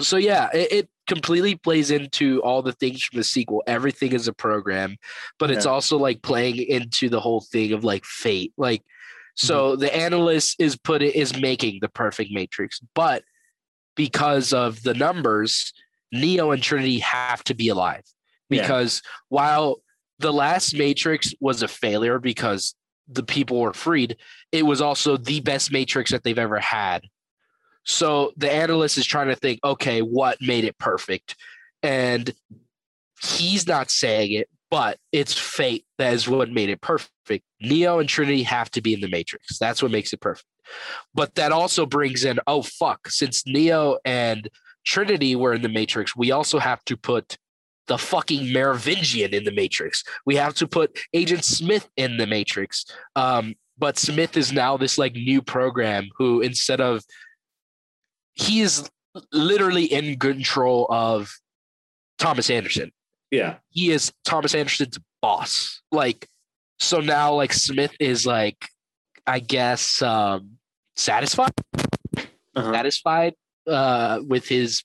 so 0.00 0.16
yeah, 0.16 0.48
it, 0.52 0.72
it 0.72 0.88
completely 1.06 1.54
plays 1.54 1.90
into 1.92 2.42
all 2.42 2.62
the 2.62 2.72
things 2.72 3.02
from 3.04 3.18
the 3.18 3.24
sequel. 3.24 3.62
Everything 3.66 4.12
is 4.12 4.26
a 4.26 4.32
program, 4.32 4.96
but 5.38 5.50
it's 5.50 5.66
also 5.66 5.96
like 5.98 6.22
playing 6.22 6.56
into 6.56 7.08
the 7.08 7.20
whole 7.20 7.42
thing 7.42 7.72
of 7.72 7.84
like 7.84 8.04
fate. 8.04 8.52
Like, 8.56 8.80
Mm-hmm. 8.80 9.46
so 9.48 9.74
the 9.76 9.92
analyst 9.94 10.54
is 10.60 10.76
put 10.76 11.02
it 11.02 11.16
is 11.16 11.36
making 11.36 11.78
the 11.80 11.88
perfect 11.88 12.30
matrix, 12.32 12.80
but 12.94 13.24
because 13.96 14.52
of 14.52 14.82
the 14.84 14.94
numbers, 14.94 15.72
Neo 16.14 16.52
and 16.52 16.62
Trinity 16.62 17.00
have 17.00 17.44
to 17.44 17.54
be 17.54 17.68
alive. 17.68 18.04
Yeah. 18.48 18.62
Because 18.62 19.02
while 19.28 19.76
the 20.18 20.32
last 20.32 20.74
Matrix 20.74 21.34
was 21.40 21.62
a 21.62 21.68
failure 21.68 22.18
because 22.18 22.74
the 23.08 23.22
people 23.22 23.60
were 23.60 23.74
freed, 23.74 24.16
it 24.52 24.64
was 24.64 24.80
also 24.80 25.16
the 25.16 25.40
best 25.40 25.72
Matrix 25.72 26.10
that 26.10 26.22
they've 26.22 26.38
ever 26.38 26.60
had. 26.60 27.02
So 27.84 28.32
the 28.36 28.50
analyst 28.50 28.96
is 28.96 29.06
trying 29.06 29.28
to 29.28 29.36
think, 29.36 29.60
okay, 29.62 30.00
what 30.00 30.40
made 30.40 30.64
it 30.64 30.78
perfect? 30.78 31.36
And 31.82 32.32
he's 33.22 33.66
not 33.66 33.90
saying 33.90 34.32
it, 34.32 34.48
but 34.70 34.98
it's 35.12 35.34
fate 35.34 35.84
that 35.98 36.14
is 36.14 36.26
what 36.26 36.50
made 36.50 36.70
it 36.70 36.80
perfect. 36.80 37.44
Neo 37.60 37.98
and 37.98 38.08
Trinity 38.08 38.42
have 38.44 38.70
to 38.70 38.80
be 38.80 38.94
in 38.94 39.00
the 39.00 39.08
Matrix. 39.08 39.58
That's 39.58 39.82
what 39.82 39.92
makes 39.92 40.12
it 40.12 40.20
perfect. 40.20 40.46
But 41.12 41.34
that 41.34 41.52
also 41.52 41.84
brings 41.84 42.24
in, 42.24 42.40
oh 42.46 42.62
fuck, 42.62 43.10
since 43.10 43.46
Neo 43.46 43.98
and 44.04 44.48
Trinity 44.84 45.36
were 45.36 45.54
in 45.54 45.62
the 45.62 45.68
Matrix, 45.68 46.14
we 46.16 46.30
also 46.30 46.58
have 46.58 46.84
to 46.84 46.96
put 46.96 47.36
the 47.86 47.98
fucking 47.98 48.52
Merovingian 48.52 49.34
in 49.34 49.44
the 49.44 49.52
Matrix. 49.52 50.02
We 50.24 50.36
have 50.36 50.54
to 50.54 50.66
put 50.66 50.98
Agent 51.12 51.44
Smith 51.44 51.88
in 51.96 52.16
the 52.16 52.26
Matrix. 52.26 52.84
Um, 53.14 53.54
but 53.76 53.98
Smith 53.98 54.36
is 54.36 54.52
now 54.52 54.76
this 54.76 54.96
like 54.98 55.12
new 55.14 55.42
program 55.42 56.08
who 56.16 56.40
instead 56.40 56.80
of 56.80 57.02
he 58.34 58.60
is 58.60 58.88
literally 59.32 59.84
in 59.84 60.18
control 60.18 60.86
of 60.90 61.30
Thomas 62.18 62.50
Anderson. 62.50 62.90
Yeah. 63.30 63.56
He 63.70 63.90
is 63.90 64.12
Thomas 64.24 64.54
Anderson's 64.54 64.98
boss. 65.20 65.82
Like 65.92 66.26
so 66.78 67.00
now 67.00 67.34
like 67.34 67.52
Smith 67.52 67.94
is 68.00 68.26
like 68.26 68.68
I 69.26 69.40
guess 69.40 70.00
um 70.02 70.52
satisfied 70.96 71.52
Uh-huh. 72.16 72.72
satisfied 72.72 73.34
uh 73.66 74.20
with 74.26 74.48
his 74.48 74.82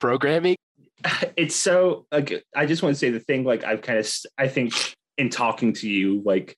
programming. 0.00 0.56
it's 1.36 1.56
so 1.56 2.06
like 2.12 2.44
I 2.54 2.66
just 2.66 2.82
want 2.82 2.94
to 2.94 2.98
say 2.98 3.10
the 3.10 3.20
thing 3.20 3.44
like 3.44 3.64
I've 3.64 3.82
kind 3.82 3.98
of 3.98 4.10
I 4.38 4.48
think 4.48 4.72
in 5.18 5.28
talking 5.30 5.72
to 5.74 5.88
you 5.88 6.22
like 6.24 6.56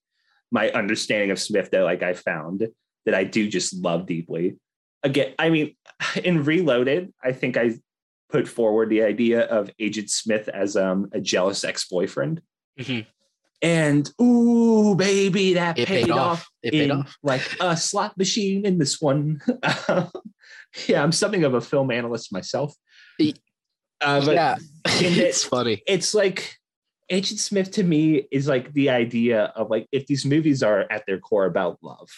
my 0.50 0.70
understanding 0.70 1.30
of 1.30 1.40
Smith 1.40 1.70
that 1.70 1.82
like 1.82 2.02
I 2.02 2.14
found 2.14 2.68
that 3.06 3.14
I 3.14 3.24
do 3.24 3.48
just 3.48 3.74
love 3.74 4.06
deeply. 4.06 4.56
Again, 5.02 5.34
I 5.38 5.50
mean, 5.50 5.76
in 6.24 6.44
Reloaded, 6.44 7.12
I 7.22 7.32
think 7.32 7.56
I 7.56 7.74
put 8.30 8.48
forward 8.48 8.88
the 8.88 9.02
idea 9.02 9.42
of 9.42 9.70
Agent 9.78 10.10
Smith 10.10 10.48
as 10.48 10.76
um 10.76 11.08
a 11.12 11.20
jealous 11.20 11.64
ex-boyfriend. 11.64 12.40
Mhm. 12.78 13.06
And 13.64 14.08
ooh, 14.20 14.94
baby, 14.94 15.54
that 15.54 15.78
It 15.78 15.88
paid, 15.88 16.04
paid 16.04 16.10
off. 16.10 16.40
off. 16.40 16.50
It 16.62 16.72
paid 16.72 16.90
off. 16.90 17.16
like 17.22 17.40
a 17.60 17.74
slot 17.76 18.16
machine 18.18 18.66
in 18.66 18.76
this 18.76 19.00
one. 19.00 19.40
yeah, 20.86 21.02
I'm 21.02 21.12
something 21.12 21.44
of 21.44 21.54
a 21.54 21.62
film 21.62 21.90
analyst 21.90 22.30
myself. 22.30 22.74
Uh, 24.02 24.24
but 24.24 24.34
yeah, 24.34 24.56
it- 24.86 25.16
it's 25.18 25.44
funny. 25.44 25.82
it's 25.86 26.12
like 26.14 26.56
Agent 27.08 27.40
Smith 27.40 27.70
to 27.72 27.82
me 27.82 28.26
is 28.30 28.46
like 28.46 28.70
the 28.74 28.90
idea 28.90 29.44
of 29.56 29.70
like 29.70 29.86
if 29.92 30.06
these 30.06 30.26
movies 30.26 30.62
are 30.62 30.84
at 30.90 31.04
their 31.06 31.18
core 31.18 31.46
about 31.46 31.78
love, 31.82 32.10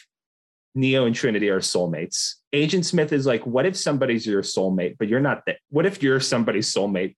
Neo 0.74 1.07
and 1.07 1.14
Trinity 1.14 1.49
are 1.49 1.61
soulmates. 1.61 2.34
Agent 2.53 2.86
Smith 2.86 3.12
is 3.12 3.24
like, 3.24 3.47
what 3.47 3.66
if 3.66 3.76
somebody's 3.76 4.26
your 4.26 4.42
soulmate, 4.42 4.97
but 4.99 5.07
you're 5.07 5.20
not 5.20 5.44
that? 5.47 5.59
What 5.70 5.86
if 5.86 6.03
you're 6.03 6.18
somebody's 6.18 6.72
soulmate, 6.74 7.14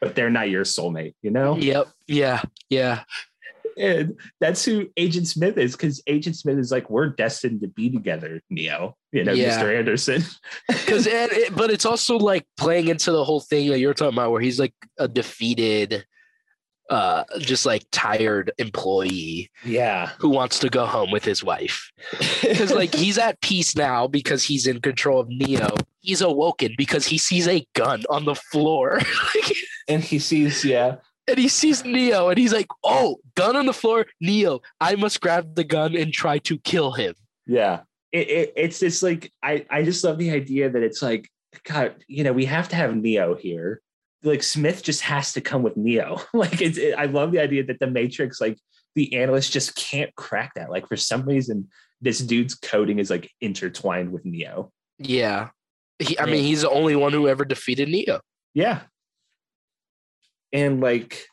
but 0.00 0.14
they're 0.14 0.30
not 0.30 0.48
your 0.48 0.64
soulmate? 0.64 1.14
You 1.20 1.30
know? 1.30 1.56
Yep. 1.58 1.88
Yeah. 2.06 2.40
Yeah. 2.70 3.02
And 3.78 4.20
that's 4.40 4.64
who 4.64 4.88
Agent 4.96 5.26
Smith 5.26 5.58
is, 5.58 5.72
because 5.72 6.02
Agent 6.06 6.36
Smith 6.36 6.58
is 6.58 6.70
like, 6.70 6.88
we're 6.90 7.08
destined 7.08 7.60
to 7.62 7.68
be 7.68 7.90
together, 7.90 8.40
Neo. 8.50 8.96
You 9.12 9.24
know, 9.24 9.32
Yeah. 9.32 9.60
Mr. 9.60 9.76
Anderson. 9.76 10.22
Because, 10.68 11.06
it, 11.06 11.54
but 11.54 11.70
it's 11.70 11.86
also 11.86 12.16
like 12.16 12.46
playing 12.56 12.88
into 12.88 13.10
the 13.10 13.24
whole 13.24 13.40
thing 13.40 13.70
that 13.70 13.78
you're 13.78 13.94
talking 13.94 14.14
about, 14.14 14.30
where 14.30 14.40
he's 14.40 14.60
like 14.60 14.74
a 14.98 15.08
defeated, 15.08 16.04
uh, 16.90 17.24
just 17.38 17.64
like 17.64 17.84
tired 17.90 18.52
employee 18.58 19.50
yeah. 19.64 20.10
who 20.18 20.28
wants 20.28 20.58
to 20.58 20.68
go 20.68 20.84
home 20.84 21.10
with 21.10 21.24
his 21.24 21.42
wife. 21.42 21.90
Because 22.42 22.72
like 22.72 22.94
he's 22.94 23.18
at 23.18 23.40
peace 23.40 23.74
now 23.74 24.06
because 24.06 24.44
he's 24.44 24.66
in 24.66 24.80
control 24.80 25.20
of 25.20 25.28
Neo. 25.28 25.74
He's 26.00 26.20
awoken 26.20 26.74
because 26.76 27.06
he 27.06 27.16
sees 27.16 27.48
a 27.48 27.66
gun 27.74 28.04
on 28.10 28.26
the 28.26 28.34
floor. 28.34 29.00
and 29.88 30.02
he 30.02 30.18
sees, 30.18 30.64
yeah. 30.64 30.96
And 31.26 31.38
he 31.38 31.48
sees 31.48 31.84
Neo 31.84 32.28
and 32.28 32.38
he's 32.38 32.52
like, 32.52 32.68
"Oh, 32.82 33.18
gun 33.34 33.56
on 33.56 33.66
the 33.66 33.72
floor, 33.72 34.06
Neo! 34.20 34.60
I 34.80 34.94
must 34.96 35.20
grab 35.20 35.54
the 35.54 35.64
gun 35.64 35.96
and 35.96 36.12
try 36.12 36.38
to 36.38 36.58
kill 36.58 36.92
him." 36.92 37.14
Yeah. 37.46 37.80
It, 38.12 38.28
it, 38.28 38.52
it's 38.56 38.78
just 38.78 39.02
like 39.02 39.32
I, 39.42 39.66
I 39.70 39.82
just 39.82 40.04
love 40.04 40.18
the 40.18 40.30
idea 40.30 40.70
that 40.70 40.82
it's 40.82 41.02
like, 41.02 41.28
God, 41.64 41.96
you 42.06 42.22
know, 42.22 42.32
we 42.32 42.44
have 42.44 42.68
to 42.68 42.76
have 42.76 42.94
Neo 42.94 43.34
here. 43.34 43.80
Like 44.22 44.42
Smith 44.42 44.82
just 44.82 45.00
has 45.02 45.32
to 45.32 45.40
come 45.40 45.62
with 45.62 45.76
Neo. 45.76 46.20
like 46.32 46.62
it's 46.62 46.78
it, 46.78 46.94
I 46.96 47.06
love 47.06 47.32
the 47.32 47.40
idea 47.40 47.64
that 47.64 47.80
the 47.80 47.88
Matrix, 47.88 48.40
like 48.40 48.58
the 48.94 49.16
analyst 49.16 49.52
just 49.52 49.74
can't 49.74 50.14
crack 50.14 50.52
that. 50.54 50.70
Like 50.70 50.88
for 50.88 50.96
some 50.96 51.22
reason, 51.22 51.68
this 52.00 52.20
dude's 52.20 52.54
coding 52.54 52.98
is 52.98 53.10
like 53.10 53.30
intertwined 53.40 54.12
with 54.12 54.24
Neo. 54.24 54.72
Yeah, 54.98 55.48
he, 55.98 56.18
I 56.18 56.26
mean, 56.26 56.44
he's 56.44 56.62
the 56.62 56.70
only 56.70 56.96
one 56.96 57.12
who 57.12 57.28
ever 57.28 57.44
defeated 57.44 57.88
Neo. 57.88 58.20
Yeah. 58.54 58.80
And 60.54 60.80
like 60.80 61.26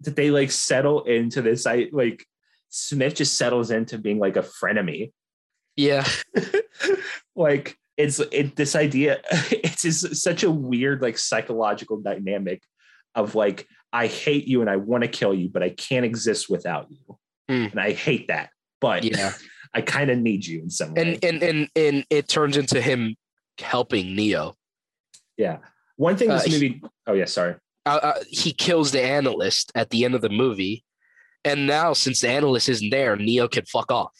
that 0.00 0.16
they 0.16 0.30
like 0.30 0.50
settle 0.50 1.02
into 1.04 1.42
this 1.42 1.66
I 1.66 1.88
like 1.92 2.24
Smith 2.70 3.16
just 3.16 3.36
settles 3.36 3.70
into 3.70 3.98
being 3.98 4.18
like 4.18 4.36
a 4.36 4.42
frenemy. 4.42 5.12
Yeah, 5.76 6.06
like 7.36 7.76
it's 7.96 8.20
it 8.20 8.56
this 8.56 8.74
idea 8.76 9.20
it's 9.50 9.82
just 9.82 10.16
such 10.16 10.42
a 10.42 10.50
weird 10.50 11.02
like 11.02 11.18
psychological 11.18 12.00
dynamic 12.00 12.62
of 13.14 13.34
like 13.34 13.66
I 13.92 14.06
hate 14.08 14.46
you 14.46 14.60
and 14.60 14.70
I 14.70 14.76
want 14.76 15.02
to 15.02 15.08
kill 15.08 15.34
you, 15.34 15.48
but 15.48 15.62
I 15.62 15.70
can't 15.70 16.04
exist 16.04 16.48
without 16.48 16.90
you. 16.90 17.18
Hmm. 17.48 17.66
And 17.70 17.80
I 17.80 17.92
hate 17.92 18.28
that. 18.28 18.50
But 18.80 19.04
yeah, 19.04 19.32
I 19.74 19.80
kind 19.82 20.10
of 20.10 20.18
need 20.18 20.46
you 20.46 20.62
in 20.62 20.70
some 20.70 20.94
way. 20.94 21.02
and 21.02 21.24
and 21.24 21.42
and 21.42 21.68
and 21.76 22.06
it 22.10 22.28
turns 22.28 22.56
into 22.56 22.80
him 22.80 23.16
helping 23.58 24.14
Neo. 24.16 24.54
yeah. 25.36 25.58
One 25.96 26.16
thing 26.16 26.28
this 26.28 26.46
Uh, 26.48 26.50
movie 26.50 26.82
oh 27.06 27.12
yeah, 27.12 27.26
sorry. 27.26 27.54
Uh, 27.86 28.00
uh, 28.02 28.20
he 28.28 28.52
kills 28.52 28.92
the 28.92 29.02
analyst 29.02 29.70
at 29.74 29.90
the 29.90 30.04
end 30.04 30.14
of 30.14 30.22
the 30.22 30.30
movie, 30.30 30.84
and 31.44 31.66
now 31.66 31.92
since 31.92 32.20
the 32.20 32.28
analyst 32.28 32.68
isn't 32.68 32.90
there, 32.90 33.16
Neo 33.16 33.48
can 33.48 33.64
fuck 33.66 33.92
off. 33.92 34.18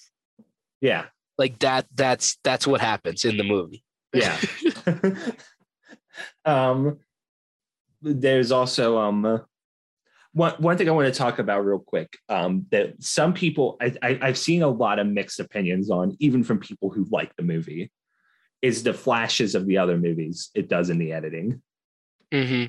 Yeah. 0.80 1.06
Like 1.38 1.58
that. 1.60 1.86
That's 1.94 2.38
that's 2.44 2.66
what 2.66 2.80
happens 2.80 3.24
in 3.24 3.36
the 3.36 3.44
movie. 3.44 3.82
Yeah. 4.12 4.38
um 6.44 6.98
there's 8.02 8.52
also 8.52 8.98
um 8.98 9.40
one 10.32 10.52
one 10.58 10.76
thing 10.76 10.88
I 10.88 10.92
want 10.92 11.12
to 11.12 11.18
talk 11.18 11.38
about 11.38 11.64
real 11.64 11.78
quick 11.78 12.18
um 12.28 12.66
that 12.70 13.02
some 13.02 13.32
people 13.32 13.76
I, 13.80 13.94
I 14.02 14.18
I've 14.22 14.38
seen 14.38 14.62
a 14.62 14.68
lot 14.68 14.98
of 14.98 15.06
mixed 15.06 15.40
opinions 15.40 15.90
on 15.90 16.16
even 16.20 16.44
from 16.44 16.58
people 16.58 16.90
who 16.90 17.06
like 17.10 17.34
the 17.36 17.42
movie 17.42 17.90
is 18.62 18.82
the 18.82 18.94
flashes 18.94 19.54
of 19.54 19.66
the 19.66 19.78
other 19.78 19.96
movies 19.96 20.50
it 20.54 20.68
does 20.68 20.90
in 20.90 20.98
the 20.98 21.12
editing 21.12 21.62
hmm 22.32 22.64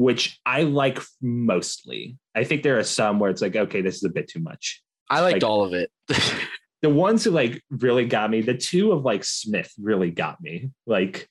which 0.00 0.40
I 0.46 0.62
like 0.62 0.98
mostly. 1.20 2.16
I 2.34 2.44
think 2.44 2.62
there 2.62 2.78
are 2.78 2.84
some 2.84 3.18
where 3.18 3.30
it's 3.30 3.42
like 3.42 3.54
okay 3.54 3.82
this 3.82 3.96
is 3.96 4.04
a 4.04 4.08
bit 4.08 4.28
too 4.28 4.40
much. 4.40 4.82
I 5.10 5.20
liked 5.20 5.42
Like- 5.42 5.50
all 5.50 5.62
of 5.62 5.74
it. 5.74 5.90
the 6.82 6.88
ones 6.88 7.24
who 7.24 7.30
like 7.32 7.62
really 7.70 8.06
got 8.06 8.30
me, 8.30 8.40
the 8.40 8.54
two 8.56 8.92
of 8.92 9.04
like 9.04 9.24
Smith 9.24 9.70
really 9.78 10.10
got 10.10 10.40
me. 10.40 10.70
Like 10.86 11.28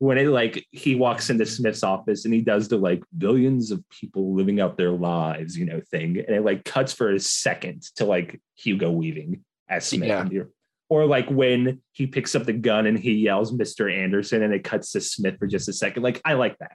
when 0.00 0.18
it 0.18 0.26
like 0.26 0.66
he 0.72 0.96
walks 0.96 1.30
into 1.30 1.46
Smith's 1.46 1.84
office 1.84 2.24
and 2.24 2.34
he 2.34 2.40
does 2.40 2.66
the 2.66 2.76
like 2.76 3.04
billions 3.16 3.70
of 3.70 3.88
people 3.88 4.34
living 4.34 4.60
out 4.60 4.76
their 4.76 4.90
lives, 4.90 5.56
you 5.56 5.64
know, 5.64 5.80
thing. 5.92 6.18
And 6.18 6.34
it 6.34 6.44
like 6.44 6.64
cuts 6.64 6.92
for 6.92 7.12
a 7.12 7.20
second 7.20 7.82
to 7.96 8.04
like 8.04 8.40
Hugo 8.56 8.90
Weaving 8.90 9.44
as 9.68 9.86
Smith. 9.86 10.08
Yeah. 10.08 10.42
Or 10.88 11.06
like 11.06 11.30
when 11.30 11.80
he 11.92 12.08
picks 12.08 12.34
up 12.34 12.46
the 12.46 12.52
gun 12.52 12.86
and 12.86 12.98
he 12.98 13.12
yells 13.12 13.52
Mr. 13.52 13.90
Anderson 13.96 14.42
and 14.42 14.52
it 14.52 14.64
cuts 14.64 14.90
to 14.92 15.00
Smith 15.00 15.38
for 15.38 15.46
just 15.46 15.68
a 15.68 15.72
second. 15.72 16.02
Like 16.02 16.20
I 16.24 16.32
like 16.32 16.58
that. 16.58 16.72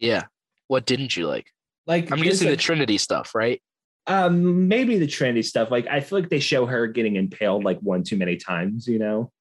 yeah. 0.00 0.24
What 0.68 0.86
didn't 0.86 1.16
you 1.16 1.26
like? 1.26 1.52
Like 1.86 2.10
I'm 2.10 2.20
guessing 2.20 2.48
the 2.48 2.56
Trinity 2.56 2.98
stuff, 2.98 3.34
right? 3.34 3.60
um 4.08 4.68
maybe 4.68 4.98
the 4.98 5.06
Trinity 5.06 5.42
stuff. 5.42 5.70
Like 5.70 5.86
I 5.88 5.98
feel 6.00 6.20
like 6.20 6.28
they 6.28 6.38
show 6.38 6.64
her 6.66 6.86
getting 6.86 7.16
impaled 7.16 7.64
like 7.64 7.78
one 7.80 8.04
too 8.04 8.16
many 8.16 8.36
times, 8.36 8.86
you 8.86 8.98
know. 9.00 9.32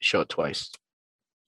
Show 0.00 0.20
it 0.20 0.28
twice. 0.28 0.70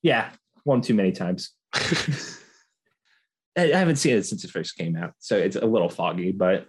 Yeah, 0.03 0.31
one 0.65 0.81
too 0.81 0.95
many 0.95 1.13
times. 1.13 1.51
I 1.75 3.63
haven't 3.73 3.97
seen 3.97 4.17
it 4.17 4.25
since 4.25 4.45
it 4.45 4.51
first 4.51 4.77
came 4.77 4.97
out, 4.97 5.13
so 5.19 5.37
it's 5.37 5.57
a 5.57 5.67
little 5.67 5.89
foggy, 5.89 6.31
but 6.33 6.67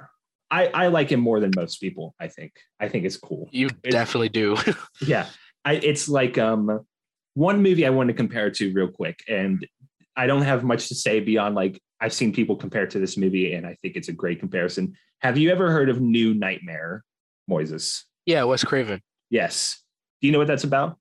I, 0.50 0.68
I 0.68 0.88
like 0.88 1.12
him 1.12 1.20
more 1.20 1.40
than 1.40 1.52
most 1.56 1.80
people. 1.80 2.16
I 2.20 2.28
think. 2.28 2.54
I 2.80 2.90
think 2.90 3.06
it's 3.06 3.18
cool. 3.18 3.48
You 3.52 3.68
It- 3.84 3.92
definitely 3.92 4.30
do. 4.30 4.58
Yeah, 5.06 5.28
I, 5.64 5.74
it's 5.76 6.10
like 6.10 6.38
um 6.38 6.82
one 7.36 7.62
movie 7.62 7.86
I 7.86 7.92
want 7.92 8.08
to 8.08 8.14
compare 8.14 8.48
it 8.48 8.56
to 8.56 8.74
real 8.74 8.88
quick, 8.90 9.20
and 9.28 9.66
I 10.18 10.26
don't 10.28 10.42
have 10.42 10.64
much 10.64 10.88
to 10.90 10.96
say 10.96 11.20
beyond 11.20 11.56
like 11.56 11.80
I've 12.02 12.14
seen 12.14 12.32
people 12.34 12.56
compare 12.56 12.88
to 12.88 13.00
this 13.00 13.18
movie, 13.18 13.54
and 13.54 13.66
I 13.66 13.76
think 13.82 13.96
it's 13.96 14.08
a 14.10 14.14
great 14.14 14.40
comparison. 14.40 14.96
Have 15.20 15.38
you 15.38 15.52
ever 15.52 15.72
heard 15.72 15.90
of 15.90 16.00
New 16.02 16.34
Nightmare, 16.34 17.04
Moises? 17.50 18.04
yeah, 18.26 18.44
Wes 18.44 18.64
Craven. 18.64 19.02
Yes. 19.30 19.84
Do 20.22 20.28
you 20.28 20.32
know 20.34 20.40
what 20.40 20.48
that's 20.48 20.64
about? 20.64 20.98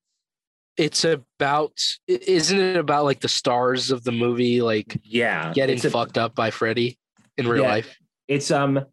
It's 0.76 1.04
about, 1.04 1.72
isn't 2.06 2.58
it 2.58 2.76
about 2.76 3.04
like 3.04 3.20
the 3.20 3.28
stars 3.28 3.90
of 3.90 4.04
the 4.04 4.12
movie, 4.12 4.62
like 4.62 5.00
Yeah, 5.04 5.52
getting 5.52 5.76
a- 5.84 5.90
fucked 5.90 6.16
up 6.18 6.34
by 6.34 6.50
Freddy 6.50 6.98
in 7.36 7.48
real 7.48 7.62
Yeah. 7.64 7.68
life? 7.70 7.96
It's 8.28 8.50
um 8.50 8.84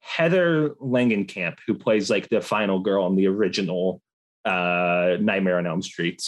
Heather 0.00 0.70
Langenkamp 0.82 1.58
who 1.66 1.74
plays 1.74 2.08
like 2.10 2.28
the 2.28 2.40
final 2.40 2.80
girl 2.80 3.06
in 3.08 3.16
the 3.16 3.26
original 3.26 4.00
uh 4.44 5.16
Nightmare 5.20 5.58
on 5.58 5.66
Elm 5.66 5.82
Street. 5.82 6.22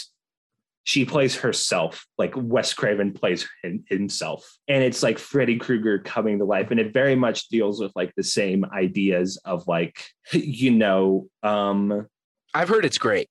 She 0.86 1.04
plays 1.04 1.34
herself, 1.34 2.06
like 2.16 2.32
Wes 2.36 2.72
Craven 2.72 3.12
plays 3.12 3.46
him, 3.62 3.84
himself. 3.88 4.48
And 4.68 4.84
it's 4.84 5.02
like 5.02 5.18
Freddy 5.18 5.58
Krueger 5.58 5.98
coming 5.98 6.38
to 6.38 6.44
life. 6.44 6.70
And 6.70 6.78
it 6.78 6.92
very 6.92 7.16
much 7.16 7.48
deals 7.48 7.80
with 7.80 7.92
like 7.96 8.14
the 8.16 8.22
same 8.22 8.64
ideas 8.72 9.36
of 9.44 9.66
like, 9.66 10.00
you 10.32 10.70
know, 10.70 11.28
um, 11.42 12.06
I've 12.54 12.68
heard 12.68 12.84
it's 12.84 12.98
great. 12.98 13.28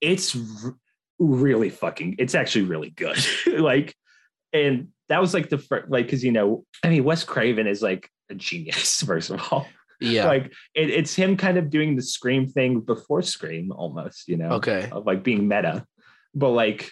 it's 0.00 0.36
r- 0.64 0.74
really 1.18 1.70
fucking 1.70 2.16
it's 2.18 2.34
actually 2.34 2.64
really 2.64 2.90
good 2.90 3.18
like 3.58 3.94
and 4.52 4.88
that 5.08 5.20
was 5.20 5.34
like 5.34 5.48
the 5.48 5.58
first 5.58 5.90
like 5.90 6.06
because 6.06 6.22
you 6.22 6.30
know 6.30 6.64
i 6.84 6.88
mean 6.88 7.02
wes 7.02 7.24
craven 7.24 7.66
is 7.66 7.82
like 7.82 8.08
a 8.30 8.34
genius 8.36 9.02
first 9.06 9.30
of 9.30 9.40
all 9.50 9.66
Yeah. 10.00 10.26
like 10.26 10.52
it, 10.74 10.90
it's 10.90 11.14
him 11.16 11.36
kind 11.36 11.58
of 11.58 11.70
doing 11.70 11.96
the 11.96 12.02
scream 12.02 12.46
thing 12.46 12.80
before 12.80 13.22
scream 13.22 13.72
almost 13.72 14.28
you 14.28 14.36
know 14.36 14.50
okay. 14.62 14.88
of 14.92 15.06
like 15.06 15.24
being 15.24 15.48
meta 15.48 15.84
but 16.38 16.50
like 16.50 16.90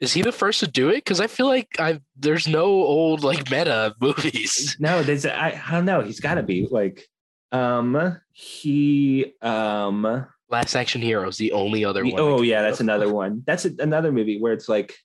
Is 0.00 0.12
he 0.12 0.22
the 0.22 0.32
first 0.32 0.60
to 0.60 0.66
do 0.66 0.88
it? 0.90 0.96
Because 1.04 1.20
I 1.20 1.26
feel 1.26 1.46
like 1.46 1.68
I 1.78 2.00
there's 2.16 2.46
no 2.48 2.64
old 2.64 3.22
like 3.24 3.50
meta 3.50 3.94
movies. 4.00 4.76
no 4.80 5.02
there's 5.02 5.24
i, 5.26 5.60
I 5.66 5.70
don't 5.72 5.84
know 5.84 6.00
he's 6.00 6.20
got 6.20 6.34
to 6.34 6.42
be 6.42 6.66
like 6.70 7.06
um 7.52 8.18
he 8.32 9.34
um 9.42 10.26
Last 10.48 10.74
Action 10.74 11.00
Hero 11.00 11.28
is 11.28 11.36
the 11.36 11.52
only 11.52 11.84
other 11.84 12.02
The- 12.02 12.10
one. 12.10 12.20
oh 12.20 12.42
yeah, 12.42 12.62
that's 12.62 12.80
another 12.80 13.08
one. 13.12 13.44
That's 13.46 13.66
a, 13.66 13.70
another 13.78 14.10
movie 14.10 14.40
where 14.40 14.52
it's 14.52 14.68
like, 14.68 14.96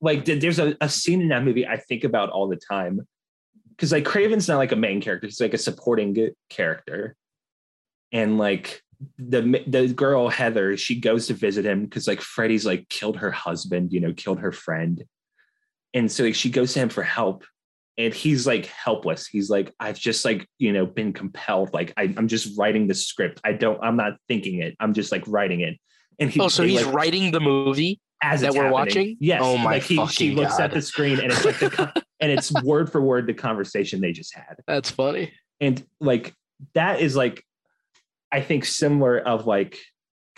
like 0.00 0.24
there's 0.24 0.60
a, 0.60 0.76
a 0.80 0.88
scene 0.88 1.20
in 1.20 1.28
that 1.30 1.42
movie 1.42 1.66
I 1.66 1.76
think 1.76 2.04
about 2.04 2.30
all 2.30 2.46
the 2.46 2.54
time, 2.70 3.00
because 3.70 3.90
like 3.90 4.04
Craven's 4.04 4.46
not 4.46 4.58
like 4.58 4.70
a 4.70 4.76
main 4.76 5.00
character; 5.00 5.26
he's 5.26 5.40
like 5.40 5.54
a 5.54 5.58
supporting 5.58 6.30
character, 6.50 7.16
and 8.12 8.38
like 8.38 8.80
the 9.18 9.62
the 9.66 9.88
girl 9.88 10.28
Heather, 10.28 10.76
she 10.76 10.98
goes 10.98 11.26
to 11.28 11.34
visit 11.34 11.64
him 11.64 11.84
because 11.84 12.06
like 12.06 12.20
Freddy's 12.20 12.66
like 12.66 12.88
killed 12.88 13.16
her 13.16 13.30
husband, 13.30 13.92
you 13.92 14.00
know, 14.00 14.12
killed 14.12 14.40
her 14.40 14.52
friend, 14.52 15.04
and 15.94 16.10
so 16.10 16.24
like, 16.24 16.34
she 16.34 16.50
goes 16.50 16.72
to 16.74 16.80
him 16.80 16.88
for 16.88 17.02
help. 17.02 17.44
And 17.98 18.14
he's 18.14 18.46
like 18.46 18.64
helpless. 18.66 19.26
He's 19.26 19.50
like, 19.50 19.74
I've 19.78 19.98
just 19.98 20.24
like, 20.24 20.48
you 20.58 20.72
know, 20.72 20.86
been 20.86 21.12
compelled. 21.12 21.74
Like, 21.74 21.92
I, 21.98 22.14
I'm 22.16 22.28
just 22.28 22.56
writing 22.58 22.86
the 22.86 22.94
script. 22.94 23.42
I 23.44 23.52
don't, 23.52 23.78
I'm 23.82 23.96
not 23.96 24.14
thinking 24.26 24.60
it. 24.62 24.74
I'm 24.80 24.94
just 24.94 25.12
like 25.12 25.22
writing 25.26 25.60
it. 25.60 25.76
And 26.18 26.30
he, 26.30 26.40
Oh, 26.40 26.48
so 26.48 26.62
he's 26.62 26.82
like, 26.82 26.94
writing 26.94 27.30
the 27.30 27.40
movie. 27.40 28.00
as 28.22 28.40
that 28.40 28.52
we're 28.52 28.62
happening. 28.62 28.72
watching? 28.72 29.16
Yes. 29.20 29.40
Oh 29.44 29.58
my 29.58 29.72
like 29.72 29.82
he, 29.82 30.06
she 30.06 30.30
looks 30.34 30.58
at 30.58 30.70
the 30.72 30.80
screen 30.80 31.18
and 31.20 31.30
it's 31.30 31.44
like 31.44 31.58
the, 31.58 31.92
and 32.20 32.32
it's 32.32 32.50
word 32.62 32.90
for 32.90 33.02
word 33.02 33.26
the 33.26 33.34
conversation 33.34 34.00
they 34.00 34.12
just 34.12 34.34
had. 34.34 34.56
That's 34.66 34.88
funny. 34.90 35.32
and 35.60 35.84
like 36.00 36.32
that 36.74 37.00
is 37.00 37.16
like 37.16 37.44
i 38.32 38.40
think 38.40 38.64
similar 38.64 39.18
of 39.18 39.46
like 39.46 39.78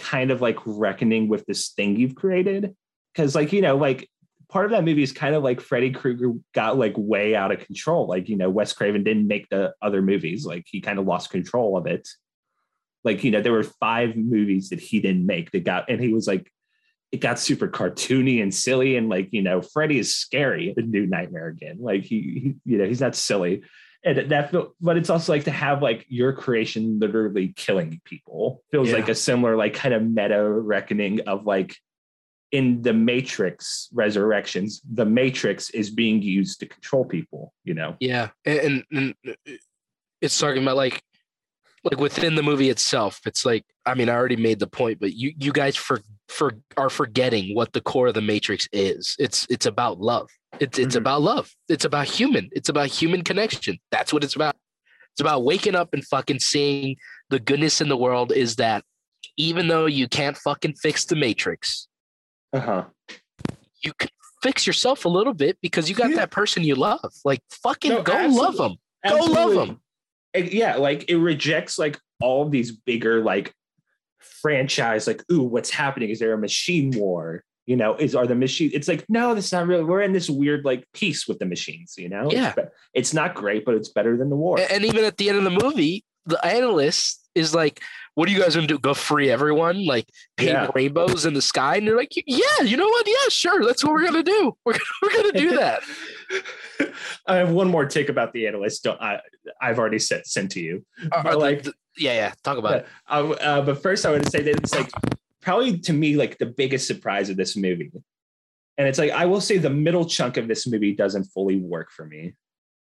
kind 0.02 0.30
of 0.30 0.40
like 0.40 0.58
reckoning 0.66 1.28
with 1.28 1.46
this 1.46 1.70
thing 1.70 1.96
you've 1.96 2.14
created. 2.14 2.74
Because 3.14 3.34
like 3.34 3.52
you 3.52 3.60
know 3.60 3.76
like 3.76 4.08
part 4.48 4.66
of 4.66 4.72
that 4.72 4.84
movie 4.84 5.02
is 5.02 5.12
kind 5.12 5.34
of 5.34 5.42
like 5.42 5.60
freddy 5.60 5.90
krueger 5.90 6.32
got 6.54 6.76
like 6.76 6.94
way 6.96 7.34
out 7.34 7.52
of 7.52 7.64
control. 7.64 8.06
Like 8.06 8.28
you 8.28 8.36
know 8.36 8.50
wes 8.50 8.72
craven 8.72 9.04
didn't 9.04 9.26
make 9.26 9.48
the 9.48 9.72
other 9.80 10.02
movies. 10.02 10.44
Like 10.44 10.64
he 10.66 10.80
kind 10.80 10.98
of 10.98 11.06
lost 11.06 11.30
control 11.30 11.76
of 11.76 11.86
it. 11.86 12.08
Like 13.04 13.22
you 13.24 13.30
know 13.30 13.40
there 13.40 13.52
were 13.52 13.64
five 13.64 14.16
movies 14.16 14.70
that 14.70 14.80
he 14.80 15.00
didn't 15.00 15.26
make 15.26 15.50
that 15.52 15.64
got 15.64 15.88
and 15.88 16.00
he 16.00 16.12
was 16.12 16.26
like 16.26 16.50
it 17.10 17.20
got 17.20 17.38
super 17.38 17.68
cartoony 17.68 18.42
and 18.42 18.54
silly. 18.54 18.96
And 18.96 19.08
like 19.08 19.28
you 19.32 19.42
know 19.42 19.60
freddy 19.60 19.98
is 19.98 20.14
scary 20.14 20.74
in 20.76 20.90
new 20.90 21.06
nightmare 21.06 21.48
again. 21.48 21.78
Like 21.80 22.02
he, 22.02 22.16
he 22.16 22.54
you 22.64 22.78
know 22.78 22.86
he's 22.86 23.00
not 23.00 23.14
silly 23.14 23.62
and 24.04 24.30
that 24.30 24.50
feel, 24.50 24.74
but 24.80 24.96
it's 24.96 25.10
also 25.10 25.32
like 25.32 25.44
to 25.44 25.50
have 25.50 25.82
like 25.82 26.04
your 26.08 26.32
creation 26.32 26.98
literally 26.98 27.52
killing 27.56 28.00
people 28.04 28.62
feels 28.70 28.88
Yeah. 28.88 28.96
like 28.96 29.08
a 29.08 29.14
similar 29.14 29.56
like 29.56 29.74
kind 29.74 29.94
of 29.94 30.02
meta 30.02 30.42
reckoning 30.42 31.20
of 31.28 31.46
like 31.46 31.76
in 32.50 32.82
the 32.82 32.92
matrix 32.92 33.88
resurrections 33.92 34.82
the 34.92 35.04
matrix 35.06 35.70
is 35.70 35.90
being 35.90 36.20
used 36.20 36.60
to 36.60 36.66
control 36.66 37.04
people 37.04 37.54
you 37.64 37.74
know 37.74 37.96
Yeah, 38.00 38.30
and, 38.44 38.58
and, 38.60 38.84
and 38.92 39.14
uh, 39.48 39.52
it's 40.20 40.38
talking 40.38 40.62
about 40.62 40.76
like 40.76 41.02
like 41.84 41.98
within 41.98 42.34
the 42.36 42.42
movie 42.42 42.70
itself. 42.70 43.20
It's 43.26 43.44
like 43.44 43.64
I 43.84 43.94
mean, 43.94 44.08
I 44.08 44.14
already 44.14 44.36
made 44.36 44.60
the 44.60 44.68
point, 44.68 45.00
but 45.00 45.14
you 45.14 45.32
you 45.36 45.52
guys 45.52 45.74
for 45.76 46.00
for 46.32 46.54
are 46.76 46.90
forgetting 46.90 47.54
what 47.54 47.72
the 47.72 47.80
core 47.80 48.08
of 48.08 48.14
the 48.14 48.20
Matrix 48.22 48.68
is. 48.72 49.14
It's 49.18 49.46
it's 49.50 49.66
about 49.66 50.00
love. 50.00 50.28
It's 50.60 50.78
it's 50.78 50.94
Mhm. 50.94 51.00
about 51.00 51.22
love. 51.22 51.50
It's 51.68 51.84
about 51.84 52.06
human. 52.06 52.48
It's 52.52 52.68
about 52.68 52.88
human 52.88 53.22
connection. 53.22 53.78
That's 53.90 54.12
what 54.12 54.24
it's 54.24 54.34
about. 54.36 54.56
It's 55.12 55.20
about 55.20 55.44
waking 55.44 55.74
up 55.74 55.92
and 55.92 56.04
fucking 56.06 56.38
seeing 56.40 56.96
the 57.30 57.38
goodness 57.38 57.80
in 57.80 57.88
the 57.88 57.96
world. 57.96 58.32
Is 58.32 58.56
that 58.56 58.84
even 59.36 59.68
though 59.68 59.86
you 59.86 60.08
can't 60.08 60.36
fucking 60.36 60.74
fix 60.74 61.04
the 61.04 61.16
Matrix, 61.16 61.88
uh-huh 62.52 62.84
you 63.84 63.92
can 63.98 64.08
fix 64.42 64.64
yourself 64.66 65.04
a 65.04 65.08
little 65.08 65.34
bit 65.34 65.58
because 65.60 65.88
you 65.88 65.94
got 65.96 66.10
Yeah. 66.10 66.16
that 66.16 66.30
person 66.30 66.62
you 66.62 66.74
love. 66.76 67.12
Like 67.24 67.40
fucking 67.50 67.90
No, 67.90 68.02
go 68.02 68.12
absolutely. 68.12 68.38
love 68.44 68.56
them. 68.56 68.76
Go 69.08 69.24
love 69.24 69.54
them. 69.54 69.80
It- 70.34 70.52
yeah, 70.52 70.76
like 70.76 71.04
it 71.08 71.16
rejects 71.16 71.78
like 71.78 71.98
all 72.20 72.48
these 72.48 72.70
bigger 72.70 73.22
like 73.22 73.52
franchise, 74.40 75.06
like, 75.06 75.22
ooh, 75.30 75.42
what's 75.42 75.70
happening? 75.70 76.10
Is 76.10 76.18
there 76.18 76.32
a 76.32 76.38
machine 76.38 76.90
war? 76.96 77.44
You 77.66 77.76
know, 77.76 77.94
is 77.94 78.14
are 78.16 78.26
the 78.26 78.34
machine? 78.34 78.70
It's 78.74 78.88
like, 78.88 79.04
no, 79.08 79.34
that's 79.34 79.52
not 79.52 79.66
really. 79.68 79.84
We're 79.84 80.02
in 80.02 80.12
this 80.12 80.28
weird 80.28 80.64
like 80.64 80.84
peace 80.94 81.28
with 81.28 81.38
the 81.38 81.46
machines. 81.46 81.94
You 81.96 82.08
know, 82.08 82.28
Yeah. 82.30 82.52
it's, 82.56 82.68
it's 82.94 83.14
not 83.14 83.34
great, 83.34 83.64
but 83.64 83.74
it's 83.76 83.88
better 83.90 84.16
than 84.16 84.30
the 84.30 84.36
war. 84.36 84.58
A- 84.58 84.72
And 84.72 84.84
even 84.84 85.04
at 85.04 85.16
the 85.16 85.28
end 85.28 85.38
of 85.38 85.44
the 85.44 85.50
movie, 85.50 86.04
the 86.26 86.44
analyst 86.44 87.20
is 87.34 87.54
like, 87.54 87.80
"What 88.14 88.28
are 88.28 88.32
you 88.32 88.40
guys 88.42 88.54
gonna 88.56 88.66
do? 88.66 88.78
Go 88.78 88.94
free 88.94 89.30
everyone? 89.30 89.86
Like 89.86 90.06
paint 90.36 90.50
Yeah. 90.50 90.68
rainbows 90.74 91.24
in 91.24 91.34
the 91.34 91.40
sky?" 91.42 91.76
And 91.76 91.86
they're 91.86 91.96
like, 91.96 92.12
"Yeah, 92.26 92.62
you 92.64 92.76
know 92.76 92.86
what? 92.86 93.06
Yeah, 93.06 93.28
sure. 93.30 93.64
That's 93.64 93.82
what 93.84 93.92
we're 93.92 94.04
gonna 94.06 94.22
do. 94.24 94.56
We're 94.64 94.72
gonna, 94.74 94.84
we're 95.02 95.10
gonna 95.22 95.32
do 95.32 95.56
that." 95.56 95.82
I 97.26 97.36
have 97.36 97.50
one 97.50 97.68
more 97.68 97.86
take 97.86 98.08
about 98.08 98.32
the 98.32 98.46
analyst. 98.46 98.84
Don't, 98.84 99.00
I, 99.00 99.20
I've 99.60 99.78
already 99.78 99.98
sent 99.98 100.26
sent 100.26 100.50
to 100.52 100.60
you. 100.60 100.84
Are- 101.12 101.22
But, 101.22 101.38
like- 101.38 101.62
the- 101.64 101.74
yeah, 101.98 102.14
yeah. 102.14 102.32
Talk 102.42 102.56
about 102.58 102.74
it. 102.78 102.86
Uh, 103.08 103.30
uh, 103.32 103.62
but 103.62 103.82
first, 103.82 104.06
I 104.06 104.10
want 104.12 104.24
to 104.24 104.30
say 104.30 104.42
that 104.42 104.56
it's 104.56 104.74
like 104.74 104.90
probably 105.42 105.78
to 105.80 105.92
me 105.92 106.16
like 106.16 106.38
the 106.38 106.46
biggest 106.46 106.86
surprise 106.86 107.28
of 107.28 107.36
this 107.36 107.54
movie, 107.54 107.92
and 108.78 108.88
it's 108.88 108.98
like 108.98 109.10
I 109.10 109.26
will 109.26 109.42
say 109.42 109.58
the 109.58 109.68
middle 109.68 110.06
chunk 110.06 110.38
of 110.38 110.48
this 110.48 110.66
movie 110.66 110.94
doesn't 110.94 111.24
fully 111.24 111.56
work 111.56 111.90
for 111.90 112.06
me. 112.06 112.32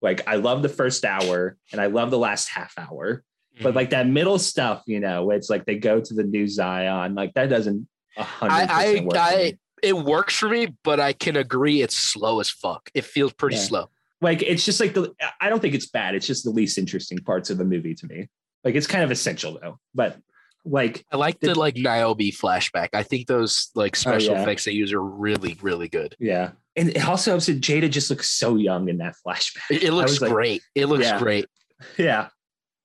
Like 0.02 0.26
I 0.26 0.34
love 0.36 0.62
the 0.62 0.68
first 0.68 1.04
hour 1.04 1.56
and 1.70 1.80
I 1.80 1.86
love 1.86 2.10
the 2.10 2.18
last 2.18 2.48
half 2.48 2.72
hour, 2.76 3.22
but 3.62 3.76
like 3.76 3.90
that 3.90 4.08
middle 4.08 4.38
stuff, 4.38 4.82
you 4.86 4.98
know, 4.98 5.24
where 5.24 5.36
it's 5.36 5.48
like 5.50 5.64
they 5.64 5.76
go 5.78 6.00
to 6.00 6.14
the 6.14 6.24
new 6.24 6.48
Zion, 6.48 7.14
like 7.14 7.34
that 7.34 7.48
doesn't 7.48 7.88
a 8.16 8.24
hundred 8.24 8.52
I, 8.54 8.66
percent 8.66 9.06
work. 9.06 9.14
for 9.14 9.20
I, 9.20 9.36
me. 9.36 9.44
I, 9.44 9.58
it 9.82 9.96
works 9.96 10.36
for 10.36 10.48
me, 10.48 10.68
but 10.84 11.00
I 11.00 11.12
can 11.12 11.36
agree 11.36 11.82
it's 11.82 11.96
slow 11.96 12.40
as 12.40 12.50
fuck. 12.50 12.90
It 12.94 13.04
feels 13.04 13.32
pretty 13.32 13.56
Yeah. 13.56 13.62
slow. 13.62 13.90
like 14.20 14.42
it's 14.42 14.64
just 14.64 14.80
like 14.80 14.94
the 14.94 15.12
I 15.40 15.48
don't 15.48 15.60
think 15.60 15.74
it's 15.74 15.86
bad. 15.86 16.14
It's 16.14 16.26
just 16.26 16.42
the 16.44 16.50
least 16.50 16.76
interesting 16.78 17.18
parts 17.18 17.50
of 17.50 17.58
the 17.58 17.64
movie 17.64 17.94
to 17.94 18.06
me. 18.06 18.28
Like 18.64 18.74
it's 18.74 18.86
kind 18.88 19.04
of 19.04 19.10
essential 19.10 19.58
though, 19.62 19.78
but 19.94 20.16
like 20.64 21.04
I 21.12 21.16
like 21.16 21.38
the 21.40 21.54
like 21.58 21.76
Niobe 21.76 22.18
flashback. 22.32 22.88
I 22.92 23.02
think 23.04 23.26
those 23.28 23.70
like 23.76 23.96
oh, 23.96 24.00
special 24.00 24.32
Oh, 24.32 24.34
yeah. 24.34 24.42
effects 24.42 24.64
they 24.64 24.72
use 24.72 24.92
are 24.92 25.00
really, 25.02 25.56
really 25.62 25.88
good. 25.88 26.16
yeah, 26.18 26.50
and 26.76 26.88
it 26.90 27.06
also 27.08 27.30
helps 27.30 27.46
that 27.46 27.60
Jada 27.60 27.88
just 27.90 28.10
looks 28.10 28.28
so 28.30 28.56
young 28.56 28.88
in 28.88 28.98
that 28.98 29.14
flashback. 29.24 29.70
It, 29.70 29.84
it 29.84 29.92
looks 29.92 30.10
was 30.12 30.22
like- 30.22 30.32
great. 30.32 30.62
It 30.74 30.86
looks 30.86 31.04
Yeah. 31.04 31.18
great. 31.18 31.46
yeah 31.96 32.28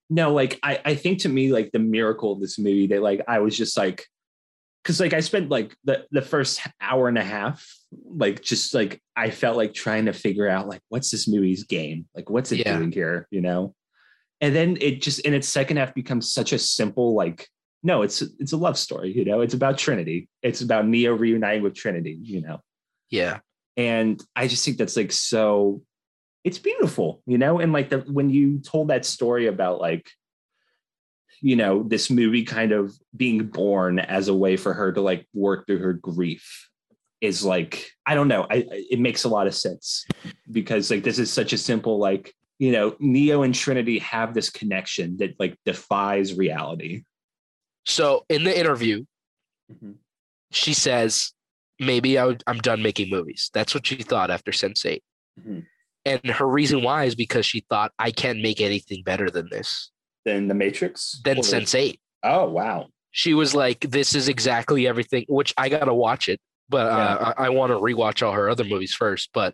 no 0.09 0.31
like 0.33 0.59
i 0.61 0.79
i 0.85 0.93
think 0.93 1.17
to 1.19 1.29
me 1.29 1.51
like 1.51 1.71
the 1.71 1.79
miracle 1.79 2.31
of 2.33 2.39
this 2.41 2.59
movie 2.59 2.85
that 2.87 3.01
like 3.01 3.21
i 3.27 3.39
was 3.39 3.57
just 3.57 3.75
like 3.75 4.05
because 4.83 4.99
like 4.99 5.13
i 5.13 5.21
spent 5.21 5.49
like 5.49 5.75
the 5.85 6.05
the 6.11 6.21
first 6.21 6.59
hour 6.81 7.07
and 7.07 7.17
a 7.17 7.23
half 7.23 7.65
like 8.09 8.41
just 8.41 8.73
like 8.73 9.01
i 9.15 9.29
felt 9.29 9.55
like 9.57 9.73
trying 9.73 10.05
to 10.05 10.13
figure 10.13 10.47
out 10.47 10.67
like 10.67 10.81
what's 10.89 11.09
this 11.11 11.27
movie's 11.27 11.63
game? 11.63 12.05
Like 12.15 12.29
what's 12.29 12.51
it 12.51 12.59
Yeah. 12.59 12.77
doing 12.77 12.91
here 12.91 13.27
you 13.31 13.41
know? 13.41 13.73
And 14.41 14.53
then 14.55 14.77
it 14.81 15.01
just 15.01 15.19
in 15.21 15.33
its 15.33 15.47
second 15.47 15.77
half 15.77 15.93
becomes 15.93 16.33
such 16.33 16.51
a 16.53 16.59
simple 16.59 17.13
like 17.15 17.47
no 17.83 18.01
it's 18.01 18.21
it's 18.39 18.51
a 18.53 18.57
love 18.57 18.77
story 18.77 19.11
you 19.15 19.23
know? 19.25 19.41
It's 19.41 19.53
about 19.53 19.77
trinity. 19.77 20.27
It's 20.41 20.61
about 20.61 20.87
neo 20.87 21.13
reuniting 21.13 21.63
with 21.63 21.75
trinity 21.75 22.17
you 22.21 22.41
know? 22.41 22.59
Yeah. 23.09 23.39
and 23.77 24.21
i 24.35 24.47
just 24.47 24.65
think 24.65 24.77
that's 24.77 24.97
like 24.97 25.11
so 25.11 25.81
it's 26.43 26.57
beautiful 26.59 27.21
you 27.25 27.37
know? 27.37 27.59
And 27.59 27.71
like 27.71 27.89
the 27.89 27.99
when 27.99 28.29
you 28.29 28.59
told 28.59 28.89
that 28.89 29.05
story 29.05 29.47
about 29.47 29.79
like 29.79 30.09
you 31.43 31.55
know 31.55 31.83
this 31.83 32.09
movie 32.09 32.43
kind 32.43 32.71
of 32.71 32.91
being 33.15 33.45
born 33.47 33.99
as 33.99 34.27
a 34.29 34.33
way 34.33 34.55
for 34.57 34.73
her 34.73 34.91
to 34.93 35.01
like 35.01 35.27
work 35.35 35.67
through 35.67 35.79
her 35.79 35.93
grief 35.93 36.69
is 37.21 37.43
like 37.45 37.91
i 38.05 38.15
don't 38.15 38.27
know 38.29 38.43
I, 38.49 38.55
I- 38.55 38.85
it 38.91 38.99
makes 38.99 39.23
a 39.25 39.29
lot 39.29 39.45
of 39.47 39.53
sense 39.53 40.05
because 40.51 40.89
like 40.89 41.03
this 41.03 41.19
is 41.19 41.31
such 41.31 41.51
a 41.53 41.57
simple 41.57 41.97
like 41.99 42.33
you 42.59 42.71
know 42.71 42.95
neo 42.99 43.43
and 43.43 43.53
trinity 43.53 43.99
have 43.99 44.33
this 44.33 44.49
connection 44.49 45.17
that 45.17 45.35
like 45.39 45.57
defies 45.65 46.33
reality 46.33 47.03
So 47.85 48.23
in 48.29 48.45
the 48.45 48.57
interview, 48.57 49.03
she 50.51 50.73
says, 50.73 51.33
maybe 51.79 52.17
I 52.17 52.25
would, 52.25 52.43
I'm 52.47 52.59
done 52.59 52.81
making 52.81 53.09
movies. 53.09 53.49
That's 53.53 53.73
what 53.75 53.85
she 53.87 53.97
thought 54.03 54.31
after 54.31 54.51
Sense8. 54.51 55.01
Mhm. 55.39 55.65
And 56.05 56.21
her 56.37 56.47
reason 56.47 56.83
why 56.83 57.05
is 57.05 57.15
because 57.15 57.45
she 57.45 57.61
thought, 57.69 57.91
I 57.99 58.11
can't 58.11 58.41
make 58.41 58.61
anything 58.61 59.03
better 59.03 59.29
than 59.29 59.49
this, 59.51 59.91
then 60.25 60.47
the 60.47 60.53
matrix 60.53 61.19
than 61.23 61.37
Or- 61.37 61.41
Sense8. 61.43 61.99
oh 62.23 62.49
wow 62.49 62.87
She 63.11 63.33
was 63.33 63.53
like, 63.53 63.81
this 63.81 64.15
is 64.15 64.27
exactly 64.27 64.87
everything, 64.87 65.25
which 65.29 65.53
I 65.57 65.69
got 65.69 65.85
to 65.85 65.93
watch 65.93 66.27
it, 66.29 66.39
but 66.69 66.87
uh, 66.87 67.33
I, 67.37 67.45
I 67.45 67.49
want 67.49 67.71
to 67.71 67.77
rewatch 67.77 68.25
all 68.25 68.33
her 68.33 68.49
other 68.49 68.63
movies 68.63 68.93
first. 68.95 69.29
But 69.33 69.53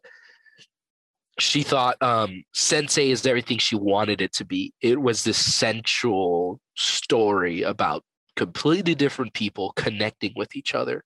she 1.40 1.64
thought 1.64 2.02
um, 2.02 2.44
Sense8 2.56 3.10
is 3.10 3.26
everything 3.26 3.58
she 3.58 3.76
wanted 3.76 4.22
it 4.22 4.34
to 4.34 4.46
be. 4.46 4.74
It 4.82 5.02
was 5.02 5.24
this 5.24 5.38
sensual 5.38 6.60
story 6.76 7.62
about 7.64 8.04
completely 8.36 8.96
different 8.96 9.34
people 9.34 9.72
connecting 9.76 10.34
with 10.36 10.56
each 10.56 10.74
other. 10.76 11.04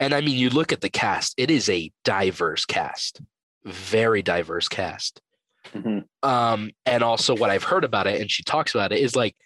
And 0.00 0.14
I 0.14 0.20
mean, 0.20 0.36
you 0.36 0.50
look 0.50 0.72
at 0.72 0.80
the 0.80 0.88
cast, 0.90 1.34
it 1.38 1.50
is 1.50 1.68
a 1.68 1.90
diverse 2.04 2.64
cast, 2.66 3.20
very 3.64 4.22
diverse 4.22 4.68
cast. 4.68 5.20
Mhm. 5.74 6.04
Um, 6.22 6.70
and 6.84 7.02
also 7.02 7.36
what 7.36 7.50
I've 7.50 7.64
heard 7.64 7.84
about 7.84 8.06
it, 8.06 8.20
and 8.20 8.30
she 8.30 8.42
talks 8.42 8.74
about 8.74 8.92
it, 8.92 9.00
is 9.00 9.14
like, 9.14 9.36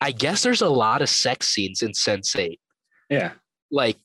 I 0.00 0.12
guess 0.12 0.42
there's 0.42 0.62
a 0.62 0.68
lot 0.68 1.02
of 1.02 1.08
sex 1.08 1.48
scenes 1.48 1.82
in 1.82 1.92
Sense8 1.92 2.58
yeah. 3.08 3.32
Like 3.70 3.98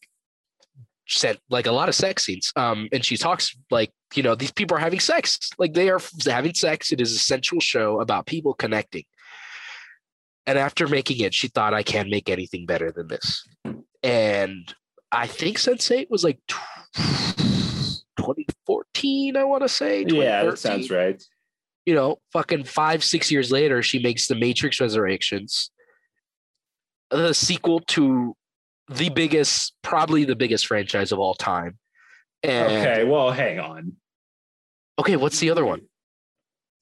sent 1.07 1.39
like 1.49 1.65
a 1.65 1.71
lot 1.71 1.89
of 1.89 1.95
sex 1.95 2.25
scenes. 2.25 2.51
Um 2.55 2.87
and 2.91 3.03
she 3.03 3.17
talks 3.17 3.55
like 3.69 3.91
you 4.15 4.23
know 4.23 4.35
these 4.35 4.51
people 4.51 4.77
are 4.77 4.81
having 4.81 4.99
sex. 4.99 5.49
Like 5.57 5.73
they 5.73 5.89
are 5.89 5.99
having 6.25 6.53
sex. 6.53 6.91
It 6.91 7.01
is 7.01 7.13
a 7.13 7.19
sensual 7.19 7.59
show 7.59 7.99
about 7.99 8.25
people 8.25 8.53
connecting. 8.53 9.03
And 10.47 10.57
after 10.57 10.87
making 10.87 11.19
it 11.19 11.33
she 11.33 11.47
thought 11.47 11.73
i 11.73 11.83
can't 11.83 12.09
make 12.09 12.29
anything 12.29 12.65
better 12.65 12.91
than 12.91 13.07
this. 13.07 13.47
And 14.03 14.73
i 15.11 15.27
think 15.27 15.57
sense8 15.57 16.09
was 16.09 16.23
like 16.23 16.39
tw- 16.47 16.55
2014 18.17 19.35
i 19.37 19.43
want 19.43 19.63
to 19.63 19.69
say. 19.69 20.05
Yeah 20.07 20.43
that 20.43 20.59
sounds 20.59 20.89
right 20.89 21.21
you 21.85 21.95
know, 21.95 22.17
fucking 22.31 22.65
five, 22.65 23.03
six 23.03 23.31
years 23.31 23.51
later, 23.51 23.81
she 23.81 23.99
makes 23.99 24.27
The 24.27 24.35
Matrix 24.35 24.79
Resurrections, 24.79 25.71
the 27.09 27.33
sequel 27.33 27.81
to 27.87 28.35
the 28.89 29.09
biggest, 29.09 29.73
probably 29.81 30.25
the 30.25 30.35
biggest 30.35 30.67
franchise 30.67 31.11
of 31.11 31.19
all 31.19 31.33
time. 31.33 31.77
And 32.43 32.71
okay, 32.71 33.03
well 33.03 33.31
hang 33.31 33.59
on 33.59 33.93
Okay, 34.99 35.15
what's 35.15 35.39
the 35.39 35.49
other 35.49 35.65
one? 35.65 35.81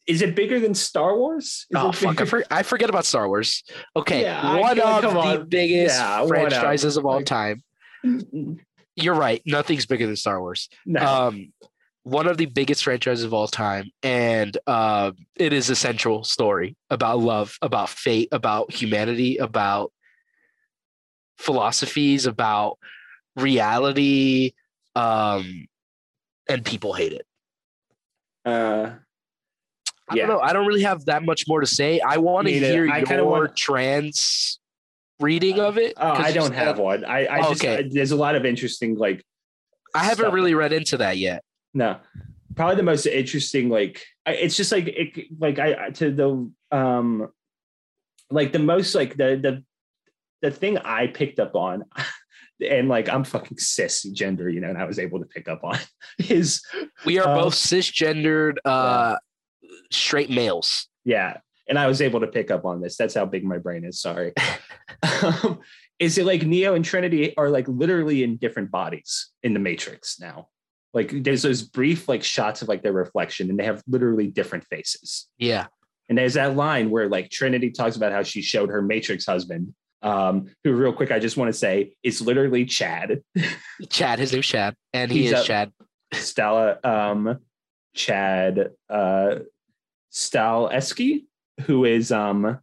Is 0.07 0.21
it 0.21 0.35
bigger 0.35 0.59
than 0.59 0.73
Star 0.73 1.15
Wars? 1.15 1.45
Is 1.45 1.67
Oh 1.75 1.91
fuck, 1.91 2.19
I, 2.19 2.25
for, 2.25 2.43
I 2.49 2.63
forget 2.63 2.89
about 2.89 3.05
Star 3.05 3.27
Wars. 3.27 3.63
Okay, 3.95 4.23
Yeah, 4.23 4.57
one 4.57 4.79
of 4.79 5.01
the 5.03 5.07
on. 5.09 5.47
biggest 5.47 5.95
Yeah, 5.97 6.25
franchises 6.27 6.97
of 6.97 7.05
all 7.05 7.21
time. 7.21 7.63
You're 8.95 9.15
right. 9.15 9.41
Nothing's 9.45 9.85
bigger 9.85 10.05
than 10.07 10.15
Star 10.15 10.41
Wars. 10.41 10.67
no. 10.85 11.05
Um, 11.05 11.53
one 12.03 12.27
of 12.27 12.37
the 12.37 12.45
biggest 12.45 12.83
franchises 12.83 13.23
of 13.23 13.33
all 13.33 13.47
time, 13.47 13.91
and 14.03 14.57
uh, 14.67 15.11
it 15.35 15.53
is 15.53 15.69
a 15.69 15.75
central 15.75 16.23
story 16.23 16.75
about 16.89 17.19
love, 17.19 17.57
about 17.61 17.89
fate, 17.89 18.29
about 18.31 18.71
humanity, 18.73 19.37
about 19.37 19.91
philosophies, 21.37 22.25
about 22.25 22.77
reality, 23.35 24.53
um, 24.95 25.67
and 26.47 26.65
people 26.65 26.93
hate 26.93 27.13
it. 27.13 27.25
Uh, 28.45 28.91
I 30.09 30.15
Yeah. 30.15 30.25
don't 30.25 30.37
know. 30.37 30.39
I 30.41 30.53
don't 30.53 30.65
really 30.65 30.81
have 30.83 31.05
that 31.05 31.23
much 31.23 31.45
more 31.47 31.59
to 31.61 31.67
say. 31.67 31.99
I 31.99 32.17
want 32.17 32.47
to 32.47 32.53
hear 32.53 32.89
I 32.91 32.99
your 32.99 33.25
wanna- 33.25 33.53
trans 33.55 34.59
reading 35.19 35.59
of 35.59 35.77
it. 35.77 35.93
oh, 35.97 36.07
I 36.11 36.31
don't 36.31 36.53
have 36.53 36.79
one. 36.79 37.05
I, 37.05 37.27
I 37.27 37.41
just 37.49 37.63
Okay. 37.63 37.77
I- 37.85 37.89
there's 37.91 38.11
a 38.11 38.15
lot 38.15 38.35
of 38.35 38.45
interesting 38.45 38.95
like 38.95 39.23
I 39.93 40.03
haven't 40.03 40.23
stuff. 40.25 40.33
really 40.33 40.55
read 40.55 40.73
into 40.73 40.97
that 40.97 41.17
yet. 41.17 41.43
No, 41.73 41.97
probably 42.55 42.75
the 42.75 42.83
most 42.83 43.05
interesting. 43.05 43.69
Like, 43.69 44.03
I- 44.25 44.33
it's 44.33 44.57
just 44.57 44.71
like 44.71 44.87
it. 44.87 45.27
Like 45.39 45.59
I 45.59 45.89
to 45.91 46.11
the 46.11 46.51
um, 46.75 47.29
like 48.31 48.51
the 48.51 48.59
most 48.59 48.95
like 48.95 49.17
the 49.17 49.39
the 49.41 49.63
the 50.41 50.51
thing 50.51 50.77
I 50.77 51.07
picked 51.07 51.39
up 51.39 51.55
on, 51.55 51.85
and 52.69 52.87
like 52.89 53.09
I'm 53.09 53.23
fucking 53.23 53.57
cisgender, 53.57 54.51
you 54.53 54.61
know, 54.61 54.69
and 54.69 54.77
I 54.77 54.85
was 54.85 54.99
able 54.99 55.19
to 55.19 55.25
pick 55.25 55.47
up 55.47 55.63
on 55.63 55.77
is 56.29 56.61
We 57.05 57.19
are 57.19 57.27
Uh, 57.27 57.41
both 57.43 57.53
cisgendered, 57.55 58.55
uh, 58.65 59.17
straight 59.91 60.29
males. 60.29 60.87
yeah, 61.05 61.37
and 61.67 61.77
I 61.77 61.87
was 61.87 62.01
able 62.01 62.19
to 62.21 62.27
pick 62.27 62.51
up 62.51 62.65
on 62.65 62.81
this. 62.81 62.97
That's 62.97 63.13
how 63.15 63.25
big 63.25 63.43
my 63.43 63.57
brain 63.57 63.83
is. 63.85 63.99
Sorry. 64.01 64.33
um, 65.23 65.59
is 65.99 66.17
it 66.17 66.25
like 66.25 66.43
Neo 66.45 66.73
and 66.75 66.85
Trinity 66.85 67.35
are 67.37 67.49
like 67.49 67.67
literally 67.67 68.23
in 68.23 68.37
different 68.37 68.71
bodies 68.71 69.29
in 69.43 69.53
the 69.53 69.59
Matrix 69.59 70.19
now? 70.19 70.47
Like 70.93 71.11
there's 71.23 71.43
those 71.43 71.61
brief 71.61 72.07
like 72.07 72.23
shots 72.23 72.61
of 72.61 72.67
like 72.67 72.81
their 72.81 72.93
reflection, 72.93 73.49
and 73.49 73.59
they 73.59 73.65
have 73.65 73.83
literally 73.87 74.27
different 74.27 74.65
faces. 74.65 75.27
Yeah. 75.37 75.67
And 76.07 76.17
there's 76.17 76.33
that 76.33 76.55
line 76.55 76.89
where 76.89 77.07
like 77.07 77.29
Trinity 77.29 77.69
talks 77.69 77.95
about 77.95 78.11
how 78.11 78.23
she 78.23 78.41
showed 78.41 78.69
her 78.69 78.81
Matrix 78.81 79.25
husband, 79.27 79.75
um, 80.01 80.49
who 80.63 80.73
real 80.73 80.91
quick, 80.93 81.11
I 81.11 81.19
just 81.19 81.37
want 81.37 81.53
to 81.53 81.57
say 81.57 81.93
is 82.01 82.21
literally 82.21 82.65
Chad, 82.65 83.21
Chad, 83.89 84.17
his 84.17 84.33
name's 84.33 84.47
Chad, 84.47 84.75
and 84.93 85.11
he 85.11 85.23
He's 85.23 85.31
is 85.33 85.41
a- 85.41 85.43
Chad. 85.43 85.71
Stella, 86.13 86.79
um, 86.83 87.37
Chad, 87.93 88.71
uh, 88.89 89.35
Stahelski, 90.11 91.25
who 91.65 91.85
is 91.85 92.11
um, 92.11 92.57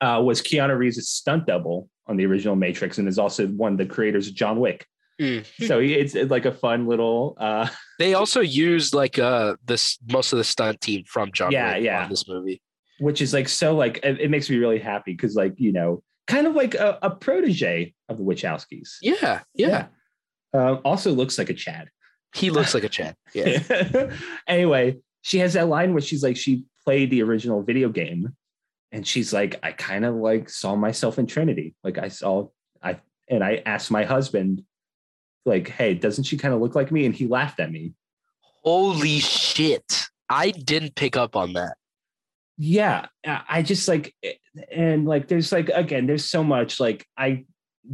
uh, 0.00 0.20
was 0.24 0.42
Keanu 0.42 0.76
Reeves' 0.76 1.08
stunt 1.08 1.46
double 1.46 1.88
on 2.06 2.16
the 2.16 2.26
original 2.26 2.56
Matrix, 2.56 2.98
and 2.98 3.06
is 3.06 3.18
also 3.18 3.46
one 3.48 3.72
of 3.72 3.78
the 3.78 3.86
creators 3.86 4.28
of 4.28 4.34
John 4.34 4.58
Wick. 4.58 4.86
Mm. 5.20 5.44
So 5.66 5.80
he- 5.80 5.94
it's 5.94 6.14
like 6.30 6.44
a 6.46 6.52
fun 6.52 6.86
little 6.86 7.36
uh, 7.40 7.68
They 7.98 8.14
also 8.14 8.40
used 8.40 8.94
like 8.94 9.18
uh 9.18 9.56
this 9.64 9.98
most 10.10 10.32
of 10.32 10.38
the 10.38 10.44
stunt 10.44 10.80
team 10.80 11.04
from 11.06 11.32
John 11.32 11.50
Yeah, 11.50 11.74
Wick 11.74 11.84
yeah. 11.84 12.04
on 12.04 12.10
this 12.10 12.28
movie. 12.28 12.62
which 13.00 13.20
is 13.20 13.32
like 13.34 13.48
so 13.48 13.74
like 13.74 13.98
it, 14.04 14.20
it 14.20 14.30
makes 14.30 14.48
me 14.48 14.56
really 14.56 14.78
happy 14.78 15.12
because 15.12 15.34
like 15.34 15.54
you 15.56 15.72
know 15.72 16.02
kind 16.28 16.46
of 16.46 16.54
like 16.54 16.74
a, 16.74 16.98
a 17.02 17.10
protege 17.10 17.94
of 18.08 18.18
the 18.18 18.22
Wachowskis. 18.24 18.96
Yeah, 19.02 19.40
yeah. 19.54 19.86
Um, 20.54 20.80
also 20.84 21.10
looks 21.12 21.38
like 21.38 21.50
a 21.50 21.54
Chad. 21.54 21.88
He 22.34 22.50
looks 22.50 22.74
like 22.74 22.84
a 22.84 22.88
Chad. 22.88 23.14
Yeah. 23.34 24.12
anyway, 24.46 24.98
she 25.22 25.38
has 25.38 25.54
that 25.54 25.68
line 25.68 25.92
where 25.94 26.02
she's 26.02 26.22
like, 26.22 26.36
she 26.36 26.64
played 26.84 27.10
the 27.10 27.22
original 27.22 27.62
video 27.62 27.88
game, 27.88 28.36
and 28.92 29.06
she's 29.06 29.32
like, 29.32 29.58
I 29.62 29.72
kind 29.72 30.04
of 30.04 30.14
like 30.16 30.48
saw 30.50 30.76
myself 30.76 31.18
in 31.18 31.26
Trinity. 31.26 31.74
Like 31.82 31.98
I 31.98 32.08
saw, 32.08 32.48
I 32.82 32.98
and 33.28 33.42
I 33.42 33.62
asked 33.66 33.90
my 33.90 34.04
husband, 34.04 34.62
like, 35.48 35.68
hey, 35.68 35.94
doesn't 35.94 36.24
she 36.24 36.36
kind 36.36 36.54
of 36.54 36.60
look 36.60 36.74
like 36.74 36.92
me? 36.92 37.06
And 37.06 37.14
he 37.14 37.26
laughed 37.26 37.60
at 37.60 37.72
me. 37.72 37.94
Holy 38.62 39.18
shit. 39.18 40.04
I 40.28 40.50
didn't 40.50 40.94
pick 40.94 41.16
up 41.16 41.36
on 41.36 41.54
that. 41.54 41.76
Yeah, 42.58 43.06
I 43.24 43.62
just 43.62 43.86
like, 43.86 44.14
eh, 44.22 44.32
and 44.72 45.06
like, 45.06 45.28
there's 45.28 45.52
like 45.52 45.68
again, 45.68 46.06
there's 46.06 46.24
so 46.24 46.42
much 46.42 46.80
like 46.80 47.06
I 47.16 47.44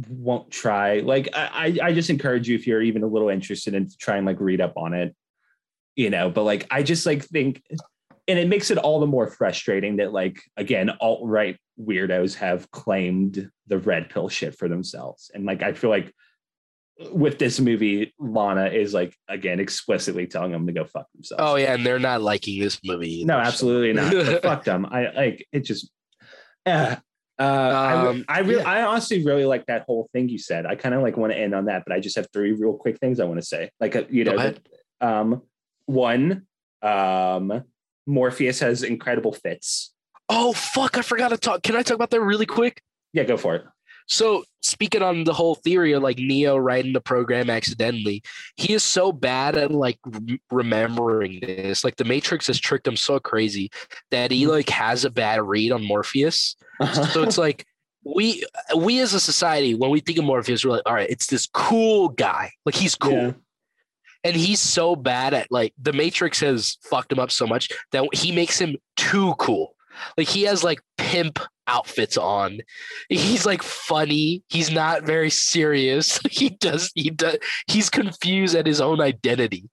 won't 0.09 0.51
try. 0.51 0.99
Like 0.99 1.29
I, 1.33 1.77
I 1.81 1.87
I 1.87 1.93
just 1.93 2.09
encourage 2.09 2.47
you 2.47 2.55
if 2.55 2.67
you're 2.67 2.81
even 2.81 3.03
a 3.03 3.07
little 3.07 3.29
interested 3.29 3.73
in 3.73 3.87
to 3.87 3.97
try 3.97 4.17
and 4.17 4.25
like 4.25 4.39
read 4.39 4.61
up 4.61 4.73
on 4.75 4.93
it, 4.93 5.15
you 5.95 6.09
know. 6.09 6.29
But 6.29 6.43
like 6.43 6.67
I 6.71 6.83
just 6.83 7.05
like 7.05 7.23
think, 7.23 7.61
and 8.27 8.39
it 8.39 8.47
makes 8.47 8.71
it 8.71 8.77
all 8.77 8.99
the 8.99 9.07
more 9.07 9.27
frustrating 9.27 9.97
that 9.97 10.11
like 10.11 10.41
again, 10.57 10.91
alt 10.99 11.21
right 11.23 11.57
weirdos 11.79 12.35
have 12.35 12.69
claimed 12.71 13.49
the 13.67 13.77
red 13.77 14.09
pill 14.09 14.29
shit 14.29 14.57
for 14.57 14.67
themselves, 14.67 15.31
and 15.33 15.45
like 15.45 15.63
I 15.63 15.73
feel 15.73 15.89
like 15.89 16.13
with 17.11 17.37
this 17.39 17.59
movie, 17.59 18.13
Lana 18.19 18.67
is 18.67 18.93
like 18.93 19.15
again 19.27 19.59
explicitly 19.59 20.27
telling 20.27 20.51
them 20.51 20.65
to 20.67 20.73
go 20.73 20.85
fuck 20.85 21.07
themselves. 21.13 21.43
Oh 21.45 21.55
yeah, 21.55 21.73
and 21.73 21.85
they're 21.85 21.99
not 21.99 22.21
liking 22.21 22.59
this 22.59 22.79
movie. 22.83 23.25
No, 23.25 23.35
either, 23.35 23.43
so- 23.45 23.47
absolutely 23.49 23.93
not. 23.93 24.41
Fuck 24.43 24.63
them. 24.63 24.85
I 24.89 25.11
like 25.11 25.47
it. 25.51 25.61
Just 25.61 25.91
uh, 26.65 26.95
uh, 27.37 27.43
I, 27.43 28.07
Um, 28.07 28.25
I 28.29 28.39
really, 28.39 28.61
yeah. 28.61 28.69
I 28.69 28.83
honestly 28.85 29.23
really 29.25 29.45
like 29.45 29.65
that 29.65 29.83
whole 29.83 30.09
thing 30.13 30.29
you 30.29 30.37
said. 30.37 30.65
I 30.65 30.75
kind 30.75 30.95
of 30.95 31.01
like 31.01 31.17
want 31.17 31.33
to 31.33 31.37
end 31.37 31.53
on 31.53 31.65
that, 31.65 31.83
but 31.85 31.93
I 31.93 31.99
just 31.99 32.15
have 32.15 32.27
three 32.31 32.53
real 32.53 32.73
quick 32.73 32.97
things 32.99 33.19
I 33.19 33.25
want 33.25 33.41
to 33.41 33.45
say. 33.45 33.69
Like, 33.79 33.95
uh, 33.95 34.03
you 34.09 34.23
know, 34.23 34.37
the- 34.37 34.57
um, 35.05 35.41
one, 35.87 36.47
um, 36.81 37.63
Morpheus 38.07 38.59
has 38.59 38.83
incredible 38.83 39.33
fits. 39.33 39.93
Oh 40.29 40.53
fuck, 40.53 40.97
I 40.97 41.01
forgot 41.01 41.29
to 41.29 41.37
talk. 41.37 41.61
Can 41.61 41.75
I 41.75 41.83
talk 41.83 41.95
about 41.95 42.09
that 42.11 42.21
really 42.21 42.45
quick? 42.45 42.81
Yeah, 43.13 43.23
go 43.23 43.35
for 43.37 43.55
it. 43.55 43.65
So 44.07 44.43
speaking 44.61 45.01
on 45.01 45.23
the 45.23 45.33
whole 45.33 45.55
theory 45.55 45.93
of 45.93 46.03
like 46.03 46.17
Neo 46.17 46.57
writing 46.57 46.93
the 46.93 47.01
program 47.01 47.49
accidentally, 47.49 48.23
he 48.55 48.73
is 48.73 48.83
so 48.83 49.11
bad 49.11 49.57
at 49.57 49.71
like 49.71 49.99
remembering 50.51 51.39
this. 51.41 51.83
Like 51.83 51.95
the 51.95 52.03
Matrix 52.03 52.47
has 52.47 52.59
tricked 52.59 52.87
him 52.87 52.95
so 52.95 53.19
crazy 53.19 53.71
that 54.11 54.31
he 54.31 54.47
like 54.47 54.69
has 54.69 55.05
a 55.05 55.09
bad 55.09 55.41
read 55.41 55.71
on 55.71 55.83
Morpheus. 55.83 56.55
So 57.13 57.23
it's 57.23 57.37
like 57.37 57.65
we 58.03 58.43
we 58.77 58.99
as 58.99 59.13
a 59.13 59.19
society 59.19 59.73
when 59.73 59.89
we 59.89 59.99
think 59.99 60.19
of 60.19 60.25
Morpheus, 60.25 60.63
we're 60.63 60.71
like, 60.71 60.83
all 60.85 60.93
right, 60.93 61.09
it's 61.09 61.27
this 61.27 61.47
cool 61.53 62.09
guy. 62.09 62.51
Like 62.65 62.75
he's 62.75 62.95
cool. 62.95 63.13
Yeah. 63.13 63.31
And 64.23 64.35
he's 64.35 64.59
so 64.59 64.95
bad 64.95 65.33
at 65.33 65.51
like 65.51 65.73
the 65.81 65.93
Matrix 65.93 66.39
has 66.41 66.77
fucked 66.83 67.11
him 67.11 67.19
up 67.19 67.31
so 67.31 67.47
much 67.47 67.69
that 67.91 68.07
he 68.13 68.31
makes 68.31 68.59
him 68.59 68.75
too 68.97 69.33
cool. 69.37 69.75
Like 70.17 70.27
he 70.27 70.43
has 70.43 70.63
like 70.63 70.81
pimp 70.97 71.39
outfits 71.67 72.17
on. 72.17 72.59
He's 73.09 73.45
like 73.45 73.63
funny. 73.63 74.43
He's 74.49 74.71
not 74.71 75.03
very 75.03 75.29
serious. 75.29 76.19
He 76.29 76.49
does 76.49 76.91
he 76.95 77.09
does 77.09 77.37
he's 77.67 77.89
confused 77.89 78.55
at 78.55 78.67
his 78.67 78.81
own 78.81 78.99
identity. 79.01 79.69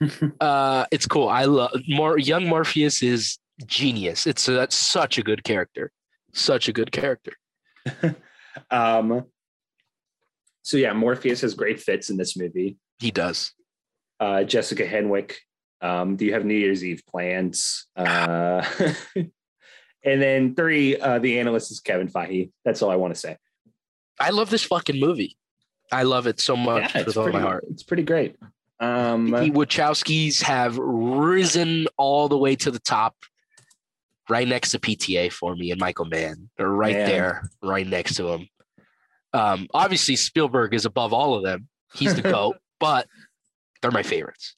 uh 0.40 0.86
it's 0.90 1.06
cool. 1.06 1.28
I 1.28 1.44
love 1.44 1.72
more 1.88 2.18
young 2.18 2.46
Morpheus 2.46 3.02
is 3.02 3.38
genius. 3.66 4.26
It's 4.26 4.46
that's 4.46 4.76
such 4.76 5.18
a 5.18 5.22
good 5.22 5.44
character. 5.44 5.90
Such 6.32 6.68
a 6.68 6.72
good 6.72 6.92
character. 6.92 7.32
um, 8.70 9.24
so 10.62 10.76
yeah, 10.76 10.92
Morpheus 10.92 11.40
has 11.40 11.54
great 11.54 11.80
fits 11.80 12.10
in 12.10 12.16
this 12.16 12.36
movie. 12.36 12.78
He 12.98 13.10
does. 13.10 13.52
Uh, 14.20 14.44
Jessica 14.44 14.86
Henwick. 14.86 15.34
Um, 15.80 16.16
do 16.16 16.24
you 16.24 16.32
have 16.32 16.44
New 16.44 16.54
Year's 16.54 16.84
Eve 16.84 17.02
plans? 17.08 17.86
Uh, 17.96 18.64
and 20.04 20.20
then 20.20 20.54
three, 20.54 20.96
uh, 20.98 21.18
the 21.18 21.38
analyst 21.38 21.70
is 21.70 21.80
Kevin 21.80 22.08
Feige. 22.08 22.50
That's 22.64 22.82
all 22.82 22.90
I 22.90 22.96
want 22.96 23.14
to 23.14 23.20
say. 23.20 23.36
I 24.18 24.30
love 24.30 24.50
this 24.50 24.64
fucking 24.64 24.98
movie. 24.98 25.36
I 25.90 26.04
love 26.04 26.26
it 26.26 26.40
so 26.40 26.56
much 26.56 26.94
it's 26.94 27.06
with 27.06 27.16
all 27.16 27.24
pretty, 27.24 27.38
my 27.38 27.42
heart. 27.42 27.64
It's 27.70 27.82
pretty 27.82 28.02
great. 28.02 28.36
Um, 28.80 29.30
the 29.30 29.50
Wachowskis 29.50 30.42
have 30.42 30.76
risen 30.78 31.86
all 31.96 32.28
the 32.28 32.38
way 32.38 32.56
to 32.56 32.70
the 32.70 32.78
top, 32.78 33.14
right 34.28 34.48
next 34.48 34.70
to 34.70 34.78
PTA 34.78 35.30
for 35.30 35.54
me 35.54 35.70
and 35.70 35.78
Michael 35.78 36.06
Mann. 36.06 36.48
They're 36.56 36.68
right 36.68 36.96
Man. 36.96 37.08
there, 37.08 37.50
right 37.62 37.86
next 37.86 38.16
to 38.16 38.28
him. 38.28 38.48
Um, 39.32 39.68
obviously, 39.72 40.16
Spielberg 40.16 40.74
is 40.74 40.84
above 40.84 41.12
all 41.12 41.34
of 41.34 41.44
them. 41.44 41.68
He's 41.94 42.14
the 42.14 42.22
goat, 42.22 42.56
but 42.80 43.06
they're 43.80 43.90
my 43.90 44.02
favorites. 44.02 44.56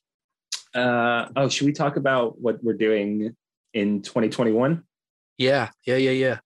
uh, 0.75 1.29
oh, 1.37 1.49
should 1.49 1.67
we 1.67 1.73
talk 1.73 1.97
about 1.97 2.41
what 2.41 2.63
we're 2.63 2.75
doing 2.75 3.37
in 3.73 4.03
2021? 4.03 4.83
Yeah, 5.39 5.71
yeah, 5.85 5.97
yeah, 5.97 6.11
yeah. 6.11 6.39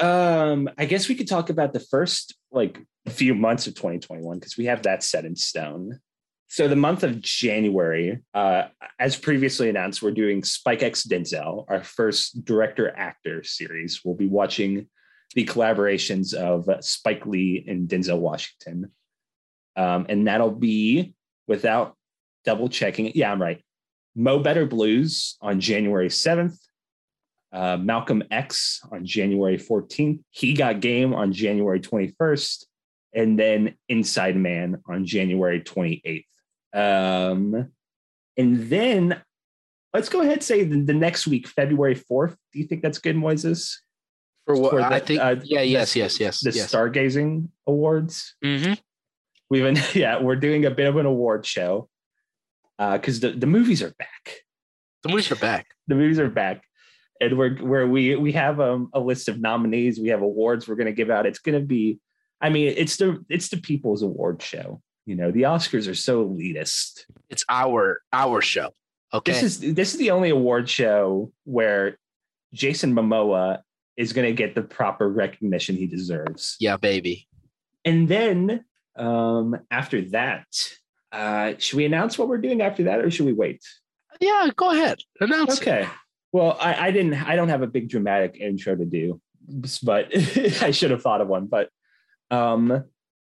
um, 0.00 0.70
I 0.78 0.86
guess 0.86 1.08
we 1.08 1.14
could 1.14 1.28
talk 1.28 1.50
about 1.50 1.72
the 1.72 1.80
first 1.80 2.34
like 2.50 2.80
few 3.08 3.34
months 3.34 3.66
of 3.66 3.74
2021 3.74 4.38
because 4.38 4.56
we 4.56 4.66
have 4.66 4.82
that 4.82 5.02
set 5.02 5.24
in 5.24 5.36
stone. 5.36 6.00
So 6.48 6.66
the 6.66 6.76
month 6.76 7.04
of 7.04 7.20
January, 7.20 8.22
uh, 8.34 8.64
as 8.98 9.14
previously 9.16 9.68
announced, 9.68 10.02
we're 10.02 10.10
doing 10.10 10.42
Spike 10.42 10.82
X 10.82 11.06
Denzel, 11.06 11.64
our 11.68 11.84
first 11.84 12.44
director 12.44 12.92
actor 12.96 13.44
series. 13.44 14.00
We'll 14.04 14.16
be 14.16 14.26
watching 14.26 14.88
the 15.34 15.44
collaborations 15.44 16.34
of 16.34 16.68
Spike 16.84 17.24
Lee 17.24 17.64
and 17.68 17.88
Denzel 17.88 18.18
Washington, 18.18 18.90
um, 19.76 20.06
and 20.08 20.26
that'll 20.26 20.50
be 20.50 21.14
without 21.46 21.96
double 22.44 22.68
checking. 22.68 23.12
Yeah, 23.14 23.30
I'm 23.30 23.40
right. 23.40 23.62
Mo 24.16 24.40
Better 24.40 24.66
Blues 24.66 25.36
on 25.40 25.60
January 25.60 26.08
7th 26.08 26.58
uh, 27.52 27.76
Malcolm 27.76 28.22
X 28.30 28.80
on 28.92 29.04
January 29.04 29.58
14th. 29.58 30.20
He 30.30 30.52
Got 30.54 30.80
Game 30.80 31.14
on 31.14 31.32
January 31.32 31.80
21st. 31.80 32.64
And 33.12 33.36
then 33.38 33.74
Inside 33.88 34.36
Man 34.36 34.80
on 34.86 35.04
January 35.04 35.60
28th. 35.60 36.24
Um, 36.72 37.72
And 38.36 38.70
then 38.70 39.20
let's 39.92 40.08
go 40.08 40.20
ahead 40.20 40.34
and 40.34 40.42
say 40.44 40.62
the, 40.62 40.80
the 40.82 40.94
next 40.94 41.26
week, 41.26 41.48
February 41.48 41.96
4th. 41.96 42.36
Do 42.52 42.58
you 42.60 42.66
think 42.66 42.82
that's 42.82 42.98
good, 42.98 43.16
Moises? 43.16 43.74
For 44.46 44.54
what 44.56 44.70
For 44.70 44.80
I 44.80 45.00
the- 45.00 45.06
think, 45.06 45.20
uh, 45.20 45.36
yeah, 45.42 45.62
yes, 45.62 45.92
the- 45.94 46.00
yes, 46.00 46.20
yes, 46.20 46.40
The 46.40 46.52
yes. 46.52 46.72
Stargazing 46.72 47.48
Awards. 47.66 48.36
hmm 48.42 48.74
We've 49.50 49.64
been, 49.64 49.78
yeah, 49.94 50.20
we're 50.22 50.36
doing 50.36 50.64
a 50.64 50.70
bit 50.70 50.86
of 50.86 50.96
an 50.96 51.06
award 51.06 51.44
show 51.44 51.88
because 52.78 53.18
the, 53.18 53.32
the 53.32 53.46
movies 53.48 53.82
are 53.82 53.92
back. 53.98 54.44
The 55.02 55.08
movies 55.08 55.32
are 55.32 55.36
back. 55.36 55.66
The 55.88 55.96
movies 55.96 56.20
are 56.20 56.30
back. 56.30 56.62
And 57.20 57.36
we're 57.36 57.56
where 57.56 57.86
we 57.86 58.16
we 58.16 58.32
have 58.32 58.60
um, 58.60 58.88
a 58.92 59.00
list 59.00 59.28
of 59.28 59.40
nominees. 59.40 60.00
We 60.00 60.08
have 60.08 60.22
awards 60.22 60.66
we're 60.66 60.76
going 60.76 60.86
to 60.86 60.92
give 60.92 61.10
out. 61.10 61.26
It's 61.26 61.38
going 61.38 61.58
to 61.58 61.64
be, 61.64 61.98
I 62.40 62.48
mean, 62.48 62.72
it's 62.76 62.96
the 62.96 63.24
it's 63.28 63.48
the 63.48 63.58
People's 63.58 64.02
Award 64.02 64.42
show. 64.42 64.80
You 65.06 65.16
know, 65.16 65.30
the 65.30 65.42
Oscars 65.42 65.88
are 65.90 65.94
so 65.94 66.26
elitist. 66.26 67.04
It's 67.28 67.44
our 67.48 68.00
our 68.12 68.40
show. 68.40 68.70
Okay. 69.12 69.32
This 69.32 69.42
is 69.42 69.74
this 69.74 69.92
is 69.92 69.98
the 69.98 70.12
only 70.12 70.30
award 70.30 70.68
show 70.68 71.32
where 71.44 71.98
Jason 72.54 72.94
Momoa 72.94 73.60
is 73.96 74.12
going 74.12 74.26
to 74.26 74.32
get 74.32 74.54
the 74.54 74.62
proper 74.62 75.08
recognition 75.08 75.76
he 75.76 75.86
deserves. 75.86 76.56
yeah, 76.60 76.76
baby. 76.76 77.28
And 77.84 78.08
then 78.08 78.64
um, 78.96 79.56
after 79.70 80.02
that, 80.10 80.46
uh, 81.12 81.54
should 81.58 81.76
we 81.76 81.84
announce 81.84 82.18
what 82.18 82.28
we're 82.28 82.38
doing 82.38 82.62
after 82.62 82.84
that, 82.84 83.00
or 83.00 83.10
should 83.10 83.26
we 83.26 83.32
wait? 83.32 83.62
Yeah, 84.20 84.48
go 84.56 84.70
ahead. 84.70 84.98
Announce 85.20 85.58
it. 85.58 85.88
Well, 86.32 86.56
I, 86.60 86.88
I 86.88 86.90
didn't. 86.90 87.14
I 87.14 87.34
don't 87.36 87.48
have 87.48 87.62
a 87.62 87.66
big 87.66 87.88
dramatic 87.88 88.36
intro 88.40 88.76
to 88.76 88.84
do, 88.84 89.20
but 89.82 90.08
I 90.62 90.70
should 90.70 90.90
have 90.92 91.02
thought 91.02 91.20
of 91.20 91.28
one. 91.28 91.46
But 91.46 91.70
um, 92.30 92.84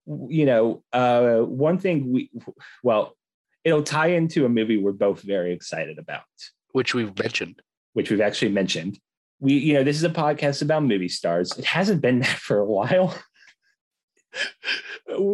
you 0.06 0.46
know, 0.46 0.82
uh, 0.92 1.36
one 1.38 1.78
thing 1.78 2.12
we 2.12 2.30
well, 2.82 3.16
it'll 3.64 3.82
tie 3.84 4.08
into 4.08 4.44
a 4.44 4.48
movie 4.48 4.76
we're 4.76 4.92
both 4.92 5.22
very 5.22 5.52
excited 5.52 5.98
about, 5.98 6.22
Which 6.72 6.94
we've 6.94 7.16
mentioned. 7.18 7.62
which 7.92 8.10
we've 8.10 8.20
actually 8.20 8.50
mentioned. 8.52 8.98
We, 9.38 9.54
you 9.54 9.74
know, 9.74 9.84
this 9.84 9.96
is 9.96 10.04
a 10.04 10.10
podcast 10.10 10.60
about 10.60 10.82
movie 10.82 11.08
stars. 11.08 11.56
It 11.56 11.64
hasn't 11.64 12.02
been 12.02 12.18
that 12.26 12.38
for 12.38 12.58
a 12.58 12.66
while, 12.66 13.14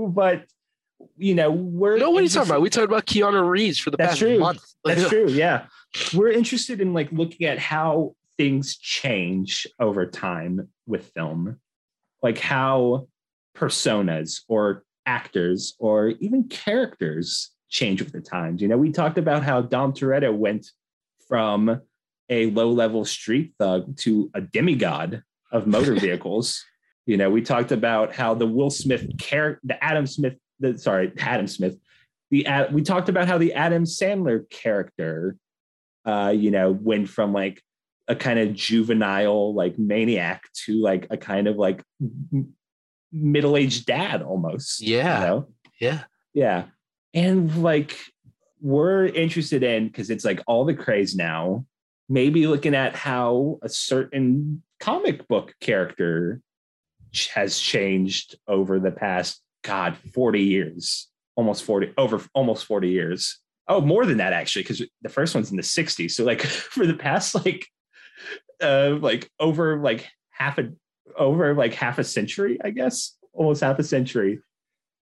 but 0.08 0.44
you 1.16 1.34
know, 1.34 1.50
we're 1.50 1.96
No, 1.98 2.10
what 2.10 2.20
are 2.20 2.22
you 2.22 2.28
talking 2.28 2.50
about? 2.50 2.60
We 2.62 2.70
talked 2.70 2.86
about 2.86 3.06
Keanu 3.06 3.48
Reeves 3.48 3.78
for 3.78 3.90
the 3.90 3.96
That's 3.96 4.10
past 4.12 4.20
true. 4.20 4.38
month. 4.38 4.60
That's 4.84 5.08
true. 5.08 5.28
Yeah. 5.28 5.66
We're 6.14 6.30
interested 6.30 6.80
in 6.80 6.92
like 6.92 7.10
looking 7.12 7.46
at 7.46 7.58
how 7.58 8.14
things 8.36 8.76
change 8.76 9.66
over 9.80 10.06
time 10.06 10.68
with 10.86 11.10
film, 11.10 11.58
like 12.22 12.38
how 12.38 13.08
personas 13.56 14.42
or 14.48 14.84
actors 15.06 15.74
or 15.78 16.08
even 16.20 16.44
characters 16.44 17.50
change 17.68 18.02
with 18.02 18.12
the 18.12 18.20
times. 18.20 18.60
You 18.60 18.68
know, 18.68 18.76
we 18.76 18.92
talked 18.92 19.18
about 19.18 19.42
how 19.42 19.62
Dom 19.62 19.92
Toretto 19.92 20.34
went 20.34 20.66
from 21.28 21.80
a 22.28 22.50
low 22.50 22.70
level 22.70 23.04
street 23.04 23.54
thug 23.58 23.96
to 23.98 24.30
a 24.34 24.40
demigod 24.40 25.22
of 25.52 25.66
motor 25.66 25.94
vehicles. 26.00 26.64
You 27.06 27.16
know, 27.16 27.30
we 27.30 27.42
talked 27.42 27.72
about 27.72 28.14
how 28.14 28.34
the 28.34 28.46
Will 28.46 28.70
Smith 28.70 29.06
character, 29.18 29.60
the 29.64 29.82
Adam 29.82 30.06
Smith, 30.06 30.34
the 30.58 30.76
sorry, 30.76 31.12
Adam 31.18 31.46
Smith, 31.46 31.76
the 32.30 32.46
Ad- 32.46 32.74
we 32.74 32.82
talked 32.82 33.08
about 33.08 33.28
how 33.28 33.38
the 33.38 33.52
Adam 33.52 33.84
Sandler 33.84 34.48
character, 34.50 35.36
uh, 36.06 36.32
you 36.34 36.50
know, 36.50 36.70
went 36.70 37.08
from 37.08 37.32
like 37.32 37.62
a 38.08 38.16
kind 38.16 38.38
of 38.38 38.54
juvenile 38.54 39.52
like 39.54 39.78
maniac 39.78 40.44
to 40.64 40.80
like 40.80 41.08
a 41.10 41.16
kind 41.16 41.48
of 41.48 41.56
like 41.56 41.82
middle 43.12 43.56
aged 43.56 43.86
dad 43.86 44.22
almost. 44.22 44.80
Yeah. 44.80 45.20
You 45.20 45.26
know? 45.26 45.48
Yeah. 45.80 46.04
Yeah. 46.32 46.64
And 47.12 47.62
like 47.62 47.98
we're 48.60 49.06
interested 49.06 49.62
in 49.62 49.88
because 49.88 50.10
it's 50.10 50.24
like 50.24 50.42
all 50.46 50.64
the 50.64 50.74
craze 50.74 51.16
now, 51.16 51.66
maybe 52.08 52.46
looking 52.46 52.74
at 52.74 52.94
how 52.94 53.58
a 53.62 53.68
certain 53.68 54.62
comic 54.78 55.26
book 55.26 55.54
character 55.60 56.40
has 57.34 57.58
changed 57.58 58.36
over 58.46 58.78
the 58.78 58.90
past 58.90 59.40
god 59.64 59.96
40 60.14 60.42
years 60.42 61.08
almost 61.34 61.64
40 61.64 61.94
over 61.96 62.20
almost 62.34 62.66
40 62.66 62.90
years 62.90 63.40
oh 63.68 63.80
more 63.80 64.06
than 64.06 64.18
that 64.18 64.32
actually 64.32 64.62
because 64.62 64.82
the 65.02 65.08
first 65.08 65.34
one's 65.34 65.50
in 65.50 65.56
the 65.56 65.62
60s 65.62 66.12
so 66.12 66.24
like 66.24 66.42
for 66.42 66.86
the 66.86 66.94
past 66.94 67.34
like 67.34 67.66
uh 68.62 68.96
like 69.00 69.30
over 69.38 69.78
like 69.78 70.08
half 70.30 70.58
a 70.58 70.70
over 71.16 71.54
like 71.54 71.74
half 71.74 71.98
a 71.98 72.04
century 72.04 72.58
i 72.64 72.70
guess 72.70 73.16
almost 73.32 73.62
half 73.62 73.78
a 73.78 73.84
century 73.84 74.40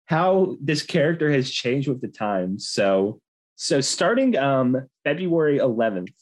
how 0.06 0.56
this 0.60 0.82
character 0.82 1.30
has 1.30 1.50
changed 1.50 1.88
with 1.88 2.00
the 2.00 2.08
times 2.08 2.68
so 2.68 3.20
so 3.56 3.80
starting 3.80 4.36
um 4.36 4.88
february 5.04 5.58
11th 5.58 6.12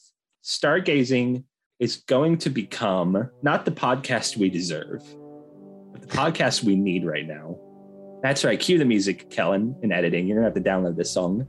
stargazing 0.43 1.43
is 1.79 1.97
going 2.07 2.37
to 2.37 2.49
become 2.49 3.29
not 3.41 3.65
the 3.65 3.71
podcast 3.71 4.37
we 4.37 4.49
deserve 4.49 5.01
but 5.93 6.01
the 6.01 6.07
podcast 6.07 6.63
we 6.63 6.75
need 6.75 7.05
right 7.05 7.25
now. 7.25 7.57
That's 8.21 8.43
right. 8.43 8.59
Cue 8.59 8.77
the 8.77 8.85
music 8.85 9.29
kellin 9.29 9.75
in 9.83 9.91
editing. 9.91 10.27
You're 10.27 10.37
gonna 10.37 10.47
have 10.47 10.55
to 10.55 10.69
download 10.69 10.97
this 10.97 11.13
song 11.13 11.47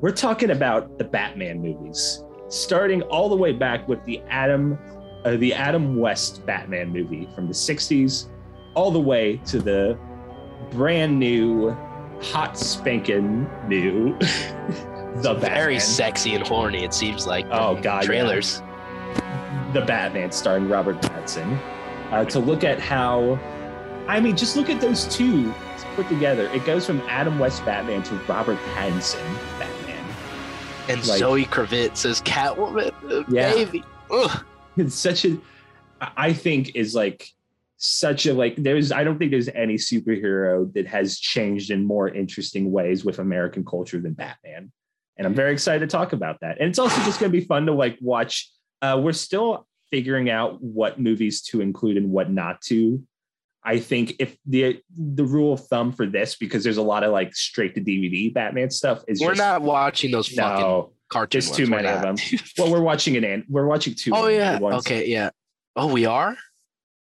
we're 0.00 0.10
talking 0.10 0.50
about 0.50 0.98
the 0.98 1.04
batman 1.04 1.60
movies 1.60 2.24
starting 2.48 3.02
all 3.02 3.28
the 3.28 3.36
way 3.36 3.52
back 3.52 3.86
with 3.88 4.04
the 4.04 4.20
adam 4.28 4.78
uh, 5.24 5.36
the 5.36 5.52
adam 5.52 5.96
west 5.96 6.44
batman 6.46 6.90
movie 6.90 7.28
from 7.34 7.46
the 7.46 7.54
60s 7.54 8.28
all 8.74 8.90
the 8.90 9.00
way 9.00 9.36
to 9.44 9.58
the 9.60 9.98
brand 10.70 11.18
new 11.18 11.70
hot 12.20 12.56
spanking 12.58 13.48
new 13.68 14.16
the 15.16 15.34
Very 15.34 15.74
Batman. 15.74 15.80
sexy 15.80 16.34
and 16.34 16.46
horny, 16.46 16.84
it 16.84 16.94
seems 16.94 17.26
like. 17.26 17.44
Oh, 17.50 17.74
God, 17.80 18.02
yeah. 18.02 18.06
Trailers. 18.06 18.62
the 19.72 19.82
Batman 19.86 20.30
starring 20.30 20.68
Robert 20.68 21.00
Pattinson, 21.02 21.60
uh, 22.10 22.24
to 22.26 22.38
look 22.38 22.64
at 22.64 22.80
how, 22.80 23.38
I 24.06 24.20
mean, 24.20 24.36
just 24.36 24.56
look 24.56 24.70
at 24.70 24.80
those 24.80 25.06
two 25.08 25.52
put 25.96 26.08
together. 26.08 26.46
It 26.52 26.64
goes 26.64 26.86
from 26.86 27.00
Adam 27.08 27.38
West 27.38 27.64
Batman 27.64 28.02
to 28.04 28.14
Robert 28.28 28.58
Pattinson 28.74 29.20
Batman. 29.58 29.79
And 30.90 31.06
Like- 31.06 31.18
Zoe 31.18 31.44
Kravitz 31.44 32.04
as 32.04 32.20
Catwoman. 32.22 33.24
Yeah. 33.30 33.52
Baby. 33.52 33.84
Ugh. 34.10 34.44
It's 34.76 34.94
such 34.94 35.24
a, 35.24 35.38
I 36.00 36.32
think, 36.32 36.74
is 36.74 36.94
like 36.94 37.28
such 37.76 38.26
a 38.26 38.32
like. 38.34 38.56
There's, 38.56 38.92
I 38.92 39.04
don't 39.04 39.18
think 39.18 39.30
there's 39.30 39.48
any 39.48 39.74
superhero 39.76 40.72
that 40.74 40.86
has 40.86 41.18
changed 41.18 41.70
in 41.70 41.84
more 41.84 42.08
interesting 42.08 42.70
ways 42.70 43.04
with 43.04 43.18
American 43.18 43.64
culture 43.64 44.00
than 44.00 44.14
Batman. 44.14 44.72
And 45.16 45.26
I'm 45.26 45.34
very 45.34 45.52
excited 45.52 45.80
to 45.80 45.86
talk 45.86 46.12
about 46.12 46.40
that. 46.40 46.58
And 46.60 46.68
it's 46.68 46.78
also 46.78 47.00
just 47.02 47.20
going 47.20 47.30
to 47.30 47.38
be 47.38 47.44
fun 47.44 47.66
to 47.66 47.72
like 47.72 47.98
watch. 48.00 48.50
Uh, 48.80 48.98
we're 49.02 49.12
still 49.12 49.66
figuring 49.90 50.30
out 50.30 50.62
what 50.62 50.98
movies 50.98 51.42
to 51.42 51.60
include 51.60 51.96
and 51.98 52.10
what 52.10 52.30
not 52.30 52.60
to. 52.62 53.02
I 53.62 53.78
think 53.78 54.14
if 54.18 54.36
the 54.46 54.80
the 54.96 55.24
rule 55.24 55.52
of 55.52 55.66
thumb 55.66 55.92
for 55.92 56.06
this, 56.06 56.34
because 56.36 56.64
there's 56.64 56.78
a 56.78 56.82
lot 56.82 57.04
of 57.04 57.12
like 57.12 57.34
straight 57.34 57.74
to 57.74 57.80
DVD 57.80 58.32
Batman 58.32 58.70
stuff, 58.70 59.02
is 59.06 59.20
We're 59.20 59.30
just, 59.30 59.38
not 59.38 59.62
watching 59.62 60.10
those 60.10 60.28
fucking 60.28 60.62
no. 60.62 60.92
cartoons. 61.08 61.46
There's 61.46 61.56
too 61.56 61.66
many 61.66 61.88
of 61.88 62.00
them. 62.02 62.16
Well, 62.58 62.70
we're 62.70 62.80
watching 62.80 63.16
it, 63.16 63.24
and 63.24 63.44
we're 63.48 63.66
watching 63.66 63.94
two. 63.94 64.12
oh 64.14 64.28
yeah. 64.28 64.58
ones. 64.58 64.76
Okay. 64.86 65.08
Yeah. 65.08 65.30
Oh, 65.76 65.92
we 65.92 66.06
are. 66.06 66.36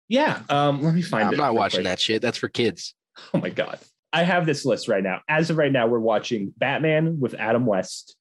Yeah. 0.10 0.42
Um, 0.50 0.82
let 0.84 0.94
me 0.94 1.02
find 1.02 1.30
I'm 1.30 1.38
not 1.38 1.54
watching 1.54 1.80
quick. 1.80 1.86
that 1.86 2.00
shit. 2.00 2.22
That's 2.22 2.38
for 2.38 2.50
kids. 2.50 2.94
Oh 3.34 3.40
my 3.40 3.50
god. 3.50 3.80
I 4.14 4.22
have 4.22 4.46
this 4.46 4.64
list 4.64 4.88
right 4.88 5.02
now. 5.02 5.22
As 5.28 5.50
of 5.50 5.58
right 5.58 5.72
now, 5.72 5.88
we're 5.88 6.00
watching 6.00 6.54
Batman 6.56 7.20
with 7.20 7.34
Adam 7.34 7.66
West, 7.66 8.16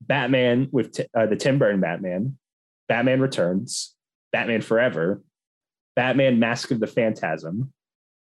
Batman 0.00 0.68
with 0.72 0.92
Ti- 0.92 1.06
uh, 1.16 1.26
the 1.26 1.36
Tim 1.36 1.58
Burton 1.60 1.80
Batman, 1.80 2.36
Batman 2.88 3.20
Returns, 3.20 3.94
Batman 4.32 4.60
Forever, 4.60 5.22
Batman 5.94 6.40
Mask 6.40 6.72
of 6.72 6.80
the 6.80 6.88
Phantasm, 6.88 7.72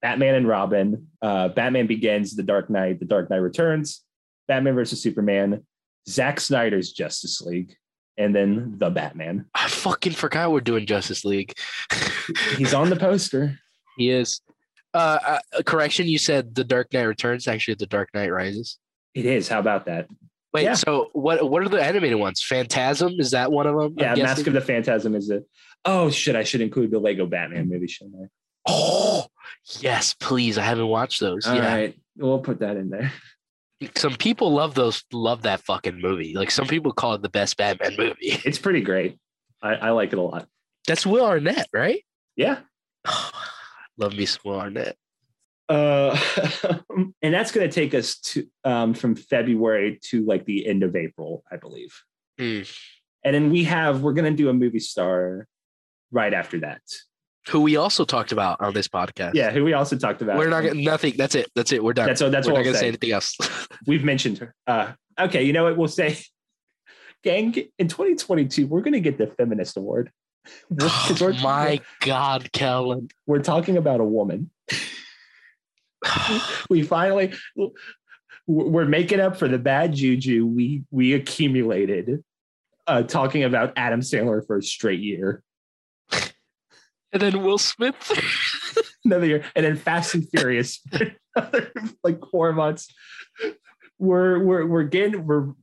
Batman 0.01 0.35
and 0.35 0.47
Robin, 0.47 1.07
uh, 1.21 1.49
Batman 1.49 1.87
Begins, 1.87 2.35
The 2.35 2.43
Dark 2.43 2.69
Knight, 2.69 2.99
The 2.99 3.05
Dark 3.05 3.29
Knight 3.29 3.37
Returns, 3.37 4.03
Batman 4.47 4.75
versus 4.75 5.01
Superman, 5.01 5.65
Zack 6.07 6.39
Snyder's 6.39 6.91
Justice 6.91 7.41
League, 7.41 7.75
and 8.17 8.35
then 8.35 8.75
The 8.77 8.89
Batman. 8.89 9.45
I 9.53 9.67
fucking 9.67 10.13
forgot 10.13 10.51
we're 10.51 10.61
doing 10.61 10.85
Justice 10.85 11.25
League. 11.25 11.53
He's 12.57 12.73
on 12.73 12.89
the 12.89 12.95
poster. 12.95 13.59
he 13.97 14.09
is. 14.09 14.41
Uh, 14.93 15.19
uh, 15.53 15.61
correction. 15.63 16.07
You 16.07 16.17
said 16.17 16.55
The 16.55 16.63
Dark 16.63 16.93
Knight 16.93 17.03
Returns. 17.03 17.47
Actually, 17.47 17.75
The 17.75 17.85
Dark 17.85 18.09
Knight 18.13 18.31
Rises. 18.31 18.77
It 19.13 19.25
is. 19.25 19.47
How 19.47 19.59
about 19.59 19.85
that? 19.85 20.07
Wait. 20.51 20.63
Yeah. 20.63 20.73
So 20.73 21.09
what? 21.13 21.47
What 21.47 21.61
are 21.61 21.69
the 21.69 21.81
animated 21.83 22.17
ones? 22.17 22.41
Phantasm 22.41 23.13
is 23.19 23.31
that 23.31 23.51
one 23.51 23.67
of 23.67 23.77
them? 23.77 23.93
Yeah, 23.97 24.15
Mask 24.15 24.47
of 24.47 24.53
the 24.53 24.61
Phantasm 24.61 25.13
is 25.13 25.29
it. 25.29 25.43
Oh 25.85 26.09
shit! 26.09 26.35
I 26.35 26.43
should 26.43 26.61
include 26.61 26.89
the 26.89 26.97
Lego 26.99 27.27
Batman 27.27 27.69
movie, 27.69 27.87
shouldn't 27.87 28.15
I? 28.15 28.27
Oh 28.69 29.25
yes, 29.79 30.13
please. 30.19 30.57
I 30.57 30.63
haven't 30.63 30.87
watched 30.87 31.19
those. 31.19 31.47
All 31.47 31.55
yeah. 31.55 31.75
right, 31.75 31.99
we'll 32.17 32.39
put 32.39 32.59
that 32.59 32.77
in 32.77 32.89
there. 32.89 33.11
Some 33.95 34.15
people 34.15 34.51
love 34.51 34.75
those. 34.75 35.03
Love 35.11 35.43
that 35.43 35.61
fucking 35.61 36.01
movie. 36.01 36.33
Like 36.35 36.51
some 36.51 36.67
people 36.67 36.91
call 36.91 37.13
it 37.13 37.21
the 37.21 37.29
best 37.29 37.55
Batman 37.55 37.95
movie. 37.97 38.37
It's 38.45 38.59
pretty 38.59 38.81
great. 38.81 39.17
I, 39.61 39.75
I 39.75 39.89
like 39.91 40.11
it 40.11 40.19
a 40.19 40.21
lot. 40.21 40.47
That's 40.85 41.05
Will 41.05 41.25
Arnett, 41.25 41.67
right? 41.71 42.03
Yeah, 42.35 42.59
love 43.97 44.13
me 44.17 44.25
some 44.25 44.41
Will 44.43 44.59
Arnett. 44.59 44.97
Uh, 45.69 46.17
and 47.21 47.33
that's 47.33 47.51
going 47.51 47.69
to 47.69 47.73
take 47.73 47.93
us 47.93 48.17
to 48.17 48.47
um, 48.65 48.93
from 48.93 49.15
February 49.15 49.99
to 50.09 50.25
like 50.25 50.45
the 50.45 50.65
end 50.65 50.83
of 50.83 50.95
April, 50.95 51.43
I 51.49 51.57
believe. 51.57 51.95
Mm. 52.39 52.69
And 53.23 53.35
then 53.35 53.49
we 53.51 53.65
have 53.65 54.01
we're 54.01 54.13
going 54.13 54.35
to 54.35 54.37
do 54.37 54.49
a 54.49 54.53
movie 54.53 54.79
star 54.79 55.47
right 56.11 56.33
after 56.33 56.61
that. 56.61 56.81
Who 57.47 57.61
we 57.61 57.77
also 57.77 58.05
talked 58.05 58.31
about 58.31 58.61
on 58.61 58.73
this 58.73 58.87
podcast. 58.87 59.33
Yeah, 59.33 59.49
who 59.51 59.63
we 59.63 59.73
also 59.73 59.97
talked 59.97 60.21
about. 60.21 60.37
We're 60.37 60.49
not 60.49 60.61
gonna 60.61 60.81
nothing. 60.81 61.15
That's 61.17 61.35
it. 61.35 61.49
That's 61.55 61.71
it. 61.71 61.83
We're 61.83 61.93
done. 61.93 62.07
That's 62.07 62.19
that's 62.21 62.47
We're 62.47 62.53
what 62.53 62.59
not 62.59 62.61
I'll 62.61 62.63
gonna 62.65 62.75
say 62.75 62.81
say. 62.81 62.87
anything 62.89 63.11
else. 63.11 63.35
We've 63.87 64.03
mentioned 64.03 64.37
her. 64.39 64.53
Uh, 64.67 64.91
okay, 65.19 65.43
you 65.43 65.53
know 65.53 65.63
what? 65.63 65.77
We'll 65.77 65.87
say, 65.87 66.17
gang, 67.23 67.55
in 67.79 67.87
2022, 67.87 68.67
we're 68.67 68.81
going 68.81 68.93
to 68.93 68.99
get 68.99 69.17
the 69.17 69.27
feminist 69.27 69.77
award. 69.77 70.11
We're- 70.69 70.89
'cause 70.89 71.21
we're- 71.21 71.35
Oh 71.39 71.43
my 71.43 71.81
God, 72.01 72.51
Kellin. 72.51 73.09
we're 73.25 73.41
talking 73.41 73.77
about 73.77 73.99
a 73.99 74.03
woman. 74.05 74.51
we 76.69 76.83
finally 76.83 77.33
we're 78.47 78.85
making 78.85 79.19
up 79.19 79.37
for 79.37 79.47
the 79.47 79.57
bad 79.57 79.93
juju 79.93 80.45
we 80.45 80.83
we 80.91 81.13
accumulated 81.13 82.23
uh 82.87 83.03
talking 83.03 83.43
about 83.43 83.73
adam 83.75 83.99
sandler 83.99 84.45
for 84.47 84.57
a 84.57 84.63
straight 84.63 85.01
year 85.01 85.43
and 87.11 87.21
then 87.21 87.43
Will 87.43 87.57
Smith. 87.57 87.95
another 89.05 89.25
year 89.25 89.43
and 89.55 89.65
then 89.65 89.75
fast 89.77 90.13
and 90.13 90.27
furious 90.29 90.81
another, 91.35 91.71
like 92.03 92.19
four 92.31 92.51
months 92.51 92.93
we're 93.97 94.39
we're 94.39 94.65
we're 94.65 94.83
getting 94.83 95.25
we're 95.25 95.53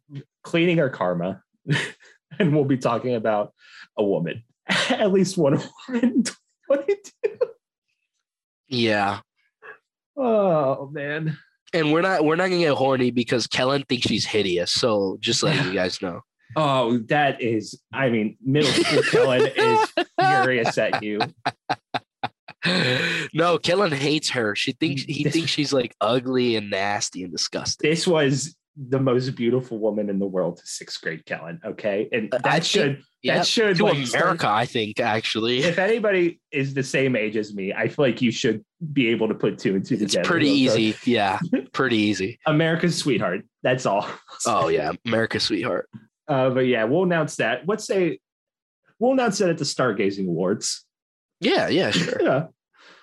cleaning 0.43 0.81
our 0.81 0.89
karma 0.89 1.43
and 2.39 2.55
we'll 2.55 2.65
be 2.65 2.79
talking 2.79 3.15
about 3.15 3.53
a 3.99 4.05
woman 4.05 4.43
at 4.89 5.13
least 5.13 5.37
one 5.37 5.53
woman 5.89 6.05
in 6.05 6.23
2022 6.23 7.13
yeah. 8.69 9.21
oh 10.17 10.89
man 10.93 11.39
And 11.73 11.93
we're 11.93 12.01
not 12.01 12.25
we're 12.25 12.37
not 12.37 12.49
gonna 12.49 12.59
get 12.59 12.75
horny 12.75 13.11
because 13.11 13.47
Kellin 13.47 13.85
thinks 13.89 14.07
she's 14.07 14.25
hideous. 14.25 14.73
So 14.73 15.19
just 15.21 15.43
letting 15.43 15.67
you 15.67 15.75
guys 15.75 16.01
know. 16.01 16.23
Oh, 16.55 16.99
that 17.09 17.43
is, 17.43 17.81
I 17.93 18.09
mean, 18.11 18.37
middle 18.45 18.71
school 18.71 19.03
Kellin 19.03 19.51
is 19.57 19.89
furious 20.19 20.79
at 20.79 21.03
you. 21.03 21.19
no, 23.35 23.59
Kellin 23.59 23.93
hates 23.93 24.31
her. 24.31 24.55
She 24.57 24.73
thinks 24.73 25.03
he 25.03 25.25
thinks 25.25 25.51
she's 25.51 25.73
like 25.73 25.95
ugly 26.01 26.57
and 26.57 26.71
nasty 26.71 27.23
and 27.23 27.33
disgusting. 27.33 27.89
This 27.89 28.07
was 28.07 28.57
the 28.77 29.01
most 29.01 29.35
beautiful 29.37 29.79
woman 29.79 30.11
in 30.11 30.19
the 30.19 30.27
world 30.27 30.59
to 30.59 30.67
sixth 30.67 31.01
grade 31.01 31.25
Kellin. 31.25 31.59
Okay. 31.65 32.09
And 32.13 32.33
uh, 32.35 32.39
that 32.39 32.47
I 32.47 32.53
think- 32.55 32.65
should, 32.65 33.03
Yeah, 33.23 33.39
that 33.39 33.47
should, 33.47 33.77
to 33.79 33.85
like, 33.85 34.07
start- 34.07 34.23
America, 34.25 34.49
I 34.51 34.67
think 34.67 35.01
actually. 35.01 35.61
if 35.63 35.79
anybody 35.79 36.41
is 36.53 36.75
the 36.75 36.83
same 36.83 37.17
age 37.17 37.37
as 37.37 37.55
me, 37.55 37.73
I 37.73 37.89
feel 37.89 38.05
like 38.05 38.21
you 38.21 38.31
should 38.31 38.65
be 38.93 39.09
able 39.09 39.29
to 39.29 39.35
put 39.35 39.59
two 39.59 39.77
and 39.77 39.85
two 39.85 39.95
It's 39.95 40.13
together. 40.13 40.29
pretty 40.29 40.47
real 40.51 40.73
quick. 40.73 40.81
easy. 40.81 41.11
Yeah, 41.11 41.39
pretty 41.73 41.97
easy. 41.97 42.39
America's 42.47 42.97
sweetheart. 42.99 43.43
That's 43.63 43.87
all. 43.87 44.07
Oh 44.47 44.69
yeah, 44.69 44.93
America's 45.07 45.45
sweetheart. 45.45 45.89
Uh, 46.29 46.51
but 46.51 46.67
yeah, 46.67 46.85
we'll 46.85 47.05
announce 47.05 47.37
that. 47.37 47.69
Let's 47.69 47.87
say, 47.87 48.19
we'll 48.99 49.13
announce 49.13 49.39
that 49.39 49.51
at 49.51 49.59
the 49.59 49.65
Stargazing 49.65 50.27
Awards. 50.27 50.85
Yeah, 51.41 51.69
yeah, 51.69 51.91
sure. 51.91 52.21
Yeah. 52.21 52.47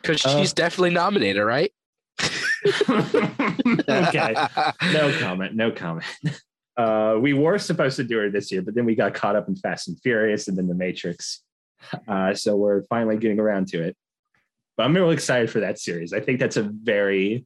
Because 0.01 0.25
Uh, 0.25 0.39
she's 0.39 0.53
definitely 0.53 0.89
nominated, 0.91 1.43
right? 1.43 1.71
okay. 2.89 4.35
no 4.91 5.17
comment. 5.19 5.55
No 5.55 5.71
comment. 5.71 6.05
Uh, 6.75 7.17
we 7.21 7.33
were 7.33 7.59
supposed 7.59 7.95
to 7.97 8.03
do 8.03 8.17
her 8.17 8.29
this 8.29 8.51
year, 8.51 8.61
but 8.61 8.75
then 8.75 8.85
we 8.85 8.95
got 8.95 9.13
caught 9.13 9.35
up 9.35 9.47
in 9.47 9.55
Fast 9.55 9.87
and 9.87 9.99
Furious 10.01 10.47
and 10.47 10.57
then 10.57 10.67
The 10.67 10.75
Matrix. 10.75 11.41
Uh, 12.07 12.33
so 12.33 12.55
we're 12.55 12.83
finally 12.83 13.17
getting 13.17 13.39
around 13.39 13.67
to 13.69 13.81
it. 13.83 13.95
But 14.75 14.83
I'm 14.83 14.95
really 14.95 15.13
excited 15.13 15.49
for 15.51 15.59
that 15.59 15.79
series. 15.79 16.13
I 16.13 16.19
think 16.19 16.39
that's 16.39 16.57
a 16.57 16.63
very 16.63 17.45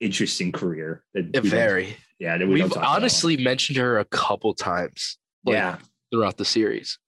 interesting 0.00 0.52
career. 0.52 1.02
That 1.14 1.30
Yeah, 1.34 1.40
Very. 1.40 1.96
Yeah. 2.18 2.38
We 2.38 2.46
We've 2.46 2.58
don't 2.60 2.70
talk 2.70 2.78
about. 2.78 2.96
honestly 2.96 3.36
mentioned 3.36 3.78
her 3.78 3.98
a 3.98 4.04
couple 4.06 4.54
times. 4.54 5.18
like, 5.44 5.54
yeah. 5.54 5.78
Throughout 6.12 6.36
the 6.36 6.44
series. 6.44 6.98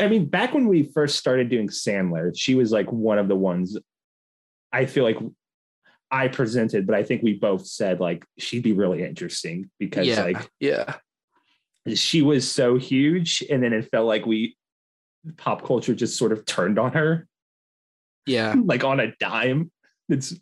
I 0.00 0.06
mean, 0.06 0.26
back 0.26 0.54
when 0.54 0.68
we 0.68 0.84
first 0.84 1.18
started 1.18 1.48
doing 1.48 1.68
Sandler, 1.68 2.32
she 2.36 2.54
was 2.54 2.70
like 2.70 2.90
one 2.92 3.18
of 3.18 3.26
the 3.26 3.34
ones 3.34 3.76
I 4.72 4.86
feel 4.86 5.04
like 5.04 5.18
I 6.10 6.28
presented, 6.28 6.86
but 6.86 6.94
I 6.94 7.02
think 7.02 7.22
we 7.22 7.34
both 7.34 7.66
said 7.66 8.00
like 8.00 8.24
she'd 8.38 8.62
be 8.62 8.72
really 8.72 9.02
interesting 9.02 9.70
because 9.78 10.06
yeah. 10.06 10.22
like 10.22 10.48
yeah. 10.60 10.94
she 11.94 12.22
was 12.22 12.48
so 12.48 12.76
huge 12.76 13.42
and 13.50 13.62
then 13.62 13.72
it 13.72 13.88
felt 13.90 14.06
like 14.06 14.26
we 14.26 14.56
pop 15.36 15.64
culture 15.64 15.94
just 15.94 16.16
sort 16.16 16.32
of 16.32 16.44
turned 16.44 16.78
on 16.78 16.92
her 16.92 17.26
Yeah. 18.26 18.54
like 18.64 18.84
on 18.84 19.00
a 19.00 19.12
dime 19.16 19.70
it's 20.08 20.34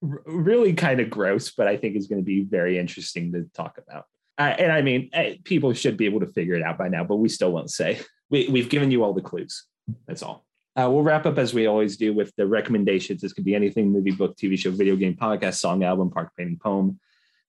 really 0.00 0.72
kind 0.72 1.00
of 1.00 1.10
gross 1.10 1.50
but 1.50 1.66
i 1.66 1.76
think 1.76 1.96
is 1.96 2.06
going 2.06 2.20
to 2.20 2.24
be 2.24 2.42
very 2.42 2.78
interesting 2.78 3.32
to 3.32 3.48
talk 3.54 3.78
about. 3.78 4.06
Uh, 4.38 4.54
and 4.58 4.72
i 4.72 4.80
mean 4.80 5.10
eh, 5.12 5.36
people 5.44 5.72
should 5.72 5.96
be 5.96 6.06
able 6.06 6.20
to 6.20 6.26
figure 6.26 6.54
it 6.54 6.62
out 6.62 6.78
by 6.78 6.88
now 6.88 7.04
but 7.04 7.16
we 7.16 7.28
still 7.28 7.52
won't 7.52 7.70
say. 7.70 8.00
We, 8.30 8.48
we've 8.48 8.70
given 8.70 8.90
you 8.90 9.04
all 9.04 9.12
the 9.12 9.20
clues. 9.20 9.64
That's 10.06 10.22
all. 10.22 10.46
Uh, 10.74 10.88
we'll 10.90 11.02
wrap 11.02 11.26
up 11.26 11.36
as 11.36 11.52
we 11.52 11.66
always 11.66 11.98
do 11.98 12.14
with 12.14 12.34
the 12.36 12.46
recommendations. 12.46 13.20
This 13.20 13.34
could 13.34 13.44
be 13.44 13.54
anything 13.54 13.92
movie 13.92 14.10
book 14.10 14.36
tv 14.36 14.58
show 14.58 14.70
video 14.70 14.96
game 14.96 15.14
podcast 15.14 15.56
song 15.56 15.84
album 15.84 16.10
park 16.10 16.30
painting 16.36 16.58
poem. 16.62 16.98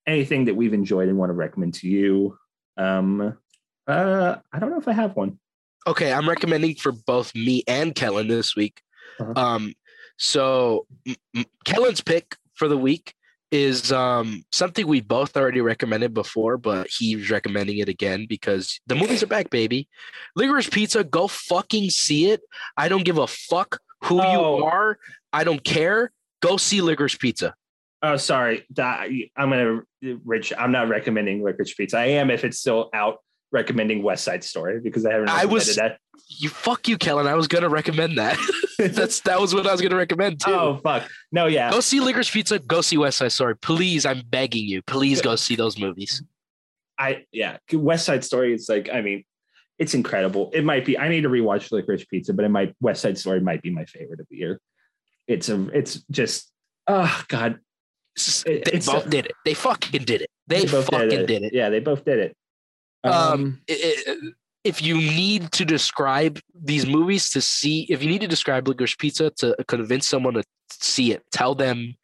Anything 0.05 0.45
that 0.45 0.55
we've 0.55 0.73
enjoyed 0.73 1.07
and 1.07 1.17
want 1.17 1.29
to 1.29 1.33
recommend 1.33 1.75
to 1.75 1.87
you. 1.87 2.37
Um 2.75 3.37
uh 3.87 4.35
i 4.51 4.59
don't 4.59 4.71
know 4.71 4.79
if 4.79 4.87
i 4.87 4.93
have 4.93 5.15
one. 5.15 5.39
Okay, 5.85 6.13
I'm 6.13 6.29
recommending 6.29 6.75
for 6.75 6.91
both 6.91 7.35
me 7.35 7.63
and 7.67 7.93
Kellin 7.93 8.27
this 8.27 8.55
week. 8.55 8.81
Uh-huh. 9.19 9.33
Um, 9.35 9.73
so 10.17 10.85
Kellin's 11.65 12.01
pick 12.01 12.35
for 12.55 12.67
the 12.67 12.77
week 12.77 13.13
is 13.51 13.91
um 13.91 14.43
something 14.51 14.87
we 14.87 14.99
both 14.99 15.37
already 15.37 15.61
recommended 15.61 16.13
before, 16.13 16.57
but 16.57 16.87
he's 16.89 17.29
recommending 17.29 17.77
it 17.77 17.87
again 17.89 18.25
because 18.27 18.79
the 18.87 18.95
movies 18.95 19.21
are 19.21 19.27
back, 19.27 19.49
baby. 19.51 19.87
Licorice 20.35 20.69
Pizza, 20.71 21.03
go 21.03 21.27
fucking 21.27 21.89
see 21.91 22.31
it. 22.31 22.41
I 22.77 22.89
don't 22.89 23.05
give 23.05 23.17
a 23.19 23.27
fuck 23.27 23.79
who 24.03 24.21
Oh. 24.21 24.57
you 24.57 24.65
are. 24.65 24.97
I 25.31 25.43
don't 25.43 25.63
care. 25.63 26.11
Go 26.41 26.57
see 26.57 26.81
Licorice 26.81 27.17
Pizza. 27.19 27.53
Oh, 28.01 28.17
sorry. 28.17 28.65
I'm 28.77 29.29
gonna 29.37 29.81
Rich. 30.25 30.51
I'm 30.57 30.71
not 30.71 30.89
recommending 30.89 31.41
Licorice 31.43 31.75
Pizza. 31.77 31.97
I 31.99 32.05
am 32.05 32.29
if 32.31 32.43
it's 32.43 32.57
still 32.59 32.89
out. 32.93 33.19
Recommending 33.53 34.03
West 34.03 34.23
Side 34.25 34.43
Story 34.43 34.79
because 34.81 35.05
I 35.05 35.13
haven't. 35.13 35.29
I 35.29 35.45
was- 35.45 35.67
recommended 35.69 35.99
You 36.27 36.49
fuck 36.49 36.87
you, 36.87 36.97
Kellin. 36.97 37.27
I 37.27 37.35
was 37.35 37.47
gonna 37.47 37.69
recommend 37.69 38.17
that. 38.17 38.37
that. 38.79 38.93
That's 38.95 39.21
that 39.21 39.39
was 39.39 39.53
what 39.53 39.67
I 39.67 39.71
was 39.71 39.79
gonna 39.81 39.95
recommend 39.95 40.41
too. 40.41 40.51
oh 40.51 40.79
fuck. 40.83 41.07
No, 41.31 41.45
yeah. 41.45 41.69
Go 41.71 41.79
see 41.79 41.99
Licorice 41.99 42.31
Pizza. 42.31 42.57
Go 42.59 42.81
see 42.81 42.97
West 42.97 43.19
Side 43.19 43.31
Story. 43.31 43.55
Please, 43.55 44.05
I'm 44.05 44.23
begging 44.29 44.65
you. 44.67 44.81
Please 44.81 45.21
go 45.21 45.35
see 45.35 45.55
those 45.55 45.77
movies. 45.77 46.23
I 46.97 47.25
yeah. 47.31 47.57
West 47.71 48.05
Side 48.05 48.23
Story 48.25 48.53
is 48.53 48.67
like. 48.67 48.89
I 48.91 49.01
mean, 49.01 49.23
it's 49.77 49.93
incredible. 49.93 50.49
It 50.53 50.63
might 50.63 50.85
be. 50.85 50.97
I 50.97 51.07
need 51.09 51.21
to 51.21 51.29
rewatch 51.29 51.71
Licorice 51.71 52.07
Pizza, 52.07 52.33
but 52.33 52.45
it 52.45 52.49
might. 52.49 52.75
West 52.81 53.01
Side 53.03 53.17
Story 53.17 53.39
might 53.39 53.61
be 53.61 53.69
my 53.69 53.85
favorite 53.85 54.19
of 54.19 54.27
the 54.31 54.37
year. 54.37 54.59
It's 55.27 55.49
a. 55.49 55.67
It's 55.77 56.03
just. 56.09 56.51
Oh 56.87 57.23
God. 57.27 57.59
It- 58.45 58.65
They 58.65 58.79
both 58.79 59.05
a- 59.05 59.09
did 59.09 59.25
it. 59.27 59.33
They 59.45 59.53
fucking 59.53 60.03
did 60.03 60.21
it. 60.23 60.29
They, 60.47 60.65
both 60.65 60.85
fucking 60.89 61.25
did 61.25 61.43
it. 61.43 61.53
Yeah, 61.53 61.69
they 61.69 61.79
both 61.79 62.03
did 62.05 62.19
it. 62.19 62.37
Um, 63.03 63.61
i- 63.69 64.03
i- 64.07 64.15
if 64.63 64.81
you 64.81 64.95
need 64.95 65.51
to 65.53 65.65
describe 65.65 66.39
these 66.55 66.85
movies 66.85 67.29
to 67.31 67.41
see, 67.41 67.85
if 67.89 68.01
you 68.01 68.09
need 68.09 68.21
to 68.21 68.27
describe 68.27 68.67
Licorice 68.67 68.97
Pizza 68.97 69.29
to 69.31 69.55
convince 69.67 70.07
someone 70.07 70.35
to 70.35 70.43
see 70.69 71.11
it, 71.11 71.21
tell 71.31 71.53
them 71.53 71.95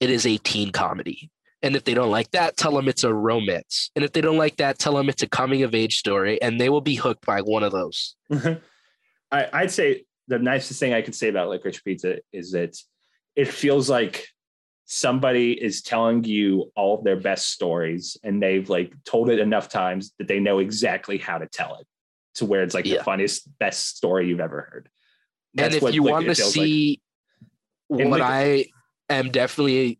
it 0.00 0.08
is 0.10 0.26
a 0.26 0.38
teen 0.38 0.70
comedy. 0.72 1.30
And 1.60 1.76
if 1.76 1.84
they 1.84 1.92
don't 1.92 2.10
like 2.10 2.30
that, 2.30 2.56
tell 2.56 2.72
them 2.72 2.88
it's 2.88 3.04
a 3.04 3.12
romance. 3.12 3.90
And 3.96 4.04
if 4.04 4.12
they 4.12 4.20
don't 4.20 4.38
like 4.38 4.56
that, 4.56 4.78
tell 4.78 4.94
them 4.94 5.08
it's 5.08 5.22
a 5.22 5.28
coming 5.28 5.62
of 5.64 5.74
age 5.74 5.98
story, 5.98 6.40
and 6.40 6.60
they 6.60 6.68
will 6.68 6.80
be 6.80 6.94
hooked 6.94 7.26
by 7.26 7.42
one 7.42 7.62
of 7.64 7.72
those. 7.72 8.14
I, 8.30 8.60
I'd 9.52 9.70
say 9.70 10.04
the 10.28 10.38
nicest 10.38 10.78
thing 10.80 10.94
I 10.94 11.02
could 11.02 11.14
say 11.14 11.28
about 11.28 11.48
licorice 11.48 11.82
pizza 11.82 12.20
is 12.32 12.52
that 12.52 12.76
it 13.36 13.48
feels 13.48 13.90
like 13.90 14.26
somebody 14.90 15.52
is 15.52 15.82
telling 15.82 16.24
you 16.24 16.72
all 16.74 16.96
of 16.96 17.04
their 17.04 17.20
best 17.20 17.50
stories 17.50 18.16
and 18.24 18.42
they've 18.42 18.70
like 18.70 18.90
told 19.04 19.28
it 19.28 19.38
enough 19.38 19.68
times 19.68 20.14
that 20.18 20.26
they 20.28 20.40
know 20.40 20.60
exactly 20.60 21.18
how 21.18 21.36
to 21.36 21.46
tell 21.46 21.76
it 21.76 21.86
to 22.36 22.46
where 22.46 22.62
it's 22.62 22.72
like 22.72 22.86
Yeah. 22.86 22.96
the 22.98 23.04
funniest, 23.04 23.46
best 23.58 23.96
story 23.98 24.28
you've 24.28 24.40
ever 24.40 24.62
heard. 24.72 24.88
and 25.58 25.74
if 25.74 25.82
what 25.82 25.92
you 25.92 26.02
lic- 26.02 26.12
want 26.12 26.26
to 26.26 26.34
feels 26.34 26.56
like. 26.56 26.64
see 26.64 27.02
what 27.88 28.08
lic- 28.08 28.22
I 28.22 28.66
am 29.10 29.30
definitely, 29.30 29.98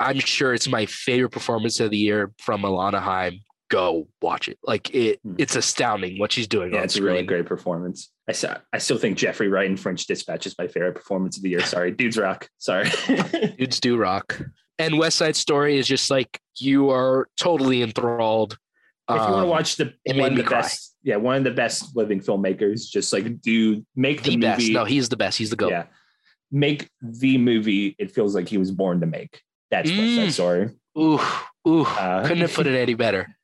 I'm 0.00 0.18
sure 0.18 0.52
it's 0.52 0.66
my 0.68 0.86
favorite 0.86 1.30
performance 1.30 1.78
of 1.78 1.90
the 1.92 1.98
year 1.98 2.32
from 2.38 2.62
Alana 2.62 3.00
Haim. 3.00 3.38
Go 3.74 4.08
watch 4.22 4.48
it. 4.48 4.58
Like 4.62 4.94
it, 4.94 5.20
Hmm. 5.22 5.34
it's 5.38 5.56
astounding 5.56 6.18
what 6.18 6.32
she's 6.32 6.46
doing 6.46 6.72
yeah, 6.72 6.82
it's 6.82 6.96
a 6.96 7.02
really 7.02 7.22
great 7.24 7.46
performance. 7.46 8.10
I, 8.28 8.32
sa- 8.32 8.58
I 8.72 8.78
still 8.78 8.98
think 8.98 9.18
Jeffrey 9.18 9.48
Wright 9.48 9.68
in 9.70 9.76
French 9.76 10.06
Dispatch 10.06 10.46
is 10.46 10.54
my 10.58 10.66
favorite 10.68 10.94
performance 10.94 11.36
of 11.36 11.42
the 11.42 11.50
year. 11.50 11.60
Sorry, 11.74 11.90
dudes 11.90 12.16
rock. 12.16 12.48
Sorry. 12.58 12.88
Dudes 13.58 13.80
do 13.80 13.96
rock. 13.96 14.40
And 14.78 14.98
West 14.98 15.18
Side 15.18 15.36
Story 15.36 15.78
is 15.78 15.86
just 15.86 16.10
like 16.10 16.38
you 16.58 16.90
are 16.90 17.28
totally 17.38 17.82
enthralled. 17.82 18.52
if 19.08 19.14
you 19.14 19.20
want 19.20 19.30
to 19.32 19.38
Um, 19.42 19.48
watch 19.48 19.76
the 19.76 19.92
it 20.04 20.16
one 20.16 20.16
made 20.16 20.30
me 20.32 20.36
the 20.42 20.48
cry. 20.48 20.60
best, 20.62 20.96
yeah, 21.02 21.16
one 21.16 21.36
of 21.36 21.44
the 21.44 21.50
best 21.50 21.94
living 21.96 22.20
filmmakers, 22.20 22.88
just 22.90 23.12
like 23.12 23.40
do 23.40 23.84
make 23.96 24.22
the, 24.22 24.30
the 24.30 24.36
best. 24.38 24.60
movie. 24.60 24.72
No, 24.72 24.84
he's 24.84 25.08
the 25.08 25.16
best. 25.16 25.36
He's 25.38 25.50
the 25.50 25.56
go. 25.56 25.68
yeah, 25.68 25.84
make 26.50 26.88
the 27.02 27.38
movie 27.38 27.94
it 27.98 28.10
feels 28.12 28.34
like 28.34 28.48
he 28.48 28.56
was 28.58 28.70
born 28.70 29.00
to 29.00 29.06
make. 29.06 29.40
That's 29.70 29.90
West 29.90 30.00
Mm. 30.02 30.16
Side 30.16 30.32
Story. 30.32 30.70
Ooh, 30.98 31.20
ooh. 31.68 31.82
Uh, 31.82 32.22
Couldn't 32.22 32.38
have 32.42 32.54
put 32.54 32.66
it 32.66 32.76
any 32.80 32.94
better. 32.94 33.36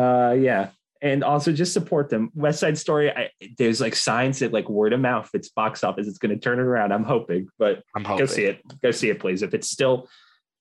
Uh, 0.00 0.32
yeah, 0.32 0.70
and 1.02 1.22
also 1.24 1.52
just 1.52 1.72
support 1.72 2.08
them. 2.10 2.30
West 2.34 2.60
Side 2.60 2.78
Story. 2.78 3.10
I, 3.10 3.30
there's 3.58 3.80
like 3.80 3.94
signs 3.96 4.38
that 4.40 4.52
like 4.52 4.68
word 4.68 4.92
of 4.92 5.00
mouth, 5.00 5.28
it's 5.34 5.48
box 5.48 5.82
office, 5.84 6.06
it's 6.06 6.18
going 6.18 6.34
to 6.34 6.40
turn 6.40 6.58
it 6.58 6.62
around. 6.62 6.92
I'm 6.92 7.04
hoping, 7.04 7.48
but 7.58 7.82
I'm 7.94 8.04
hoping. 8.04 8.26
go 8.26 8.32
see 8.32 8.44
it. 8.44 8.60
Go 8.82 8.90
see 8.90 9.10
it, 9.10 9.18
please. 9.20 9.42
If 9.42 9.54
it's 9.54 9.70
still, 9.70 10.08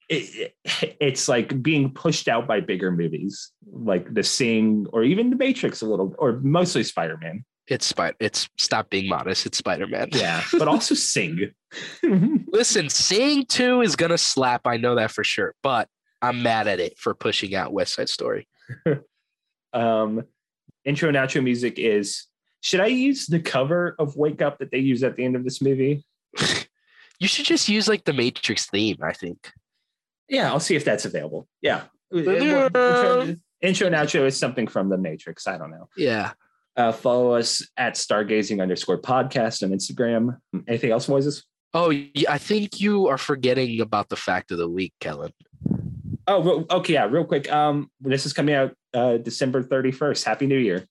it, 0.09 0.53
it- 0.63 0.95
it's 0.99 1.27
like 1.27 1.61
being 1.61 1.91
pushed 1.93 2.27
out 2.27 2.47
by 2.47 2.59
bigger 2.61 2.91
movies 2.91 3.51
like 3.71 4.13
The 4.13 4.23
Sing 4.23 4.85
or 4.93 5.03
even 5.03 5.29
The 5.29 5.35
Matrix 5.35 5.81
a 5.81 5.85
little, 5.85 6.15
or 6.17 6.39
mostly 6.41 6.83
Spider 6.83 7.17
Man. 7.21 7.43
It's 7.67 7.85
Spider. 7.85 8.15
It's 8.19 8.49
stop 8.57 8.89
being 8.89 9.07
modest. 9.07 9.45
It's 9.45 9.57
Spider 9.59 9.85
Man. 9.87 10.09
Yeah, 10.11 10.43
but 10.57 10.67
also 10.73 10.95
Sing. 10.95 11.51
Listen, 12.03 12.89
Sing 12.89 13.45
Two 13.45 13.81
is 13.81 13.95
gonna 13.95 14.17
slap. 14.17 14.61
I 14.65 14.77
know 14.77 14.95
that 14.95 15.11
for 15.11 15.23
sure. 15.23 15.53
But 15.61 15.87
I'm 16.21 16.41
mad 16.41 16.67
at 16.67 16.79
it 16.79 16.97
for 16.97 17.13
pushing 17.13 17.53
out 17.55 17.71
West 17.73 17.93
Side 17.93 18.09
Story. 18.09 18.47
um, 19.73 20.23
intro 20.85 21.09
and 21.09 21.17
outro 21.17 21.43
music 21.43 21.77
is. 21.77 22.25
Should 22.61 22.81
I 22.81 22.87
use 22.87 23.27
the 23.27 23.39
cover 23.39 23.95
of 23.99 24.17
Wake 24.17 24.41
Up 24.41 24.59
that 24.59 24.69
they 24.69 24.79
use 24.79 25.01
at 25.01 25.15
the 25.15 25.23
end 25.23 25.37
of 25.37 25.45
this 25.45 25.61
movie? 25.61 26.05
You 27.19 27.27
should 27.27 27.45
just 27.45 27.67
use 27.67 27.87
like 27.87 28.05
the 28.05 28.13
Matrix 28.13 28.67
theme. 28.67 28.97
I 29.03 29.11
think. 29.11 29.51
Yeah, 30.29 30.49
I'll 30.49 30.59
see 30.59 30.75
if 30.75 30.85
that's 30.85 31.05
available. 31.05 31.47
Yeah. 31.61 31.83
Intro 32.13 33.35
intro 33.61 33.87
and 33.87 33.95
outro 33.95 34.25
is 34.25 34.37
something 34.37 34.67
from 34.67 34.89
the 34.89 34.97
Matrix. 34.97 35.47
I 35.47 35.57
don't 35.57 35.71
know. 35.71 35.89
Yeah. 35.97 36.31
Uh, 36.75 36.91
follow 36.91 37.33
us 37.33 37.67
at 37.77 37.95
stargazing 37.95 38.61
underscore 38.61 39.01
podcast 39.01 39.63
on 39.63 39.71
Instagram. 39.71 40.37
Anything 40.67 40.91
else, 40.91 41.07
Moises? 41.07 41.43
Oh, 41.73 41.89
yeah, 41.89 42.31
I 42.31 42.37
think 42.37 42.79
you 42.79 43.07
are 43.09 43.17
forgetting 43.17 43.81
about 43.81 44.09
the 44.09 44.15
fact 44.15 44.51
of 44.51 44.57
the 44.57 44.69
week, 44.69 44.93
Kellin. 44.99 45.33
Oh, 46.29 46.65
okay. 46.69 46.93
Yeah, 46.93 47.05
real 47.05 47.25
quick. 47.25 47.51
Um, 47.51 47.89
this 47.99 48.25
is 48.25 48.33
coming 48.33 48.53
out 48.53 48.73
uh, 48.93 49.17
December 49.17 49.63
31st. 49.63 50.23
Happy 50.23 50.45
New 50.45 50.57
Year. 50.59 50.85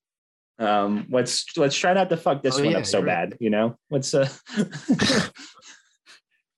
Um, 0.58 1.06
let's 1.10 1.46
let's 1.56 1.76
try 1.76 1.92
not 1.92 2.10
to 2.10 2.16
fuck 2.16 2.42
this 2.42 2.58
Oh, 2.58 2.62
one 2.64 2.72
yeah, 2.72 2.78
up 2.78 2.86
so 2.86 2.98
you're 2.98 3.06
right. 3.06 3.30
bad. 3.30 3.38
You 3.40 3.50
know, 3.50 3.78
let's. 3.90 4.12
Uh, 4.12 4.28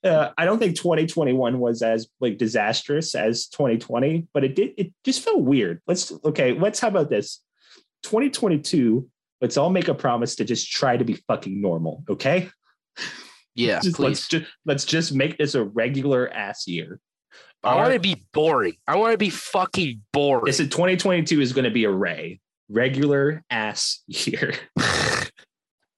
uh, 0.04 0.30
I 0.38 0.44
don't 0.46 0.58
think 0.58 0.76
2021 0.76 1.58
was 1.58 1.82
as 1.82 2.08
like 2.20 2.38
disastrous 2.38 3.14
as 3.14 3.48
2020, 3.48 4.28
but 4.32 4.44
it 4.44 4.54
did. 4.56 4.70
It 4.78 4.92
just 5.04 5.22
felt 5.22 5.42
weird. 5.42 5.82
Let's 5.86 6.12
okay. 6.24 6.54
Let's 6.54 6.80
how 6.80 6.88
about 6.88 7.10
this? 7.10 7.42
2022. 8.04 9.06
Let's 9.42 9.56
all 9.56 9.70
make 9.70 9.88
a 9.88 9.94
promise 9.94 10.36
to 10.36 10.44
just 10.44 10.70
try 10.70 10.96
to 10.96 11.04
be 11.04 11.14
fucking 11.28 11.60
normal. 11.60 12.02
Okay. 12.08 12.48
Yeah, 13.54 13.80
Just, 13.82 13.96
please. 13.96 14.04
let's 14.04 14.28
just 14.28 14.46
let's 14.64 14.84
just 14.84 15.12
make 15.14 15.36
this 15.38 15.54
a 15.54 15.64
regular 15.64 16.30
ass 16.32 16.66
year. 16.66 17.00
I 17.62 17.76
want 17.76 17.92
to 17.92 18.00
be 18.00 18.24
boring. 18.32 18.74
I 18.86 18.96
want 18.96 19.12
to 19.12 19.18
be 19.18 19.30
fucking 19.30 20.02
boring. 20.12 20.44
This 20.46 20.60
is 20.60 20.68
2022 20.68 21.40
is 21.40 21.52
going 21.52 21.64
to 21.64 21.70
be 21.70 21.84
a 21.84 21.90
Ray 21.90 22.40
regular 22.68 23.42
ass 23.50 24.02
year. 24.06 24.54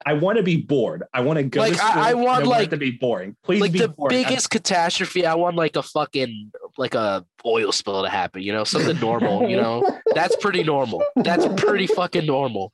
I 0.05 0.15
want 0.15 0.39
to 0.39 0.43
be 0.43 0.57
bored. 0.57 1.05
I 1.15 1.21
want 1.21 1.37
to 1.37 1.45
go. 1.45 1.61
Like, 1.61 1.75
to 1.77 1.85
I- 1.85 1.91
school, 1.91 2.03
I 2.03 2.11
and 2.11 2.23
want, 2.23 2.43
it 2.45 2.49
like- 2.49 2.71
to 2.71 2.77
be 2.77 2.91
boring. 2.91 3.37
Please 3.45 3.61
like 3.61 3.71
be 3.73 3.79
the 3.79 3.89
boring. 3.89 4.17
I'm- 4.17 4.25
biggest 4.25 4.51
catastrophe. 4.51 5.25
I 5.25 5.35
want 5.37 5.55
like 5.55 5.77
a 5.77 5.83
fucking 5.83 6.51
like 6.77 6.95
a 6.97 7.25
oil 7.47 7.71
spill 7.71 8.03
to 8.03 8.09
happen. 8.09 8.43
You 8.43 8.53
know, 8.53 8.65
something 8.65 8.99
normal. 8.99 9.49
You 9.49 9.59
know, 9.59 10.01
that's 10.15 10.35
pretty 10.37 10.65
normal. 10.65 11.05
That's 11.15 11.47
pretty 11.63 11.87
fucking 11.87 12.27
normal. 12.27 12.73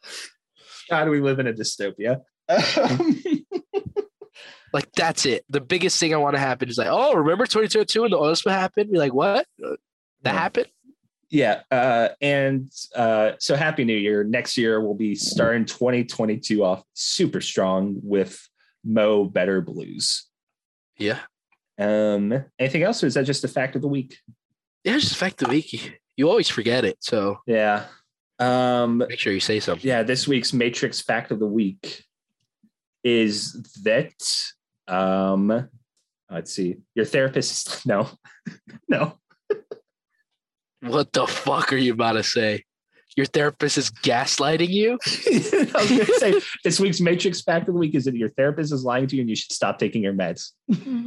God, 0.89 1.05
do 1.05 1.10
we 1.10 1.20
live 1.20 1.39
in 1.39 1.47
a 1.47 1.52
dystopia. 1.52 2.20
Like 4.73 4.90
that's 4.93 5.24
it. 5.27 5.45
The 5.49 5.61
biggest 5.61 5.99
thing 5.99 6.12
I 6.12 6.19
want 6.19 6.36
to 6.36 6.40
happen 6.40 6.69
is 6.69 6.78
like, 6.78 6.89
oh, 6.90 7.15
remember 7.15 7.45
2022 7.47 8.05
and 8.05 8.12
the 8.12 8.19
oil 8.19 8.35
spill 8.36 8.53
happened? 8.53 8.90
Be 8.93 8.99
like, 8.99 9.15
what? 9.15 9.47
That 9.59 9.78
Yeah. 10.24 10.32
happened? 10.32 10.66
yeah, 11.31 11.61
uh, 11.70 12.09
and 12.23 12.70
uh, 12.97 13.32
so 13.39 13.55
happy 13.55 13.85
New 13.85 13.97
Year. 13.97 14.24
Next 14.24 14.57
year 14.57 14.81
we'll 14.81 14.95
be 14.95 15.15
starting 15.15 15.65
2022 15.66 16.65
off 16.65 16.82
super 16.95 17.40
strong 17.43 17.97
with 18.03 18.49
Mo 18.85 19.24
Better 19.24 19.61
Blues. 19.61 20.27
Yeah. 20.97 21.19
Um, 21.78 22.45
anything 22.59 22.82
else, 22.82 23.05
or 23.05 23.07
is 23.07 23.15
that 23.15 23.24
just 23.27 23.45
a 23.45 23.49
fact 23.49 23.77
of 23.77 23.82
the 23.82 23.89
week? 23.89 24.16
Yeah, 24.85 24.95
it's 24.97 25.05
just 25.05 25.16
fact 25.16 25.43
of 25.43 25.49
the 25.49 25.55
week. 25.55 26.01
You 26.16 26.28
always 26.28 26.49
forget 26.49 26.85
it, 26.85 26.97
so 27.01 27.39
Yeah. 27.47 27.85
Um, 28.40 28.99
make 28.99 29.19
sure 29.19 29.32
you 29.32 29.40
say 29.40 29.61
something. 29.61 29.86
yeah, 29.86 30.03
this 30.03 30.27
week's 30.27 30.53
Matrix 30.53 31.01
fact 31.01 31.31
of 31.31 31.39
the 31.40 31.47
week 31.47 32.05
is 33.05 33.53
that 33.85 34.12
um 34.89 35.69
let's 36.31 36.52
see, 36.52 36.77
your 36.94 37.05
therapist 37.05 37.69
is 37.69 37.86
no, 37.86 38.09
no. 38.89 39.19
What 40.81 41.12
the 41.12 41.27
fuck 41.27 41.73
are 41.73 41.77
you 41.77 41.93
about 41.93 42.12
to 42.12 42.23
say? 42.23 42.65
Your 43.16 43.27
therapist 43.27 43.78
is 43.78 43.90
gaslighting 43.90 44.69
you? 44.69 44.93
I 45.06 45.81
was 45.81 45.90
gonna 45.90 46.05
say 46.05 46.40
this 46.62 46.78
week's 46.78 47.01
Matrix 47.01 47.43
fact 47.43 47.69
of 47.69 47.74
the 47.74 47.81
week 47.81 47.97
is 47.97 48.05
that 48.05 48.15
your 48.15 48.28
therapist 48.31 48.73
is 48.73 48.85
lying 48.85 49.09
to 49.09 49.16
you 49.16 49.23
and 49.23 49.31
you 49.31 49.35
should 49.35 49.51
stop 49.51 49.78
taking 49.78 50.02
your 50.02 50.12
meds. 50.12 50.52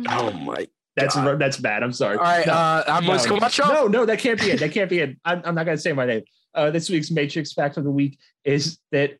Oh 0.09 0.31
my. 0.31 0.67
That's 0.97 1.15
God. 1.15 1.39
that's 1.39 1.55
bad. 1.55 1.83
I'm 1.83 1.93
sorry. 1.93 2.17
All 2.17 2.23
right, 2.23 2.45
No, 2.45 2.51
uh, 2.51 2.83
I'm 2.85 3.05
no, 3.05 3.13
Moise 3.13 3.25
Camacho. 3.25 3.65
No, 3.65 3.87
no, 3.87 4.05
that 4.05 4.19
can't 4.19 4.37
be 4.37 4.51
it. 4.51 4.59
That 4.59 4.73
can't 4.73 4.89
be 4.89 4.99
it. 4.99 5.17
I'm, 5.23 5.41
I'm 5.45 5.55
not 5.55 5.65
gonna 5.65 5.77
say 5.77 5.93
my 5.93 6.05
name. 6.05 6.23
Uh, 6.53 6.69
this 6.69 6.89
week's 6.89 7.11
Matrix 7.11 7.53
fact 7.53 7.77
of 7.77 7.85
the 7.85 7.91
week 7.91 8.19
is 8.43 8.77
that 8.91 9.17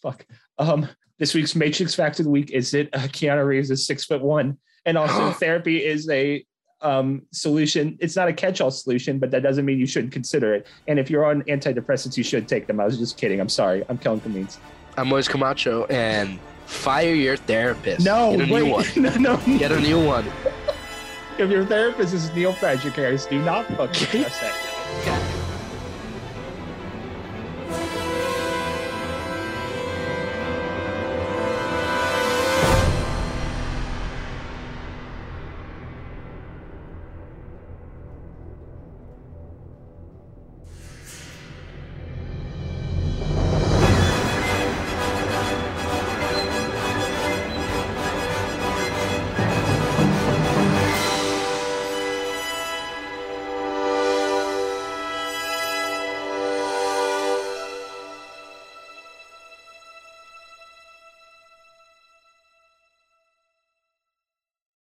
fuck. 0.00 0.24
Um, 0.58 0.88
this 1.20 1.34
week's 1.34 1.54
Matrix 1.54 1.94
fact 1.94 2.18
of 2.18 2.24
the 2.24 2.30
week 2.30 2.50
is 2.50 2.72
that 2.72 2.88
uh, 2.94 3.00
Keanu 3.00 3.46
Reeves 3.46 3.70
is 3.70 3.86
six 3.86 4.04
foot 4.04 4.22
one, 4.22 4.56
and 4.86 4.98
also 4.98 5.30
therapy 5.38 5.84
is 5.84 6.08
a 6.08 6.44
um, 6.80 7.22
solution. 7.30 7.96
It's 8.00 8.16
not 8.16 8.26
a 8.26 8.32
catch-all 8.32 8.70
solution, 8.70 9.18
but 9.18 9.30
that 9.30 9.42
doesn't 9.42 9.66
mean 9.66 9.78
you 9.78 9.86
shouldn't 9.86 10.14
consider 10.14 10.54
it. 10.54 10.66
And 10.88 10.98
if 10.98 11.10
you're 11.10 11.26
on 11.26 11.42
antidepressants, 11.42 12.16
you 12.16 12.24
should 12.24 12.48
take 12.48 12.66
them. 12.66 12.80
I 12.80 12.86
was 12.86 12.98
just 12.98 13.18
kidding. 13.18 13.38
I'm 13.38 13.50
sorry. 13.50 13.84
I'm 13.90 13.98
Kellin 13.98 14.20
Cremeens. 14.20 14.58
I'm 14.96 15.08
Moise 15.08 15.28
Camacho, 15.28 15.84
and 15.84 16.40
fire 16.64 17.14
your 17.14 17.36
therapist. 17.36 18.04
No, 18.04 18.34
Get 18.36 18.40
a 18.40 18.46
new 18.46 18.66
one. 18.66 18.82
wait, 18.82 18.96
no, 19.20 19.36
no. 19.36 19.58
Get 19.58 19.72
a 19.72 19.80
new 19.80 20.04
one. 20.04 20.26
If 21.38 21.50
your 21.50 21.66
therapist 21.66 22.14
is 22.14 22.34
Neil 22.34 22.54
Patrick 22.54 22.94
Harris, 22.94 23.26
do 23.26 23.38
not 23.42 23.66
fucking 23.66 23.92
trust 24.22 24.40
that. 24.40 25.29